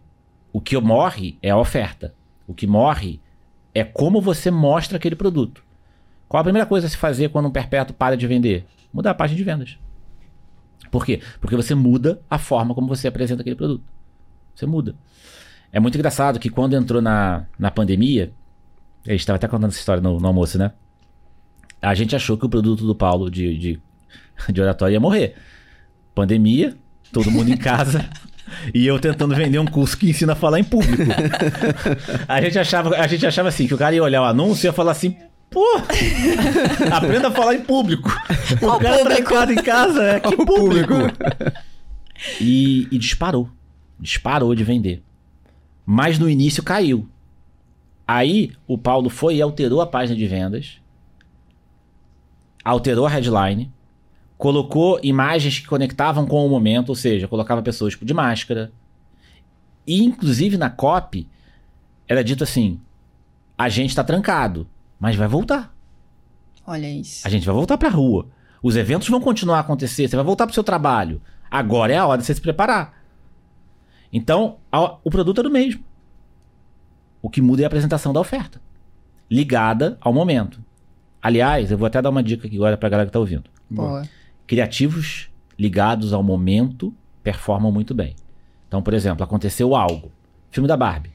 O 0.53 0.61
que 0.61 0.77
morre 0.79 1.37
é 1.41 1.49
a 1.49 1.57
oferta. 1.57 2.13
O 2.47 2.53
que 2.53 2.67
morre 2.67 3.19
é 3.73 3.83
como 3.83 4.21
você 4.21 4.51
mostra 4.51 4.97
aquele 4.97 5.15
produto. 5.15 5.63
Qual 6.27 6.41
a 6.41 6.43
primeira 6.43 6.65
coisa 6.65 6.87
a 6.87 6.89
se 6.89 6.97
fazer 6.97 7.29
quando 7.29 7.47
um 7.47 7.51
perpétuo 7.51 7.95
para 7.95 8.15
de 8.17 8.27
vender? 8.27 8.65
Mudar 8.93 9.11
a 9.11 9.15
página 9.15 9.37
de 9.37 9.43
vendas. 9.43 9.77
Por 10.91 11.05
quê? 11.05 11.21
Porque 11.41 11.55
você 11.55 11.75
muda 11.75 12.21
a 12.29 12.37
forma 12.37 12.73
como 12.73 12.87
você 12.87 13.07
apresenta 13.07 13.41
aquele 13.41 13.55
produto. 13.55 13.83
Você 14.55 14.65
muda. 14.65 14.95
É 15.71 15.79
muito 15.79 15.95
engraçado 15.95 16.39
que 16.39 16.49
quando 16.49 16.75
entrou 16.75 17.01
na, 17.01 17.45
na 17.59 17.69
pandemia, 17.69 18.31
a 19.05 19.11
gente 19.11 19.19
estava 19.19 19.35
até 19.35 19.47
contando 19.47 19.69
essa 19.69 19.79
história 19.79 20.01
no, 20.01 20.19
no 20.19 20.27
almoço, 20.27 20.57
né? 20.57 20.71
A 21.81 21.93
gente 21.93 22.15
achou 22.15 22.37
que 22.37 22.45
o 22.45 22.49
produto 22.49 22.85
do 22.85 22.95
Paulo 22.95 23.29
de, 23.29 23.57
de, 23.57 23.81
de 24.49 24.61
oratória 24.61 24.93
ia 24.93 24.99
morrer. 24.99 25.35
Pandemia, 26.15 26.75
todo 27.11 27.31
mundo 27.31 27.51
em 27.51 27.57
casa. 27.57 28.05
E 28.73 28.87
eu 28.87 28.97
tentando 28.97 29.35
vender 29.35 29.59
um 29.59 29.65
curso 29.65 29.97
que 29.97 30.09
ensina 30.09 30.31
a 30.31 30.35
falar 30.35 30.57
em 30.57 30.63
público. 30.63 31.03
a, 32.25 32.41
gente 32.41 32.57
achava, 32.57 32.95
a 32.95 33.05
gente 33.05 33.25
achava 33.25 33.49
assim, 33.49 33.67
que 33.67 33.73
o 33.73 33.77
cara 33.77 33.93
ia 33.93 34.01
olhar 34.01 34.21
o 34.21 34.25
anúncio 34.25 34.65
e 34.65 34.67
ia 34.67 34.73
falar 34.73 34.93
assim, 34.93 35.17
Pô! 35.49 35.63
Aprenda 36.93 37.29
a 37.29 37.31
falar 37.31 37.55
em 37.55 37.61
público. 37.61 38.09
O 38.61 38.79
cara 38.79 38.97
público? 38.97 39.15
trancado 39.15 39.53
em 39.53 39.63
casa 39.63 40.03
é 40.03 40.19
que 40.19 40.35
público. 40.35 40.93
público. 40.93 41.17
E, 42.39 42.87
e 42.91 42.97
disparou. 42.97 43.49
Disparou 43.99 44.53
de 44.53 44.63
vender. 44.63 45.03
Mas 45.85 46.19
no 46.19 46.29
início 46.29 46.61
caiu. 46.63 47.07
Aí 48.07 48.51
o 48.67 48.77
Paulo 48.77 49.09
foi 49.09 49.35
e 49.35 49.41
alterou 49.41 49.81
a 49.81 49.87
página 49.87 50.17
de 50.17 50.27
vendas. 50.27 50.79
Alterou 52.63 53.05
a 53.05 53.09
headline. 53.09 53.71
Colocou 54.37 54.99
imagens 55.01 55.59
que 55.59 55.67
conectavam 55.67 56.25
com 56.25 56.45
o 56.45 56.49
momento, 56.49 56.89
ou 56.89 56.95
seja, 56.95 57.27
colocava 57.27 57.61
pessoas 57.61 57.97
de 57.99 58.13
máscara. 58.13 58.71
E 59.85 60.03
inclusive 60.03 60.57
na 60.57 60.69
copy 60.69 61.27
era 62.07 62.23
dito 62.23 62.43
assim: 62.43 62.79
a 63.57 63.67
gente 63.69 63.95
tá 63.95 64.03
trancado, 64.03 64.67
mas 64.99 65.15
vai 65.15 65.27
voltar. 65.27 65.75
Olha 66.65 66.89
isso. 66.89 67.25
A 67.25 67.29
gente 67.29 67.45
vai 67.45 67.55
voltar 67.55 67.77
pra 67.77 67.89
rua. 67.89 68.27
Os 68.61 68.75
eventos 68.75 69.07
vão 69.07 69.21
continuar 69.21 69.57
a 69.57 69.61
acontecer. 69.61 70.07
Você 70.07 70.15
vai 70.15 70.25
voltar 70.25 70.45
pro 70.45 70.53
seu 70.53 70.63
trabalho. 70.63 71.21
Agora 71.49 71.93
é 71.93 71.97
a 71.97 72.05
hora 72.05 72.19
de 72.19 72.25
você 72.25 72.33
se 72.33 72.41
preparar. 72.41 72.93
Então, 74.11 74.57
a- 74.71 74.97
o 75.03 75.09
produto 75.09 75.41
é 75.41 75.47
o 75.47 75.51
mesmo. 75.51 75.83
O 77.21 77.29
que 77.29 77.41
muda 77.41 77.61
é 77.61 77.65
a 77.65 77.67
apresentação 77.67 78.11
da 78.11 78.19
oferta. 78.19 78.61
Ligada 79.29 79.97
ao 80.01 80.11
momento. 80.13 80.63
Aliás, 81.21 81.71
eu 81.71 81.77
vou 81.77 81.85
até 81.87 82.01
dar 82.01 82.09
uma 82.09 82.23
dica 82.23 82.47
aqui 82.47 82.55
agora 82.55 82.77
pra 82.77 82.89
galera 82.89 83.07
que 83.07 83.13
tá 83.13 83.19
ouvindo. 83.19 83.49
Boa. 83.69 84.03
Criativos 84.45 85.29
ligados 85.57 86.13
ao 86.13 86.23
momento 86.23 86.93
performam 87.23 87.71
muito 87.71 87.93
bem. 87.93 88.15
Então, 88.67 88.81
por 88.81 88.93
exemplo, 88.93 89.23
aconteceu 89.23 89.75
algo. 89.75 90.11
Filme 90.51 90.67
da 90.67 90.77
Barbie. 90.77 91.11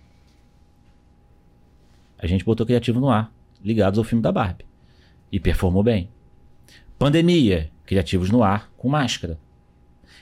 A 2.19 2.27
gente 2.27 2.45
botou 2.45 2.65
criativo 2.67 3.01
no 3.01 3.11
ar, 3.11 3.33
ligados 3.65 3.99
ao 3.99 4.05
filme 4.05 4.23
da 4.23 4.33
Barbie. 4.33 4.65
E 5.31 5.41
performou 5.41 5.83
bem. 5.83 6.09
Pandemia, 6.99 7.71
criativos 7.85 8.31
no 8.31 8.43
ar 8.43 8.71
com 8.77 8.89
máscara. 8.89 9.39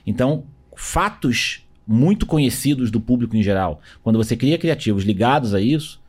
Então, 0.07 0.45
fatos 0.76 1.66
muito 1.86 2.24
conhecidos 2.24 2.91
do 2.91 3.01
público 3.01 3.36
em 3.36 3.43
geral, 3.43 3.80
quando 4.03 4.16
você 4.16 4.36
cria 4.36 4.57
criativos 4.57 5.03
ligados 5.03 5.55
a 5.55 5.61
isso, 5.61 6.01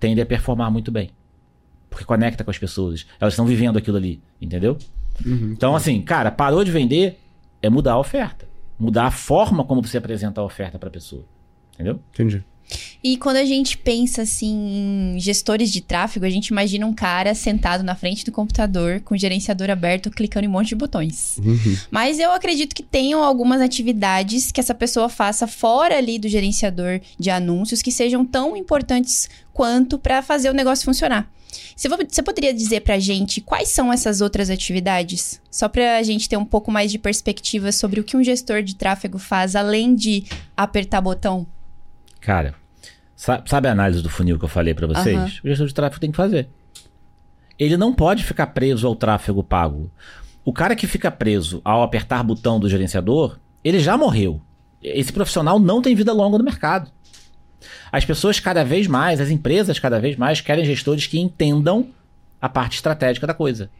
tende 0.00 0.20
a 0.20 0.26
performar 0.26 0.70
muito 0.70 0.90
bem. 0.90 1.10
Porque 1.88 2.04
conecta 2.04 2.42
com 2.42 2.50
as 2.50 2.58
pessoas. 2.58 3.06
Elas 3.20 3.34
estão 3.34 3.46
vivendo 3.46 3.76
aquilo 3.76 3.96
ali, 3.96 4.20
entendeu? 4.40 4.76
Então, 5.52 5.76
assim, 5.76 6.02
cara, 6.02 6.30
parou 6.30 6.64
de 6.64 6.70
vender 6.70 7.20
é 7.62 7.70
mudar 7.70 7.92
a 7.92 7.98
oferta. 7.98 8.46
Mudar 8.78 9.06
a 9.06 9.10
forma 9.10 9.64
como 9.64 9.80
você 9.80 9.98
apresenta 9.98 10.40
a 10.40 10.44
oferta 10.44 10.78
para 10.78 10.88
a 10.88 10.92
pessoa. 10.92 11.24
Entendeu? 11.74 12.00
Entendi. 12.12 12.44
E 13.04 13.16
quando 13.16 13.36
a 13.36 13.44
gente 13.44 13.76
pensa 13.76 14.22
assim 14.22 15.14
em 15.14 15.20
gestores 15.20 15.72
de 15.72 15.80
tráfego, 15.80 16.24
a 16.24 16.30
gente 16.30 16.48
imagina 16.48 16.86
um 16.86 16.92
cara 16.92 17.34
sentado 17.34 17.82
na 17.82 17.94
frente 17.94 18.24
do 18.24 18.30
computador 18.32 19.00
com 19.00 19.14
o 19.14 19.18
gerenciador 19.18 19.70
aberto, 19.70 20.10
clicando 20.10 20.46
em 20.46 20.48
um 20.48 20.52
monte 20.52 20.68
de 20.68 20.74
botões. 20.76 21.36
Uhum. 21.38 21.76
Mas 21.90 22.18
eu 22.18 22.30
acredito 22.32 22.74
que 22.74 22.82
tenham 22.82 23.22
algumas 23.22 23.60
atividades 23.60 24.52
que 24.52 24.60
essa 24.60 24.74
pessoa 24.74 25.08
faça 25.08 25.46
fora 25.46 25.96
ali 25.98 26.18
do 26.18 26.28
gerenciador 26.28 27.00
de 27.18 27.30
anúncios 27.30 27.82
que 27.82 27.90
sejam 27.90 28.24
tão 28.24 28.56
importantes 28.56 29.28
quanto 29.52 29.98
para 29.98 30.22
fazer 30.22 30.48
o 30.50 30.54
negócio 30.54 30.84
funcionar. 30.84 31.28
Você 31.76 31.88
vo- 31.88 31.98
Você 32.08 32.22
poderia 32.22 32.54
dizer 32.54 32.80
pra 32.80 32.98
gente 32.98 33.40
quais 33.40 33.68
são 33.68 33.92
essas 33.92 34.20
outras 34.20 34.48
atividades? 34.48 35.40
Só 35.50 35.68
pra 35.68 36.02
gente 36.02 36.28
ter 36.28 36.36
um 36.36 36.44
pouco 36.44 36.70
mais 36.70 36.90
de 36.90 36.98
perspectiva 36.98 37.72
sobre 37.72 38.00
o 38.00 38.04
que 38.04 38.16
um 38.16 38.22
gestor 38.24 38.62
de 38.62 38.74
tráfego 38.76 39.18
faz 39.18 39.54
além 39.56 39.94
de 39.94 40.24
apertar 40.56 41.00
botão. 41.02 41.46
Cara, 42.20 42.54
sa- 43.22 43.42
sabe 43.46 43.68
a 43.68 43.72
análise 43.72 44.02
do 44.02 44.08
funil 44.10 44.36
que 44.38 44.44
eu 44.44 44.48
falei 44.48 44.74
para 44.74 44.86
vocês? 44.88 45.16
Aham. 45.16 45.26
O 45.44 45.48
gestor 45.48 45.66
de 45.68 45.74
tráfego 45.74 46.00
tem 46.00 46.10
que 46.10 46.16
fazer. 46.16 46.48
Ele 47.58 47.76
não 47.76 47.94
pode 47.94 48.24
ficar 48.24 48.48
preso 48.48 48.86
ao 48.86 48.96
tráfego 48.96 49.44
pago. 49.44 49.90
O 50.44 50.52
cara 50.52 50.74
que 50.74 50.86
fica 50.88 51.10
preso 51.10 51.60
ao 51.64 51.82
apertar 51.82 52.22
botão 52.24 52.58
do 52.58 52.68
gerenciador, 52.68 53.38
ele 53.62 53.78
já 53.78 53.96
morreu. 53.96 54.40
Esse 54.82 55.12
profissional 55.12 55.60
não 55.60 55.80
tem 55.80 55.94
vida 55.94 56.12
longa 56.12 56.36
no 56.36 56.42
mercado. 56.44 56.90
As 57.92 58.04
pessoas 58.04 58.40
cada 58.40 58.64
vez 58.64 58.88
mais, 58.88 59.20
as 59.20 59.30
empresas 59.30 59.78
cada 59.78 60.00
vez 60.00 60.16
mais 60.16 60.40
querem 60.40 60.64
gestores 60.64 61.06
que 61.06 61.20
entendam 61.20 61.90
a 62.40 62.48
parte 62.48 62.74
estratégica 62.74 63.26
da 63.26 63.34
coisa. 63.34 63.70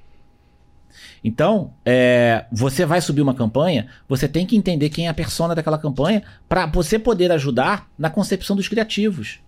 Então, 1.24 1.72
é, 1.84 2.46
você 2.50 2.84
vai 2.84 3.00
subir 3.00 3.22
uma 3.22 3.34
campanha, 3.34 3.86
você 4.08 4.26
tem 4.26 4.44
que 4.44 4.56
entender 4.56 4.90
quem 4.90 5.06
é 5.06 5.08
a 5.08 5.14
persona 5.14 5.54
daquela 5.54 5.78
campanha 5.78 6.22
para 6.48 6.66
você 6.66 6.98
poder 6.98 7.30
ajudar 7.30 7.88
na 7.96 8.10
concepção 8.10 8.56
dos 8.56 8.68
criativos. 8.68 9.38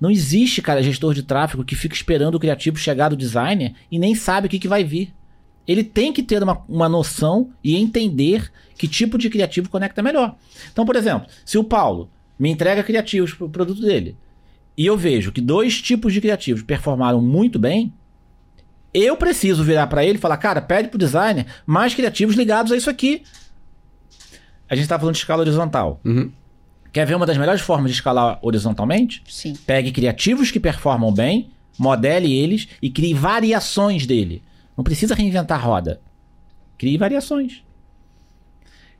Não 0.00 0.10
existe, 0.10 0.60
cara, 0.60 0.82
gestor 0.82 1.14
de 1.14 1.22
tráfego 1.22 1.64
que 1.64 1.76
fica 1.76 1.94
esperando 1.94 2.34
o 2.34 2.40
criativo 2.40 2.76
chegar 2.76 3.08
do 3.08 3.16
designer 3.16 3.72
e 3.90 3.98
nem 3.98 4.14
sabe 4.14 4.46
o 4.46 4.50
que, 4.50 4.58
que 4.58 4.68
vai 4.68 4.82
vir. 4.82 5.14
Ele 5.66 5.84
tem 5.84 6.12
que 6.12 6.24
ter 6.24 6.42
uma, 6.42 6.60
uma 6.68 6.88
noção 6.88 7.50
e 7.62 7.76
entender 7.76 8.50
que 8.76 8.88
tipo 8.88 9.16
de 9.16 9.30
criativo 9.30 9.68
conecta 9.68 10.02
melhor. 10.02 10.34
Então, 10.72 10.84
por 10.84 10.96
exemplo, 10.96 11.28
se 11.44 11.56
o 11.56 11.62
Paulo 11.62 12.10
me 12.36 12.50
entrega 12.50 12.82
criativos 12.82 13.32
para 13.32 13.46
o 13.46 13.50
produto 13.50 13.80
dele 13.80 14.16
e 14.76 14.84
eu 14.86 14.96
vejo 14.96 15.30
que 15.30 15.40
dois 15.40 15.80
tipos 15.80 16.12
de 16.12 16.20
criativos 16.20 16.62
performaram 16.62 17.20
muito 17.22 17.60
bem, 17.60 17.92
eu 18.94 19.16
preciso 19.16 19.64
virar 19.64 19.86
para 19.86 20.04
ele 20.04 20.18
e 20.18 20.20
falar, 20.20 20.36
cara, 20.36 20.60
pede 20.60 20.88
pro 20.88 20.98
designer 20.98 21.46
mais 21.66 21.94
criativos 21.94 22.34
ligados 22.34 22.72
a 22.72 22.76
isso 22.76 22.90
aqui. 22.90 23.22
A 24.68 24.74
gente 24.74 24.88
tá 24.88 24.98
falando 24.98 25.14
de 25.14 25.20
escala 25.20 25.40
horizontal. 25.40 26.00
Uhum. 26.04 26.30
Quer 26.92 27.06
ver 27.06 27.14
uma 27.14 27.26
das 27.26 27.38
melhores 27.38 27.62
formas 27.62 27.90
de 27.90 27.96
escalar 27.96 28.38
horizontalmente? 28.42 29.22
Sim. 29.26 29.54
Pegue 29.66 29.92
criativos 29.92 30.50
que 30.50 30.60
performam 30.60 31.12
bem, 31.12 31.50
modele 31.78 32.32
eles 32.32 32.68
e 32.82 32.90
crie 32.90 33.14
variações 33.14 34.06
dele. 34.06 34.42
Não 34.76 34.84
precisa 34.84 35.14
reinventar 35.14 35.58
a 35.58 35.62
roda. 35.62 36.00
Crie 36.76 36.98
variações. 36.98 37.62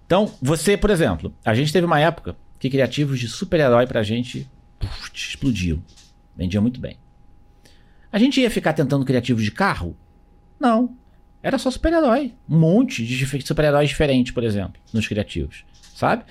Então, 0.06 0.30
você, 0.40 0.76
por 0.76 0.90
exemplo, 0.90 1.34
a 1.44 1.54
gente 1.54 1.72
teve 1.72 1.86
uma 1.86 2.00
época 2.00 2.36
que 2.58 2.70
criativos 2.70 3.18
de 3.18 3.28
super-herói 3.28 3.86
pra 3.86 4.02
gente 4.02 4.48
puf, 4.78 5.10
explodiam. 5.14 5.82
Vendia 6.36 6.60
muito 6.60 6.80
bem. 6.80 6.96
A 8.12 8.18
gente 8.18 8.40
ia 8.40 8.50
ficar 8.50 8.74
tentando 8.74 9.04
criativos 9.04 9.42
de 9.42 9.50
carro? 9.50 9.96
Não. 10.60 10.94
Era 11.42 11.58
só 11.58 11.70
super-herói. 11.70 12.34
Um 12.48 12.58
monte 12.58 13.04
de 13.04 13.42
super-heróis 13.42 13.88
diferentes, 13.88 14.32
por 14.32 14.44
exemplo, 14.44 14.80
nos 14.92 15.08
criativos. 15.08 15.64
Sabe? 15.96 16.24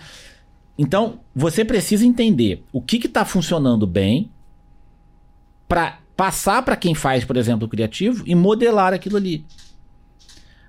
Então, 0.78 1.20
você 1.36 1.66
precisa 1.66 2.06
entender 2.06 2.64
o 2.72 2.82
que 2.82 2.98
está 2.98 3.26
funcionando 3.26 3.86
bem 3.86 4.32
para 5.68 6.00
passar 6.16 6.62
para 6.64 6.76
quem 6.76 6.94
faz, 6.94 7.26
por 7.26 7.36
exemplo, 7.36 7.66
o 7.66 7.70
criativo 7.70 8.24
e 8.26 8.36
modelar 8.36 8.94
aquilo 8.94 9.18
ali. 9.18 9.46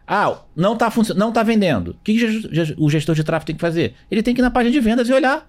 Ah, 0.06 0.40
não 0.56 0.72
está 0.72 0.92
não 1.14 1.32
tá 1.32 1.42
vendendo. 1.42 1.92
O 1.92 1.96
que 2.02 2.74
o 2.78 2.90
gestor 2.90 3.14
de 3.14 3.22
tráfego 3.22 3.46
tem 3.46 3.54
que 3.56 3.60
fazer? 3.60 3.94
Ele 4.10 4.22
tem 4.22 4.34
que 4.34 4.40
ir 4.40 4.42
na 4.42 4.50
página 4.50 4.72
de 4.72 4.80
vendas 4.80 5.08
e 5.08 5.12
olhar. 5.12 5.48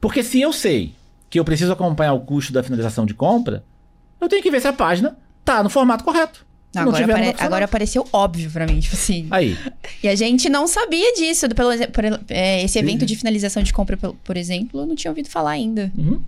Porque 0.00 0.22
se 0.22 0.40
eu 0.40 0.52
sei 0.52 0.94
que 1.28 1.38
eu 1.38 1.44
preciso 1.44 1.72
acompanhar 1.72 2.12
o 2.12 2.20
custo 2.20 2.52
da 2.52 2.62
finalização 2.62 3.04
de 3.04 3.14
compra, 3.14 3.64
eu 4.20 4.28
tenho 4.28 4.42
que 4.42 4.50
ver 4.50 4.60
se 4.60 4.68
a 4.68 4.72
página 4.72 5.16
tá 5.44 5.62
no 5.62 5.70
formato 5.70 6.04
correto. 6.04 6.44
Se 6.72 6.78
Agora, 6.80 6.96
tiver, 6.98 7.12
apare- 7.12 7.36
agora 7.38 7.64
apareceu 7.64 8.06
óbvio 8.12 8.50
pra 8.50 8.66
mim, 8.66 8.80
tipo 8.80 8.94
assim. 8.94 9.26
Aí, 9.30 9.56
E 10.02 10.08
a 10.08 10.14
gente 10.14 10.48
não 10.50 10.66
sabia 10.66 11.14
disso. 11.14 11.48
Pelo, 11.48 11.70
por, 11.88 12.04
é, 12.28 12.62
esse 12.62 12.78
evento 12.78 13.06
de 13.06 13.16
finalização 13.16 13.62
de 13.62 13.72
compra, 13.72 13.96
por, 13.96 14.36
exemplo, 14.36 14.80
eu 14.80 14.86
não 14.86 14.94
tinha 14.94 15.10
ouvido 15.10 15.28
falar 15.28 15.52
ainda. 15.52 15.90
Uhum. 15.96 16.20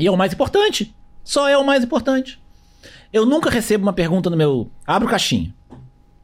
E 0.00 0.06
é 0.06 0.10
o 0.10 0.16
mais 0.16 0.32
importante. 0.32 0.92
Só 1.22 1.48
é 1.48 1.56
o 1.56 1.64
mais 1.64 1.84
importante. 1.84 2.40
Eu 3.12 3.24
nunca 3.24 3.50
recebo 3.50 3.84
uma 3.84 3.92
pergunta 3.92 4.28
no 4.28 4.36
meu. 4.36 4.68
Abro 4.86 5.08
caixinha. 5.08 5.54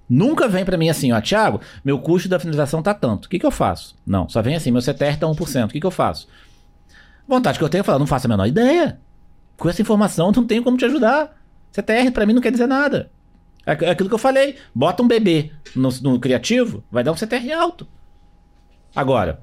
Nunca 0.08 0.48
vem 0.48 0.64
pra 0.64 0.78
mim 0.78 0.88
assim, 0.88 1.12
ó, 1.12 1.20
Thiago, 1.20 1.60
meu 1.84 1.98
custo 1.98 2.28
da 2.30 2.40
finalização 2.40 2.82
tá 2.82 2.94
tanto. 2.94 3.26
O 3.26 3.28
que, 3.28 3.38
que 3.38 3.44
eu 3.44 3.50
faço? 3.50 3.94
Não, 4.06 4.26
só 4.28 4.40
vem 4.40 4.56
assim, 4.56 4.70
meu 4.70 4.80
CTR 4.80 5.18
tá 5.18 5.26
1%. 5.26 5.66
O 5.66 5.68
que, 5.68 5.80
que 5.80 5.86
eu 5.86 5.90
faço? 5.90 6.26
Vontade 7.28 7.58
que 7.58 7.64
eu 7.64 7.68
tenho 7.68 7.80
é 7.82 7.84
falar, 7.84 7.98
não 7.98 8.06
faço 8.06 8.26
a 8.26 8.30
menor 8.30 8.46
ideia. 8.46 8.98
Com 9.58 9.68
essa 9.68 9.82
informação, 9.82 10.32
não 10.32 10.46
tenho 10.46 10.62
como 10.62 10.76
te 10.76 10.84
ajudar. 10.84 11.36
CTR 11.72 12.10
pra 12.12 12.24
mim 12.24 12.32
não 12.32 12.40
quer 12.40 12.52
dizer 12.52 12.66
nada. 12.66 13.10
É 13.66 13.72
é 13.84 13.90
aquilo 13.90 14.08
que 14.08 14.14
eu 14.14 14.18
falei. 14.18 14.56
Bota 14.74 15.02
um 15.02 15.08
bebê 15.08 15.50
no, 15.74 15.90
no 16.00 16.18
criativo, 16.18 16.82
vai 16.90 17.04
dar 17.04 17.12
um 17.12 17.16
CTR 17.16 17.52
alto. 17.52 17.86
Agora, 18.94 19.42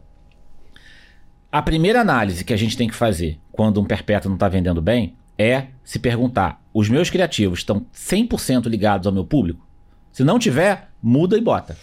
a 1.52 1.62
primeira 1.62 2.02
análise 2.02 2.44
que 2.44 2.54
a 2.54 2.58
gente 2.58 2.76
tem 2.76 2.88
que 2.88 2.96
fazer 2.96 3.40
quando 3.52 3.80
um 3.80 3.86
perpétuo 3.86 4.30
não 4.30 4.36
está 4.36 4.50
vendendo 4.50 4.82
bem 4.82 5.16
é 5.38 5.68
se 5.84 6.00
perguntar: 6.00 6.62
os 6.74 6.90
meus 6.90 7.10
criativos 7.10 7.60
estão 7.60 7.86
100% 7.94 8.68
ligados 8.68 9.06
ao 9.06 9.14
meu 9.14 9.26
público? 9.26 9.68
Se 10.12 10.24
não 10.24 10.40
tiver, 10.40 10.90
muda 11.04 11.38
e 11.38 11.42
bota. 11.42 11.78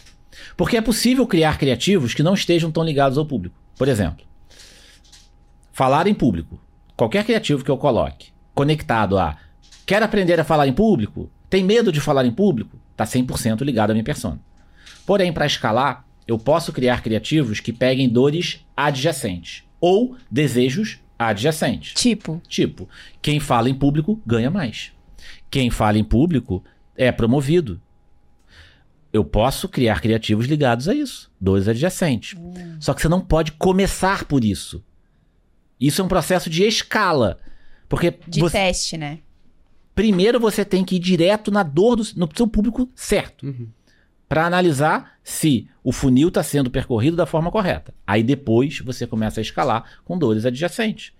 Porque 0.56 0.76
é 0.76 0.80
possível 0.80 1.26
criar 1.26 1.58
criativos 1.58 2.14
que 2.14 2.22
não 2.22 2.34
estejam 2.34 2.70
tão 2.70 2.82
ligados 2.82 3.18
ao 3.18 3.26
público. 3.26 3.56
Por 3.76 3.88
exemplo, 3.88 4.24
falar 5.70 6.06
em 6.06 6.14
público. 6.14 6.58
Qualquer 7.02 7.24
criativo 7.24 7.64
que 7.64 7.70
eu 7.70 7.76
coloque 7.76 8.28
conectado 8.54 9.18
a 9.18 9.36
quer 9.84 10.04
aprender 10.04 10.38
a 10.38 10.44
falar 10.44 10.68
em 10.68 10.72
público, 10.72 11.28
tem 11.50 11.64
medo 11.64 11.90
de 11.90 12.00
falar 12.00 12.24
em 12.24 12.30
público, 12.30 12.78
está 12.92 13.04
100% 13.04 13.62
ligado 13.62 13.90
à 13.90 13.92
minha 13.92 14.04
persona. 14.04 14.40
Porém, 15.04 15.32
para 15.32 15.44
escalar, 15.44 16.06
eu 16.28 16.38
posso 16.38 16.72
criar 16.72 17.02
criativos 17.02 17.58
que 17.58 17.72
peguem 17.72 18.08
dores 18.08 18.64
adjacentes 18.76 19.64
ou 19.80 20.16
desejos 20.30 21.00
adjacentes. 21.18 21.92
Tipo, 21.94 22.40
Tipo, 22.46 22.88
quem 23.20 23.40
fala 23.40 23.68
em 23.68 23.74
público 23.74 24.22
ganha 24.24 24.48
mais. 24.48 24.92
Quem 25.50 25.70
fala 25.70 25.98
em 25.98 26.04
público 26.04 26.62
é 26.94 27.10
promovido. 27.10 27.80
Eu 29.12 29.24
posso 29.24 29.68
criar 29.68 30.00
criativos 30.00 30.46
ligados 30.46 30.88
a 30.88 30.94
isso, 30.94 31.32
dores 31.40 31.66
adjacentes. 31.66 32.38
Só 32.78 32.94
que 32.94 33.02
você 33.02 33.08
não 33.08 33.20
pode 33.20 33.50
começar 33.50 34.24
por 34.24 34.44
isso. 34.44 34.84
Isso 35.86 36.00
é 36.00 36.04
um 36.04 36.08
processo 36.08 36.48
de 36.48 36.62
escala. 36.64 37.38
Porque 37.88 38.14
De 38.26 38.40
você- 38.40 38.58
teste, 38.58 38.96
né? 38.96 39.18
primeiro 39.94 40.40
você 40.40 40.64
tem 40.64 40.84
que 40.84 40.96
ir 40.96 40.98
direto 40.98 41.50
na 41.50 41.62
dor 41.62 41.96
do 41.96 42.02
no 42.16 42.28
seu 42.34 42.46
público 42.46 42.88
certo. 42.94 43.46
Pra 44.28 44.46
analisar 44.46 45.18
se 45.22 45.68
o 45.84 45.92
funil 45.92 46.28
está 46.28 46.42
sendo 46.42 46.70
percorrido 46.70 47.16
da 47.16 47.26
forma 47.26 47.50
correta. 47.50 47.92
Aí 48.06 48.22
depois 48.22 48.78
você 48.78 49.06
começa 49.06 49.40
a 49.40 49.42
escalar 49.42 49.84
com 50.04 50.16
dores 50.16 50.46
adjacentes. 50.46 51.12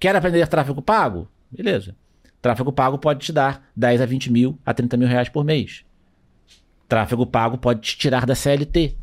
Quer 0.00 0.16
aprender 0.16 0.46
tráfego 0.48 0.82
pago? 0.82 1.28
Beleza. 1.50 1.94
Tráfego 2.42 2.72
pago 2.72 2.98
pode 2.98 3.20
te 3.24 3.32
dar 3.32 3.70
10 3.76 4.00
a 4.00 4.06
20 4.06 4.32
mil 4.32 4.58
a 4.66 4.72
30 4.74 4.96
mil 4.96 5.06
reais 5.06 5.28
por 5.28 5.44
mês. 5.44 5.84
Tráfego 6.88 7.24
pago 7.26 7.56
pode 7.58 7.82
te 7.82 7.96
tirar 7.98 8.26
da 8.26 8.34
CLT. 8.34 8.96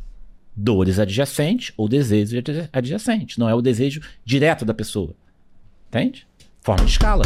Dores 0.60 0.98
adjacentes 0.98 1.72
ou 1.76 1.88
desejos 1.88 2.34
adja- 2.38 2.68
adjacentes. 2.72 3.36
Não 3.38 3.48
é 3.48 3.54
o 3.54 3.62
desejo 3.62 4.00
direto 4.24 4.64
da 4.64 4.74
pessoa. 4.74 5.14
Entende? 5.88 6.26
Forma 6.60 6.84
de 6.84 6.90
escala. 6.90 7.24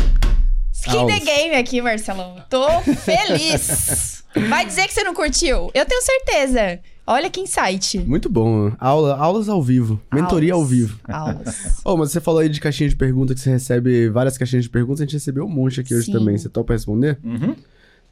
Skin 0.70 0.90
the 0.92 0.98
Aulas. 0.98 1.24
game 1.24 1.54
aqui, 1.54 1.80
Marcelão. 1.80 2.36
Tô 2.50 2.68
feliz. 2.82 4.22
Vai 4.48 4.66
dizer 4.66 4.86
que 4.86 4.92
você 4.94 5.02
não 5.02 5.14
curtiu? 5.14 5.70
Eu 5.74 5.86
tenho 5.86 6.02
certeza. 6.02 6.80
Olha 7.06 7.28
que 7.30 7.40
insight. 7.40 7.98
Muito 8.00 8.28
bom. 8.28 8.72
Aula, 8.78 9.16
aulas 9.16 9.48
ao 9.48 9.62
vivo. 9.62 10.00
Mentoria 10.12 10.52
ao 10.52 10.58
Aulas. 10.60 10.70
vivo. 10.70 11.00
Aulas. 11.08 11.80
Oh, 11.84 11.96
mas 11.96 12.12
você 12.12 12.20
falou 12.20 12.40
aí 12.40 12.48
de 12.48 12.60
caixinha 12.60 12.88
de 12.88 12.96
pergunta, 12.96 13.34
que 13.34 13.40
você 13.40 13.50
recebe 13.50 14.08
várias 14.10 14.38
caixinhas 14.38 14.64
de 14.64 14.70
perguntas. 14.70 15.00
A 15.00 15.04
gente 15.04 15.14
recebeu 15.14 15.44
um 15.44 15.48
monte 15.50 15.80
aqui 15.80 15.94
hoje 15.94 16.06
Sim. 16.06 16.12
também. 16.12 16.36
Você 16.38 16.48
topa 16.48 16.72
responder? 16.74 17.18
Uhum. 17.24 17.54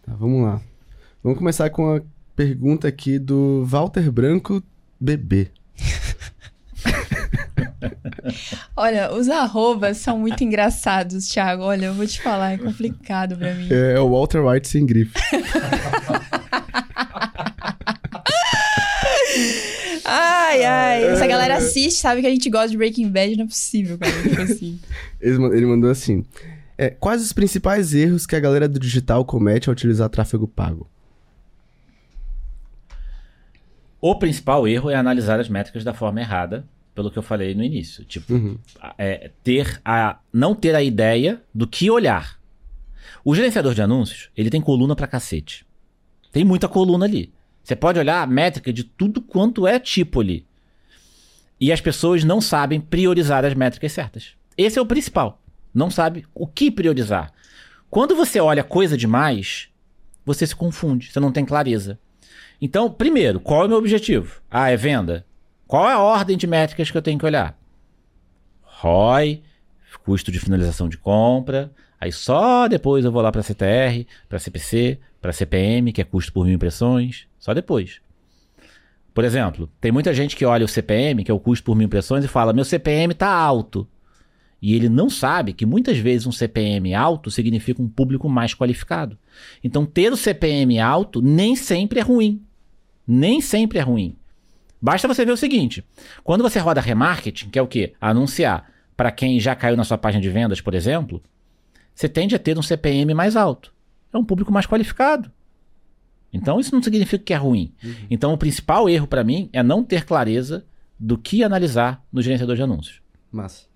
Tá, 0.02 0.14
vamos 0.18 0.42
lá. 0.42 0.60
Vamos 1.22 1.38
começar 1.38 1.68
com 1.70 1.94
a 1.96 2.00
pergunta 2.34 2.88
aqui 2.88 3.18
do 3.18 3.64
Walter 3.66 4.10
Branco 4.10 4.62
Bebê. 5.01 5.48
Olha, 8.76 9.12
os 9.12 9.28
arrobas 9.28 9.96
são 9.98 10.18
muito 10.18 10.44
engraçados, 10.44 11.28
Thiago. 11.28 11.62
Olha, 11.62 11.86
eu 11.86 11.94
vou 11.94 12.07
te 12.07 12.20
falar, 12.20 12.53
é 12.53 12.59
complicado 12.59 13.36
pra 13.36 13.55
mim. 13.55 13.68
É, 13.70 13.94
é 13.94 14.01
o 14.01 14.11
Walter 14.11 14.44
White 14.44 14.68
sem 14.68 14.84
grife. 14.84 15.12
Ai, 20.05 20.64
ai. 20.64 21.05
Essa 21.05 21.26
galera 21.26 21.57
assiste, 21.57 22.01
sabe 22.01 22.20
que 22.20 22.26
a 22.26 22.30
gente 22.30 22.51
gosta 22.51 22.68
de 22.68 22.76
Breaking 22.76 23.09
Bad, 23.09 23.36
não 23.36 23.44
é 23.44 23.48
possível, 23.48 23.96
cara. 23.96 24.12
Tipo 24.22 24.42
assim. 24.42 24.80
Ele 25.20 25.66
mandou 25.66 25.88
assim: 25.88 26.24
é, 26.76 26.90
Quais 26.90 27.22
os 27.22 27.32
principais 27.32 27.94
erros 27.94 28.26
que 28.26 28.34
a 28.34 28.40
galera 28.40 28.68
do 28.68 28.80
digital 28.80 29.24
comete 29.24 29.68
ao 29.68 29.72
utilizar 29.72 30.09
tráfego 30.09 30.48
pago? 30.48 30.88
O 34.01 34.14
principal 34.14 34.66
erro 34.66 34.90
é 34.90 34.94
analisar 34.94 35.38
as 35.40 35.48
métricas 35.48 35.84
da 35.84 35.92
forma 35.92 36.20
errada, 36.20 36.64
pelo 36.94 37.11
que 37.11 37.18
eu 37.18 37.22
falei 37.22 37.55
no 37.55 37.62
início. 37.62 38.05
Tipo, 38.05 38.32
Uhum. 38.32 38.59
é, 38.96 39.30
ter 39.44 39.80
a, 39.84 40.18
não 40.32 40.55
ter 40.55 40.74
a 40.74 40.82
ideia 40.82 41.42
do 41.55 41.66
que 41.66 41.90
olhar. 41.90 42.38
O 43.24 43.34
gerenciador 43.34 43.74
de 43.74 43.82
anúncios, 43.82 44.30
ele 44.36 44.51
tem 44.51 44.61
coluna 44.61 44.96
pra 44.96 45.07
cacete. 45.07 45.66
Tem 46.32 46.44
muita 46.44 46.68
coluna 46.68 47.05
ali. 47.05 47.32
Você 47.62 47.76
pode 47.76 47.98
olhar 47.98 48.22
a 48.22 48.26
métrica 48.26 48.72
de 48.72 48.84
tudo 48.84 49.20
quanto 49.20 49.66
é 49.66 49.78
tipo 49.78 50.20
ali. 50.20 50.46
E 51.61 51.70
as 51.70 51.80
pessoas 51.80 52.24
não 52.24 52.40
sabem 52.40 52.80
priorizar 52.80 53.44
as 53.44 53.53
métricas 53.55 53.92
certas. 53.92 54.32
Esse 54.57 54.78
é 54.78 54.82
o 54.82 54.86
principal. 54.86 55.40
Não 55.74 55.90
sabe 55.90 56.26
o 56.34 56.46
que 56.46 56.70
priorizar. 56.70 57.32
Quando 57.90 58.16
você 58.16 58.40
olha 58.40 58.64
coisa 58.64 58.96
demais, 58.96 59.68
você 60.24 60.46
se 60.46 60.57
confunde, 60.57 61.12
você 61.12 61.20
não 61.20 61.30
tem 61.32 61.44
clareza. 61.44 61.98
Então, 62.61 62.90
primeiro, 62.90 63.40
qual 63.40 63.62
é 63.62 63.64
o 63.66 63.68
meu 63.68 63.78
objetivo? 63.78 64.40
Ah, 64.50 64.70
é 64.70 64.76
venda. 64.76 65.24
Qual 65.66 65.88
é 65.88 65.92
a 65.92 66.00
ordem 66.00 66.36
de 66.36 66.46
métricas 66.46 66.90
que 66.90 66.96
eu 66.96 67.02
tenho 67.02 67.18
que 67.18 67.24
olhar? 67.24 67.58
ROI, 68.62 69.42
custo 70.04 70.32
de 70.32 70.40
finalização 70.40 70.88
de 70.88 70.98
compra. 70.98 71.70
Aí 72.00 72.11
só 72.11 72.66
depois 72.66 73.04
eu 73.04 73.12
vou 73.12 73.22
lá 73.22 73.30
para 73.30 73.42
CTR, 73.42 74.06
para 74.28 74.38
CPC, 74.38 74.98
para 75.20 75.32
CPM, 75.32 75.92
que 75.92 76.00
é 76.00 76.04
custo 76.04 76.32
por 76.32 76.44
mil 76.44 76.54
impressões. 76.54 77.26
Só 77.38 77.54
depois. 77.54 78.00
Por 79.12 79.24
exemplo, 79.24 79.70
tem 79.80 79.92
muita 79.92 80.14
gente 80.14 80.34
que 80.34 80.44
olha 80.44 80.64
o 80.64 80.68
CPM, 80.68 81.22
que 81.24 81.30
é 81.30 81.34
o 81.34 81.40
custo 81.40 81.64
por 81.64 81.76
mil 81.76 81.86
impressões, 81.86 82.24
e 82.24 82.28
fala: 82.28 82.52
meu 82.52 82.64
CPM 82.64 83.12
tá 83.14 83.28
alto. 83.28 83.86
E 84.62 84.74
ele 84.74 84.88
não 84.88 85.08
sabe 85.08 85.52
que 85.52 85.64
muitas 85.64 85.96
vezes 85.96 86.26
um 86.26 86.32
CPM 86.32 86.94
alto 86.94 87.30
significa 87.30 87.80
um 87.80 87.88
público 87.88 88.28
mais 88.28 88.54
qualificado. 88.54 89.16
Então, 89.64 89.86
ter 89.86 90.12
o 90.12 90.16
CPM 90.16 90.78
alto 90.78 91.22
nem 91.22 91.56
sempre 91.56 91.98
é 91.98 92.02
ruim. 92.02 92.42
Nem 93.12 93.40
sempre 93.40 93.80
é 93.80 93.82
ruim. 93.82 94.14
Basta 94.80 95.08
você 95.08 95.24
ver 95.24 95.32
o 95.32 95.36
seguinte: 95.36 95.84
quando 96.22 96.42
você 96.42 96.61
roda 96.61 96.80
remarketing, 96.80 97.50
que 97.50 97.58
é 97.58 97.62
o 97.62 97.66
quê? 97.66 97.92
Anunciar 98.00 98.70
para 98.96 99.11
quem 99.11 99.40
já 99.40 99.52
caiu 99.56 99.76
na 99.76 99.82
sua 99.82 99.98
página 99.98 100.22
de 100.22 100.30
vendas, 100.30 100.61
por 100.61 100.74
exemplo, 100.74 101.20
você 101.92 102.08
tende 102.08 102.36
a 102.36 102.38
ter 102.38 102.56
um 102.56 102.62
CPM 102.62 103.12
mais 103.12 103.34
alto. 103.34 103.74
É 104.12 104.16
um 104.16 104.24
público 104.24 104.52
mais 104.52 104.64
qualificado. 104.64 105.28
Então 106.32 106.61
isso 106.61 106.72
não 106.72 106.80
significa 106.80 107.24
que 107.24 107.34
é 107.34 107.36
ruim. 107.36 107.74
Então 108.08 108.32
o 108.32 108.38
principal 108.38 108.88
erro 108.88 109.08
para 109.08 109.24
mim 109.24 109.50
é 109.52 109.61
não 109.61 109.82
ter 109.82 110.04
clareza 110.04 110.64
do 110.96 111.18
que 111.18 111.42
analisar 111.42 112.04
no 112.12 112.22
gerenciador 112.22 112.54
de 112.54 112.62
anúncios. 112.62 113.02
Massa. 113.32 113.66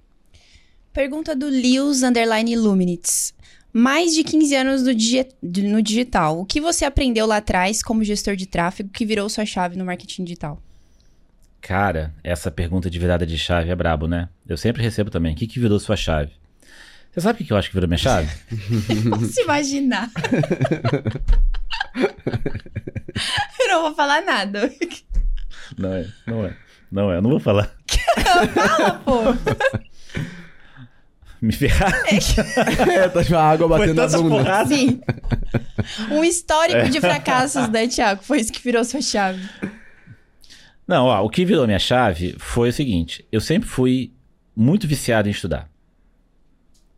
Pergunta 0.92 1.34
do 1.34 1.48
Lewis 1.48 2.04
Underline 2.04 2.52
Illuminates. 2.52 3.33
Mais 3.76 4.14
de 4.14 4.22
15 4.22 4.54
anos 4.54 4.82
do 4.84 4.94
digi- 4.94 5.26
no 5.42 5.82
digital. 5.82 6.38
O 6.40 6.46
que 6.46 6.60
você 6.60 6.84
aprendeu 6.84 7.26
lá 7.26 7.38
atrás 7.38 7.82
como 7.82 8.04
gestor 8.04 8.36
de 8.36 8.46
tráfego 8.46 8.88
que 8.88 9.04
virou 9.04 9.28
sua 9.28 9.44
chave 9.44 9.76
no 9.76 9.84
marketing 9.84 10.22
digital? 10.24 10.62
Cara, 11.60 12.14
essa 12.22 12.50
pergunta 12.52 12.88
de 12.88 12.98
virada 13.00 13.26
de 13.26 13.36
chave 13.36 13.70
é 13.70 13.74
brabo, 13.74 14.06
né? 14.06 14.28
Eu 14.48 14.56
sempre 14.56 14.80
recebo 14.82 15.10
também. 15.10 15.32
O 15.32 15.36
que, 15.36 15.46
que 15.48 15.58
virou 15.58 15.80
sua 15.80 15.96
chave? 15.96 16.30
Você 17.10 17.20
sabe 17.20 17.34
o 17.34 17.38
que 17.38 17.44
que 17.46 17.52
eu 17.52 17.56
acho 17.56 17.68
que 17.68 17.74
virou 17.74 17.88
minha 17.88 17.98
chave? 17.98 18.28
Posso 19.10 19.40
imaginar. 19.40 20.08
Eu 23.60 23.68
não 23.68 23.82
vou 23.82 23.94
falar 23.94 24.22
nada. 24.22 24.72
Não 25.78 25.92
é, 25.92 26.06
não 26.26 26.44
é. 26.46 26.56
Não 26.90 27.12
é, 27.12 27.16
eu 27.16 27.22
não 27.22 27.30
vou 27.30 27.40
falar. 27.40 27.74
Pô, 29.04 29.22
Me 31.44 31.52
ferrar. 31.52 31.92
É, 32.90 33.08
tá 33.08 33.22
com 33.22 33.36
a 33.36 33.42
água 33.42 33.68
Foi 33.68 33.78
batendo 33.78 33.96
na 33.96 34.18
bunda. 34.18 34.36
porradas. 34.36 34.68
sim. 34.68 35.00
Um 36.10 36.24
histórico 36.24 36.88
de 36.88 37.00
fracassos, 37.00 37.68
né, 37.68 37.86
Thiago? 37.86 38.22
Foi 38.24 38.40
isso 38.40 38.50
que 38.50 38.62
virou 38.62 38.82
sua 38.82 39.02
chave. 39.02 39.46
Não, 40.88 41.04
ó, 41.04 41.22
o 41.22 41.28
que 41.28 41.44
virou 41.44 41.66
minha 41.66 41.78
chave 41.78 42.34
foi 42.38 42.70
o 42.70 42.72
seguinte: 42.72 43.26
eu 43.30 43.42
sempre 43.42 43.68
fui 43.68 44.10
muito 44.56 44.86
viciado 44.88 45.28
em 45.28 45.32
estudar. 45.32 45.68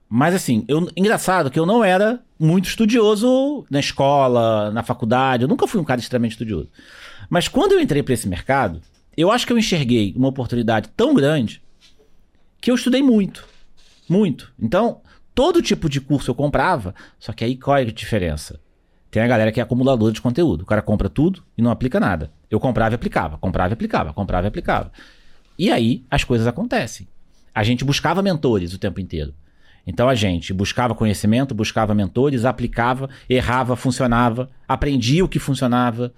Mas 0.09 0.33
assim, 0.33 0.65
eu, 0.69 0.89
engraçado 0.97 1.51
que 1.51 1.59
eu 1.59 1.67
não 1.67 1.83
era 1.83 2.21
muito 2.39 2.69
estudioso 2.69 3.67
na 3.69 3.81
escola, 3.81 4.71
na 4.71 4.85
faculdade, 4.85 5.43
eu 5.43 5.49
nunca 5.49 5.67
fui 5.67 5.81
um 5.81 5.85
cara 5.85 6.01
extremamente 6.01 6.33
estudioso. 6.33 6.71
Mas 7.29 7.49
quando 7.49 7.73
eu 7.73 7.81
entrei 7.81 8.01
para 8.01 8.15
esse 8.15 8.29
mercado, 8.29 8.81
eu 9.17 9.33
acho 9.33 9.45
que 9.45 9.53
eu 9.53 9.59
enxerguei 9.59 10.15
uma 10.17 10.29
oportunidade 10.29 10.89
tão 10.97 11.13
grande 11.15 11.61
que 12.61 12.71
eu 12.71 12.77
estudei 12.77 13.03
muito. 13.03 13.56
Muito. 14.09 14.53
Então, 14.59 15.01
todo 15.35 15.63
tipo 15.63 15.89
de 15.89 16.01
curso 16.01 16.31
eu 16.31 16.35
comprava, 16.35 16.95
só 17.19 17.33
que 17.33 17.45
aí 17.45 17.57
qual 17.57 17.77
é 17.77 17.83
a 17.83 17.85
diferença? 17.85 18.61
Tem 19.11 19.23
a 19.23 19.27
galera 19.27 19.53
que 19.53 19.61
é 19.61 19.63
acumuladora 19.63 20.13
de 20.13 20.21
conteúdo. 20.21 20.63
O 20.63 20.67
cara 20.67 20.83
compra 20.83 21.09
tudo 21.09 21.43
e 21.57 21.63
não 21.63 21.71
aplica 21.71 21.99
nada. 21.99 22.31
Eu 22.51 22.61
comprava 22.61 22.95
e 22.95 22.97
aplicava, 22.97 23.39
comprava 23.39 23.73
e 23.73 23.75
aplicava, 23.75 24.13
comprava 24.13 24.47
e 24.47 24.49
aplicava. 24.49 24.93
E 25.59 25.71
aí 25.71 26.05
as 26.11 26.23
coisas 26.23 26.47
acontecem. 26.47 27.09
A 27.55 27.63
gente 27.63 27.85
buscava 27.85 28.23
mentores 28.23 28.75
o 28.75 28.79
tempo 28.79 29.01
inteiro. 29.01 29.35
Então 29.87 30.09
a 30.09 30.15
gente 30.15 30.53
buscava 30.53 30.95
conhecimento, 30.95 31.55
buscava 31.55 31.95
mentores, 31.95 32.45
aplicava, 32.45 33.09
errava, 33.29 33.77
funcionava, 33.77 34.51
aprendia 34.69 35.25
o 35.25 35.29
que 35.29 35.39
funcionava, 35.39 36.13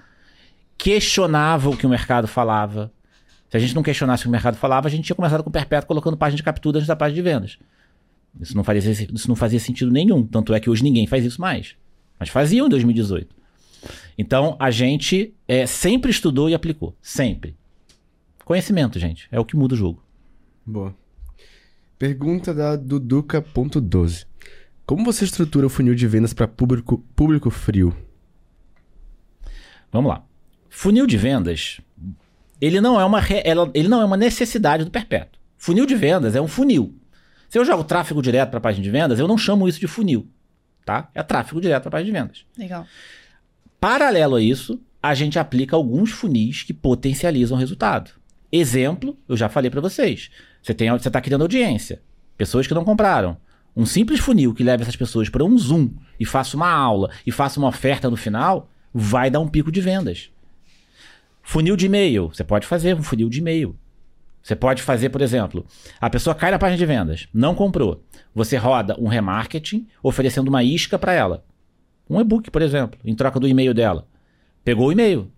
questionava 0.77 1.69
o 1.69 1.77
que 1.77 1.86
o 1.86 1.90
mercado 1.90 2.27
falava. 2.27 2.90
Se 3.51 3.56
a 3.56 3.60
gente 3.60 3.74
não 3.74 3.82
questionasse 3.82 4.23
o 4.23 4.24
que 4.24 4.28
o 4.28 4.32
mercado 4.32 4.56
falava, 4.56 4.89
a 4.89 4.90
gente 4.90 5.05
tinha 5.05 5.16
começado 5.16 5.43
com 5.43 5.51
o 5.51 5.52
perpétuo 5.52 5.86
colocando 5.86 6.16
página 6.16 6.39
de 6.39 6.43
captura 6.43 6.78
antes 6.78 6.89
da 6.89 6.97
página 6.97 7.15
de 7.15 7.23
vendas. 7.23 7.59
Isso 8.40 8.56
não, 8.56 8.64
fazia, 8.64 8.92
isso 8.92 9.28
não 9.28 9.36
fazia 9.36 9.59
sentido 9.59 9.90
nenhum. 9.90 10.24
Tanto 10.24 10.55
é 10.55 10.60
que 10.60 10.70
hoje 10.70 10.82
ninguém 10.82 11.06
faz 11.06 11.24
isso 11.24 11.40
mais. 11.40 11.76
Mas 12.18 12.28
faziam 12.28 12.66
em 12.66 12.70
2018. 12.70 13.34
Então 14.16 14.56
a 14.59 14.70
gente 14.70 15.34
é, 15.46 15.66
sempre 15.66 16.10
estudou 16.10 16.48
e 16.48 16.55
aplicou. 16.55 16.94
Sempre. 17.00 17.56
Conhecimento, 18.44 18.98
gente. 18.98 19.28
É 19.30 19.38
o 19.38 19.44
que 19.44 19.56
muda 19.56 19.74
o 19.74 19.78
jogo. 19.78 20.02
Boa. 20.64 20.94
Pergunta 21.98 22.55
da 22.55 22.76
Duduca.12. 22.76 24.26
Como 24.86 25.05
você 25.05 25.24
estrutura 25.24 25.66
o 25.66 25.70
funil 25.70 25.94
de 25.94 26.06
vendas 26.06 26.32
para 26.32 26.48
público, 26.48 27.05
público 27.14 27.50
frio? 27.50 27.94
Vamos 29.92 30.10
lá. 30.10 30.24
Funil 30.70 31.06
de 31.06 31.16
vendas, 31.16 31.80
ele 32.60 32.80
não 32.80 33.00
é 33.00 33.05
uma, 33.05 33.20
ele 33.74 33.88
não 33.88 34.00
é 34.00 34.05
uma 34.05 34.16
necessidade 34.16 34.84
do 34.84 34.90
perpétuo. 34.90 35.40
Funil 35.56 35.86
de 35.86 35.94
vendas 35.94 36.36
é 36.36 36.40
um 36.40 36.48
funil. 36.48 36.94
Se 37.48 37.58
eu 37.58 37.64
jogo 37.64 37.84
tráfego 37.84 38.20
direto 38.20 38.50
para 38.50 38.58
a 38.58 38.60
página 38.60 38.84
de 38.84 38.90
vendas, 38.90 39.18
eu 39.18 39.26
não 39.26 39.38
chamo 39.38 39.68
isso 39.68 39.80
de 39.80 39.86
funil. 39.86 40.28
tá? 40.84 41.10
É 41.14 41.22
tráfego 41.22 41.60
direto 41.60 41.82
para 41.82 41.92
página 41.92 42.12
de 42.12 42.18
vendas. 42.18 42.46
Legal. 42.56 42.86
Paralelo 43.80 44.36
a 44.36 44.42
isso, 44.42 44.80
a 45.02 45.14
gente 45.14 45.38
aplica 45.38 45.76
alguns 45.76 46.10
funis 46.10 46.62
que 46.62 46.72
potencializam 46.74 47.56
o 47.56 47.60
resultado. 47.60 48.10
Exemplo, 48.50 49.16
eu 49.28 49.36
já 49.36 49.48
falei 49.48 49.70
para 49.70 49.80
vocês. 49.80 50.30
Você 50.62 50.74
tem, 50.74 50.90
você 50.90 51.08
está 51.08 51.20
criando 51.20 51.42
audiência, 51.42 52.02
pessoas 52.36 52.66
que 52.66 52.74
não 52.74 52.84
compraram. 52.84 53.36
Um 53.76 53.86
simples 53.86 54.18
funil 54.18 54.54
que 54.54 54.64
leve 54.64 54.82
essas 54.82 54.96
pessoas 54.96 55.28
para 55.28 55.44
um 55.44 55.56
Zoom 55.56 55.90
e 56.18 56.24
faça 56.24 56.56
uma 56.56 56.68
aula 56.70 57.10
e 57.26 57.30
faça 57.30 57.60
uma 57.60 57.68
oferta 57.68 58.10
no 58.10 58.16
final, 58.16 58.68
vai 58.92 59.30
dar 59.30 59.40
um 59.40 59.48
pico 59.48 59.70
de 59.70 59.80
vendas. 59.80 60.30
Funil 61.42 61.76
de 61.76 61.86
e-mail, 61.86 62.28
você 62.28 62.42
pode 62.42 62.66
fazer 62.66 62.96
um 62.96 63.02
funil 63.02 63.28
de 63.28 63.38
e-mail. 63.38 63.78
Você 64.43 64.56
pode 64.56 64.82
fazer, 64.82 65.10
por 65.10 65.20
exemplo, 65.20 65.66
a 66.01 66.09
pessoa 66.09 66.35
cai 66.35 66.51
na 66.51 66.59
página 66.59 66.78
de 66.78 66.86
vendas, 66.86 67.28
não 67.32 67.55
comprou. 67.55 68.02
Você 68.35 68.56
roda 68.56 68.97
um 68.98 69.09
remarketing 69.09 69.86
oferecendo 70.02 70.48
uma 70.48 70.62
isca 70.62 70.98
para 70.98 71.12
ela. 71.12 71.44
Um 72.09 72.20
e-book, 72.20 72.51
por 72.51 72.62
exemplo, 72.62 72.98
em 73.05 73.15
troca 73.15 73.39
do 73.39 73.47
e-mail 73.47 73.74
dela. 73.74 74.06
Pegou 74.65 74.89
o 74.89 74.93
e-mail. 74.93 75.31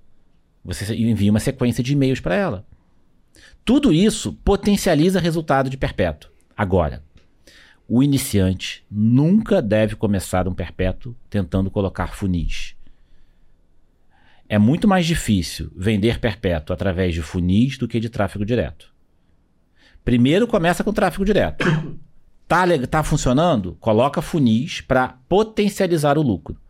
Você 0.64 0.94
envia 0.94 1.30
uma 1.30 1.40
sequência 1.40 1.82
de 1.82 1.92
e-mails 1.92 2.20
para 2.20 2.34
ela. 2.34 2.66
Tudo 3.64 3.92
isso 3.92 4.32
potencializa 4.44 5.20
resultado 5.20 5.70
de 5.70 5.76
perpétuo. 5.76 6.30
Agora, 6.56 7.02
o 7.88 8.02
iniciante 8.02 8.84
nunca 8.90 9.60
deve 9.60 9.96
começar 9.96 10.46
um 10.46 10.54
perpétuo 10.54 11.16
tentando 11.28 11.70
colocar 11.70 12.14
funis. 12.14 12.76
É 14.52 14.58
muito 14.58 14.88
mais 14.88 15.06
difícil 15.06 15.70
vender 15.76 16.18
perpétuo 16.18 16.74
através 16.74 17.14
de 17.14 17.22
funis 17.22 17.78
do 17.78 17.86
que 17.86 18.00
de 18.00 18.08
tráfego 18.08 18.44
direto. 18.44 18.92
Primeiro 20.04 20.44
começa 20.48 20.82
com 20.82 20.92
tráfego 20.92 21.24
direto. 21.24 21.64
Tá, 22.48 22.64
tá 22.88 23.04
funcionando? 23.04 23.76
Coloca 23.78 24.20
funis 24.20 24.80
para 24.80 25.14
potencializar 25.28 26.18
o 26.18 26.20
lucro. 26.20 26.60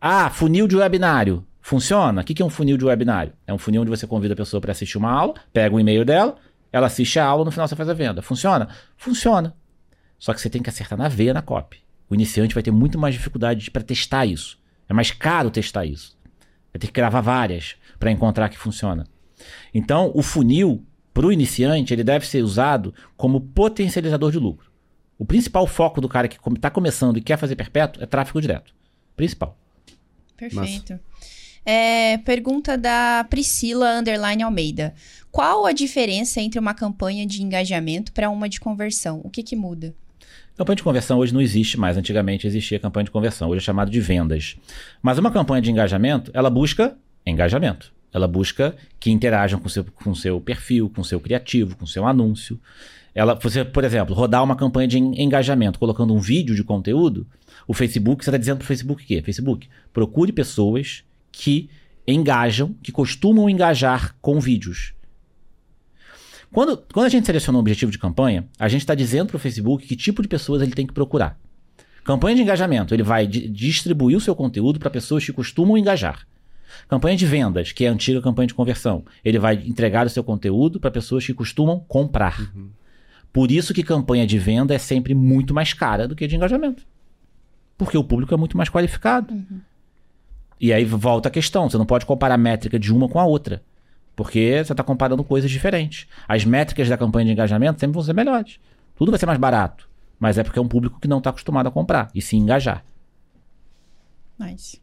Ah, 0.00 0.30
funil 0.30 0.68
de 0.68 0.76
webinário. 0.76 1.44
Funciona? 1.60 2.20
O 2.20 2.24
que 2.24 2.40
é 2.40 2.44
um 2.44 2.48
funil 2.48 2.76
de 2.76 2.84
webinário? 2.84 3.32
É 3.44 3.52
um 3.52 3.58
funil 3.58 3.82
onde 3.82 3.90
você 3.90 4.06
convida 4.06 4.34
a 4.34 4.36
pessoa 4.36 4.60
para 4.60 4.70
assistir 4.70 4.98
uma 4.98 5.10
aula, 5.10 5.34
pega 5.52 5.74
o 5.74 5.80
e-mail 5.80 6.04
dela, 6.04 6.36
ela 6.70 6.86
assiste 6.86 7.18
a 7.18 7.24
aula, 7.24 7.44
no 7.44 7.50
final 7.50 7.66
você 7.66 7.74
faz 7.74 7.88
a 7.88 7.92
venda. 7.92 8.22
Funciona? 8.22 8.68
Funciona. 8.96 9.52
Só 10.16 10.32
que 10.32 10.40
você 10.40 10.48
tem 10.48 10.62
que 10.62 10.70
acertar 10.70 10.96
na 10.96 11.08
veia 11.08 11.34
na 11.34 11.42
copy. 11.42 11.78
O 12.08 12.14
iniciante 12.14 12.54
vai 12.54 12.62
ter 12.62 12.70
muito 12.70 13.00
mais 13.00 13.16
dificuldade 13.16 13.68
para 13.68 13.82
testar 13.82 14.26
isso. 14.26 14.60
É 14.88 14.94
mais 14.94 15.10
caro 15.10 15.50
testar 15.50 15.84
isso. 15.84 16.16
Vai 16.72 16.80
ter 16.80 16.86
que 16.86 16.92
gravar 16.92 17.20
várias 17.20 17.76
para 17.98 18.10
encontrar 18.10 18.48
que 18.48 18.58
funciona. 18.58 19.04
Então, 19.74 20.10
o 20.14 20.22
funil, 20.22 20.84
para 21.12 21.26
o 21.26 21.32
iniciante, 21.32 21.92
ele 21.92 22.04
deve 22.04 22.26
ser 22.26 22.42
usado 22.42 22.94
como 23.16 23.40
potencializador 23.40 24.30
de 24.30 24.38
lucro. 24.38 24.70
O 25.18 25.24
principal 25.24 25.66
foco 25.66 26.00
do 26.00 26.08
cara 26.08 26.26
que 26.26 26.38
está 26.54 26.70
começando 26.70 27.16
e 27.16 27.20
quer 27.20 27.36
fazer 27.36 27.54
perpétuo 27.54 28.02
é 28.02 28.06
tráfego 28.06 28.40
direto. 28.40 28.74
Principal. 29.14 29.56
Perfeito. 30.36 30.98
É, 31.64 32.18
pergunta 32.18 32.76
da 32.76 33.24
Priscila 33.30 33.98
Underline 33.98 34.42
Almeida. 34.42 34.94
Qual 35.30 35.64
a 35.64 35.72
diferença 35.72 36.40
entre 36.40 36.58
uma 36.58 36.74
campanha 36.74 37.24
de 37.24 37.42
engajamento 37.42 38.12
para 38.12 38.30
uma 38.30 38.48
de 38.48 38.58
conversão? 38.58 39.20
O 39.22 39.30
que, 39.30 39.42
que 39.42 39.54
muda? 39.54 39.94
Campanha 40.56 40.76
de 40.76 40.82
conversão 40.82 41.18
hoje 41.18 41.32
não 41.32 41.40
existe 41.40 41.78
mais. 41.78 41.96
Antigamente 41.96 42.46
existia 42.46 42.78
campanha 42.78 43.04
de 43.04 43.10
conversão. 43.10 43.48
Hoje 43.48 43.58
é 43.58 43.64
chamado 43.64 43.90
de 43.90 44.00
vendas. 44.00 44.56
Mas 45.00 45.18
uma 45.18 45.30
campanha 45.30 45.62
de 45.62 45.70
engajamento, 45.70 46.30
ela 46.34 46.50
busca 46.50 46.96
engajamento. 47.26 47.92
Ela 48.12 48.28
busca 48.28 48.76
que 49.00 49.10
interajam 49.10 49.58
com 49.58 49.68
seu, 49.68 49.84
com 49.84 50.14
seu 50.14 50.40
perfil, 50.40 50.90
com 50.90 51.02
seu 51.02 51.18
criativo, 51.18 51.76
com 51.76 51.86
seu 51.86 52.06
anúncio. 52.06 52.60
Ela, 53.14 53.34
você, 53.34 53.64
por 53.64 53.84
exemplo, 53.84 54.14
rodar 54.14 54.44
uma 54.44 54.56
campanha 54.56 54.88
de 54.88 54.98
engajamento 54.98 55.78
colocando 55.78 56.14
um 56.14 56.18
vídeo 56.18 56.54
de 56.54 56.62
conteúdo, 56.62 57.26
o 57.66 57.72
Facebook, 57.72 58.22
você 58.22 58.30
está 58.30 58.38
dizendo 58.38 58.58
para 58.58 58.64
o 58.64 58.66
Facebook 58.66 59.02
o 59.02 59.06
quê? 59.06 59.22
Facebook, 59.22 59.68
procure 59.92 60.32
pessoas 60.32 61.04
que 61.30 61.70
engajam, 62.06 62.74
que 62.82 62.92
costumam 62.92 63.48
engajar 63.48 64.14
com 64.20 64.40
vídeos. 64.40 64.94
Quando, 66.52 66.76
quando 66.92 67.06
a 67.06 67.08
gente 67.08 67.24
seleciona 67.24 67.56
um 67.56 67.60
objetivo 67.60 67.90
de 67.90 67.98
campanha, 67.98 68.46
a 68.58 68.68
gente 68.68 68.82
está 68.82 68.94
dizendo 68.94 69.28
para 69.28 69.36
o 69.36 69.40
Facebook 69.40 69.86
que 69.86 69.96
tipo 69.96 70.20
de 70.20 70.28
pessoas 70.28 70.60
ele 70.60 70.72
tem 70.72 70.86
que 70.86 70.92
procurar. 70.92 71.38
Campanha 72.04 72.36
de 72.36 72.42
engajamento, 72.42 72.94
ele 72.94 73.02
vai 73.02 73.26
distribuir 73.26 74.16
o 74.16 74.20
seu 74.20 74.34
conteúdo 74.34 74.78
para 74.78 74.90
pessoas 74.90 75.24
que 75.24 75.32
costumam 75.32 75.78
engajar. 75.78 76.26
Campanha 76.88 77.16
de 77.16 77.24
vendas, 77.24 77.72
que 77.72 77.84
é 77.84 77.88
a 77.88 77.92
antiga 77.92 78.20
campanha 78.20 78.48
de 78.48 78.54
conversão, 78.54 79.04
ele 79.24 79.38
vai 79.38 79.54
entregar 79.54 80.06
o 80.06 80.10
seu 80.10 80.22
conteúdo 80.22 80.78
para 80.78 80.90
pessoas 80.90 81.24
que 81.24 81.32
costumam 81.32 81.80
comprar. 81.80 82.40
Uhum. 82.54 82.70
Por 83.32 83.50
isso 83.50 83.72
que 83.72 83.82
campanha 83.82 84.26
de 84.26 84.38
venda 84.38 84.74
é 84.74 84.78
sempre 84.78 85.14
muito 85.14 85.54
mais 85.54 85.72
cara 85.72 86.06
do 86.06 86.14
que 86.14 86.26
de 86.26 86.36
engajamento. 86.36 86.84
Porque 87.78 87.96
o 87.96 88.04
público 88.04 88.34
é 88.34 88.36
muito 88.36 88.56
mais 88.56 88.68
qualificado. 88.68 89.32
Uhum. 89.32 89.60
E 90.60 90.72
aí 90.72 90.84
volta 90.84 91.28
a 91.28 91.32
questão: 91.32 91.68
você 91.68 91.78
não 91.78 91.86
pode 91.86 92.04
comparar 92.04 92.34
a 92.34 92.38
métrica 92.38 92.78
de 92.78 92.92
uma 92.92 93.08
com 93.08 93.18
a 93.18 93.24
outra. 93.24 93.62
Porque 94.14 94.62
você 94.64 94.72
está 94.72 94.82
comparando 94.82 95.24
coisas 95.24 95.50
diferentes. 95.50 96.06
As 96.28 96.44
métricas 96.44 96.88
da 96.88 96.96
campanha 96.96 97.26
de 97.26 97.32
engajamento 97.32 97.80
sempre 97.80 97.94
vão 97.94 98.02
ser 98.02 98.12
melhores. 98.12 98.58
Tudo 98.96 99.10
vai 99.10 99.18
ser 99.18 99.26
mais 99.26 99.38
barato. 99.38 99.88
Mas 100.18 100.38
é 100.38 100.44
porque 100.44 100.58
é 100.58 100.62
um 100.62 100.68
público 100.68 101.00
que 101.00 101.08
não 101.08 101.18
está 101.18 101.30
acostumado 101.30 101.66
a 101.66 101.72
comprar 101.72 102.10
e 102.14 102.22
se 102.22 102.36
engajar. 102.36 102.84
Nice. 104.38 104.80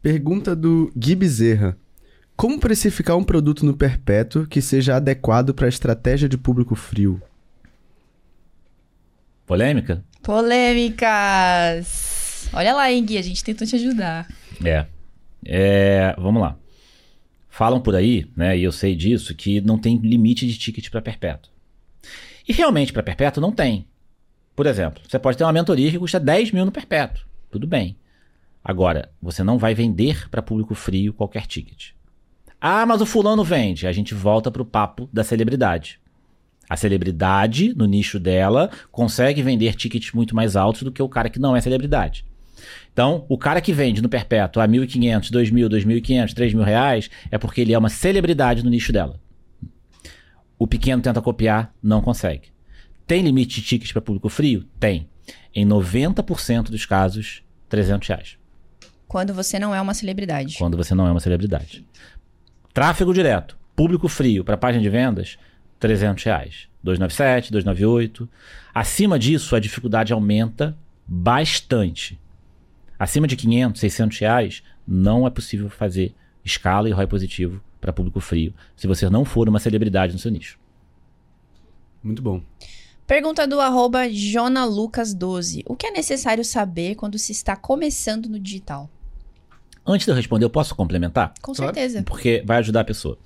Pergunta 0.00 0.56
do 0.56 0.90
Gui 0.96 1.14
Bezerra. 1.14 1.76
Como 2.36 2.58
precificar 2.58 3.16
um 3.16 3.24
produto 3.24 3.66
no 3.66 3.76
perpétuo 3.76 4.46
que 4.46 4.62
seja 4.62 4.96
adequado 4.96 5.52
para 5.52 5.66
a 5.66 5.68
estratégia 5.68 6.28
de 6.28 6.38
público 6.38 6.74
frio? 6.76 7.20
Polêmica? 9.44 10.04
Polêmicas! 10.22 12.08
Olha 12.52 12.74
lá, 12.74 12.90
hein, 12.92 13.04
Gui, 13.04 13.18
a 13.18 13.22
gente 13.22 13.42
tentou 13.42 13.66
te 13.66 13.76
ajudar. 13.76 14.28
É. 14.64 14.86
é 15.44 16.14
vamos 16.16 16.40
lá. 16.40 16.56
Falam 17.58 17.80
por 17.80 17.96
aí, 17.96 18.24
né, 18.36 18.56
e 18.56 18.62
eu 18.62 18.70
sei 18.70 18.94
disso, 18.94 19.34
que 19.34 19.60
não 19.60 19.76
tem 19.76 19.96
limite 19.96 20.46
de 20.46 20.56
ticket 20.56 20.88
para 20.90 21.02
perpétuo. 21.02 21.50
E 22.48 22.52
realmente, 22.52 22.92
para 22.92 23.02
perpétuo, 23.02 23.40
não 23.40 23.50
tem. 23.50 23.84
Por 24.54 24.64
exemplo, 24.64 25.02
você 25.04 25.18
pode 25.18 25.36
ter 25.36 25.42
uma 25.42 25.52
mentoria 25.52 25.90
que 25.90 25.98
custa 25.98 26.20
10 26.20 26.52
mil 26.52 26.64
no 26.64 26.70
perpétuo. 26.70 27.26
Tudo 27.50 27.66
bem. 27.66 27.96
Agora, 28.62 29.10
você 29.20 29.42
não 29.42 29.58
vai 29.58 29.74
vender 29.74 30.30
para 30.30 30.40
público 30.40 30.72
frio 30.72 31.12
qualquer 31.12 31.48
ticket. 31.48 31.94
Ah, 32.60 32.86
mas 32.86 33.00
o 33.00 33.06
fulano 33.06 33.42
vende. 33.42 33.88
A 33.88 33.92
gente 33.92 34.14
volta 34.14 34.52
para 34.52 34.62
o 34.62 34.64
papo 34.64 35.10
da 35.12 35.24
celebridade. 35.24 35.98
A 36.70 36.76
celebridade, 36.76 37.74
no 37.74 37.86
nicho 37.86 38.20
dela, 38.20 38.70
consegue 38.92 39.42
vender 39.42 39.74
tickets 39.74 40.12
muito 40.12 40.32
mais 40.32 40.54
altos 40.54 40.84
do 40.84 40.92
que 40.92 41.02
o 41.02 41.08
cara 41.08 41.28
que 41.28 41.40
não 41.40 41.56
é 41.56 41.60
celebridade. 41.60 42.24
Então, 42.98 43.24
o 43.28 43.38
cara 43.38 43.60
que 43.60 43.72
vende 43.72 44.02
no 44.02 44.08
perpétuo 44.08 44.60
a 44.60 44.66
1.500, 44.66 45.30
2.000, 45.30 45.68
2.500, 45.68 46.34
3.000 46.34 46.64
reais 46.64 47.08
é 47.30 47.38
porque 47.38 47.60
ele 47.60 47.72
é 47.72 47.78
uma 47.78 47.88
celebridade 47.88 48.64
no 48.64 48.70
nicho 48.70 48.92
dela. 48.92 49.20
O 50.58 50.66
pequeno 50.66 51.00
tenta 51.00 51.22
copiar, 51.22 51.72
não 51.80 52.02
consegue. 52.02 52.48
Tem 53.06 53.22
limite 53.22 53.60
de 53.60 53.62
tickets 53.68 53.92
para 53.92 54.02
público 54.02 54.28
frio? 54.28 54.64
Tem. 54.80 55.08
Em 55.54 55.64
90% 55.64 56.70
dos 56.70 56.84
casos, 56.84 57.44
300 57.68 58.08
reais. 58.08 58.36
Quando 59.06 59.32
você 59.32 59.60
não 59.60 59.72
é 59.72 59.80
uma 59.80 59.94
celebridade. 59.94 60.58
Quando 60.58 60.76
você 60.76 60.92
não 60.92 61.06
é 61.06 61.12
uma 61.12 61.20
celebridade. 61.20 61.86
Tráfego 62.74 63.14
direto, 63.14 63.56
público 63.76 64.08
frio 64.08 64.42
para 64.42 64.56
página 64.56 64.82
de 64.82 64.90
vendas, 64.90 65.38
300 65.78 66.24
reais. 66.24 66.68
297, 66.82 67.52
298. 67.52 68.28
Acima 68.74 69.16
disso, 69.20 69.54
a 69.54 69.60
dificuldade 69.60 70.12
aumenta 70.12 70.76
bastante. 71.06 72.18
Acima 72.98 73.26
de 73.26 73.36
500, 73.36 73.80
600 73.80 74.18
reais, 74.18 74.62
não 74.86 75.26
é 75.26 75.30
possível 75.30 75.70
fazer 75.70 76.14
escala 76.44 76.88
e 76.88 76.92
ROI 76.92 77.06
positivo 77.06 77.62
para 77.80 77.92
público 77.92 78.20
frio, 78.20 78.52
se 78.76 78.86
você 78.86 79.08
não 79.08 79.24
for 79.24 79.48
uma 79.48 79.60
celebridade 79.60 80.12
no 80.12 80.18
seu 80.18 80.30
nicho. 80.30 80.58
Muito 82.02 82.20
bom. 82.22 82.42
Pergunta 83.06 83.46
do 83.46 83.60
arroba 83.60 84.06
jonalucas12. 84.08 85.62
O 85.66 85.74
que 85.74 85.86
é 85.86 85.90
necessário 85.90 86.44
saber 86.44 86.94
quando 86.94 87.18
se 87.18 87.32
está 87.32 87.56
começando 87.56 88.28
no 88.28 88.38
digital? 88.38 88.90
Antes 89.86 90.04
de 90.04 90.10
eu 90.10 90.16
responder, 90.16 90.44
eu 90.44 90.50
posso 90.50 90.74
complementar? 90.74 91.32
Com 91.40 91.54
certeza. 91.54 92.02
Porque 92.02 92.42
vai 92.44 92.58
ajudar 92.58 92.80
a 92.80 92.84
pessoa. 92.84 93.16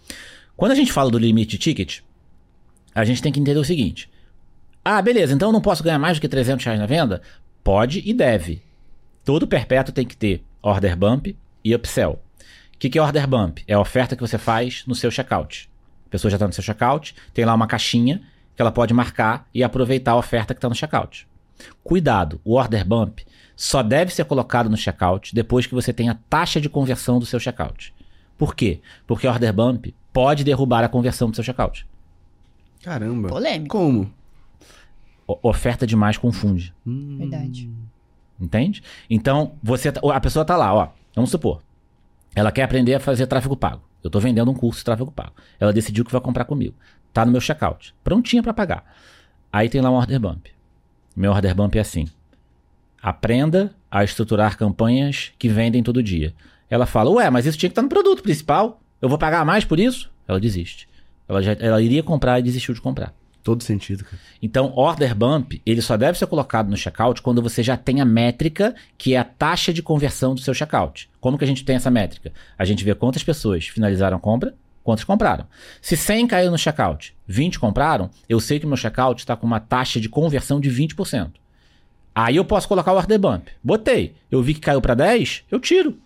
Quando 0.57 0.73
a 0.73 0.77
gente 0.77 0.93
fala 0.93 1.11
do 1.11 1.19
limite 1.19 1.53
de 1.53 1.59
ticket, 1.59 2.01
a 2.94 3.05
gente 3.05 3.20
tem 3.20 3.32
que 3.32 3.40
entender 3.40 3.59
o 3.59 3.65
seguinte. 3.65 4.09
Ah, 4.85 5.03
beleza, 5.03 5.32
então 5.32 5.49
eu 5.49 5.53
não 5.53 5.61
posso 5.61 5.82
ganhar 5.82 5.99
mais 5.99 6.19
do 6.19 6.20
que 6.20 6.28
300 6.28 6.65
reais 6.65 6.78
na 6.78 6.86
venda? 6.86 7.20
Pode 7.65 8.03
e 8.05 8.15
deve. 8.15 8.62
Todo 9.24 9.47
perpétuo 9.47 9.94
tem 9.94 10.07
que 10.07 10.16
ter 10.16 10.44
order 10.62 10.97
bump 10.97 11.36
e 11.65 11.74
upsell. 11.74 12.20
O 12.74 12.78
que, 12.78 12.90
que 12.90 12.99
é 12.99 13.03
order 13.03 13.27
bump? 13.27 13.62
É 13.69 13.74
a 13.74 13.81
oferta 13.81 14.16
que 14.16 14.20
você 14.20 14.39
faz 14.39 14.85
no 14.86 14.94
seu 14.94 15.11
checkout. 15.11 15.70
A 16.07 16.11
pessoa 16.11 16.31
já 16.31 16.36
está 16.36 16.47
no 16.47 16.53
seu 16.53 16.65
checkout, 16.65 17.15
tem 17.32 17.44
lá 17.44 17.55
uma 17.55 17.66
caixinha 17.66 18.20
que 18.55 18.61
ela 18.61 18.73
pode 18.73 18.93
marcar 18.93 19.49
e 19.55 19.62
aproveitar 19.62 20.12
a 20.12 20.16
oferta 20.16 20.53
que 20.55 20.59
está 20.59 20.69
no 20.69 20.74
checkout. 20.74 21.27
Cuidado, 21.85 22.40
o 22.44 22.55
order 22.55 22.85
bump 22.85 23.20
só 23.55 23.82
deve 23.82 24.12
ser 24.12 24.24
colocado 24.24 24.69
no 24.69 24.77
checkout 24.77 25.35
depois 25.35 25.66
que 25.66 25.74
você 25.74 25.93
tem 25.93 26.09
a 26.09 26.15
taxa 26.28 26.61
de 26.61 26.69
conversão 26.69 27.19
do 27.19 27.27
seu 27.27 27.39
checkout. 27.39 27.94
Por 28.36 28.57
quê? 28.57 28.81
Porque 29.07 29.27
order 29.27 29.53
bump 29.53 29.94
pode 30.12 30.43
derrubar 30.43 30.82
a 30.82 30.89
conversão 30.89 31.31
do 31.31 31.36
seu 31.36 31.44
checkout. 31.44 31.86
Caramba. 32.82 33.28
Polêmico. 33.28 33.77
Como? 33.77 34.12
O 35.27 35.39
oferta 35.49 35.86
demais 35.86 36.19
confunde. 36.19 36.74
Hum. 36.85 37.19
Verdade. 37.19 37.70
Entende? 38.43 38.82
Então, 39.09 39.52
você 39.62 39.93
tá- 39.93 40.01
a 40.12 40.20
pessoa 40.20 40.44
tá 40.44 40.56
lá, 40.56 40.74
ó. 40.74 40.89
Vamos 41.14 41.31
supor. 41.31 41.62
Ela 42.35 42.51
quer 42.51 42.64
aprender 42.64 42.94
a 42.94 43.01
fazer 43.01 43.27
tráfego 43.28 43.56
pago. 43.56 43.82
Eu 44.02 44.10
tô 44.10 44.19
vendendo 44.19 44.51
um 44.51 44.55
curso 44.55 44.81
de 44.81 44.85
tráfego 44.85 45.12
pago. 45.12 45.32
Ela 45.60 45.73
decidiu 45.73 46.05
que 46.05 46.10
vai 46.10 46.20
comprar 46.20 46.44
comigo. 46.44 46.74
Tá 47.12 47.24
no 47.24 47.31
meu 47.31 47.40
checkout. 47.40 47.94
Prontinha 48.02 48.43
para 48.43 48.52
pagar. 48.52 48.85
Aí 49.52 49.69
tem 49.69 49.81
lá 49.81 49.90
um 49.90 49.94
order 49.94 50.19
bump. 50.19 50.48
Meu 51.14 51.31
order 51.31 51.55
bump 51.55 51.77
é 51.77 51.81
assim. 51.81 52.09
Aprenda 53.01 53.73
a 53.90 54.02
estruturar 54.02 54.56
campanhas 54.56 55.32
que 55.39 55.48
vendem 55.48 55.82
todo 55.82 56.02
dia. 56.02 56.35
Ela 56.69 56.86
fala, 56.86 57.10
ué, 57.10 57.31
mas 57.31 57.47
isso 57.47 57.59
tinha 57.59 57.69
que 57.69 57.73
estar 57.73 57.82
no 57.82 57.89
produto 57.89 58.23
principal. 58.23 58.81
Eu 59.01 59.09
vou 59.09 59.19
pagar 59.19 59.44
mais 59.44 59.64
por 59.64 59.78
isso? 59.78 60.10
Ela 60.27 60.40
desiste. 60.40 60.89
Ela, 61.28 61.43
já, 61.43 61.52
ela 61.60 61.81
iria 61.82 62.02
comprar 62.02 62.40
e 62.40 62.43
desistiu 62.43 62.74
de 62.74 62.81
comprar. 62.81 63.14
Todo 63.43 63.62
sentido, 63.64 64.05
cara. 64.05 64.19
Então, 64.40 64.73
order 64.77 65.14
bump, 65.16 65.60
ele 65.66 65.82
só 65.82 65.97
deve 65.97 66.16
ser 66.16 66.27
colocado 66.27 66.69
no 66.69 66.77
checkout 66.77 67.20
quando 67.20 67.43
você 67.43 67.62
já 67.62 67.77
tem 67.77 68.01
a 68.01 68.05
métrica, 68.05 68.74
que 68.97 69.14
é 69.14 69.19
a 69.19 69.24
taxa 69.24 69.73
de 69.73 69.82
conversão 69.82 70.35
do 70.35 70.40
seu 70.40 70.55
checkout. 70.55 71.10
Como 71.20 71.36
que 71.36 71.44
a 71.44 71.47
gente 71.47 71.64
tem 71.64 71.74
essa 71.74 71.90
métrica? 71.90 72.32
A 72.56 72.64
gente 72.64 72.85
vê 72.85 72.94
quantas 72.94 73.24
pessoas 73.24 73.66
finalizaram 73.66 74.16
a 74.16 74.20
compra, 74.20 74.55
quantas 74.85 75.05
compraram. 75.05 75.47
Se 75.81 75.97
100 75.97 76.28
caiu 76.28 76.51
no 76.52 76.59
checkout, 76.59 77.16
20 77.27 77.59
compraram, 77.59 78.10
eu 78.28 78.39
sei 78.39 78.60
que 78.60 78.66
meu 78.66 78.77
checkout 78.77 79.20
está 79.20 79.36
com 79.36 79.47
uma 79.47 79.59
taxa 79.59 80.01
de 80.01 80.09
conversão 80.09 80.60
de 80.60 80.70
20%. 80.70 81.32
Aí 82.14 82.36
eu 82.36 82.44
posso 82.44 82.69
colocar 82.69 82.93
o 82.93 82.97
order 82.97 83.19
bump. 83.19 83.48
Botei. 83.62 84.14
Eu 84.31 84.43
vi 84.43 84.55
que 84.55 84.60
caiu 84.60 84.81
para 84.81 84.94
10, 84.94 85.44
eu 85.51 85.59
tiro. 85.59 85.98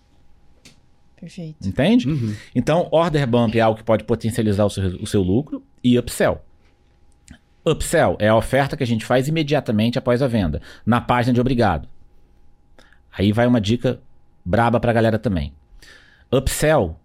Perfeito. 1.19 1.67
Entende? 1.67 2.07
Então, 2.55 2.87
order 2.91 3.27
bump 3.27 3.55
é 3.55 3.61
algo 3.61 3.77
que 3.77 3.83
pode 3.83 4.03
potencializar 4.03 4.65
o 4.65 4.69
seu, 4.69 4.87
o 5.01 5.07
seu 5.07 5.21
lucro 5.21 5.63
e 5.83 5.99
upsell. 5.99 6.41
Upsell 7.69 8.15
é 8.19 8.29
a 8.29 8.35
oferta 8.35 8.77
que 8.77 8.83
a 8.83 8.87
gente 8.87 9.05
faz 9.05 9.27
imediatamente 9.27 9.97
após 9.97 10.21
a 10.21 10.27
venda, 10.27 10.61
na 10.85 11.01
página 11.01 11.33
de 11.33 11.41
obrigado. 11.41 11.89
Aí 13.11 13.31
vai 13.33 13.45
uma 13.45 13.59
dica 13.59 13.99
braba 14.45 14.79
pra 14.79 14.93
galera 14.93 15.19
também. 15.19 15.53
Upsell. 16.31 16.97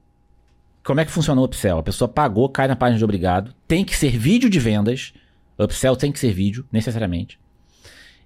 Como 0.85 1.01
é 1.01 1.05
que 1.05 1.11
funciona 1.11 1.41
o 1.41 1.45
upsell? 1.45 1.79
A 1.79 1.83
pessoa 1.83 2.09
pagou, 2.09 2.49
cai 2.49 2.69
na 2.69 2.77
página 2.77 2.99
de 2.99 3.05
obrigado, 3.05 3.55
tem 3.67 3.85
que 3.85 3.97
ser 3.97 4.17
vídeo 4.17 4.49
de 4.49 4.61
vendas. 4.61 5.13
Upsell 5.59 5.97
tem 5.97 6.13
que 6.13 6.19
ser 6.19 6.33
vídeo, 6.33 6.67
necessariamente. 6.71 7.39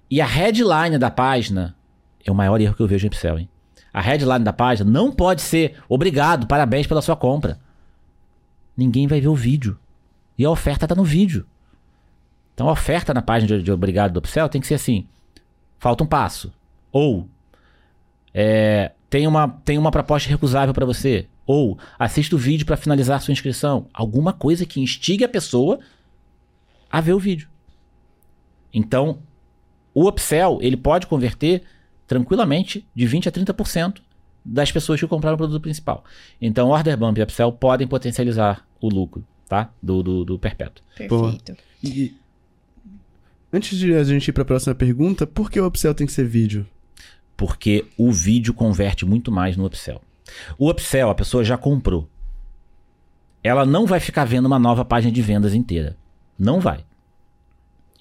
E 0.09 0.21
a 0.21 0.25
headline 0.25 0.97
da 0.97 1.09
página 1.09 1.75
é 2.23 2.31
o 2.31 2.35
maior 2.35 2.59
erro 2.61 2.75
que 2.75 2.81
eu 2.81 2.87
vejo 2.87 3.05
em 3.05 3.09
upsell, 3.09 3.39
hein? 3.39 3.49
A 3.93 4.01
headline 4.01 4.43
da 4.43 4.53
página 4.53 4.89
não 4.89 5.11
pode 5.11 5.41
ser 5.41 5.75
obrigado, 5.89 6.45
parabéns 6.45 6.85
pela 6.85 7.01
sua 7.01 7.15
compra. 7.15 7.59
Ninguém 8.75 9.07
vai 9.07 9.19
ver 9.19 9.27
o 9.27 9.35
vídeo. 9.35 9.77
E 10.37 10.45
a 10.45 10.51
oferta 10.51 10.85
está 10.85 10.93
no 10.93 11.03
vídeo. 11.03 11.45
Então 12.57 12.69
a 12.69 12.71
oferta 12.71 13.13
na 13.13 13.21
página 13.21 13.55
de, 13.55 13.63
de 13.63 13.71
obrigado 13.71 14.13
do 14.13 14.17
upsell 14.17 14.49
tem 14.49 14.59
que 14.59 14.65
ser 14.65 14.73
assim: 14.73 15.07
falta 15.77 16.03
um 16.03 16.07
passo. 16.07 16.51
Ou 16.91 17.29
é, 18.33 18.93
tem, 19.11 19.27
uma, 19.27 19.47
tem 19.63 19.77
uma 19.77 19.91
proposta 19.91 20.27
recusável 20.27 20.73
para 20.73 20.83
você. 20.83 21.27
Ou 21.45 21.77
assista 21.99 22.35
o 22.35 22.39
vídeo 22.39 22.65
para 22.65 22.75
finalizar 22.75 23.21
sua 23.21 23.31
inscrição. 23.31 23.85
Alguma 23.93 24.33
coisa 24.33 24.65
que 24.65 24.81
instigue 24.81 25.23
a 25.23 25.29
pessoa 25.29 25.79
a 26.89 26.99
ver 26.99 27.13
o 27.13 27.19
vídeo. 27.19 27.47
Então, 28.73 29.19
o 29.93 30.07
upsell 30.07 30.57
ele 30.59 30.77
pode 30.77 31.05
converter 31.05 31.61
tranquilamente 32.07 32.87
de 32.95 33.05
20 33.05 33.29
a 33.29 33.31
30% 33.31 34.01
das 34.43 34.71
pessoas 34.71 34.99
que 34.99 35.05
compraram 35.05 35.35
o 35.35 35.37
produto 35.37 35.61
principal. 35.61 36.03
Então, 36.41 36.69
order 36.69 36.97
bump 36.97 37.19
e 37.19 37.21
upsell 37.21 37.51
podem 37.51 37.87
potencializar 37.87 38.65
o 38.81 38.89
lucro, 38.89 39.23
tá? 39.47 39.69
Do, 39.79 40.01
do, 40.01 40.25
do 40.25 40.39
perpétuo. 40.39 40.83
Perfeito. 40.95 41.55
E 41.83 42.15
antes 43.51 43.77
de 43.77 43.93
a 43.93 44.03
gente 44.03 44.27
ir 44.27 44.33
pra 44.33 44.45
próxima 44.45 44.75
pergunta, 44.75 45.25
por 45.25 45.49
que 45.49 45.59
o 45.59 45.65
upsell 45.65 45.93
tem 45.93 46.07
que 46.07 46.13
ser 46.13 46.27
vídeo? 46.27 46.65
Porque 47.35 47.85
o 47.97 48.11
vídeo 48.11 48.53
converte 48.53 49.05
muito 49.05 49.31
mais 49.31 49.55
no 49.55 49.65
upsell. 49.65 50.01
O 50.57 50.69
upsell, 50.69 51.09
a 51.09 51.15
pessoa 51.15 51.43
já 51.43 51.57
comprou. 51.57 52.09
Ela 53.43 53.65
não 53.65 53.85
vai 53.85 53.99
ficar 53.99 54.25
vendo 54.25 54.45
uma 54.45 54.59
nova 54.59 54.83
página 54.83 55.11
de 55.11 55.21
vendas 55.21 55.53
inteira. 55.53 55.95
Não 56.37 56.59
vai. 56.59 56.83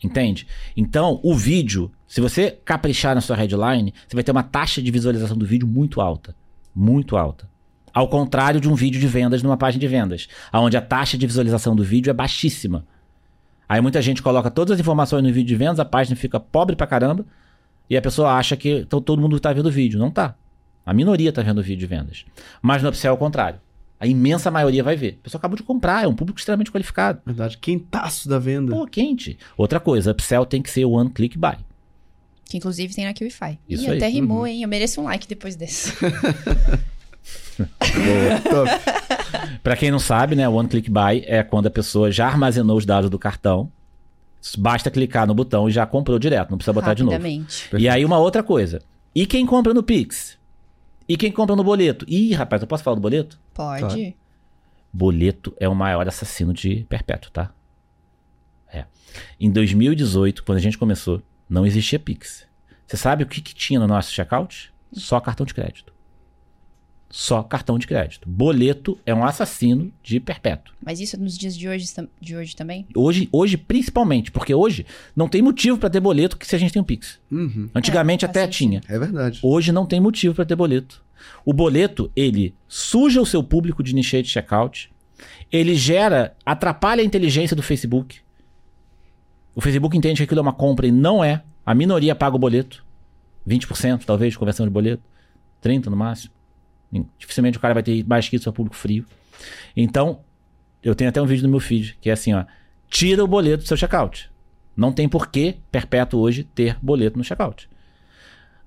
Entende? 0.02 0.46
Então, 0.76 1.20
o 1.22 1.34
vídeo, 1.34 1.90
se 2.06 2.20
você 2.20 2.50
caprichar 2.64 3.14
na 3.14 3.20
sua 3.20 3.36
headline, 3.36 3.94
você 4.06 4.14
vai 4.14 4.24
ter 4.24 4.32
uma 4.32 4.42
taxa 4.42 4.82
de 4.82 4.90
visualização 4.90 5.36
do 5.36 5.46
vídeo 5.46 5.66
muito 5.66 6.00
alta. 6.00 6.34
Muito 6.74 7.16
alta. 7.16 7.48
Ao 7.92 8.08
contrário 8.08 8.60
de 8.60 8.68
um 8.68 8.74
vídeo 8.74 9.00
de 9.00 9.06
vendas 9.06 9.42
numa 9.42 9.56
página 9.56 9.80
de 9.80 9.88
vendas, 9.88 10.28
onde 10.52 10.76
a 10.76 10.82
taxa 10.82 11.16
de 11.16 11.26
visualização 11.26 11.74
do 11.74 11.82
vídeo 11.82 12.10
é 12.10 12.14
baixíssima. 12.14 12.86
Aí 13.68 13.80
muita 13.80 14.00
gente 14.00 14.22
coloca 14.22 14.50
todas 14.50 14.74
as 14.74 14.80
informações 14.80 15.22
no 15.22 15.32
vídeo 15.32 15.48
de 15.48 15.56
vendas, 15.56 15.80
a 15.80 15.84
página 15.84 16.16
fica 16.16 16.38
pobre 16.38 16.76
pra 16.76 16.86
caramba, 16.86 17.24
e 17.90 17.96
a 17.96 18.02
pessoa 18.02 18.32
acha 18.34 18.56
que 18.56 18.84
to- 18.86 19.00
todo 19.00 19.20
mundo 19.20 19.38
tá 19.40 19.52
vendo 19.52 19.66
o 19.66 19.70
vídeo. 19.70 19.98
Não 19.98 20.10
tá. 20.10 20.34
A 20.84 20.92
minoria 20.94 21.32
tá 21.32 21.42
vendo 21.42 21.58
o 21.58 21.62
vídeo 21.62 21.80
de 21.80 21.86
vendas. 21.86 22.24
Mas 22.62 22.82
no 22.82 22.88
upsell 22.88 23.10
é 23.10 23.14
o 23.14 23.18
contrário. 23.18 23.60
A 23.98 24.06
imensa 24.06 24.50
maioria 24.50 24.84
vai 24.84 24.94
ver. 24.94 25.18
A 25.20 25.24
pessoa 25.24 25.38
acabou 25.38 25.56
de 25.56 25.62
comprar, 25.62 26.04
é 26.04 26.06
um 26.06 26.14
público 26.14 26.38
extremamente 26.38 26.70
qualificado. 26.70 27.20
Verdade, 27.24 27.56
quentaço 27.58 28.28
da 28.28 28.38
venda. 28.38 28.72
Pô, 28.74 28.86
quente. 28.86 29.38
Outra 29.56 29.80
coisa, 29.80 30.12
upsell 30.12 30.44
tem 30.46 30.60
que 30.62 30.70
ser 30.70 30.84
one 30.84 31.10
click 31.10 31.36
buy. 31.38 31.56
Que 32.44 32.58
inclusive 32.58 32.94
tem 32.94 33.04
na 33.04 33.14
QIFI. 33.14 33.58
Isso 33.68 33.84
Ih, 33.86 33.90
aí. 33.90 33.96
até 33.96 34.06
rimou, 34.08 34.46
hein? 34.46 34.62
Eu 34.62 34.68
mereço 34.68 35.00
um 35.00 35.04
like 35.04 35.26
depois 35.26 35.56
desse. 35.56 35.92
Top. 38.48 38.68
Pra 39.62 39.76
quem 39.76 39.90
não 39.90 39.98
sabe, 39.98 40.34
né, 40.34 40.48
one 40.48 40.68
click 40.68 40.90
buy 40.90 41.22
é 41.26 41.42
quando 41.42 41.66
a 41.66 41.70
pessoa 41.70 42.10
já 42.10 42.26
armazenou 42.26 42.76
os 42.76 42.86
dados 42.86 43.10
do 43.10 43.18
cartão, 43.18 43.70
basta 44.58 44.90
clicar 44.90 45.26
no 45.26 45.34
botão 45.34 45.68
e 45.68 45.72
já 45.72 45.86
comprou 45.86 46.18
direto, 46.18 46.50
não 46.50 46.58
precisa 46.58 46.72
botar 46.72 46.94
de 46.94 47.02
novo. 47.02 47.16
E 47.78 47.88
aí 47.88 48.04
uma 48.04 48.18
outra 48.18 48.42
coisa. 48.42 48.82
E 49.14 49.26
quem 49.26 49.46
compra 49.46 49.72
no 49.72 49.82
Pix? 49.82 50.38
E 51.08 51.16
quem 51.16 51.32
compra 51.32 51.56
no 51.56 51.64
boleto? 51.64 52.04
Ih, 52.08 52.32
rapaz, 52.34 52.62
eu 52.62 52.68
posso 52.68 52.82
falar 52.82 52.96
do 52.96 53.00
boleto? 53.00 53.38
Pode. 53.54 53.80
Claro. 53.80 54.14
Boleto 54.92 55.54
é 55.58 55.68
o 55.68 55.74
maior 55.74 56.06
assassino 56.08 56.52
de 56.52 56.84
perpétuo, 56.88 57.30
tá? 57.30 57.52
É. 58.72 58.84
Em 59.38 59.50
2018, 59.50 60.42
quando 60.44 60.58
a 60.58 60.60
gente 60.60 60.76
começou, 60.76 61.22
não 61.48 61.64
existia 61.66 61.98
Pix. 61.98 62.46
Você 62.86 62.96
sabe 62.96 63.22
o 63.22 63.26
que, 63.26 63.40
que 63.40 63.54
tinha 63.54 63.80
no 63.80 63.86
nosso 63.86 64.12
checkout? 64.12 64.72
Só 64.92 65.20
cartão 65.20 65.44
de 65.44 65.54
crédito. 65.54 65.92
Só 67.08 67.42
cartão 67.42 67.78
de 67.78 67.86
crédito. 67.86 68.28
Boleto 68.28 68.98
é 69.06 69.14
um 69.14 69.24
assassino 69.24 69.92
de 70.02 70.18
perpétuo. 70.18 70.74
Mas 70.84 70.98
isso 71.00 71.18
nos 71.18 71.38
dias 71.38 71.56
de 71.56 71.68
hoje, 71.68 71.86
de 72.20 72.36
hoje 72.36 72.56
também? 72.56 72.84
Hoje, 72.96 73.28
hoje 73.30 73.56
principalmente, 73.56 74.30
porque 74.32 74.52
hoje 74.54 74.84
não 75.14 75.28
tem 75.28 75.40
motivo 75.40 75.78
pra 75.78 75.88
ter 75.88 76.00
boleto 76.00 76.36
que 76.36 76.46
se 76.46 76.56
a 76.56 76.58
gente 76.58 76.72
tem 76.72 76.82
um 76.82 76.84
Pix. 76.84 77.18
Uhum, 77.30 77.70
Antigamente 77.74 78.24
É, 78.24 78.28
até 78.28 78.42
sentido. 78.42 78.56
tinha. 78.58 78.82
é 78.88 78.98
verdade. 78.98 79.38
Hoje 79.42 79.70
não 79.72 79.86
tem 79.86 80.00
motivo 80.00 80.34
para 80.34 80.44
ter 80.44 80.56
boleto. 80.56 81.02
O 81.44 81.52
boleto, 81.52 82.10
ele 82.14 82.54
suja 82.66 83.20
o 83.20 83.26
seu 83.26 83.42
público 83.42 83.82
de 83.82 83.92
initiate 83.92 84.28
checkout. 84.28 84.92
Ele 85.50 85.74
gera, 85.76 86.36
atrapalha 86.44 87.02
a 87.02 87.04
inteligência 87.04 87.56
do 87.56 87.62
Facebook. 87.62 88.18
O 89.54 89.60
Facebook 89.60 89.96
entende 89.96 90.18
que 90.18 90.24
aquilo 90.24 90.40
é 90.40 90.42
uma 90.42 90.52
compra 90.52 90.86
e 90.86 90.92
não 90.92 91.24
é. 91.24 91.42
A 91.64 91.74
minoria 91.74 92.14
paga 92.14 92.36
o 92.36 92.38
boleto. 92.38 92.84
20% 93.48 94.04
talvez 94.04 94.32
de 94.32 94.38
conversão 94.38 94.66
de 94.66 94.70
boleto. 94.72 95.02
30% 95.64 95.86
no 95.86 95.96
máximo. 95.96 96.34
Dificilmente 97.18 97.58
o 97.58 97.60
cara 97.60 97.74
vai 97.74 97.82
ter 97.82 98.04
mais 98.06 98.28
que 98.28 98.36
isso 98.36 98.44
para 98.44 98.52
público 98.52 98.76
frio. 98.76 99.04
Então, 99.76 100.20
eu 100.82 100.94
tenho 100.94 101.10
até 101.10 101.20
um 101.20 101.26
vídeo 101.26 101.42
no 101.44 101.50
meu 101.50 101.60
feed 101.60 101.98
que 102.00 102.08
é 102.10 102.12
assim, 102.12 102.32
ó. 102.32 102.44
Tira 102.88 103.22
o 103.22 103.26
boleto 103.26 103.64
do 103.64 103.66
seu 103.66 103.76
checkout. 103.76 104.30
Não 104.76 104.92
tem 104.92 105.08
por 105.08 105.28
que 105.28 105.56
perpétuo 105.72 106.20
hoje 106.20 106.44
ter 106.44 106.76
boleto 106.80 107.18
no 107.18 107.24
checkout. 107.24 107.68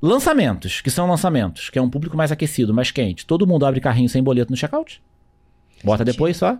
Lançamentos, 0.02 0.82
que 0.82 0.90
são 0.90 1.08
lançamentos, 1.08 1.70
que 1.70 1.78
é 1.78 1.82
um 1.82 1.90
público 1.90 2.16
mais 2.16 2.32
aquecido, 2.32 2.74
mais 2.74 2.90
quente. 2.90 3.26
Todo 3.26 3.46
mundo 3.46 3.66
abre 3.66 3.80
carrinho 3.82 4.10
sem 4.10 4.24
boleto 4.24 4.52
no 4.52 4.58
checkout? 4.58 5.02
Bota 5.84 6.06
depois 6.06 6.38
só? 6.38 6.58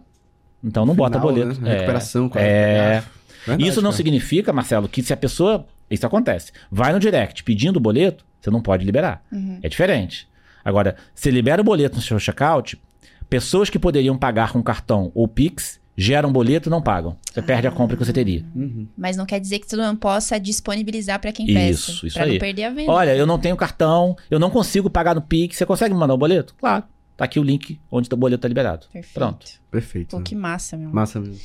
Então 0.64 0.86
não 0.86 0.94
bota 0.94 1.20
Final, 1.20 1.34
boleto. 1.34 1.62
né? 1.62 1.74
Recuperação, 1.74 2.30
quase. 2.30 2.48
É. 2.48 3.04
Verdade, 3.46 3.70
Isso 3.70 3.82
não 3.82 3.92
cara. 3.92 3.98
significa, 3.98 4.52
Marcelo, 4.54 4.88
que 4.90 5.02
se 5.02 5.14
a 5.14 5.18
pessoa. 5.18 5.66
Isso 5.90 6.06
acontece. 6.06 6.52
Vai 6.70 6.94
no 6.94 7.00
direct 7.00 7.44
pedindo 7.44 7.78
o 7.78 7.80
boleto, 7.80 8.24
você 8.40 8.52
não 8.52 8.62
pode 8.62 8.86
liberar. 8.86 9.24
Uhum. 9.32 9.60
É 9.64 9.68
diferente. 9.68 10.29
Agora, 10.64 10.96
você 11.14 11.32
libera 11.32 11.62
o 11.62 11.66
boleto 11.66 11.96
no 11.96 12.02
seu 12.02 12.20
checkout, 12.20 12.82
pessoas 13.30 13.70
que 13.70 13.80
poderiam 13.80 14.18
pagar 14.18 14.52
com 14.52 14.62
cartão 14.62 15.12
ou 15.14 15.28
Pix 15.28 15.80
geram 16.00 16.32
boleto 16.32 16.70
e 16.70 16.72
não 16.72 16.82
pagam. 16.82 17.18
Você 17.30 17.42
perde 17.42 17.68
a 17.68 17.72
compra 17.72 17.98
que 17.98 18.06
você 18.06 18.14
teria. 18.14 18.46
Uhum. 18.56 18.88
Mas 18.98 19.18
não 19.18 19.26
quer 19.26 19.38
dizer 19.38 19.60
que 19.60 19.68
tu 19.68 19.76
não 19.76 19.96
possa 19.98 20.40
disponibilizar 20.40 21.20
pra 21.20 21.34
quem 21.34 21.46
peça. 21.46 21.92
Isso, 21.92 22.08
isso 22.08 22.14
pra 22.14 22.24
aí. 22.24 22.34
não 22.34 22.40
perder 22.40 22.64
a 22.64 22.70
venda. 22.70 22.92
Olha, 22.92 23.16
eu 23.16 23.26
não 23.26 23.38
tenho 23.38 23.58
cartão, 23.58 24.16
eu 24.32 24.40
não 24.40 24.50
consigo 24.50 24.90
pagar 24.90 25.14
no 25.14 25.22
Pix. 25.22 25.58
Você 25.58 25.66
consegue 25.66 25.94
me 25.94 26.00
mandar 26.00 26.14
o 26.14 26.18
boleto? 26.18 26.56
Claro. 26.58 26.86
Tá 27.18 27.26
aqui 27.26 27.38
o 27.38 27.44
link 27.44 27.78
onde 27.92 28.08
o 28.10 28.16
boleto 28.16 28.42
tá 28.42 28.48
liberado. 28.48 28.88
Perfeito. 28.94 29.14
Pronto. 29.14 29.46
Perfeito. 29.70 30.12
Pô, 30.12 30.20
né? 30.20 30.24
que 30.24 30.36
massa, 30.36 30.78
meu. 30.78 30.90
Massa 30.90 31.20
mesmo. 31.20 31.38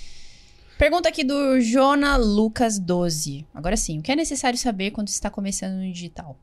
Pergunta 0.78 1.09
aqui 1.09 1.24
do 1.24 1.61
Jona 1.61 2.16
Lucas 2.16 2.78
12. 2.78 3.45
Agora 3.53 3.77
sim, 3.77 3.99
o 3.99 4.03
que 4.03 4.12
é 4.12 4.16
necessário 4.16 4.59
saber 4.59 4.93
quando 4.93 5.09
se 5.09 5.15
está 5.15 5.31
começando 5.31 5.74
no 5.74 5.93
digital? 5.93 6.39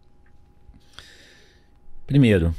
Primeiro, 2.12 2.54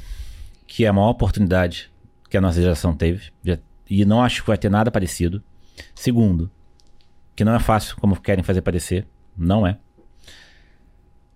que 0.65 0.83
é 0.83 0.87
a 0.87 0.93
maior 0.93 1.09
oportunidade 1.11 1.91
que 2.27 2.35
a 2.35 2.41
nossa 2.41 2.59
geração 2.59 2.95
teve. 2.95 3.31
e 3.87 4.03
não 4.03 4.19
acho 4.23 4.41
que 4.41 4.47
vai 4.47 4.57
ter 4.57 4.67
nada 4.71 4.89
parecido. 4.89 5.43
Segundo, 5.93 6.49
que 7.35 7.45
não 7.45 7.53
é 7.53 7.59
fácil 7.59 7.95
como 7.97 8.19
querem 8.19 8.43
fazer 8.43 8.63
parecer. 8.63 9.05
Não 9.37 9.67
é. 9.67 9.77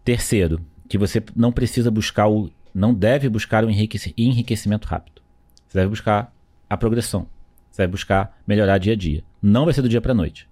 Terceiro, 0.03 0.65
que 0.89 0.97
você 0.97 1.21
não 1.35 1.51
precisa 1.51 1.91
buscar 1.91 2.27
o. 2.27 2.49
não 2.73 2.91
deve 2.91 3.29
buscar 3.29 3.63
o 3.63 3.69
enriqueci- 3.69 4.15
enriquecimento 4.17 4.87
rápido. 4.87 5.21
Você 5.67 5.77
deve 5.77 5.89
buscar 5.91 6.33
a 6.67 6.75
progressão. 6.75 7.27
Você 7.69 7.83
deve 7.83 7.91
buscar 7.91 8.35
melhorar 8.47 8.79
dia 8.79 8.93
a 8.93 8.95
dia. 8.95 9.23
Não 9.39 9.65
vai 9.65 9.75
ser 9.75 9.83
do 9.83 9.89
dia 9.89 10.01
para 10.01 10.15
noite. 10.15 10.49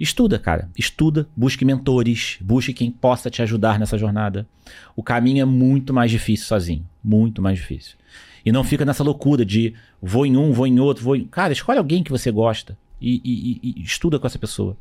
Estuda, 0.00 0.38
cara. 0.38 0.70
Estuda, 0.78 1.28
busque 1.36 1.62
mentores, 1.64 2.38
busque 2.40 2.72
quem 2.72 2.90
possa 2.90 3.28
te 3.30 3.42
ajudar 3.42 3.78
nessa 3.78 3.98
jornada. 3.98 4.48
O 4.96 5.02
caminho 5.02 5.42
é 5.42 5.44
muito 5.44 5.92
mais 5.92 6.10
difícil 6.10 6.46
sozinho. 6.46 6.86
Muito 7.04 7.42
mais 7.42 7.58
difícil. 7.58 7.96
E 8.44 8.50
não 8.50 8.64
fica 8.64 8.84
nessa 8.86 9.04
loucura 9.04 9.44
de 9.44 9.74
vou 10.00 10.24
em 10.24 10.36
um, 10.38 10.52
vou 10.52 10.66
em 10.66 10.80
outro, 10.80 11.04
vou 11.04 11.14
em. 11.14 11.26
Cara, 11.26 11.52
escolhe 11.52 11.78
alguém 11.78 12.02
que 12.02 12.10
você 12.10 12.30
gosta 12.30 12.76
e, 12.98 13.20
e- 13.22 13.60
e- 13.62 13.80
e 13.80 13.82
estuda 13.82 14.18
com 14.18 14.26
essa 14.26 14.38
pessoa. 14.38 14.74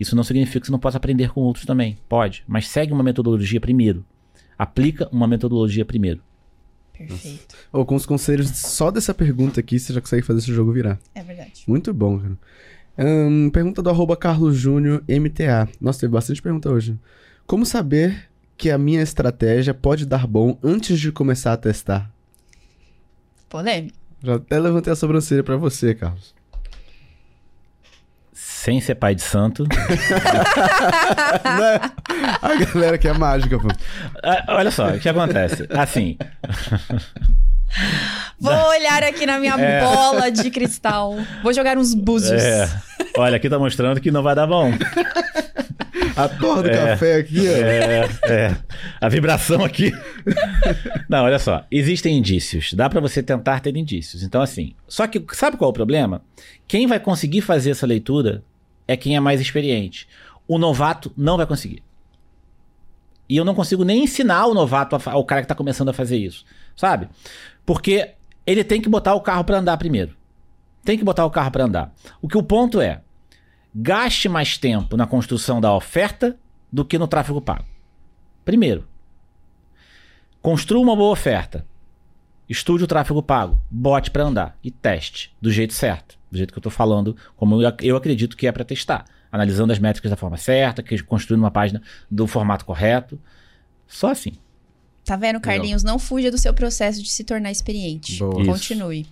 Isso 0.00 0.16
não 0.16 0.24
significa 0.24 0.58
que 0.60 0.66
você 0.66 0.72
não 0.72 0.78
possa 0.80 0.96
aprender 0.96 1.30
com 1.32 1.40
outros 1.42 1.64
também. 1.64 1.96
Pode. 2.08 2.42
Mas 2.48 2.66
segue 2.66 2.92
uma 2.92 3.02
metodologia 3.04 3.60
primeiro. 3.60 4.04
Aplica 4.58 5.08
uma 5.12 5.28
metodologia 5.28 5.84
primeiro. 5.84 6.20
Perfeito. 6.92 7.54
Ou 7.72 7.86
com 7.86 7.94
os 7.94 8.04
conselhos 8.04 8.48
só 8.50 8.90
dessa 8.90 9.14
pergunta 9.14 9.60
aqui, 9.60 9.78
você 9.78 9.92
já 9.92 10.00
consegue 10.00 10.22
fazer 10.26 10.40
esse 10.40 10.52
jogo 10.52 10.72
virar. 10.72 10.98
É 11.14 11.22
verdade. 11.22 11.62
Muito 11.68 11.94
bom, 11.94 12.18
cara. 12.18 12.36
Ahn, 12.98 13.48
pergunta 13.50 13.80
do 13.80 13.90
arroba 13.90 14.16
Carlos 14.16 14.56
Júnior 14.56 15.02
MTA. 15.08 15.68
Nossa, 15.80 16.00
teve 16.00 16.12
bastante 16.12 16.42
pergunta 16.42 16.68
hoje. 16.68 16.98
Como 17.46 17.64
saber 17.64 18.28
que 18.56 18.70
a 18.70 18.76
minha 18.78 19.00
estratégia 19.00 19.72
pode 19.72 20.04
dar 20.04 20.26
bom 20.26 20.58
antes 20.62 20.98
de 20.98 21.12
começar 21.12 21.52
a 21.52 21.56
testar? 21.56 22.10
Polêmico. 23.48 23.96
Já 24.22 24.34
até 24.34 24.58
levantei 24.58 24.92
a 24.92 24.96
sobrancelha 24.96 25.44
pra 25.44 25.56
você, 25.56 25.94
Carlos. 25.94 26.34
Sem 28.32 28.80
ser 28.80 28.96
pai 28.96 29.14
de 29.14 29.22
santo. 29.22 29.64
Né? 31.44 31.80
A 32.42 32.54
galera 32.54 32.98
que 32.98 33.06
é 33.08 33.12
mágica, 33.12 33.58
pô. 33.58 33.68
Ah, 34.22 34.44
Olha 34.56 34.70
só, 34.70 34.90
o 34.90 34.98
que 34.98 35.08
acontece? 35.08 35.66
Assim, 35.70 36.16
Vou 38.40 38.52
olhar 38.52 39.02
aqui 39.02 39.26
na 39.26 39.38
minha 39.38 39.54
É. 39.58 39.80
bola 39.80 40.30
de 40.30 40.50
cristal. 40.50 41.16
Vou 41.42 41.52
jogar 41.52 41.76
uns 41.78 41.94
búzios. 41.94 42.42
é, 42.42 42.68
olha, 43.16 43.36
aqui 43.36 43.48
tá 43.48 43.58
mostrando 43.58 44.00
que 44.00 44.10
não 44.10 44.22
vai 44.22 44.34
dar 44.34 44.46
bom. 44.46 44.70
A 46.16 46.28
torre 46.28 46.62
do 46.64 46.70
É. 46.70 46.86
café 46.90 47.14
aqui, 47.16 47.48
ó. 47.48 47.52
É, 47.52 48.08
é. 48.28 48.56
A 49.00 49.08
vibração 49.08 49.64
aqui. 49.64 49.92
Não, 51.08 51.24
olha 51.24 51.38
só. 51.38 51.64
Existem 51.70 52.16
indícios. 52.18 52.72
Dá 52.72 52.88
pra 52.88 53.00
você 53.00 53.22
tentar 53.22 53.60
ter 53.60 53.76
indícios. 53.76 54.22
Então, 54.22 54.42
assim. 54.42 54.74
Só 54.88 55.06
que, 55.06 55.24
sabe 55.32 55.56
qual 55.56 55.68
é 55.68 55.70
o 55.70 55.74
problema? 55.74 56.22
Quem 56.66 56.86
vai 56.86 56.98
conseguir 56.98 57.40
fazer 57.42 57.70
essa 57.70 57.86
leitura 57.86 58.42
é 58.86 58.96
quem 58.96 59.14
é 59.16 59.20
mais 59.20 59.40
experiente. 59.40 60.08
O 60.46 60.58
novato 60.58 61.12
não 61.16 61.36
vai 61.36 61.46
conseguir. 61.46 61.82
E 63.28 63.36
eu 63.36 63.44
não 63.44 63.54
consigo 63.54 63.84
nem 63.84 64.04
ensinar 64.04 64.46
o 64.46 64.54
novato, 64.54 64.98
ao 65.04 65.24
cara 65.24 65.42
que 65.42 65.48
tá 65.48 65.54
começando 65.54 65.90
a 65.90 65.92
fazer 65.92 66.16
isso. 66.16 66.44
Sabe? 66.78 67.08
Porque 67.66 68.12
ele 68.46 68.62
tem 68.62 68.80
que 68.80 68.88
botar 68.88 69.12
o 69.14 69.20
carro 69.20 69.42
pra 69.44 69.58
andar 69.58 69.76
primeiro. 69.76 70.16
Tem 70.84 70.96
que 70.96 71.02
botar 71.04 71.26
o 71.26 71.30
carro 71.30 71.50
pra 71.50 71.64
andar. 71.64 71.92
O 72.22 72.28
que 72.28 72.38
o 72.38 72.42
ponto 72.42 72.80
é, 72.80 73.02
gaste 73.74 74.28
mais 74.28 74.56
tempo 74.56 74.96
na 74.96 75.06
construção 75.06 75.60
da 75.60 75.74
oferta 75.74 76.38
do 76.72 76.84
que 76.84 76.96
no 76.96 77.08
tráfego 77.08 77.40
pago. 77.42 77.64
Primeiro, 78.44 78.86
construa 80.40 80.80
uma 80.80 80.94
boa 80.96 81.12
oferta. 81.12 81.66
Estude 82.48 82.84
o 82.84 82.86
tráfego 82.86 83.22
pago, 83.22 83.58
bote 83.70 84.10
para 84.10 84.24
andar 84.24 84.56
e 84.64 84.70
teste 84.70 85.34
do 85.38 85.50
jeito 85.50 85.74
certo, 85.74 86.16
do 86.30 86.38
jeito 86.38 86.50
que 86.52 86.58
eu 86.58 86.62
tô 86.62 86.70
falando, 86.70 87.14
como 87.36 87.60
eu, 87.60 87.68
ac- 87.68 87.84
eu 87.84 87.94
acredito 87.96 88.36
que 88.38 88.46
é 88.46 88.52
para 88.52 88.64
testar, 88.64 89.04
analisando 89.30 89.70
as 89.72 89.78
métricas 89.78 90.10
da 90.10 90.16
forma 90.16 90.38
certa, 90.38 90.82
construindo 91.06 91.42
uma 91.42 91.50
página 91.50 91.82
do 92.10 92.26
formato 92.26 92.64
correto. 92.64 93.20
Só 93.86 94.10
assim. 94.12 94.32
Tá 95.08 95.16
vendo, 95.16 95.40
Carlinhos? 95.40 95.82
Não 95.82 95.98
fuja 95.98 96.30
do 96.30 96.36
seu 96.36 96.52
processo 96.52 97.02
de 97.02 97.10
se 97.10 97.24
tornar 97.24 97.50
experiente. 97.50 98.18
Boa. 98.18 98.42
Isso. 98.42 98.50
Continue. 98.50 99.06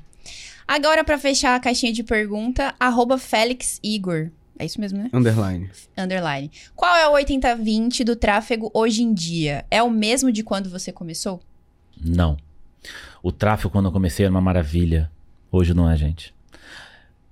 Agora, 0.68 1.02
pra 1.02 1.16
fechar 1.16 1.56
a 1.56 1.60
caixinha 1.60 1.90
de 1.90 2.02
pergunta, 2.02 2.74
arroba 2.78 3.16
Félix 3.16 3.80
Igor. 3.82 4.28
É 4.58 4.66
isso 4.66 4.78
mesmo, 4.78 4.98
né? 4.98 5.08
Underline. 5.10 5.70
Underline. 5.96 6.50
Qual 6.74 6.94
é 6.94 7.08
o 7.08 7.12
80-20 7.12 8.04
do 8.04 8.14
tráfego 8.14 8.70
hoje 8.74 9.02
em 9.02 9.14
dia? 9.14 9.64
É 9.70 9.82
o 9.82 9.88
mesmo 9.88 10.30
de 10.30 10.42
quando 10.42 10.68
você 10.68 10.92
começou? 10.92 11.40
Não. 11.98 12.36
O 13.22 13.32
tráfego, 13.32 13.70
quando 13.70 13.86
eu 13.86 13.92
comecei, 13.92 14.26
era 14.26 14.30
uma 14.30 14.40
maravilha. 14.42 15.10
Hoje 15.50 15.72
não 15.72 15.88
é, 15.88 15.96
gente. 15.96 16.34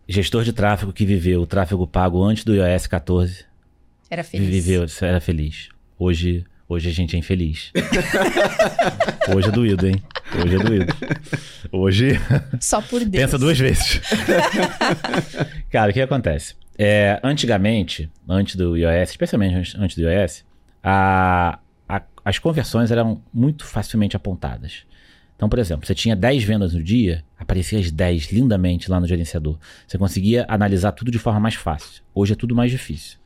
Gestor 0.09 0.43
de 0.43 0.55
tráfego 0.55 0.91
que 0.91 1.05
viveu 1.05 1.43
o 1.43 1.47
tráfego 1.47 1.87
pago 1.87 2.23
antes 2.23 2.45
do 2.45 2.55
iOS 2.55 2.87
14 2.87 3.45
Era 4.09 4.25
feliz. 4.25 4.49
Viveu, 4.49 4.87
era 5.03 5.21
feliz. 5.21 5.69
Hoje, 5.99 6.47
hoje 6.69 6.89
a 6.89 6.93
gente 6.93 7.15
é 7.17 7.19
infeliz. 7.19 7.71
hoje 9.35 9.49
é 9.49 9.51
doído, 9.51 9.87
hein? 9.87 10.03
Hoje 10.43 10.55
é 10.55 10.59
doído. 10.59 10.95
Hoje, 11.71 12.21
Só 12.61 12.81
por 12.81 13.01
Deus. 13.05 13.25
pensa 13.25 13.39
duas 13.39 13.59
vezes. 13.59 14.01
Cara, 15.71 15.91
o 15.91 15.95
que 15.95 16.01
acontece? 16.01 16.55
É, 16.79 17.21
antigamente, 17.23 18.11
antes 18.29 18.57
do 18.57 18.77
iOS, 18.77 19.11
especialmente 19.11 19.77
antes- 19.79 19.97
do 19.97 20.03
iOS, 20.11 20.45
a- 20.83 21.59
a- 21.89 22.03
as 22.25 22.39
conversões 22.39 22.91
eram 22.91 23.23
muito 23.33 23.65
facilmente 23.65 24.17
apontadas. 24.17 24.83
Então, 25.37 25.49
por 25.49 25.59
exemplo, 25.59 25.87
você 25.87 25.95
tinha 25.95 26.15
10 26.17 26.43
vendas 26.45 26.75
no 26.75 26.83
dia, 26.83 27.25
aparecia 27.39 27.79
as 27.79 27.91
10 27.91 28.31
lindamente 28.33 28.91
lá 28.91 29.01
no 29.01 29.07
gerenciador. 29.07 29.59
Você 29.87 29.99
conseguia 29.99 30.45
analisar 30.49 30.93
tudo 30.93 31.11
de 31.11 31.19
forma 31.19 31.41
mais 31.41 31.55
fácil. 31.55 32.03
Hoje 32.15 32.33
é 32.33 32.37
tudo 32.37 32.55
mais 32.55 32.71
difícil 32.71 33.19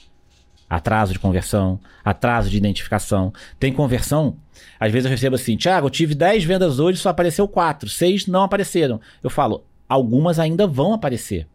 atraso 0.68 1.12
de 1.12 1.18
conversão, 1.18 1.80
atraso 2.04 2.50
de 2.50 2.56
identificação. 2.56 3.32
Tem 3.58 3.72
conversão, 3.72 4.36
às 4.78 4.92
vezes 4.92 5.06
eu 5.06 5.10
recebo 5.10 5.36
assim, 5.36 5.56
Thiago, 5.56 5.86
eu 5.86 5.90
tive 5.90 6.14
10 6.14 6.44
vendas 6.44 6.78
hoje, 6.78 6.98
só 6.98 7.08
apareceu 7.08 7.48
4, 7.48 7.88
6 7.88 8.26
não 8.26 8.42
apareceram. 8.42 9.00
Eu 9.22 9.30
falo, 9.30 9.64
algumas 9.88 10.38
ainda 10.38 10.66
vão 10.66 10.92
aparecer. 10.92 11.46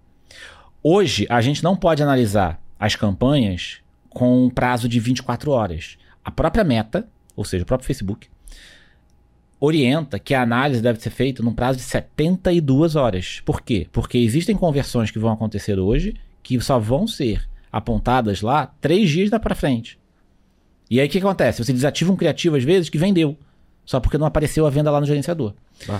Hoje, 0.81 1.25
a 1.29 1.39
gente 1.41 1.63
não 1.63 1.75
pode 1.75 2.03
analisar 2.03 2.59
as 2.79 2.95
campanhas 2.95 3.79
com 4.09 4.45
um 4.45 4.49
prazo 4.49 4.89
de 4.89 4.99
24 4.99 5.51
horas. 5.51 5.97
A 6.25 6.31
própria 6.31 6.63
meta, 6.63 7.07
ou 7.35 7.45
seja, 7.45 7.63
o 7.63 7.67
próprio 7.67 7.87
Facebook, 7.87 8.27
orienta 9.59 10.19
que 10.19 10.33
a 10.33 10.41
análise 10.41 10.81
deve 10.81 10.99
ser 10.99 11.09
feita 11.09 11.41
num 11.41 11.53
prazo 11.53 11.77
de 11.77 11.85
72 11.85 12.97
horas. 12.97 13.41
Por 13.45 13.61
quê? 13.61 13.87
Porque 13.93 14.17
existem 14.17 14.57
conversões 14.57 15.09
que 15.09 15.19
vão 15.19 15.31
acontecer 15.31 15.79
hoje 15.79 16.15
que 16.43 16.59
só 16.59 16.77
vão 16.77 17.07
ser 17.07 17.47
apontadas 17.73 18.41
lá 18.41 18.67
três 18.79 19.09
dias 19.09 19.31
da 19.31 19.39
pra 19.39 19.55
frente. 19.55 19.99
E 20.89 20.99
aí 20.99 21.07
o 21.07 21.09
que 21.09 21.17
acontece? 21.17 21.63
Você 21.63 21.73
desativa 21.73 22.13
um 22.13 22.15
criativo 22.15 22.55
às 22.55 22.63
vezes 22.63 22.87
que 22.87 22.99
vendeu, 22.99 23.35
só 23.83 23.99
porque 23.99 24.17
não 24.17 24.27
apareceu 24.27 24.67
a 24.67 24.69
venda 24.69 24.91
lá 24.91 25.01
no 25.01 25.07
gerenciador. 25.07 25.55
Ah. 25.89 25.99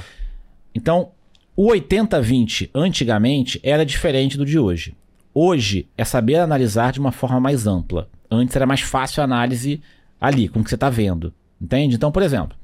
Então, 0.76 1.12
o 1.56 1.70
80-20 1.70 2.70
antigamente 2.76 3.60
era 3.64 3.84
diferente 3.84 4.38
do 4.38 4.45
de 4.45 4.60
hoje. 4.60 4.95
Hoje 5.34 5.90
é 5.98 6.06
saber 6.06 6.36
analisar 6.36 6.91
de 6.91 7.00
uma 7.00 7.12
forma 7.12 7.40
mais 7.40 7.66
ampla. 7.66 8.08
Antes 8.30 8.56
era 8.56 8.68
mais 8.68 8.82
fácil 8.82 9.22
a 9.22 9.24
análise 9.24 9.82
ali, 10.22 10.48
com 10.48 10.60
o 10.60 10.64
que 10.64 10.70
você 10.70 10.76
está 10.76 10.91
vendo. 10.91 11.34
Entende? 11.60 11.95
Então, 11.95 12.12
por 12.12 12.22
exemplo, 12.22 12.56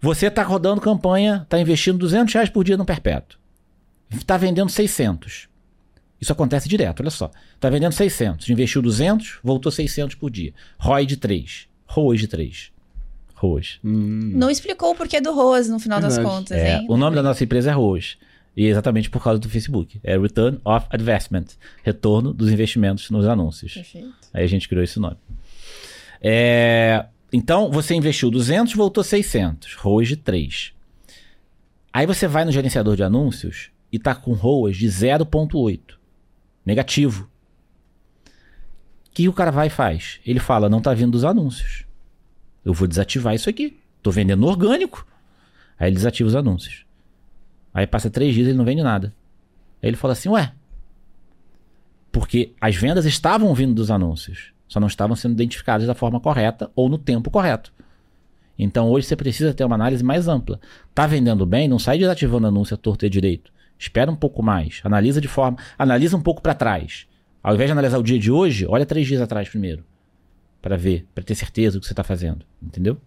você 0.00 0.26
está 0.26 0.42
rodando 0.42 0.80
campanha, 0.80 1.42
está 1.44 1.60
investindo 1.60 1.98
200 1.98 2.34
reais 2.34 2.48
por 2.48 2.64
dia 2.64 2.76
no 2.76 2.84
perpétuo. 2.84 3.38
Está 4.10 4.36
vendendo 4.36 4.70
600. 4.70 5.49
Isso 6.20 6.32
acontece 6.32 6.68
direto, 6.68 7.00
olha 7.00 7.10
só. 7.10 7.30
Está 7.54 7.70
vendendo 7.70 7.92
600, 7.92 8.48
investiu 8.50 8.82
200, 8.82 9.38
voltou 9.42 9.72
600 9.72 10.14
por 10.16 10.30
dia. 10.30 10.52
ROI 10.78 11.06
de 11.06 11.16
3. 11.16 11.68
ROAS 11.86 12.20
de 12.20 12.28
3. 12.28 12.70
ROAS. 13.34 13.80
Hum. 13.82 14.32
Não 14.34 14.50
explicou 14.50 14.90
o 14.90 14.94
porquê 14.94 15.20
do 15.20 15.32
ROAS 15.32 15.68
no 15.68 15.80
final 15.80 16.00
das 16.00 16.16
Verdade. 16.16 16.36
contas, 16.36 16.58
É, 16.58 16.76
hein? 16.76 16.86
o 16.88 16.96
nome 16.96 17.16
da 17.16 17.22
nossa 17.22 17.42
empresa 17.42 17.70
é 17.70 17.72
ROAS. 17.72 18.16
E 18.56 18.66
é 18.66 18.68
exatamente 18.68 19.08
por 19.08 19.22
causa 19.22 19.38
do 19.38 19.48
Facebook. 19.48 19.98
É 20.04 20.18
Return 20.18 20.60
of 20.64 20.86
Investment. 20.94 21.46
Retorno 21.82 22.34
dos 22.34 22.50
investimentos 22.50 23.08
nos 23.10 23.26
anúncios. 23.26 23.72
Perfeito. 23.74 24.12
Aí 24.34 24.44
a 24.44 24.46
gente 24.46 24.68
criou 24.68 24.84
esse 24.84 24.98
nome. 25.00 25.16
É, 26.20 27.06
então, 27.32 27.70
você 27.70 27.94
investiu 27.94 28.30
200, 28.30 28.74
voltou 28.74 29.02
600. 29.02 29.74
ROAS 29.76 30.08
de 30.08 30.16
3. 30.16 30.72
Aí 31.92 32.06
você 32.06 32.26
vai 32.28 32.44
no 32.44 32.52
gerenciador 32.52 32.96
de 32.96 33.02
anúncios 33.02 33.70
e 33.90 33.98
tá 33.98 34.14
com 34.14 34.32
ROAS 34.32 34.76
de 34.76 34.86
0.8. 34.86 35.80
Negativo. 36.70 37.28
O 39.08 39.10
que 39.12 39.28
o 39.28 39.32
cara 39.32 39.50
vai 39.50 39.66
e 39.66 39.70
faz? 39.70 40.20
Ele 40.24 40.38
fala, 40.38 40.68
não 40.68 40.80
tá 40.80 40.94
vindo 40.94 41.10
dos 41.10 41.24
anúncios. 41.24 41.84
Eu 42.64 42.72
vou 42.72 42.86
desativar 42.86 43.34
isso 43.34 43.50
aqui. 43.50 43.76
Tô 44.00 44.12
vendendo 44.12 44.46
orgânico. 44.46 45.04
Aí 45.76 45.88
ele 45.88 45.96
desativa 45.96 46.28
os 46.28 46.36
anúncios. 46.36 46.86
Aí 47.74 47.88
passa 47.88 48.08
três 48.08 48.32
dias 48.32 48.46
e 48.46 48.50
ele 48.50 48.56
não 48.58 48.64
vende 48.64 48.84
nada. 48.84 49.12
Aí 49.82 49.88
ele 49.88 49.96
fala 49.96 50.12
assim, 50.12 50.28
ué, 50.28 50.52
porque 52.12 52.52
as 52.60 52.76
vendas 52.76 53.04
estavam 53.04 53.52
vindo 53.52 53.74
dos 53.74 53.90
anúncios, 53.90 54.52
só 54.68 54.78
não 54.78 54.86
estavam 54.86 55.16
sendo 55.16 55.32
identificadas 55.32 55.88
da 55.88 55.94
forma 55.94 56.20
correta 56.20 56.70
ou 56.76 56.88
no 56.88 56.98
tempo 56.98 57.32
correto. 57.32 57.72
Então 58.56 58.88
hoje 58.88 59.08
você 59.08 59.16
precisa 59.16 59.52
ter 59.52 59.64
uma 59.64 59.74
análise 59.74 60.04
mais 60.04 60.28
ampla. 60.28 60.60
Tá 60.94 61.04
vendendo 61.04 61.44
bem, 61.44 61.66
não 61.66 61.80
sai 61.80 61.98
desativando 61.98 62.46
anúncio 62.46 62.74
a 62.74 62.78
torto 62.78 63.04
e 63.04 63.10
direito. 63.10 63.50
Espera 63.80 64.10
um 64.10 64.16
pouco 64.16 64.42
mais, 64.42 64.82
analisa 64.84 65.22
de 65.22 65.26
forma, 65.26 65.56
analisa 65.78 66.14
um 66.14 66.20
pouco 66.20 66.42
para 66.42 66.52
trás. 66.52 67.06
Ao 67.42 67.54
invés 67.54 67.66
de 67.66 67.72
analisar 67.72 67.96
o 67.96 68.02
dia 68.02 68.18
de 68.18 68.30
hoje, 68.30 68.66
olha 68.68 68.84
três 68.84 69.06
dias 69.06 69.22
atrás 69.22 69.48
primeiro, 69.48 69.82
Pra 70.60 70.76
ver, 70.76 71.06
pra 71.14 71.24
ter 71.24 71.34
certeza 71.34 71.78
do 71.78 71.80
que 71.80 71.86
você 71.86 71.94
tá 71.94 72.04
fazendo, 72.04 72.44
entendeu? 72.62 72.98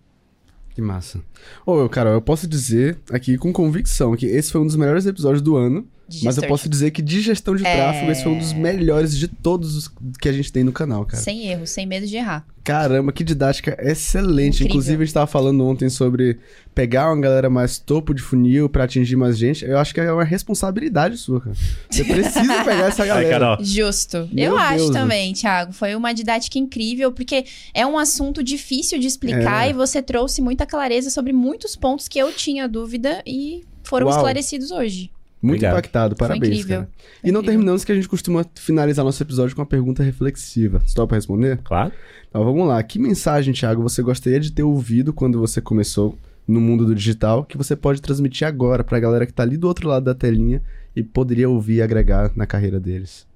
Que 0.73 0.81
massa. 0.81 1.21
Ô, 1.63 1.87
cara, 1.87 2.09
eu 2.09 2.21
posso 2.21 2.47
dizer 2.47 2.99
aqui 3.11 3.37
com 3.37 3.53
convicção 3.53 4.15
que 4.15 4.25
esse 4.25 4.51
foi 4.51 4.59
um 4.59 4.65
dos 4.65 4.75
melhores 4.75 5.05
episódios 5.05 5.43
do 5.43 5.55
ano. 5.55 5.87
De 6.19 6.25
Mas 6.25 6.37
eu 6.37 6.47
posso 6.47 6.67
dizer 6.69 6.91
que 6.91 7.01
de 7.01 7.21
gestão 7.21 7.55
de 7.55 7.65
É. 7.65 7.75
tráfego, 7.75 8.11
esse 8.11 8.23
foi 8.23 8.31
um 8.31 8.37
dos 8.37 8.53
melhores 8.53 9.17
de 9.17 9.27
todos 9.27 9.75
os 9.75 9.91
que 10.21 10.29
a 10.29 10.33
gente 10.33 10.51
tem 10.51 10.63
no 10.63 10.71
canal, 10.71 11.05
cara. 11.05 11.21
Sem 11.21 11.47
erro, 11.47 11.65
sem 11.67 11.85
medo 11.85 12.05
de 12.07 12.15
errar. 12.15 12.45
Caramba, 12.63 13.11
que 13.11 13.25
didática 13.25 13.77
excelente. 13.81 14.55
Incrível. 14.55 14.67
Inclusive, 14.67 15.03
a 15.03 15.05
gente 15.05 15.13
tava 15.13 15.27
falando 15.27 15.65
ontem 15.65 15.89
sobre 15.89 16.39
pegar 16.73 17.11
uma 17.11 17.19
galera 17.19 17.49
mais 17.49 17.77
topo 17.77 18.13
de 18.13 18.21
funil 18.21 18.69
pra 18.69 18.85
atingir 18.85 19.17
mais 19.17 19.37
gente. 19.37 19.65
Eu 19.65 19.77
acho 19.77 19.93
que 19.93 19.99
é 19.99 20.09
uma 20.11 20.23
responsabilidade 20.23 21.17
sua, 21.17 21.41
cara. 21.41 21.55
Você 21.89 22.03
precisa 22.05 22.39
pegar 22.63 22.87
essa 22.87 23.05
galera. 23.05 23.57
Justo. 23.59 24.29
Meu 24.31 24.51
eu 24.53 24.57
acho 24.57 24.77
Deus, 24.77 24.89
também, 24.91 25.33
Thiago. 25.33 25.73
Foi 25.73 25.93
uma 25.93 26.13
didática 26.13 26.57
incrível, 26.57 27.11
porque 27.11 27.43
é 27.73 27.85
um 27.85 27.97
assunto 27.97 28.41
difícil 28.41 28.97
de 28.97 29.07
explicar 29.07 29.67
É. 29.67 29.71
e 29.71 29.73
você 29.73 30.01
trouxe 30.01 30.41
muita 30.41 30.65
clareza 30.65 31.09
sobre 31.09 31.33
muitos 31.33 31.75
pontos 31.75 32.07
que 32.07 32.17
eu 32.17 32.31
tinha 32.31 32.65
dúvida 32.67 33.21
e 33.27 33.65
foram 33.83 34.07
Uau. 34.07 34.15
esclarecidos 34.15 34.71
hoje. 34.71 35.11
Muito 35.43 35.57
Obrigado. 35.57 35.73
impactado, 35.73 36.15
parabéns, 36.15 36.59
incrível. 36.59 36.77
cara. 36.77 36.89
Foi 37.19 37.29
E 37.29 37.33
não 37.33 37.43
terminamos 37.43 37.83
que 37.83 37.91
a 37.91 37.95
gente 37.95 38.07
costuma 38.07 38.45
finalizar 38.55 39.03
nosso 39.03 39.21
episódio 39.21 39.53
com 39.53 39.61
uma 39.61 39.67
pergunta 39.67 40.01
reflexiva. 40.01 40.79
Você 40.79 40.95
topa 40.95 41.15
responder? 41.15 41.59
Claro. 41.63 41.91
Então 42.29 42.45
vamos 42.45 42.65
lá. 42.65 42.81
Que 42.81 42.97
mensagem, 42.97 43.53
Thiago, 43.53 43.83
você 43.83 44.01
gostaria 44.01 44.39
de 44.39 44.53
ter 44.53 44.63
ouvido 44.63 45.11
quando 45.11 45.37
você 45.37 45.59
começou 45.59 46.17
no 46.47 46.61
mundo 46.61 46.85
do 46.85 46.95
digital 46.95 47.43
que 47.43 47.57
você 47.57 47.75
pode 47.75 48.01
transmitir 48.01 48.47
agora 48.47 48.85
pra 48.85 48.99
galera 49.01 49.25
que 49.25 49.33
tá 49.33 49.43
ali 49.43 49.57
do 49.57 49.67
outro 49.67 49.89
lado 49.89 50.05
da 50.05 50.15
telinha 50.15 50.61
e 50.95 51.03
poderia 51.03 51.49
ouvir 51.49 51.75
e 51.75 51.81
agregar 51.81 52.31
na 52.37 52.45
carreira 52.45 52.79
deles? 52.79 53.27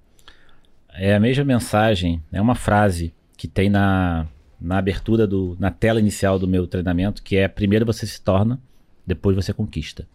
É 0.93 1.13
a 1.13 1.19
mesma 1.19 1.43
mensagem, 1.43 2.21
é 2.31 2.41
uma 2.41 2.55
frase 2.55 3.13
que 3.35 3.47
tem 3.49 3.69
na, 3.69 4.25
na 4.59 4.77
abertura 4.77 5.27
do. 5.27 5.57
na 5.59 5.71
tela 5.71 5.99
inicial 5.99 6.39
do 6.39 6.47
meu 6.47 6.65
treinamento, 6.65 7.21
que 7.21 7.35
é 7.35 7.47
primeiro 7.47 7.85
você 7.85 8.07
se 8.07 8.21
torna, 8.21 8.59
depois 9.05 9.35
você 9.35 9.53
conquista. 9.53 10.07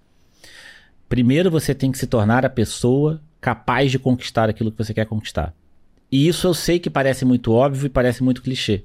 Primeiro 1.12 1.50
você 1.50 1.74
tem 1.74 1.92
que 1.92 1.98
se 1.98 2.06
tornar 2.06 2.42
a 2.42 2.48
pessoa 2.48 3.20
capaz 3.38 3.90
de 3.90 3.98
conquistar 3.98 4.48
aquilo 4.48 4.72
que 4.72 4.82
você 4.82 4.94
quer 4.94 5.04
conquistar. 5.04 5.54
E 6.10 6.26
isso 6.26 6.46
eu 6.46 6.54
sei 6.54 6.78
que 6.78 6.88
parece 6.88 7.22
muito 7.26 7.52
óbvio 7.52 7.84
e 7.84 7.90
parece 7.90 8.22
muito 8.22 8.40
clichê. 8.40 8.82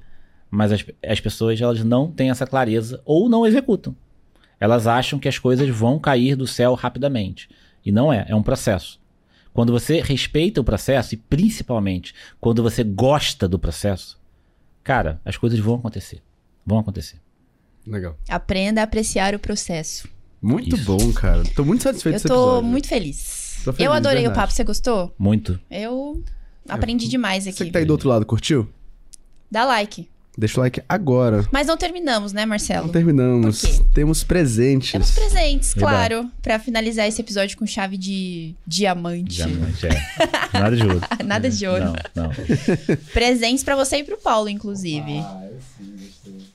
Mas 0.50 0.70
as, 0.70 0.84
as 1.02 1.20
pessoas 1.20 1.58
elas 1.58 1.82
não 1.82 2.12
têm 2.12 2.28
essa 2.28 2.46
clareza 2.46 3.00
ou 3.06 3.30
não 3.30 3.46
executam. 3.46 3.96
Elas 4.60 4.86
acham 4.86 5.18
que 5.18 5.26
as 5.26 5.38
coisas 5.38 5.70
vão 5.70 5.98
cair 5.98 6.36
do 6.36 6.46
céu 6.46 6.74
rapidamente. 6.74 7.48
E 7.82 7.90
não 7.90 8.12
é, 8.12 8.26
é 8.28 8.36
um 8.36 8.42
processo. 8.42 9.00
Quando 9.54 9.72
você 9.72 10.02
respeita 10.02 10.60
o 10.60 10.64
processo, 10.64 11.14
e 11.14 11.16
principalmente 11.16 12.14
quando 12.38 12.62
você 12.62 12.84
gosta 12.84 13.48
do 13.48 13.58
processo, 13.58 14.20
cara, 14.84 15.18
as 15.24 15.38
coisas 15.38 15.58
vão 15.58 15.76
acontecer. 15.76 16.20
Vão 16.66 16.78
acontecer. 16.78 17.22
Legal. 17.86 18.18
Aprenda 18.28 18.82
a 18.82 18.84
apreciar 18.84 19.34
o 19.34 19.38
processo. 19.38 20.17
Muito 20.40 20.76
Isso. 20.76 20.84
bom, 20.84 21.12
cara. 21.12 21.42
Tô 21.54 21.64
muito 21.64 21.82
satisfeito 21.82 22.16
eu 22.16 22.22
tô 22.22 22.26
episódio. 22.34 22.62
muito 22.68 22.88
feliz. 22.88 23.60
Tô 23.64 23.72
feliz, 23.72 23.86
eu 23.86 23.92
adorei 23.92 24.18
verdade. 24.22 24.38
o 24.38 24.40
papo, 24.40 24.52
você 24.52 24.64
gostou? 24.64 25.14
Muito. 25.18 25.58
Eu 25.70 26.22
aprendi 26.68 27.08
demais 27.08 27.44
Você 27.44 27.50
aqui. 27.50 27.64
que 27.64 27.70
tá 27.72 27.78
aí 27.80 27.84
do 27.84 27.90
outro 27.90 28.08
lado, 28.08 28.24
curtiu? 28.24 28.68
Dá 29.50 29.64
like. 29.64 30.08
Deixa 30.36 30.60
o 30.60 30.62
like 30.62 30.80
agora. 30.88 31.44
Mas 31.50 31.66
não 31.66 31.76
terminamos, 31.76 32.32
né, 32.32 32.46
Marcelo? 32.46 32.86
Não 32.86 32.92
terminamos. 32.92 33.60
Por 33.60 33.68
quê? 33.68 33.84
Temos 33.92 34.22
presentes. 34.22 34.92
Temos 34.92 35.10
presentes, 35.10 35.74
Verdade. 35.74 36.08
claro, 36.08 36.30
pra 36.40 36.60
finalizar 36.60 37.08
esse 37.08 37.20
episódio 37.20 37.58
com 37.58 37.66
chave 37.66 37.96
de 37.96 38.54
diamante. 38.64 39.34
Diamante, 39.34 39.86
é. 39.88 39.90
Nada 40.56 40.76
de 40.76 40.82
ouro. 40.84 41.00
Nada 41.26 41.50
de 41.50 41.66
ouro. 41.66 41.84
Não, 42.14 42.22
não. 42.24 42.30
Presentes 43.12 43.64
pra 43.64 43.74
você 43.74 43.96
e 43.96 44.04
pro 44.04 44.16
Paulo, 44.16 44.48
inclusive. 44.48 45.18
Ah, 45.18 45.48
eu 45.50 45.58
sim, 45.76 45.96
gostei. 45.96 46.46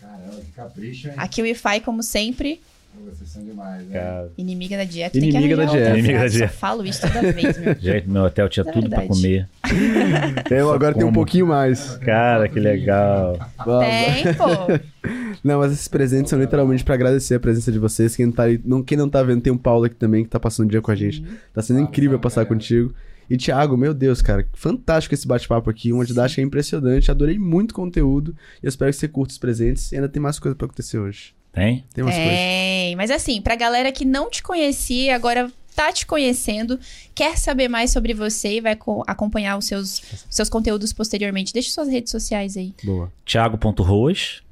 Caramba, 0.00 0.40
que 0.40 0.52
capricho, 0.52 1.08
hein? 1.08 1.14
Aqui 1.18 1.42
o 1.42 1.44
Wi-Fi, 1.44 1.80
como 1.80 2.02
sempre, 2.02 2.62
Vocês 3.04 3.30
são 3.30 3.42
demais, 3.44 3.86
né? 3.86 3.98
Cara, 3.98 4.32
inimiga 4.36 4.76
da 4.76 4.84
dieta. 4.84 5.16
Inimiga 5.16 5.38
Tem 5.38 5.48
que 5.48 5.56
da 5.56 5.62
arranjar 5.62 5.78
outra 5.78 5.92
dieta. 5.94 5.98
Inimiga 5.98 6.18
da 6.20 6.28
dieta. 6.28 6.52
Só 6.52 6.58
falo 6.58 6.84
isso 6.86 7.00
toda 7.02 7.32
vez, 7.32 7.58
meu. 7.58 7.74
gente, 7.80 8.08
meu 8.08 8.22
hotel 8.24 8.48
tinha 8.48 8.64
É 8.68 8.72
tudo 8.72 8.88
pra 8.88 8.98
verdade. 9.00 9.20
comer. 9.20 9.48
Eu 10.50 10.72
agora 10.72 10.94
tenho 10.94 11.08
um 11.08 11.12
pouquinho 11.12 11.46
mais. 11.46 11.96
Cara, 11.98 12.48
que 12.48 12.58
legal. 12.60 13.38
Tem, 13.64 14.34
pô. 14.34 15.08
Não, 15.44 15.60
mas 15.60 15.72
esses 15.72 15.86
presentes 15.88 16.30
são 16.30 16.40
literalmente 16.40 16.82
pra 16.84 16.94
agradecer 16.94 17.36
a 17.36 17.40
presença 17.40 17.70
de 17.70 17.78
vocês. 17.78 18.16
Quem, 18.16 18.30
tá 18.32 18.44
aí- 18.44 18.60
não, 18.64 18.82
quem 18.82 18.98
não 18.98 19.08
tá 19.08 19.22
vendo, 19.22 19.40
tem 19.40 19.52
o 19.52 19.58
Paulo 19.58 19.84
aqui 19.84 19.94
também, 19.94 20.24
que 20.24 20.30
tá 20.30 20.40
passando 20.40 20.66
o 20.66 20.70
dia 20.70 20.80
com 20.82 20.90
a 20.90 20.94
gente. 20.96 21.24
Tá 21.54 21.62
sendo 21.62 21.78
incrível 21.80 22.18
passar 22.18 22.44
contigo. 22.46 22.92
E 23.30 23.36
Thiago, 23.36 23.76
meu 23.76 23.92
Deus, 23.94 24.20
cara, 24.22 24.44
fantástico 24.54 25.14
esse 25.14 25.26
bate-papo 25.26 25.70
aqui. 25.70 25.92
Uma 25.92 26.04
didática 26.04 26.40
impressionante. 26.42 27.10
Adorei 27.10 27.38
muito 27.38 27.70
o 27.72 27.74
conteúdo. 27.74 28.34
E 28.62 28.66
eu 28.66 28.68
espero 28.68 28.90
que 28.90 28.96
você 28.96 29.06
curta 29.06 29.32
os 29.32 29.38
presentes. 29.38 29.92
E 29.92 29.96
ainda 29.96 30.08
tem 30.08 30.20
mais 30.20 30.38
coisa 30.40 30.56
pra 30.56 30.64
acontecer 30.66 30.98
hoje. 30.98 31.32
Tem? 31.56 31.84
Tem 31.94 32.04
umas 32.04 32.14
coisas. 32.14 32.32
Tem. 32.34 32.96
Mas 32.96 33.10
assim, 33.10 33.40
pra 33.40 33.56
galera 33.56 33.90
que 33.90 34.04
não 34.04 34.28
te 34.30 34.42
conhecia, 34.42 35.14
agora 35.16 35.50
tá 35.74 35.90
te 35.90 36.04
conhecendo, 36.04 36.78
quer 37.14 37.38
saber 37.38 37.66
mais 37.68 37.90
sobre 37.90 38.12
você 38.12 38.56
e 38.56 38.60
vai 38.60 38.76
co- 38.76 39.02
acompanhar 39.06 39.56
os 39.56 39.64
seus, 39.64 40.00
os 40.12 40.26
seus 40.28 40.48
conteúdos 40.50 40.92
posteriormente. 40.92 41.54
Deixa 41.54 41.70
suas 41.70 41.88
redes 41.88 42.10
sociais 42.10 42.58
aí. 42.58 42.74
Boa. 42.84 43.10
Thiago.roas 43.24 44.42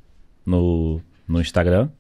no, 0.47 0.99
no 1.29 1.41
Instagram. 1.43 1.91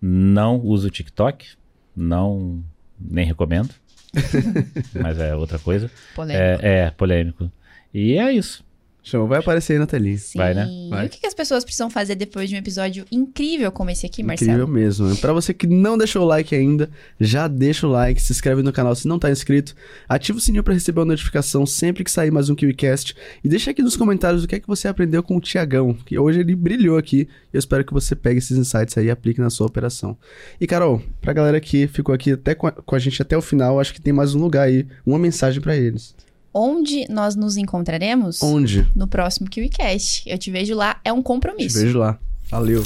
Não 0.00 0.58
uso 0.60 0.88
o 0.88 0.90
TikTok. 0.90 1.46
Não. 1.94 2.62
Nem 2.98 3.26
recomendo. 3.26 3.74
Mas 4.98 5.18
é 5.18 5.34
outra 5.36 5.58
coisa. 5.58 5.90
Polêmico. 6.14 6.64
É, 6.66 6.78
é 6.86 6.90
polêmico. 6.90 7.52
E 7.92 8.14
é 8.16 8.32
isso. 8.32 8.64
Show, 9.02 9.26
vai 9.26 9.38
aparecer 9.38 9.74
aí 9.74 9.78
na 9.78 9.86
telinha. 9.86 10.18
Sim. 10.18 10.38
vai, 10.38 10.52
né? 10.52 10.68
Vai. 10.90 11.04
E 11.04 11.06
o 11.06 11.10
que, 11.10 11.26
as 11.26 11.32
pessoas 11.32 11.64
precisam 11.64 11.88
fazer 11.88 12.14
depois 12.14 12.48
de 12.48 12.54
um 12.54 12.58
episódio 12.58 13.06
incrível 13.10 13.72
como 13.72 13.90
esse 13.90 14.04
aqui, 14.04 14.22
Incrível 14.22 14.66
Marcelo? 14.66 14.68
mesmo. 14.68 15.16
Pra 15.16 15.32
você 15.32 15.54
que 15.54 15.66
não 15.66 15.96
deixou 15.96 16.22
o 16.22 16.26
like 16.26 16.54
ainda, 16.54 16.90
já 17.18 17.48
deixa 17.48 17.86
o 17.86 17.90
like, 17.90 18.20
se 18.20 18.32
inscreve 18.32 18.62
no 18.62 18.72
canal 18.72 18.94
se 18.94 19.08
não 19.08 19.18
tá 19.18 19.30
inscrito, 19.30 19.74
ativa 20.08 20.36
o 20.36 20.40
sininho 20.40 20.62
pra 20.62 20.74
receber 20.74 21.00
uma 21.00 21.06
notificação 21.06 21.64
sempre 21.64 22.04
que 22.04 22.10
sair 22.10 22.30
mais 22.30 22.50
um 22.50 22.54
KiwiCast 22.54 23.16
e 23.42 23.48
deixa 23.48 23.70
aqui 23.70 23.82
nos 23.82 23.96
comentários 23.96 24.44
o 24.44 24.48
que 24.48 24.56
é 24.56 24.60
que 24.60 24.68
você 24.68 24.88
aprendeu 24.88 25.22
com 25.22 25.36
o 25.36 25.40
Tiagão, 25.40 25.94
que 25.94 26.18
hoje 26.18 26.40
ele 26.40 26.54
brilhou 26.54 26.98
aqui 26.98 27.28
e 27.52 27.56
eu 27.56 27.58
espero 27.58 27.84
que 27.84 27.94
você 27.94 28.14
pegue 28.14 28.38
esses 28.38 28.58
insights 28.58 28.96
aí 28.98 29.06
e 29.06 29.10
aplique 29.10 29.40
na 29.40 29.48
sua 29.48 29.66
operação. 29.66 30.16
E 30.60 30.66
Carol, 30.66 31.02
pra 31.20 31.32
galera 31.32 31.60
que 31.60 31.86
ficou 31.86 32.14
aqui 32.14 32.32
até 32.32 32.54
com 32.54 32.66
a, 32.66 32.72
com 32.72 32.94
a 32.94 32.98
gente 32.98 33.22
até 33.22 33.36
o 33.36 33.42
final, 33.42 33.80
acho 33.80 33.94
que 33.94 34.00
tem 34.00 34.12
mais 34.12 34.34
um 34.34 34.40
lugar 34.40 34.64
aí, 34.64 34.86
uma 35.06 35.18
mensagem 35.18 35.60
pra 35.60 35.74
eles. 35.76 36.14
Onde 36.52 37.06
nós 37.10 37.36
nos 37.36 37.56
encontraremos? 37.56 38.42
Onde? 38.42 38.86
No 38.94 39.06
próximo 39.06 39.48
KiwiCast. 39.48 40.22
Eu 40.28 40.38
te 40.38 40.50
vejo 40.50 40.74
lá, 40.74 41.00
é 41.04 41.12
um 41.12 41.20
Te 41.20 41.24
compromisso. 41.24 41.78
vejo 41.78 41.98
lá. 41.98 42.18
Valeu. 42.50 42.82